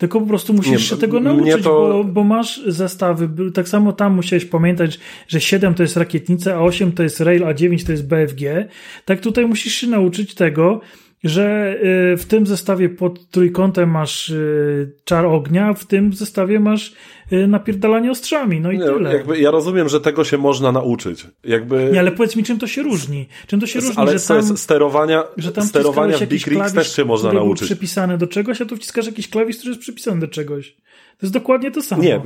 [0.03, 1.69] Tylko po prostu musisz nie, się tego nauczyć, to...
[1.69, 3.29] bo, bo, masz zestawy.
[3.53, 7.45] Tak samo tam musiałeś pamiętać, że 7 to jest rakietnica, a 8 to jest rail,
[7.45, 8.67] a 9 to jest BFG.
[9.05, 10.81] Tak tutaj musisz się nauczyć tego,
[11.23, 11.75] że
[12.13, 16.93] y, w tym zestawie pod trójkątem masz y, czar ognia, w tym zestawie masz
[17.31, 19.13] y, napierdalanie ostrzami, no i nie, tyle.
[19.13, 21.27] Jakby ja rozumiem, że tego się można nauczyć.
[21.43, 21.89] Jakby...
[21.93, 23.27] Nie, ale powiedz mi, czym to się różni?
[23.47, 26.95] Czym to się różni, ale że tam, sterowania, że tam sterowania w Big Rigs też
[26.95, 27.59] się można nauczyć.
[27.59, 30.75] Był przypisany do czegoś, a tu wciskasz jakiś klawisz, który jest przypisany do czegoś.
[31.17, 32.03] To jest dokładnie to samo.
[32.03, 32.21] Nie,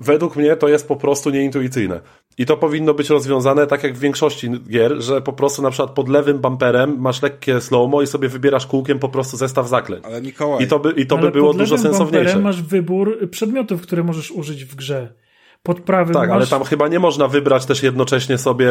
[0.00, 2.00] według mnie to jest po prostu nieintuicyjne.
[2.38, 5.90] I to powinno być rozwiązane tak jak w większości gier, że po prostu na przykład
[5.90, 10.04] pod lewym bumperem masz lekkie slow-mo i sobie wybierasz kółkiem po prostu zestaw zaklęć.
[10.04, 10.64] Ale Mikołaj...
[10.64, 12.38] I to by, i to by było dużo sensowniejsze.
[12.38, 15.14] masz wybór przedmiotów, które możesz użyć w grze.
[15.62, 16.36] Pod prawym Tak, masz...
[16.36, 18.66] ale tam chyba nie można wybrać też jednocześnie sobie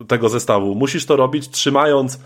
[0.00, 0.74] yy, tego zestawu.
[0.74, 2.18] Musisz to robić trzymając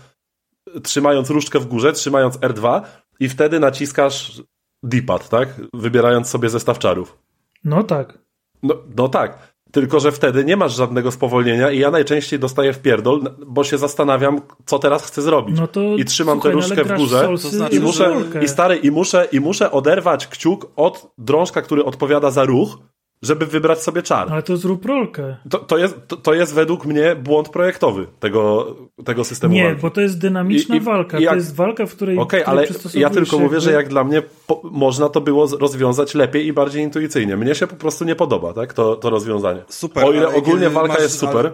[0.83, 2.81] trzymając różdżkę w górze, trzymając R2
[3.19, 4.41] i wtedy naciskasz
[4.87, 5.49] D-pad, tak?
[5.73, 7.17] Wybierając sobie zestaw czarów.
[7.63, 8.19] No tak.
[8.63, 9.57] No, no tak.
[9.71, 13.77] Tylko, że wtedy nie masz żadnego spowolnienia i ja najczęściej dostaję w pierdol, bo się
[13.77, 15.59] zastanawiam, co teraz chcę zrobić.
[15.59, 18.47] No to, I trzymam słuchaj, tę no różdżkę w górze to znaczy, i muszę, i
[18.47, 22.77] stary, i muszę, i muszę oderwać kciuk od drążka, który odpowiada za ruch
[23.21, 24.27] żeby wybrać sobie czar.
[24.31, 25.37] Ale to zrób rolkę.
[25.49, 28.75] To, to, jest, to, to jest według mnie błąd projektowy tego,
[29.05, 29.81] tego systemu Nie, walki.
[29.81, 31.19] bo to jest dynamiczna I- i- walka.
[31.19, 32.17] i jak- To jest walka, w której.
[32.17, 35.47] Okej, której ale ja tylko się mówię, że jak dla mnie po, można to było
[35.59, 37.37] rozwiązać lepiej i bardziej intuicyjnie.
[37.37, 39.61] Mnie się po prostu nie podoba, tak, to, to rozwiązanie.
[39.69, 41.51] Super, O ile ogólnie walka masz- jest super, ale-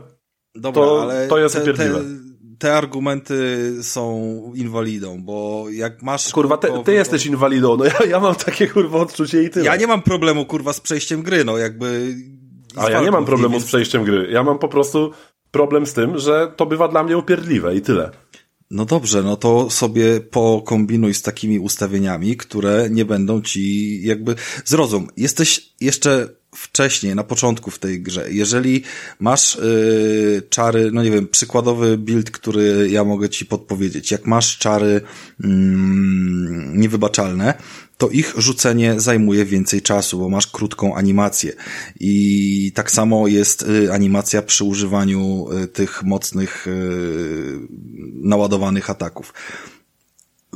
[0.56, 2.02] Dobra, To- ale to jest te, te, upierdliwe.
[2.64, 4.14] Te argumenty są
[4.56, 6.32] inwalidą, bo jak masz...
[6.32, 9.66] kurwa, ty, ty jesteś inwalidą, no ja, ja mam takie kurwa odczucie i tyle.
[9.66, 12.16] Ja nie mam problemu, kurwa, z przejściem gry, no jakby...
[12.76, 14.28] A ja nie mam problemu z przejściem gry.
[14.32, 15.12] Ja mam po prostu
[15.52, 18.12] problem z tym, że to bywa dla mnie upierdliwe i tyle.
[18.72, 24.36] No dobrze, no to sobie pokombinuj z takimi ustawieniami, które nie będą ci jakby...
[24.66, 28.32] Zrozum, jesteś jeszcze wcześniej, na początku w tej grze.
[28.32, 28.84] Jeżeli
[29.20, 34.12] masz yy, czary, no nie wiem, przykładowy build, który ja mogę ci podpowiedzieć.
[34.12, 35.02] Jak masz czary
[35.44, 37.54] mm, niewybaczalne,
[37.98, 41.54] to ich rzucenie zajmuje więcej czasu, bo masz krótką animację.
[42.00, 47.60] I tak samo jest y, animacja przy używaniu y, tych mocnych, y,
[48.14, 49.34] naładowanych ataków.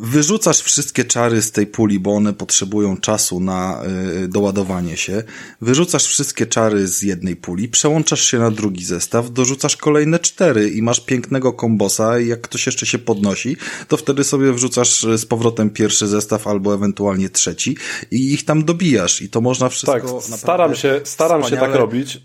[0.01, 3.81] Wyrzucasz wszystkie czary z tej puli, bo one potrzebują czasu na
[4.23, 5.23] y, doładowanie się.
[5.61, 10.81] Wyrzucasz wszystkie czary z jednej puli, przełączasz się na drugi zestaw, dorzucasz kolejne cztery i
[10.81, 13.57] masz pięknego kombosa i jak ktoś jeszcze się podnosi,
[13.87, 17.77] to wtedy sobie wrzucasz y, z powrotem pierwszy zestaw albo ewentualnie trzeci
[18.11, 22.19] i ich tam dobijasz i to można wszystko Tak, staram się, staram się tak robić,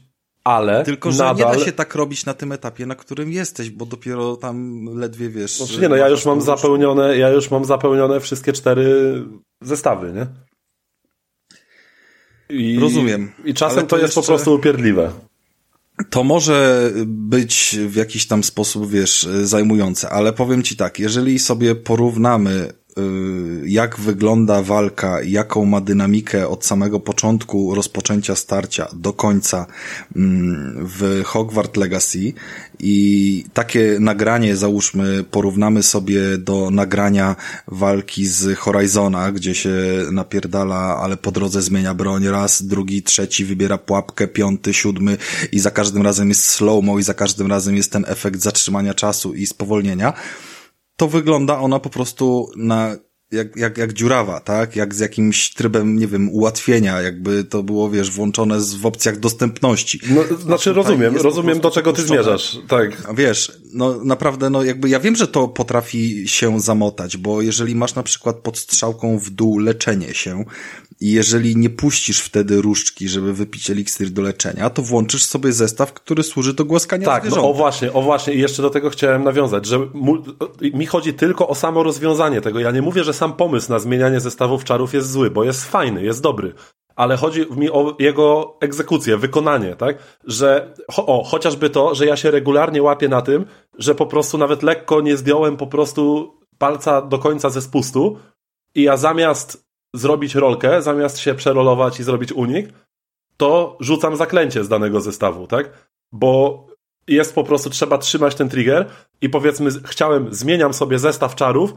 [0.44, 1.52] ale Tylko, że nadal...
[1.52, 5.28] nie da się tak robić na tym etapie, na którym jesteś, bo dopiero tam ledwie
[5.28, 5.56] wiesz.
[5.56, 9.14] Znaczy nie, no ja już mam zapełnione, ja już mam zapełnione wszystkie cztery
[9.60, 10.26] zestawy, nie?
[12.56, 15.12] I, Rozumiem, I czasem to, to jest po jeszcze- prostu upierdliwe.
[16.10, 21.74] To może być w jakiś tam sposób, wiesz, zajmujące, ale powiem ci tak, jeżeli sobie
[21.74, 22.72] porównamy,
[23.64, 29.66] jak wygląda walka, jaką ma dynamikę od samego początku rozpoczęcia starcia do końca
[30.16, 32.32] mm, w Hogwarts Legacy.
[32.78, 37.36] I takie nagranie, załóżmy, porównamy sobie do nagrania
[37.66, 39.74] walki z Horizona, gdzie się
[40.12, 42.28] napierdala, ale po drodze zmienia broń.
[42.28, 45.16] Raz, drugi, trzeci, wybiera pułapkę, piąty, siódmy
[45.52, 49.34] i za każdym razem jest slow-mo i za każdym razem jest ten efekt zatrzymania czasu
[49.34, 50.12] i spowolnienia,
[50.96, 52.96] to wygląda ona po prostu na
[53.32, 54.76] jak, jak, jak dziurawa, tak?
[54.76, 59.18] Jak z jakimś trybem, nie wiem, ułatwienia, jakby to było, wiesz, włączone z, w opcjach
[59.18, 60.00] dostępności.
[60.10, 62.58] No, znaczy tutaj rozumiem, rozumiem do czego ty zmierzasz.
[62.68, 63.14] Tak.
[63.14, 67.94] Wiesz, no naprawdę, no jakby ja wiem, że to potrafi się zamotać, bo jeżeli masz
[67.94, 70.44] na przykład pod strzałką w dół leczenie się
[71.00, 75.92] i jeżeli nie puścisz wtedy różdżki, żeby wypić eliksir do leczenia, to włączysz sobie zestaw,
[75.92, 77.54] który służy do głaskania Tak, no, zwierząt.
[77.54, 80.22] o właśnie, o właśnie i jeszcze do tego chciałem nawiązać, że mu,
[80.74, 82.60] mi chodzi tylko o samo rozwiązanie tego.
[82.60, 86.02] Ja nie mówię, że sam pomysł na zmienianie zestawów czarów jest zły, bo jest fajny,
[86.02, 86.54] jest dobry.
[86.96, 89.98] Ale chodzi mi o jego egzekucję, wykonanie, tak?
[90.24, 93.46] Że, o, chociażby to, że ja się regularnie łapię na tym,
[93.78, 98.18] że po prostu nawet lekko nie zdjąłem po prostu palca do końca ze spustu
[98.74, 102.68] i ja zamiast zrobić rolkę, zamiast się przerolować i zrobić unik,
[103.36, 105.88] to rzucam zaklęcie z danego zestawu, tak?
[106.12, 106.66] Bo
[107.08, 108.90] jest po prostu, trzeba trzymać ten trigger
[109.20, 111.74] i powiedzmy, chciałem, zmieniam sobie zestaw czarów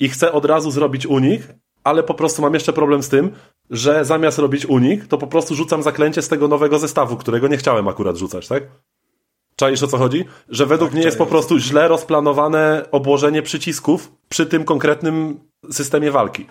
[0.00, 1.42] i chcę od razu zrobić unik,
[1.84, 3.30] ale po prostu mam jeszcze problem z tym,
[3.70, 7.56] że zamiast robić unik, to po prostu rzucam zaklęcie z tego nowego zestawu, którego nie
[7.56, 8.62] chciałem akurat rzucać, tak?
[9.56, 10.24] Czaisz o co chodzi?
[10.48, 16.10] Że według Tak, mnie jest po prostu źle rozplanowane obłożenie przycisków przy tym konkretnym systemie
[16.10, 16.46] walki.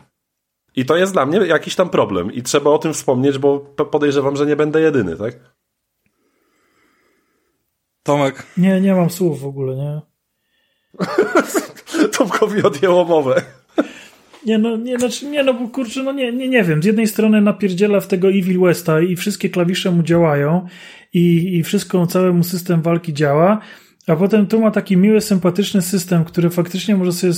[0.75, 4.35] I to jest dla mnie jakiś tam problem i trzeba o tym wspomnieć, bo podejrzewam,
[4.35, 5.33] że nie będę jedyny, tak?
[8.03, 10.01] Tomek, Nie, nie mam słów w ogóle, nie?
[12.29, 13.41] Tomkowi odjęło mowę.
[14.45, 16.83] Nie no, nie, znaczy, nie no, bo kurczę, no nie, nie, nie wiem.
[16.83, 20.67] Z jednej strony napierdziela w tego Evil Westa i wszystkie klawisze mu działają
[21.13, 23.59] i, i wszystko, cały mu system walki działa,
[24.07, 27.33] a potem tu ma taki miły, sympatyczny system, który faktycznie może sobie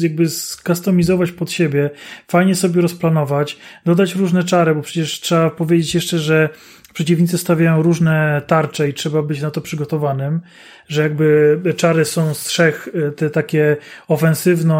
[0.00, 1.90] jakby skustomizować pod siebie,
[2.28, 6.48] fajnie sobie rozplanować, dodać różne czary, bo przecież trzeba powiedzieć jeszcze, że
[6.94, 10.40] przeciwnicy stawiają różne tarcze i trzeba być na to przygotowanym,
[10.88, 13.76] że jakby czary są z trzech, y, te takie
[14.08, 14.76] ofensywno,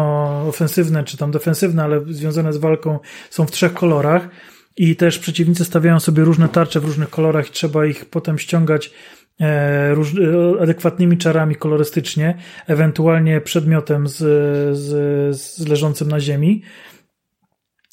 [0.47, 4.29] ofensywne czy tam defensywne, ale związane z walką są w trzech kolorach
[4.77, 8.91] i też przeciwnicy stawiają sobie różne tarcze w różnych kolorach i trzeba ich potem ściągać
[9.93, 12.37] róż, e, adekwatnymi czarami kolorystycznie,
[12.67, 14.17] ewentualnie przedmiotem z,
[14.77, 16.61] z, z leżącym na ziemi.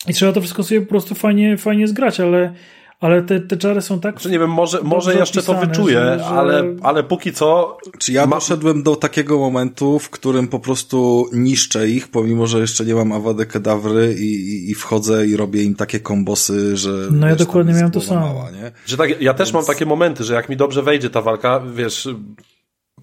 [0.09, 2.53] I trzeba to wszystko sobie po prostu fajnie, fajnie zgrać, ale,
[3.01, 4.15] ale te, te czary są tak.
[4.15, 6.25] Znaczy nie wiem, może, może jeszcze to wyczuję, że, że...
[6.25, 7.79] Ale, ale póki co.
[7.99, 8.37] Czy ja ma...
[8.37, 13.13] doszedłem do takiego momentu, w którym po prostu niszczę ich, pomimo że jeszcze nie mam
[13.13, 16.91] awady kedawry i, i, i wchodzę i robię im takie kombosy, że.
[17.11, 18.21] No ja dokładnie miałem to samo.
[18.21, 18.73] Mała, nie?
[18.87, 19.55] Że tak, ja też Więc...
[19.55, 22.09] mam takie momenty, że jak mi dobrze wejdzie ta walka, wiesz,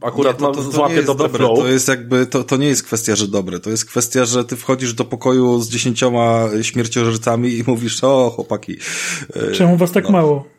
[0.04, 1.38] akurat nie, to, to, to złapię dobre dobre.
[1.38, 1.60] flow.
[1.60, 3.60] To jest jakby, to, to nie jest kwestia, że dobre.
[3.60, 8.78] To jest kwestia, że ty wchodzisz do pokoju z dziesięcioma śmierciożercami i mówisz, o chłopaki.
[9.36, 10.12] E, Czemu was tak no.
[10.12, 10.53] mało?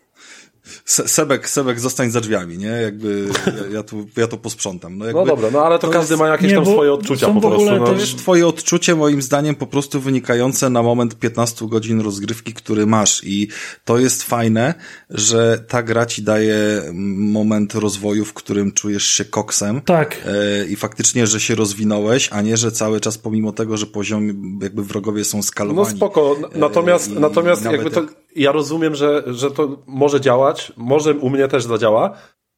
[0.85, 2.67] Sebek, Sebek, zostań za drzwiami, nie?
[2.67, 4.99] Jakby ja, ja tu, ja to posprzątam.
[4.99, 6.93] No, jakby, no dobra, no ale to, to każdy jest, ma jakieś nie, tam swoje
[6.93, 7.71] odczucia po prostu.
[7.71, 7.87] No.
[7.87, 12.87] To jest twoje odczucie moim zdaniem po prostu wynikające na moment 15 godzin rozgrywki, który
[12.87, 13.49] masz i
[13.85, 14.75] to jest fajne,
[15.11, 16.83] że ta gra ci daje
[17.17, 19.81] moment rozwoju, w którym czujesz się koksem.
[19.81, 20.17] Tak.
[20.27, 24.27] E, I faktycznie, że się rozwinąłeś, a nie, że cały czas pomimo tego, że poziom,
[24.63, 25.89] jakby wrogowie są skalowani.
[25.91, 28.01] No spoko, natomiast, e, natomiast jakby to...
[28.01, 32.17] Jak ja rozumiem, że, że to może działać, może u mnie też zadziała,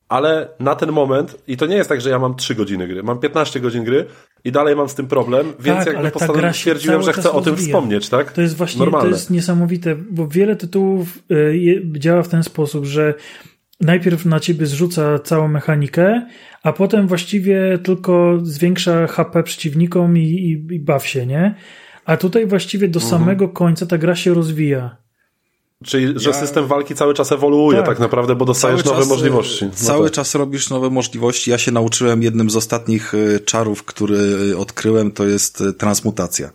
[0.09, 3.03] ale na ten moment, i to nie jest tak, że ja mam 3 godziny gry,
[3.03, 4.07] mam 15 godzin gry
[4.45, 7.57] i dalej mam z tym problem, więc tak, jakby postanowiłem, stwierdziłem, że chcę o tym
[7.57, 8.33] wspomnieć, tak?
[8.33, 9.09] To jest właśnie, Normalne.
[9.09, 13.15] to jest niesamowite, bo wiele tytułów y, działa w ten sposób, że
[13.81, 16.27] najpierw na ciebie zrzuca całą mechanikę,
[16.63, 21.55] a potem właściwie tylko zwiększa HP przeciwnikom i, i, i baw się, nie?
[22.05, 23.11] A tutaj właściwie do mhm.
[23.11, 25.06] samego końca ta gra się rozwija.
[25.85, 26.37] Czyli, że ja...
[26.37, 29.65] system walki cały czas ewoluuje tak, tak naprawdę, bo dostajesz cały nowe czas, możliwości.
[29.65, 30.15] No cały tak.
[30.15, 31.51] czas robisz nowe możliwości.
[31.51, 36.51] Ja się nauczyłem jednym z ostatnich y, czarów, który y, odkryłem, to jest transmutacja.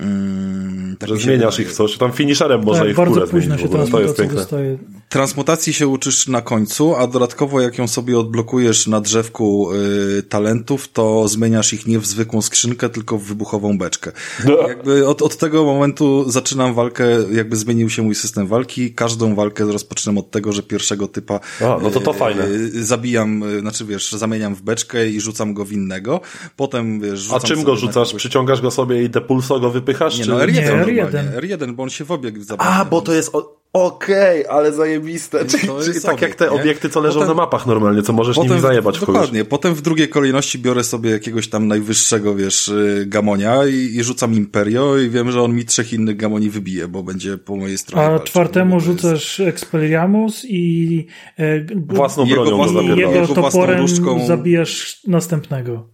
[0.00, 3.58] Mm, tak że zmieniasz ich w coś, tam finisherem można tak, ich w bardzo późno
[3.58, 4.36] się to jest piękne.
[4.36, 4.78] Dostaje.
[5.08, 9.72] Transmutacji się uczysz na końcu, a dodatkowo jak ją sobie odblokujesz na drzewku
[10.18, 14.12] y, talentów, to zmieniasz ich nie w zwykłą skrzynkę, tylko w wybuchową beczkę.
[14.44, 14.68] No.
[14.68, 18.94] Jakby od, od tego momentu zaczynam walkę, jakby zmienił się mój system walki.
[18.94, 22.46] Każdą walkę rozpoczynam od tego, że pierwszego typa a, no to to y, fajne.
[22.46, 26.20] Y, zabijam, y, znaczy wiesz, zamieniam w beczkę i rzucam go w innego.
[26.56, 28.14] Potem wiesz, A czym go rzucasz?
[28.14, 30.18] Przyciągasz go sobie i depulso go wypychasz?
[30.18, 30.30] Nie, czy...
[30.30, 31.40] no R1, nie, R1.
[31.40, 32.70] R1, bo on się w obieg zabawi.
[32.72, 33.32] A, bo to jest...
[33.72, 35.44] Okej, okay, ale zajebiste.
[35.46, 36.50] Czyli, czyli tak obiekt, jak te nie?
[36.50, 39.44] obiekty, co leżą potem, na mapach normalnie, co możesz potem, nimi zajebać w Dokładnie.
[39.44, 44.34] Potem w drugiej kolejności biorę sobie jakiegoś tam najwyższego, wiesz, y, gamonia i, i rzucam
[44.34, 48.06] Imperio i wiem, że on mi trzech innych gamoni wybije, bo będzie po mojej stronie.
[48.06, 49.50] A walczył, czwartemu rzucasz jest...
[49.50, 53.86] Expelliarmus i e, własną bronią jego, własną, jego, jego toporem
[54.26, 55.91] zabijasz następnego.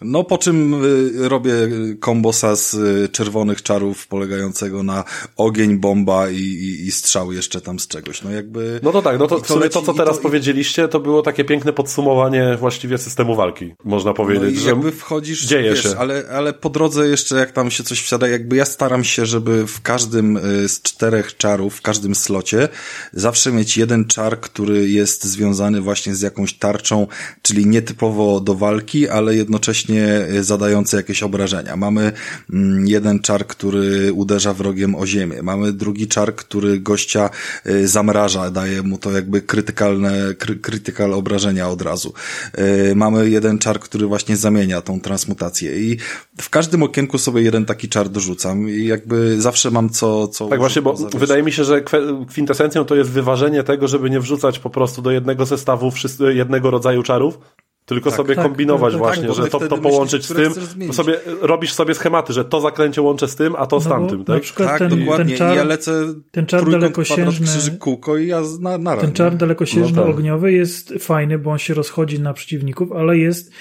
[0.00, 1.52] No po czym y, robię
[2.00, 5.04] kombosa z y, czerwonych czarów polegającego na
[5.36, 8.22] ogień, bomba i, i, i strzał jeszcze tam z czegoś.
[8.22, 8.80] No jakby...
[8.82, 11.72] No to tak, no to sumie to, co teraz to, powiedzieliście, to było takie piękne
[11.72, 14.56] podsumowanie właściwie systemu walki, można powiedzieć.
[14.56, 15.98] No i jakby wchodzisz, dzieje wiesz, się.
[15.98, 19.66] Ale, ale po drodze jeszcze jak tam się coś wsiada, jakby ja staram się, żeby
[19.66, 22.68] w każdym y, z czterech czarów, w każdym slocie
[23.12, 27.06] zawsze mieć jeden czar, który jest związany właśnie z jakąś tarczą,
[27.42, 31.76] czyli nietypowo do walki, ale jednocześnie jednocześnie zadające jakieś obrażenia.
[31.76, 32.12] Mamy
[32.52, 35.42] mm, jeden czar, który uderza wrogiem o ziemię.
[35.42, 37.30] Mamy drugi czar, który gościa
[37.66, 42.12] y, zamraża, daje mu to jakby krytykalne, krytykal obrażenia od razu.
[42.58, 45.98] Y, mamy jeden czar, który właśnie zamienia tą transmutację i
[46.40, 50.28] w każdym okienku sobie jeden taki czar dorzucam i jakby zawsze mam co...
[50.28, 51.82] co tak właśnie, bo wydaje mi się, że
[52.28, 55.92] kwintesencją to jest wyważenie tego, żeby nie wrzucać po prostu do jednego zestawu
[56.34, 57.38] jednego rodzaju czarów,
[57.86, 61.20] tylko tak, sobie tak, kombinować tak, właśnie, że to, to połączyć myślisz, z tym, sobie
[61.40, 64.36] robisz sobie schematy, że to zaklęcie łączę z tym, a to no z tamtym, tak?
[64.36, 65.24] Na przykład tak, ten, dokładnie.
[65.24, 67.46] Ten czar, ja lecę ten czar dalekosiężny,
[67.78, 71.74] kółko i ja na, na Ten czar dalekosiężny no ogniowy jest fajny, bo on się
[71.74, 73.52] rozchodzi na przeciwników, ale jest,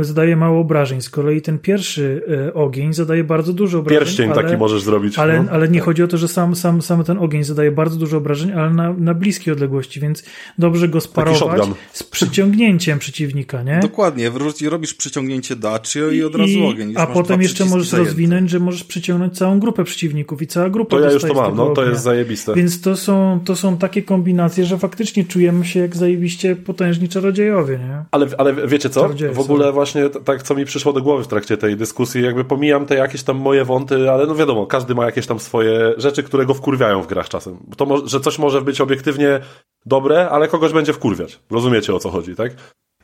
[0.00, 1.00] zadaje mało obrażeń.
[1.00, 4.00] Z kolei ten pierwszy e, ogień zadaje bardzo dużo obrażeń.
[4.00, 5.18] Pierścień ale, taki możesz zrobić.
[5.18, 5.50] Ale, no?
[5.50, 8.52] ale nie chodzi o to, że sam, sam, sam ten ogień zadaje bardzo dużo obrażeń,
[8.52, 10.24] ale na, na bliskie odległości, więc
[10.58, 13.80] dobrze go sparować z przyciągnięciem przeciwnika, nie?
[13.82, 14.30] Dokładnie,
[14.70, 16.94] robisz przyciągnięcie Dacio i od razu I, ogień.
[16.96, 18.10] a potem jeszcze możesz zajęte.
[18.10, 21.56] rozwinąć, że możesz przyciągnąć całą grupę przeciwników i cała grupa To ja już to mam,
[21.56, 22.54] no to jest zajebiste.
[22.54, 27.78] Więc to są, to są takie kombinacje, że faktycznie czujemy się jak zajebiście potężni czarodziejowie,
[27.78, 28.04] nie?
[28.10, 29.08] Ale, ale wiecie co?
[29.32, 32.86] W ogóle właśnie tak, co mi przyszło do głowy w trakcie tej dyskusji, jakby pomijam
[32.86, 36.46] te jakieś tam moje wąty, ale no wiadomo, każdy ma jakieś tam swoje rzeczy, które
[36.46, 37.56] go wkurwiają w grach czasem.
[37.76, 39.40] To, że coś może być obiektywnie
[39.86, 41.40] dobre, ale kogoś będzie wkurwiać.
[41.50, 42.52] Rozumiecie o co chodzi, tak?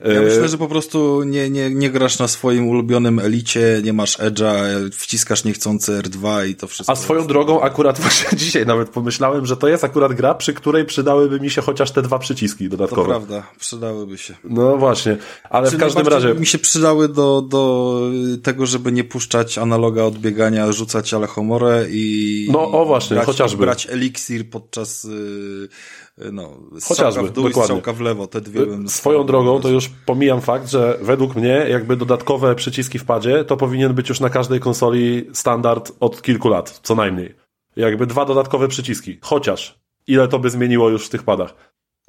[0.05, 4.19] Ja myślę, że po prostu nie, nie, nie grasz na swoim ulubionym elicie, nie masz
[4.19, 4.55] edge'a,
[4.93, 6.93] wciskasz niechcący R2 i to wszystko.
[6.93, 10.85] A swoją drogą akurat właśnie dzisiaj nawet pomyślałem, że to jest akurat gra, przy której
[10.85, 13.03] przydałyby mi się chociaż te dwa przyciski dodatkowe.
[13.03, 14.35] To prawda, przydałyby się.
[14.45, 15.17] No właśnie,
[15.51, 16.35] ale Czy w każdym razie...
[16.35, 18.01] Mi się przydały do, do
[18.43, 22.49] tego, żeby nie puszczać analoga odbiegania, rzucać alechomorę i...
[22.53, 23.65] No o właśnie, brać, chociażby.
[23.65, 25.05] Brać eliksir podczas...
[25.05, 25.69] Yy
[26.19, 26.51] no,
[26.85, 27.93] Chociażby, w dół dokładnie.
[27.95, 31.97] w lewo, te dwie bym Swoją drogą to już pomijam fakt, że według mnie jakby
[31.97, 36.81] dodatkowe przyciski w padzie to powinien być już na każdej konsoli standard od kilku lat,
[36.83, 37.35] co najmniej.
[37.77, 39.83] Jakby dwa dodatkowe przyciski, chociaż.
[40.07, 41.55] Ile to by zmieniło już w tych padach?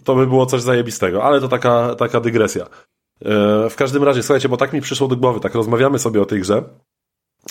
[0.04, 2.66] To by było coś zajebistego, ale to taka, taka dygresja.
[2.66, 6.26] E, w każdym razie, słuchajcie, bo tak mi przyszło do głowy, tak rozmawiamy sobie o
[6.26, 6.64] tej grze.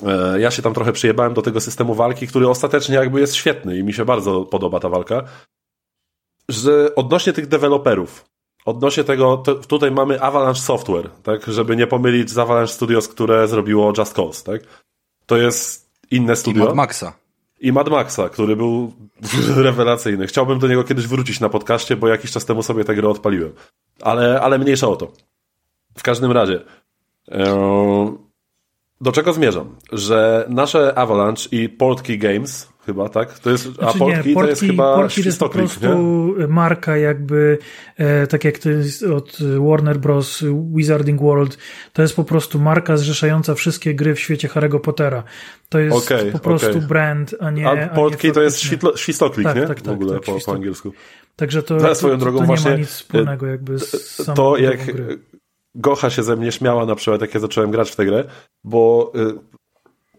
[0.06, 3.78] E, ja się tam trochę przyjebałem do tego systemu walki, który ostatecznie jakby jest świetny
[3.78, 5.24] i mi się bardzo podoba ta walka
[6.52, 8.24] że odnośnie tych deweloperów,
[8.64, 13.92] odnośnie tego, tutaj mamy Avalanche Software, tak, żeby nie pomylić z Avalanche Studios, które zrobiło
[13.98, 14.62] Just Cause, tak?
[15.26, 16.62] To jest inne studio.
[16.62, 17.12] I Mad Maxa.
[17.60, 18.92] I Mad Maxa, który był
[19.56, 20.26] rewelacyjny.
[20.26, 23.52] Chciałbym do niego kiedyś wrócić na podcaście, bo jakiś czas temu sobie tę grę odpaliłem.
[24.00, 25.12] Ale, ale mniejsza o to.
[25.96, 26.60] W każdym razie,
[29.00, 29.76] do czego zmierzam?
[29.92, 33.38] Że nasze Avalanche i Portkey Games chyba, tak?
[33.38, 35.86] To jest, znaczy a Portkey nie, to jest chyba Portkey to jest po prostu
[36.38, 36.46] nie?
[36.46, 37.58] marka jakby,
[37.96, 40.44] e, tak jak to jest od Warner Bros.
[40.74, 41.58] Wizarding World,
[41.92, 45.22] to jest po prostu marka zrzeszająca wszystkie gry w świecie Harry'ego Pottera.
[45.68, 46.80] To jest okay, po prostu okay.
[46.80, 47.68] brand, a nie...
[47.68, 48.60] A Portkey a to jest
[48.96, 49.66] świstoklik, tak, nie?
[49.66, 50.92] Tak, tak, w ogóle tak, po, po, angielsku.
[51.36, 54.56] Także to, to, swoją drogą to nie właśnie, ma nic wspólnego jakby z samą To
[54.56, 55.18] jak gry.
[55.74, 58.24] Gocha się ze mnie śmiała na przykład, jak ja zacząłem grać w tę grę,
[58.64, 59.12] bo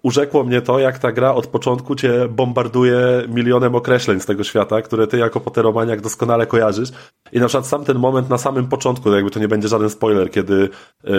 [0.03, 4.81] urzekło mnie to, jak ta gra od początku cię bombarduje milionem określeń z tego świata,
[4.81, 6.89] które ty jako poteromaniak doskonale kojarzysz.
[7.31, 10.31] I na przykład sam ten moment na samym początku, jakby to nie będzie żaden spoiler,
[10.31, 10.69] kiedy
[11.03, 11.11] yy,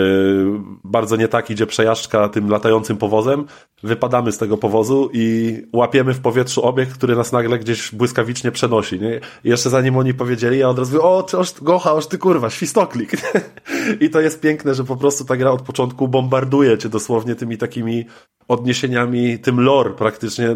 [0.83, 3.45] bardzo nie tak idzie przejażdżka tym latającym powozem,
[3.83, 8.99] wypadamy z tego powozu i łapiemy w powietrzu obiekt, który nas nagle gdzieś błyskawicznie przenosi.
[8.99, 9.19] Nie?
[9.43, 12.49] I jeszcze zanim oni powiedzieli, ja od razu mówię, o, oż, gocha, oż ty kurwa,
[12.49, 13.11] świstoklik.
[14.01, 17.57] I to jest piękne, że po prostu ta gra od początku bombarduje cię dosłownie tymi
[17.57, 18.05] takimi
[18.47, 18.74] odniesieniami,
[19.43, 20.55] tym lore praktycznie,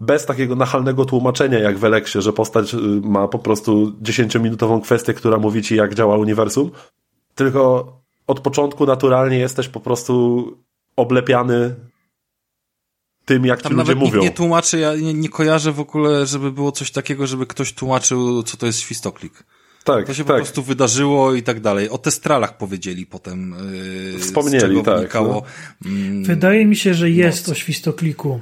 [0.00, 5.14] bez takiego nachalnego tłumaczenia jak w Eleksie, że postać y, ma po prostu 10-minutową kwestię,
[5.14, 6.70] która mówi ci jak działa uniwersum,
[7.34, 7.92] tylko
[8.26, 10.44] od początku naturalnie jesteś po prostu
[10.96, 11.74] oblepiany
[13.24, 14.22] tym, jak Tam ci ludzie mówią.
[14.22, 18.42] Nie tłumaczy, ja nie, nie kojarzę w ogóle, żeby było coś takiego, żeby ktoś tłumaczył,
[18.42, 19.44] co to jest świstoklik.
[19.84, 20.36] Tak, to się tak.
[20.36, 21.88] po prostu wydarzyło i tak dalej.
[21.88, 23.54] O testralach powiedzieli potem.
[24.12, 24.96] Yy, Wspomnieli, tak.
[24.96, 25.44] Wynikało,
[25.80, 26.22] no.
[26.22, 27.56] Wydaje mi się, że jest moc.
[27.56, 28.40] o świstokliku.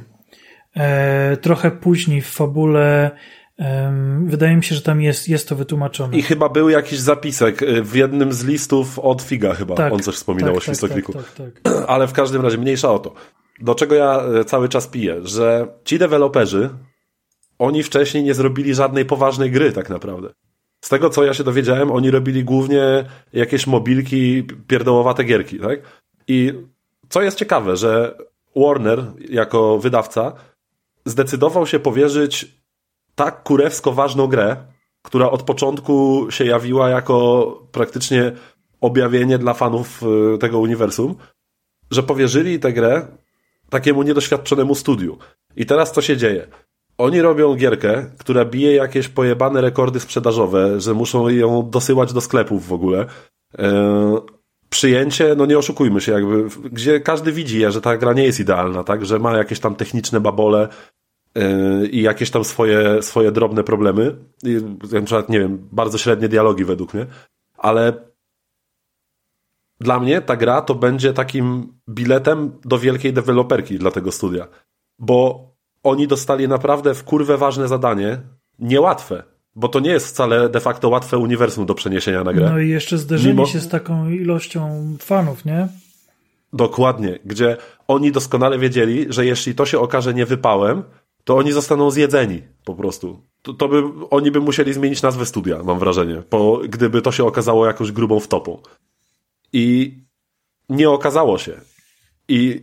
[0.77, 3.11] E, trochę później w fabule.
[3.59, 3.93] E,
[4.25, 6.19] wydaje mi się, że tam jest, jest to wytłumaczone.
[6.19, 9.75] I chyba był jakiś zapisek w jednym z listów od Figa chyba.
[9.75, 11.13] Tak, on coś wspominał tak, o świstokliku.
[11.13, 13.15] Tak, tak, tak, Ale w każdym razie mniejsza o to.
[13.61, 16.71] Do czego ja cały czas piję, że ci deweloperzy,
[17.59, 20.29] oni wcześniej nie zrobili żadnej poważnej gry tak naprawdę.
[20.81, 25.81] Z tego, co ja się dowiedziałem, oni robili głównie jakieś mobilki, pierdołowate gierki, tak?
[26.29, 26.53] I
[27.09, 28.17] co jest ciekawe, że
[28.57, 30.33] Warner jako wydawca
[31.05, 32.59] zdecydował się powierzyć
[33.15, 34.57] tak kurewsko ważną grę,
[35.03, 38.33] która od początku się jawiła jako praktycznie
[38.81, 40.03] objawienie dla fanów
[40.41, 41.15] tego uniwersum,
[41.91, 43.07] że powierzyli tę grę
[43.71, 45.19] takiemu niedoświadczonemu studiu.
[45.57, 46.47] I teraz co się dzieje?
[46.99, 52.67] Oni robią gierkę, która bije jakieś pojebane rekordy sprzedażowe, że muszą ją dosyłać do sklepów
[52.67, 53.07] w ogóle.
[53.59, 54.19] Eee,
[54.71, 58.85] przyjęcie, no nie oszukujmy się, jakby, gdzie każdy widzi, że ta gra nie jest idealna,
[58.85, 60.69] tak, że ma jakieś tam techniczne babole
[61.35, 64.17] yy, i jakieś tam swoje, swoje drobne problemy.
[64.43, 64.55] I,
[64.93, 67.07] na przykład, nie wiem, bardzo średnie dialogi według mnie,
[67.59, 67.93] ale
[69.81, 74.49] dla mnie ta gra to będzie takim biletem do wielkiej deweloperki dla tego studia.
[74.99, 75.48] Bo
[75.83, 78.19] oni dostali naprawdę w kurwę ważne zadanie,
[78.59, 79.23] niełatwe,
[79.55, 82.51] bo to nie jest wcale de facto łatwe uniwersum do przeniesienia na grę.
[82.51, 83.47] No i jeszcze zderzenie Mimo...
[83.47, 85.69] się z taką ilością fanów, nie?
[86.53, 87.57] Dokładnie, gdzie
[87.89, 90.83] oni doskonale wiedzieli, że jeśli to się okaże niewypałem,
[91.25, 93.23] to oni zostaną zjedzeni po prostu.
[93.43, 97.25] To, to by, oni by musieli zmienić nazwę studia, mam wrażenie, po, gdyby to się
[97.25, 98.59] okazało jakąś grubą wtopą.
[99.53, 99.95] I
[100.69, 101.53] nie okazało się.
[102.29, 102.63] I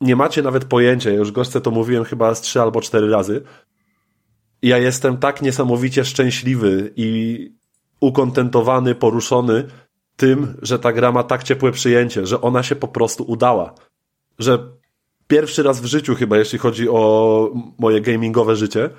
[0.00, 3.42] nie macie nawet pojęcia, już goście to mówiłem chyba z trzy albo cztery razy.
[4.62, 7.50] Ja jestem tak niesamowicie szczęśliwy i
[8.00, 9.64] ukontentowany, poruszony
[10.16, 13.74] tym, że ta gra ma tak ciepłe przyjęcie, że ona się po prostu udała.
[14.38, 14.58] Że
[15.26, 18.90] pierwszy raz w życiu chyba, jeśli chodzi o moje gamingowe życie,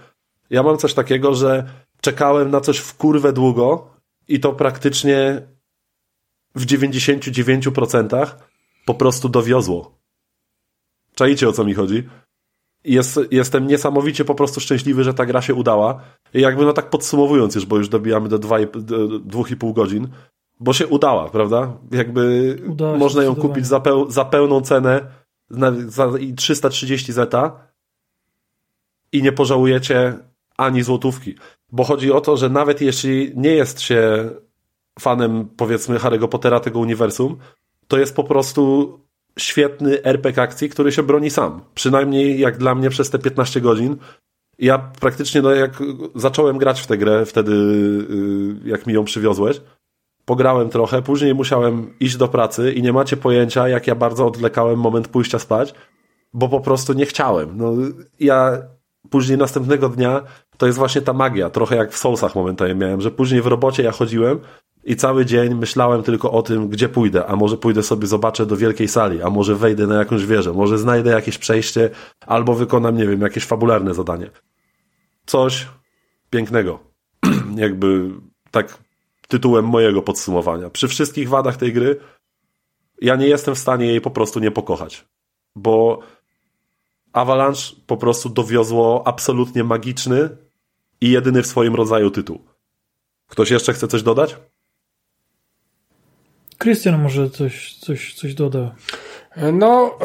[0.49, 1.69] ja mam coś takiego, że
[2.01, 3.87] czekałem na coś w kurwę długo
[4.27, 5.41] i to praktycznie
[6.55, 8.27] w 99%
[8.85, 10.04] po prostu dowiozło.
[11.15, 12.03] Czajcie o co mi chodzi?
[12.83, 16.01] Jest, jestem niesamowicie po prostu szczęśliwy, że ta gra się udała.
[16.33, 20.07] I jakby no tak podsumowując już, bo już dobijamy do 2,5 godzin,
[20.59, 21.77] bo się udała, prawda?
[21.91, 22.57] Jakby
[22.97, 25.11] można ją kupić za, peł, za pełną cenę
[25.49, 27.69] na, za 330 zeta
[29.11, 30.17] i nie pożałujecie
[30.57, 31.35] ani złotówki.
[31.71, 34.29] Bo chodzi o to, że nawet jeśli nie jest się
[34.99, 37.37] fanem, powiedzmy, Harry'ego Pottera, tego uniwersum,
[37.87, 39.04] to jest po prostu
[39.39, 41.61] świetny RPG akcji, który się broni sam.
[41.75, 43.97] Przynajmniej jak dla mnie przez te 15 godzin.
[44.59, 45.83] Ja praktycznie, no jak
[46.15, 49.61] zacząłem grać w tę grę wtedy, y, jak mi ją przywiozłeś,
[50.25, 54.79] pograłem trochę, później musiałem iść do pracy i nie macie pojęcia, jak ja bardzo odlekałem
[54.79, 55.73] moment pójścia spać,
[56.33, 57.57] bo po prostu nie chciałem.
[57.57, 57.73] No,
[58.19, 58.57] ja
[59.09, 60.23] później następnego dnia
[60.57, 63.83] to jest właśnie ta magia, trochę jak w Soulsach momentami miałem, że później w robocie
[63.83, 64.39] ja chodziłem
[64.85, 68.57] i cały dzień myślałem tylko o tym, gdzie pójdę, a może pójdę sobie zobaczę do
[68.57, 71.89] wielkiej sali, a może wejdę na jakąś wieżę, może znajdę jakieś przejście,
[72.27, 74.29] albo wykonam, nie wiem, jakieś fabularne zadanie.
[75.25, 75.67] Coś
[76.29, 76.79] pięknego.
[77.55, 78.11] Jakby
[78.51, 78.77] tak
[79.27, 80.69] tytułem mojego podsumowania.
[80.69, 81.99] Przy wszystkich wadach tej gry
[83.01, 85.05] ja nie jestem w stanie jej po prostu nie pokochać.
[85.55, 85.99] Bo
[87.13, 90.29] Avalanche po prostu dowiozło absolutnie magiczny
[91.01, 92.45] i jedyny w swoim rodzaju tytuł.
[93.27, 94.37] Ktoś jeszcze chce coś dodać?
[96.57, 98.75] Krystian może coś, coś, coś doda.
[99.53, 99.97] No,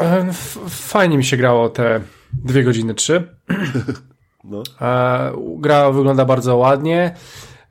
[0.69, 2.01] fajnie mi się grało te
[2.43, 3.23] dwie godziny, trzy.
[4.43, 4.63] No.
[4.81, 7.15] E, gra wygląda bardzo ładnie.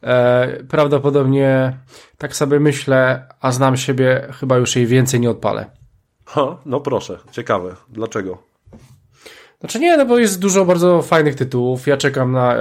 [0.03, 1.79] E, prawdopodobnie
[2.19, 5.71] tak sobie myślę, a znam siebie, chyba już jej więcej nie odpalę.
[6.27, 7.77] Ha, no proszę, ciekawe.
[7.89, 8.43] Dlaczego?
[9.61, 11.87] Znaczy nie, no bo jest dużo bardzo fajnych tytułów.
[11.87, 12.55] Ja czekam na,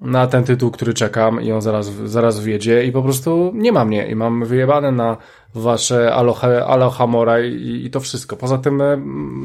[0.00, 3.84] na ten tytuł, który czekam i on zaraz, zaraz wjedzie i po prostu nie ma
[3.84, 5.16] mnie i mam wyjebane na
[5.54, 8.36] wasze Aloha, Aloha Mora i, i to wszystko.
[8.36, 8.96] Poza tym e,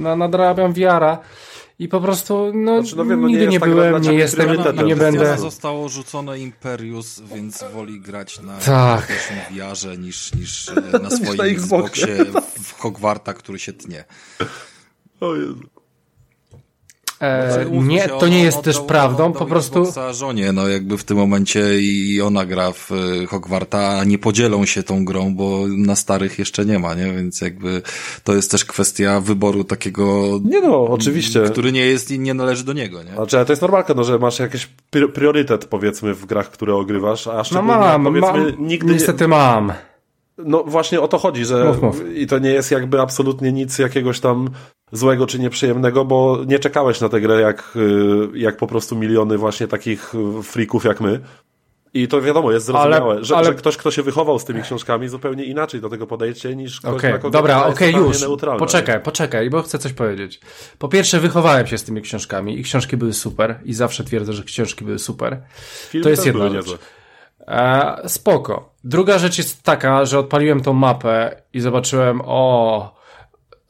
[0.02, 1.18] na, nadrabiam wiara
[1.80, 4.50] i po prostu no, znaczy, no, wiem, no nigdy nie, nie tak byłem, nie jestem
[4.82, 5.38] i nie będę.
[5.38, 9.08] Zostało rzucone Imperius, więc woli grać na tak.
[9.52, 12.26] VR niż, niż e, na swoim na Xboxie
[12.64, 14.04] w Hogwarta, który się tnie.
[15.20, 15.73] O Jezu.
[17.24, 19.88] E, znaczy, nie, to nie jest też prawdą, po prostu...
[20.12, 24.66] żonie, no jakby w tym momencie i ona gra w e, Hogwarta, a nie podzielą
[24.66, 27.14] się tą grą, bo na starych jeszcze nie ma, nie?
[27.14, 27.82] Więc jakby
[28.24, 30.40] to jest też kwestia wyboru takiego...
[30.44, 31.42] Nie no, oczywiście.
[31.42, 33.12] Który nie jest i nie należy do niego, nie?
[33.12, 34.70] Znaczy, to jest normalka, no, że masz jakiś
[35.14, 39.28] priorytet, powiedzmy, w grach, które ogrywasz, a szczególnie, no mam, powiedzmy, mam, nigdy niestety nie...
[39.28, 39.74] mam.
[40.38, 42.16] No właśnie o to chodzi, że mów, mów.
[42.16, 44.50] i to nie jest jakby absolutnie nic jakiegoś tam
[44.92, 49.38] złego czy nieprzyjemnego, bo nie czekałeś na tę grę jak, y, jak po prostu miliony
[49.38, 50.14] właśnie takich
[50.44, 51.20] frików jak my.
[51.96, 53.46] I to wiadomo, jest zrozumiałe, ale, że, ale...
[53.46, 56.94] że, ktoś, kto się wychował z tymi książkami, zupełnie inaczej do tego podejdzie niż ktoś,
[56.94, 58.22] okay, na Dobra, okej, okay, już.
[58.22, 58.60] Neutralna.
[58.60, 60.40] Poczekaj, poczekaj, bo chcę coś powiedzieć.
[60.80, 64.44] Po pierwsze, wychowałem się z tymi książkami i książki były super i zawsze twierdzę, że
[64.44, 65.42] książki były super.
[65.90, 66.78] Film to jest jedna rzecz.
[67.48, 68.73] E, spoko.
[68.84, 72.96] Druga rzecz jest taka, że odpaliłem tą mapę i zobaczyłem, o,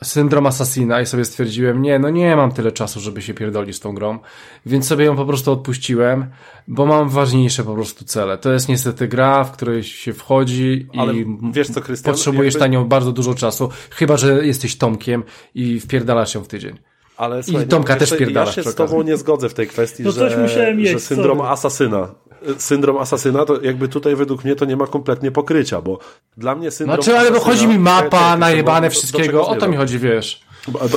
[0.04, 3.80] syndrom Assassina i sobie stwierdziłem, nie, no nie mam tyle czasu, żeby się pierdolić z
[3.80, 4.20] tą grą,
[4.66, 6.26] więc sobie ją po prostu odpuściłem,
[6.68, 8.38] bo mam ważniejsze po prostu cele.
[8.38, 12.68] To jest niestety gra, w której się wchodzi Ale i wiesz co, Krystian, potrzebujesz jakby...
[12.68, 15.24] na nią bardzo dużo czasu, chyba, że jesteś Tomkiem
[15.56, 16.80] i wpierdalasz ją w tydzień.
[17.18, 18.46] Ale słuchaj, I Tomka też pierdala.
[18.46, 20.48] Ja się z tobą nie zgodzę w tej kwestii, no że,
[20.86, 21.50] że syndrom sorry.
[21.50, 22.16] asasyna
[22.58, 26.00] syndrom asasyna, to jakby tutaj według mnie to nie ma kompletnie pokrycia, bo
[26.38, 30.00] dla mnie syndrom Znaczy, ale bo chodzi mi mapa, najebane wszystkiego, o to mi chodzi,
[30.00, 30.44] wiesz.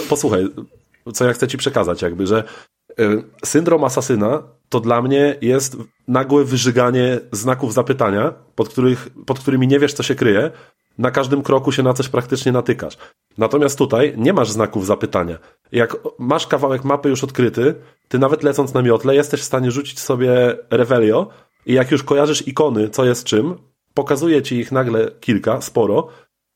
[0.08, 0.48] Posłuchaj,
[1.14, 2.44] co ja chcę ci przekazać jakby, że
[3.00, 5.76] y, syndrom asasyna to dla mnie jest
[6.08, 10.50] nagłe wyżyganie znaków zapytania, pod, których, pod którymi nie wiesz, co się kryje.
[10.98, 12.96] Na każdym kroku się na coś praktycznie natykasz.
[13.38, 15.38] Natomiast tutaj nie masz znaków zapytania.
[15.72, 17.74] Jak masz kawałek mapy już odkryty,
[18.08, 21.28] ty nawet lecąc na miotle jesteś w stanie rzucić sobie Revelio
[21.66, 23.54] i jak już kojarzysz ikony, co jest czym,
[23.94, 26.08] pokazuje ci ich nagle kilka, sporo,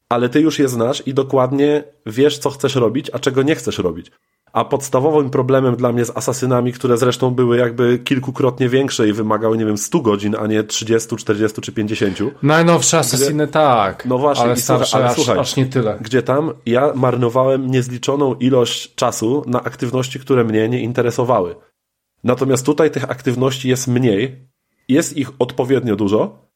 [0.08, 3.78] ale ty już je znasz i dokładnie wiesz, co chcesz robić, a czego nie chcesz
[3.78, 4.10] robić.
[4.52, 9.58] A podstawowym problemem dla mnie z asasynami, które zresztą były jakby kilkukrotnie większe i wymagały,
[9.58, 12.18] nie wiem, 100 godzin, a nie 30, 40 czy 50.
[12.42, 14.06] Najnowsze asasyny tak.
[14.06, 15.98] No właśnie, ale, starsze, ale, ale słuchaj, aż nie tyle.
[16.00, 21.56] Gdzie tam ja marnowałem niezliczoną ilość czasu na aktywności, które mnie nie interesowały.
[22.24, 24.48] Natomiast tutaj tych aktywności jest mniej,
[24.88, 26.49] jest ich odpowiednio dużo,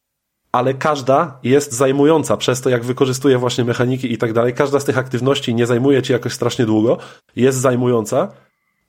[0.55, 4.55] ale każda jest zajmująca przez to, jak wykorzystuje właśnie mechaniki i tak dalej.
[4.55, 6.99] Każda z tych aktywności nie zajmuje ci jakoś strasznie długo,
[7.37, 8.33] jest zajmująca,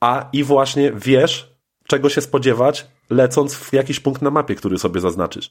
[0.00, 5.00] a i właśnie wiesz, czego się spodziewać, lecąc w jakiś punkt na mapie, który sobie
[5.00, 5.50] zaznaczysz.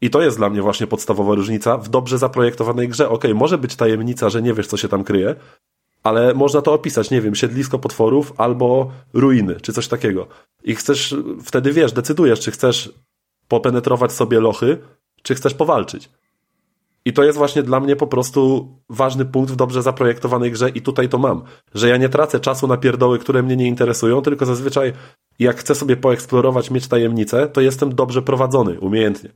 [0.00, 3.04] I to jest dla mnie właśnie podstawowa różnica w dobrze zaprojektowanej grze.
[3.08, 5.34] Okej, okay, może być tajemnica, że nie wiesz, co się tam kryje,
[6.02, 10.26] ale można to opisać, nie wiem, siedlisko potworów albo ruiny, czy coś takiego.
[10.64, 12.92] I chcesz, wtedy wiesz, decydujesz, czy chcesz
[13.48, 14.78] popenetrować sobie lochy,
[15.22, 16.10] czy chcesz powalczyć.
[17.04, 20.82] I to jest właśnie dla mnie po prostu ważny punkt w dobrze zaprojektowanej grze i
[20.82, 21.42] tutaj to mam,
[21.74, 24.92] że ja nie tracę czasu na pierdoły, które mnie nie interesują, tylko zazwyczaj
[25.38, 29.30] jak chcę sobie poeksplorować, mieć tajemnicę, to jestem dobrze prowadzony, umiejętnie.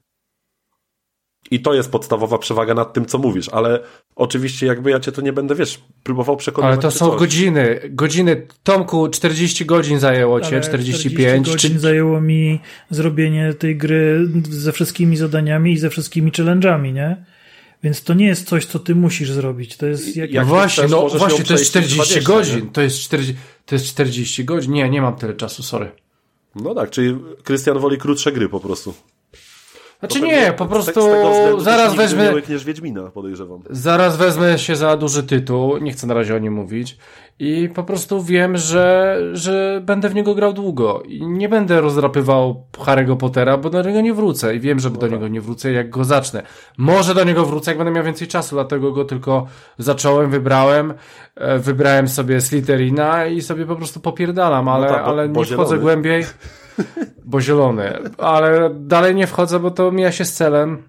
[1.50, 3.81] I to jest podstawowa przewaga nad tym, co mówisz, ale
[4.16, 6.73] oczywiście jakby ja cię tu nie będę, wiesz, próbował przekonać.
[6.73, 7.18] Ale to są coś.
[7.18, 8.47] godziny, godziny.
[8.62, 11.47] Tomku, 40 godzin zajęło cię, ale 45.
[11.47, 12.60] 40 godzin zajęło mi
[12.91, 17.25] zrobienie tej gry ze wszystkimi zadaniami i ze wszystkimi challenge'ami, nie?
[17.83, 19.76] Więc to nie jest coś, co ty musisz zrobić.
[19.76, 20.33] To jest jak...
[20.33, 22.70] No właśnie, no właśnie, to jest 40 20, godzin.
[22.70, 24.73] To jest, 40, to jest 40 godzin.
[24.73, 25.91] Nie, nie mam tyle czasu, sorry.
[26.55, 28.94] No tak, czyli Krystian woli krótsze gry po prostu.
[30.00, 31.00] Znaczy nie, po prostu
[31.58, 32.33] zaraz wezmę.
[32.65, 33.60] Wiedźmina, podejrzewam.
[33.70, 36.99] Zaraz wezmę się za duży tytuł, nie chcę na razie o nim mówić.
[37.39, 41.02] I po prostu wiem, że, że będę w niego grał długo.
[41.02, 44.57] I nie będę rozdrapywał Harry'ego Pottera, bo do niego nie wrócę.
[44.57, 46.42] I wiem, że no do niego nie wrócę, jak go zacznę.
[46.78, 49.47] Może do niego wrócę, jak będę miał więcej czasu, dlatego go tylko
[49.78, 50.94] zacząłem, wybrałem.
[51.34, 55.44] E, wybrałem sobie Slytherina i sobie po prostu popierdalam, ale, no tak, bo, ale nie
[55.44, 56.25] wchodzę głębiej.
[57.24, 57.98] bo zielony.
[58.18, 60.82] Ale dalej nie wchodzę, bo to mija się z celem,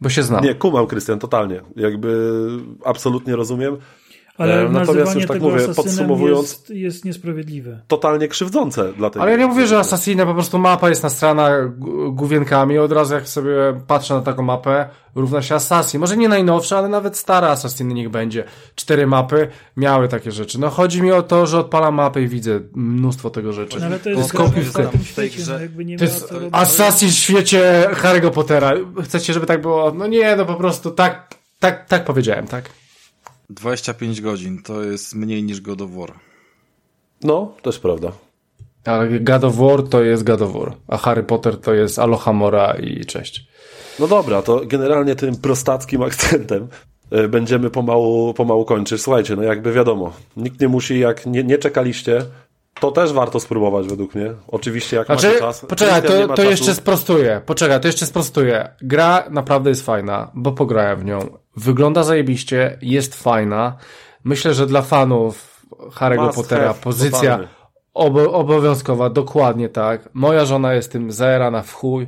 [0.00, 0.44] bo się znam.
[0.44, 1.60] Nie, kumam, Krystian, totalnie.
[1.76, 2.38] Jakby
[2.84, 3.76] absolutnie rozumiem.
[4.38, 7.80] Ale e, Natomiast już tak mówię, podsumowując, jest, jest niesprawiedliwe.
[7.88, 11.50] Totalnie krzywdzące dla tej Ale ja nie mówię, że Assassina po prostu mapa jest nastrana
[12.10, 12.78] główienkami.
[12.78, 13.52] Od razu jak sobie
[13.86, 16.00] patrzę na taką mapę, równa się Assassin.
[16.00, 18.44] Może nie najnowsza, ale nawet stara Assassiny niech będzie.
[18.74, 20.60] Cztery mapy miały takie rzeczy.
[20.60, 23.80] No chodzi mi o to, że odpalam mapę i widzę mnóstwo tego rzeczy.
[23.80, 27.12] No, ale to jest to w tym świecie, no jakby nie to jest Assassin w
[27.12, 28.72] świecie Harry'ego Pottera.
[29.04, 29.92] Chcecie, żeby tak było?
[29.94, 32.70] No nie, no po prostu tak, tak, tak powiedziałem, tak?
[33.50, 36.12] 25 godzin to jest mniej niż God of War.
[37.22, 38.12] No, to jest prawda.
[38.84, 42.72] Ale God of War to jest God of War, a Harry Potter to jest Alohomora
[42.72, 43.48] i cześć.
[43.98, 46.68] No dobra, to generalnie tym prostackim akcentem
[47.10, 49.02] e, będziemy pomału, pomału kończyć.
[49.02, 52.24] Słuchajcie, no jakby wiadomo, nikt nie musi, jak nie, nie czekaliście,
[52.80, 54.32] to też warto spróbować według mnie.
[54.48, 55.66] Oczywiście jak znaczy, macie czas.
[55.68, 57.40] Poczekaj, to, to jeszcze sprostuję.
[57.46, 58.68] Poczekaj, to jeszcze sprostuję.
[58.82, 61.38] Gra naprawdę jest fajna, bo pograłem w nią.
[61.56, 63.76] Wygląda zajebiście, jest fajna.
[64.24, 67.48] Myślę, że dla fanów Harry'ego Must Pottera have, pozycja
[67.94, 70.08] obo obowiązkowa, dokładnie tak.
[70.14, 72.06] Moja żona jest tym zaerana w chuj.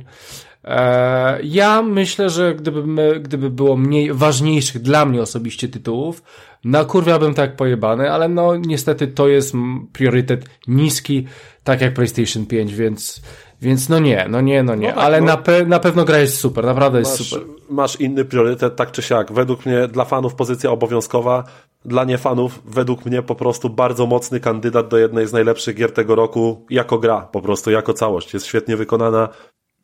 [0.63, 6.23] Eee, ja myślę, że gdyby, my, gdyby było mniej ważniejszych dla mnie osobiście tytułów,
[6.63, 9.53] na kurwia bym tak pojebany, ale no niestety to jest
[9.93, 11.27] priorytet niski,
[11.63, 13.21] tak jak PlayStation 5, więc,
[13.61, 15.27] więc no nie, no nie, no nie, no tak, ale no.
[15.27, 17.47] na, pe na pewno gra jest super, naprawdę jest masz, super.
[17.69, 19.31] Masz inny priorytet, tak czy siak.
[19.31, 21.43] Według mnie dla fanów pozycja obowiązkowa,
[21.85, 26.15] dla niefanów według mnie po prostu bardzo mocny kandydat do jednej z najlepszych gier tego
[26.15, 28.33] roku jako gra, po prostu jako całość.
[28.33, 29.29] Jest świetnie wykonana,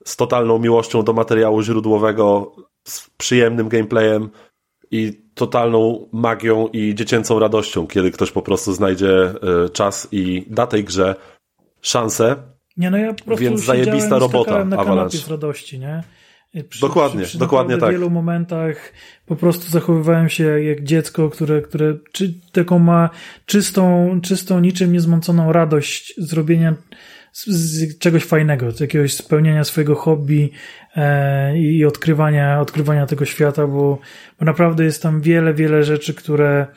[0.06, 4.30] z totalną miłością do materiału źródłowego, z przyjemnym gameplayem,
[4.91, 10.67] i totalną magią i dziecięcą radością, kiedy ktoś po prostu znajdzie e, czas i da
[10.67, 11.16] tej grze
[11.82, 12.35] szansę.
[12.77, 15.17] Nie, no ja po prostu Więc zajebista robota na Avalanche.
[15.17, 16.03] z radości, nie?
[16.69, 17.90] Przy, dokładnie, przy, przy dokładnie tak.
[17.90, 18.93] W wielu momentach
[19.25, 23.09] po prostu zachowywałem się jak dziecko, które, które czy, taką ma
[23.45, 26.75] czystą, czystą, niczym niezmąconą radość zrobienia
[27.45, 30.49] z, czegoś fajnego, z jakiegoś spełnienia swojego hobby
[30.95, 33.99] e, i odkrywania, odkrywania tego świata, bo,
[34.40, 36.67] bo naprawdę jest tam wiele, wiele rzeczy, które,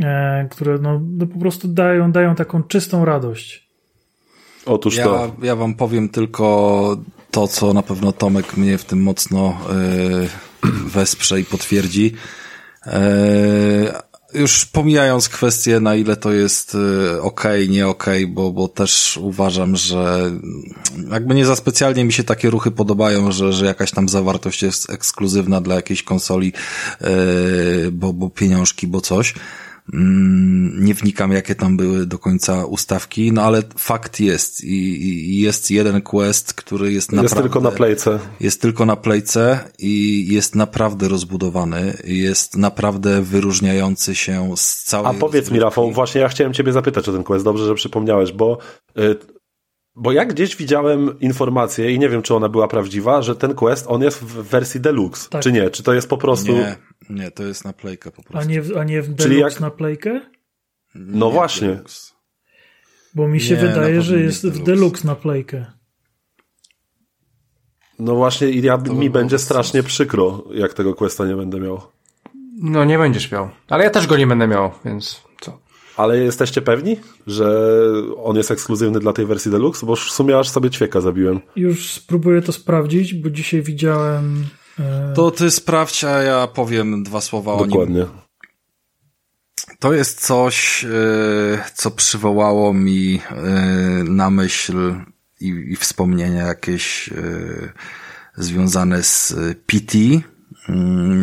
[0.00, 3.72] e, które no, no po prostu dają, dają taką czystą radość.
[4.66, 5.36] Otóż ja, to.
[5.42, 6.96] Ja wam powiem tylko
[7.30, 9.58] to, co na pewno Tomek mnie w tym mocno
[10.64, 12.14] y, wesprze i potwierdzi.
[12.86, 12.90] Y,
[14.34, 19.76] już pomijając kwestię, na ile to jest y, ok, nie ok, bo, bo też uważam,
[19.76, 20.30] że
[21.10, 24.90] jakby nie za specjalnie mi się takie ruchy podobają, że, że jakaś tam zawartość jest
[24.90, 26.52] ekskluzywna dla jakiejś konsoli,
[27.92, 29.34] bo, bo pieniążki, bo coś.
[29.94, 35.40] Mm, nie wnikam, jakie tam były do końca ustawki, no ale fakt jest i, i
[35.40, 37.36] jest jeden quest, który jest naprawdę...
[37.36, 38.18] Jest tylko na playce.
[38.40, 45.16] Jest tylko na playce i jest naprawdę rozbudowany, jest naprawdę wyróżniający się z całej...
[45.16, 48.32] A powiedz mi Rafał, właśnie ja chciałem ciebie zapytać o ten quest, dobrze, że przypomniałeś,
[48.32, 48.58] bo
[48.98, 49.16] y,
[49.96, 53.86] bo ja gdzieś widziałem informację i nie wiem, czy ona była prawdziwa, że ten quest,
[53.88, 55.42] on jest w wersji deluxe, tak.
[55.42, 55.70] czy nie?
[55.70, 56.52] Czy to jest po prostu...
[56.52, 56.76] Nie,
[57.10, 58.48] nie, to jest na playkę po prostu.
[58.48, 59.60] A nie, w, a nie w deluxe Czyli jak...
[59.60, 60.20] na playkę?
[60.94, 61.68] No nie właśnie.
[61.68, 62.12] Deluxe.
[63.14, 65.66] Bo mi się nie, wydaje, że jest w deluxe na playkę.
[67.98, 69.88] No właśnie, i ja, mi będzie strasznie sensu.
[69.88, 71.80] przykro, jak tego questa nie będę miał.
[72.60, 73.48] No nie będziesz miał.
[73.68, 75.22] Ale ja też go nie będę miał, więc?
[75.96, 76.96] Ale jesteście pewni,
[77.26, 77.76] że
[78.16, 79.86] on jest ekskluzywny dla tej wersji Deluxe?
[79.86, 81.40] Bo w sumie aż sobie ćwieka zabiłem.
[81.56, 84.44] Już spróbuję to sprawdzić, bo dzisiaj widziałem...
[84.78, 85.12] E...
[85.16, 87.76] To ty sprawdź, a ja powiem dwa słowa Dokładnie.
[87.76, 87.98] o nim.
[87.98, 88.22] Dokładnie.
[89.78, 90.88] To jest coś, e,
[91.74, 93.42] co przywołało mi e,
[94.04, 94.94] na myśl
[95.40, 97.12] i, i wspomnienia jakieś e,
[98.36, 99.34] związane z
[99.66, 99.98] PT,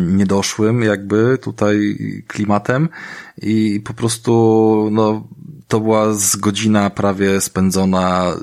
[0.06, 1.96] niedoszłym jakby tutaj
[2.26, 2.88] klimatem
[3.42, 5.28] i po prostu no
[5.68, 8.36] to była z godzina prawie spędzona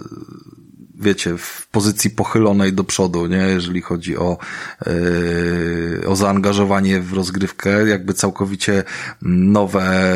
[1.00, 3.38] wiecie, w pozycji pochylonej do przodu, nie?
[3.38, 4.38] Jeżeli chodzi o,
[4.85, 8.84] yy, o zaangażowanie w rozgrywkę, jakby całkowicie
[9.22, 10.16] nowe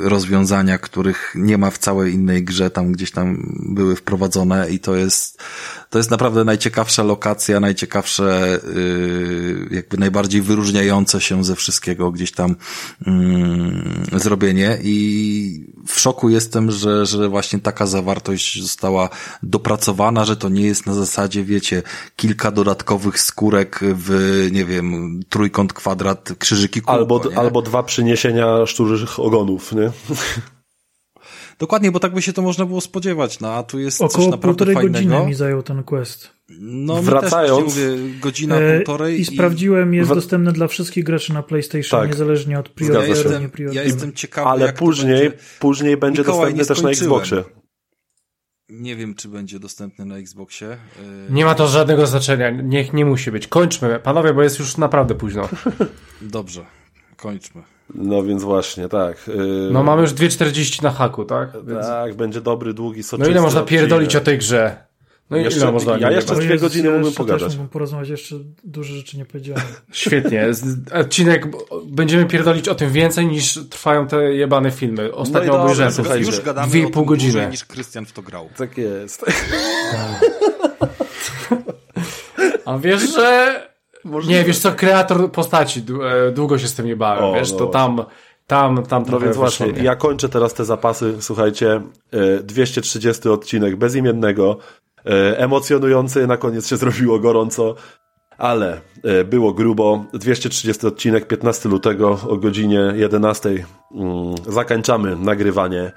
[0.00, 4.96] rozwiązania, których nie ma w całej innej grze, tam gdzieś tam były wprowadzone i to
[4.96, 5.42] jest,
[5.90, 12.56] to jest naprawdę najciekawsza lokacja, najciekawsze, yy, jakby najbardziej wyróżniające się ze wszystkiego gdzieś tam
[14.12, 19.08] yy, zrobienie i w szoku jestem, że, że właśnie taka zawartość została
[19.42, 21.82] dopracowana, że to nie jest na zasadzie, wiecie,
[22.16, 29.20] kilka dodatkowych skórek w, nie wiem, trójkąt, kwadrat, krzyżyki, kółko, Albo, albo dwa przyniesienia szczurzych
[29.20, 29.90] ogonów, nie?
[31.58, 34.26] Dokładnie, bo tak by się to można było spodziewać, no a tu jest Około coś
[34.26, 34.88] naprawdę fajnego.
[34.88, 36.30] Około godziny mi zajął ten quest.
[36.60, 39.20] No, Wracając, też, mówię, godzina, e, półtorej.
[39.20, 42.10] I sprawdziłem, jest dostępny dla wszystkich graczy na PlayStation, tak.
[42.10, 43.02] niezależnie od priorytetu.
[43.02, 45.38] Ja jestem, nie ja jestem ciekawy, Ale później, będzie...
[45.60, 47.44] później będzie Mikołaj, dostępny też na Xboxie.
[48.68, 50.68] Nie wiem, czy będzie dostępny na Xboxie.
[50.68, 50.78] E,
[51.30, 52.50] nie ma to żadnego znaczenia.
[52.50, 53.48] Niech nie musi być.
[53.48, 55.48] Kończmy, panowie, bo jest już naprawdę późno.
[56.20, 56.66] Dobrze,
[57.16, 57.75] kończmy.
[57.94, 59.28] No więc właśnie, tak.
[59.28, 59.68] Yy...
[59.72, 61.50] No mamy już 2.40 na haku, tak?
[61.66, 61.86] Więc...
[61.86, 64.86] Tak, będzie dobry, długi, soczysty No ile można pierdolić o tej grze?
[65.30, 67.42] No jeszcze, ile można Ja jeszcze dwie godziny mógłbym pogadać.
[67.42, 69.62] Też mógłbym porozmawiać, jeszcze dużo rzeczy nie powiedziałem.
[69.92, 70.46] Świetnie.
[70.92, 71.46] Odcinek,
[71.86, 75.14] będziemy pierdolić o tym więcej niż trwają te jebane filmy.
[75.14, 77.48] Ostatnio no obejrzałem, słuchajcie, już gadamy dwie i pół godziny.
[77.50, 78.48] niż Krystian w to grał.
[78.56, 79.24] Tak jest.
[82.64, 83.75] A wiesz, że...
[84.06, 85.84] Może nie, wiesz co, kreator postaci,
[86.28, 88.04] e, długo się z tym nie bałem, o, wiesz, no to tam...
[88.46, 91.80] Tam, tam No więc właśnie, ja kończę teraz te zapasy, słuchajcie,
[92.42, 94.58] 230 e, odcinek bezimiennego,
[95.06, 97.74] E, emocjonujący, na koniec się zrobiło gorąco,
[98.38, 98.80] ale
[99.24, 100.04] było grubo.
[100.12, 103.48] 230 odcinek, 15 lutego o godzinie 11
[103.94, 105.92] mm, zakończamy nagrywanie.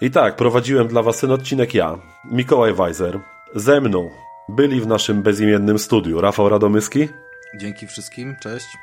[0.00, 1.98] I tak, prowadziłem dla Was ten odcinek ja,
[2.32, 3.20] Mikołaj Weiser.
[3.54, 4.10] Ze mną
[4.48, 7.08] byli w naszym bezimiennym studiu Rafał Radomyski.
[7.54, 8.78] Dzięki wszystkim, cześć.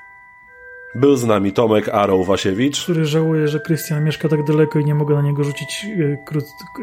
[0.96, 2.84] Był z nami Tomek Aroł Wasiewicz.
[2.84, 5.86] Który żałuje, że Krystian mieszka tak daleko i nie mogę na niego rzucić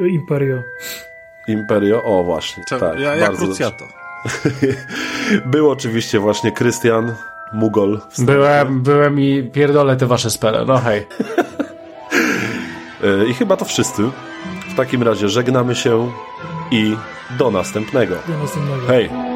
[0.00, 0.62] e, Imperio.
[1.48, 2.64] Imperio, o właśnie.
[2.68, 2.80] Czemu?
[2.80, 3.84] tak, ja, ja Cruciato.
[5.46, 7.14] Był oczywiście właśnie Krystian
[7.52, 8.00] Mugol.
[8.18, 11.06] Byłem, byłem i pierdolę te wasze spele, no hej.
[13.04, 14.02] E, I chyba to wszyscy.
[14.68, 16.12] W takim razie żegnamy się
[16.70, 16.96] i
[17.38, 18.14] do następnego.
[18.28, 18.86] Do następnego.
[18.86, 19.33] Hej.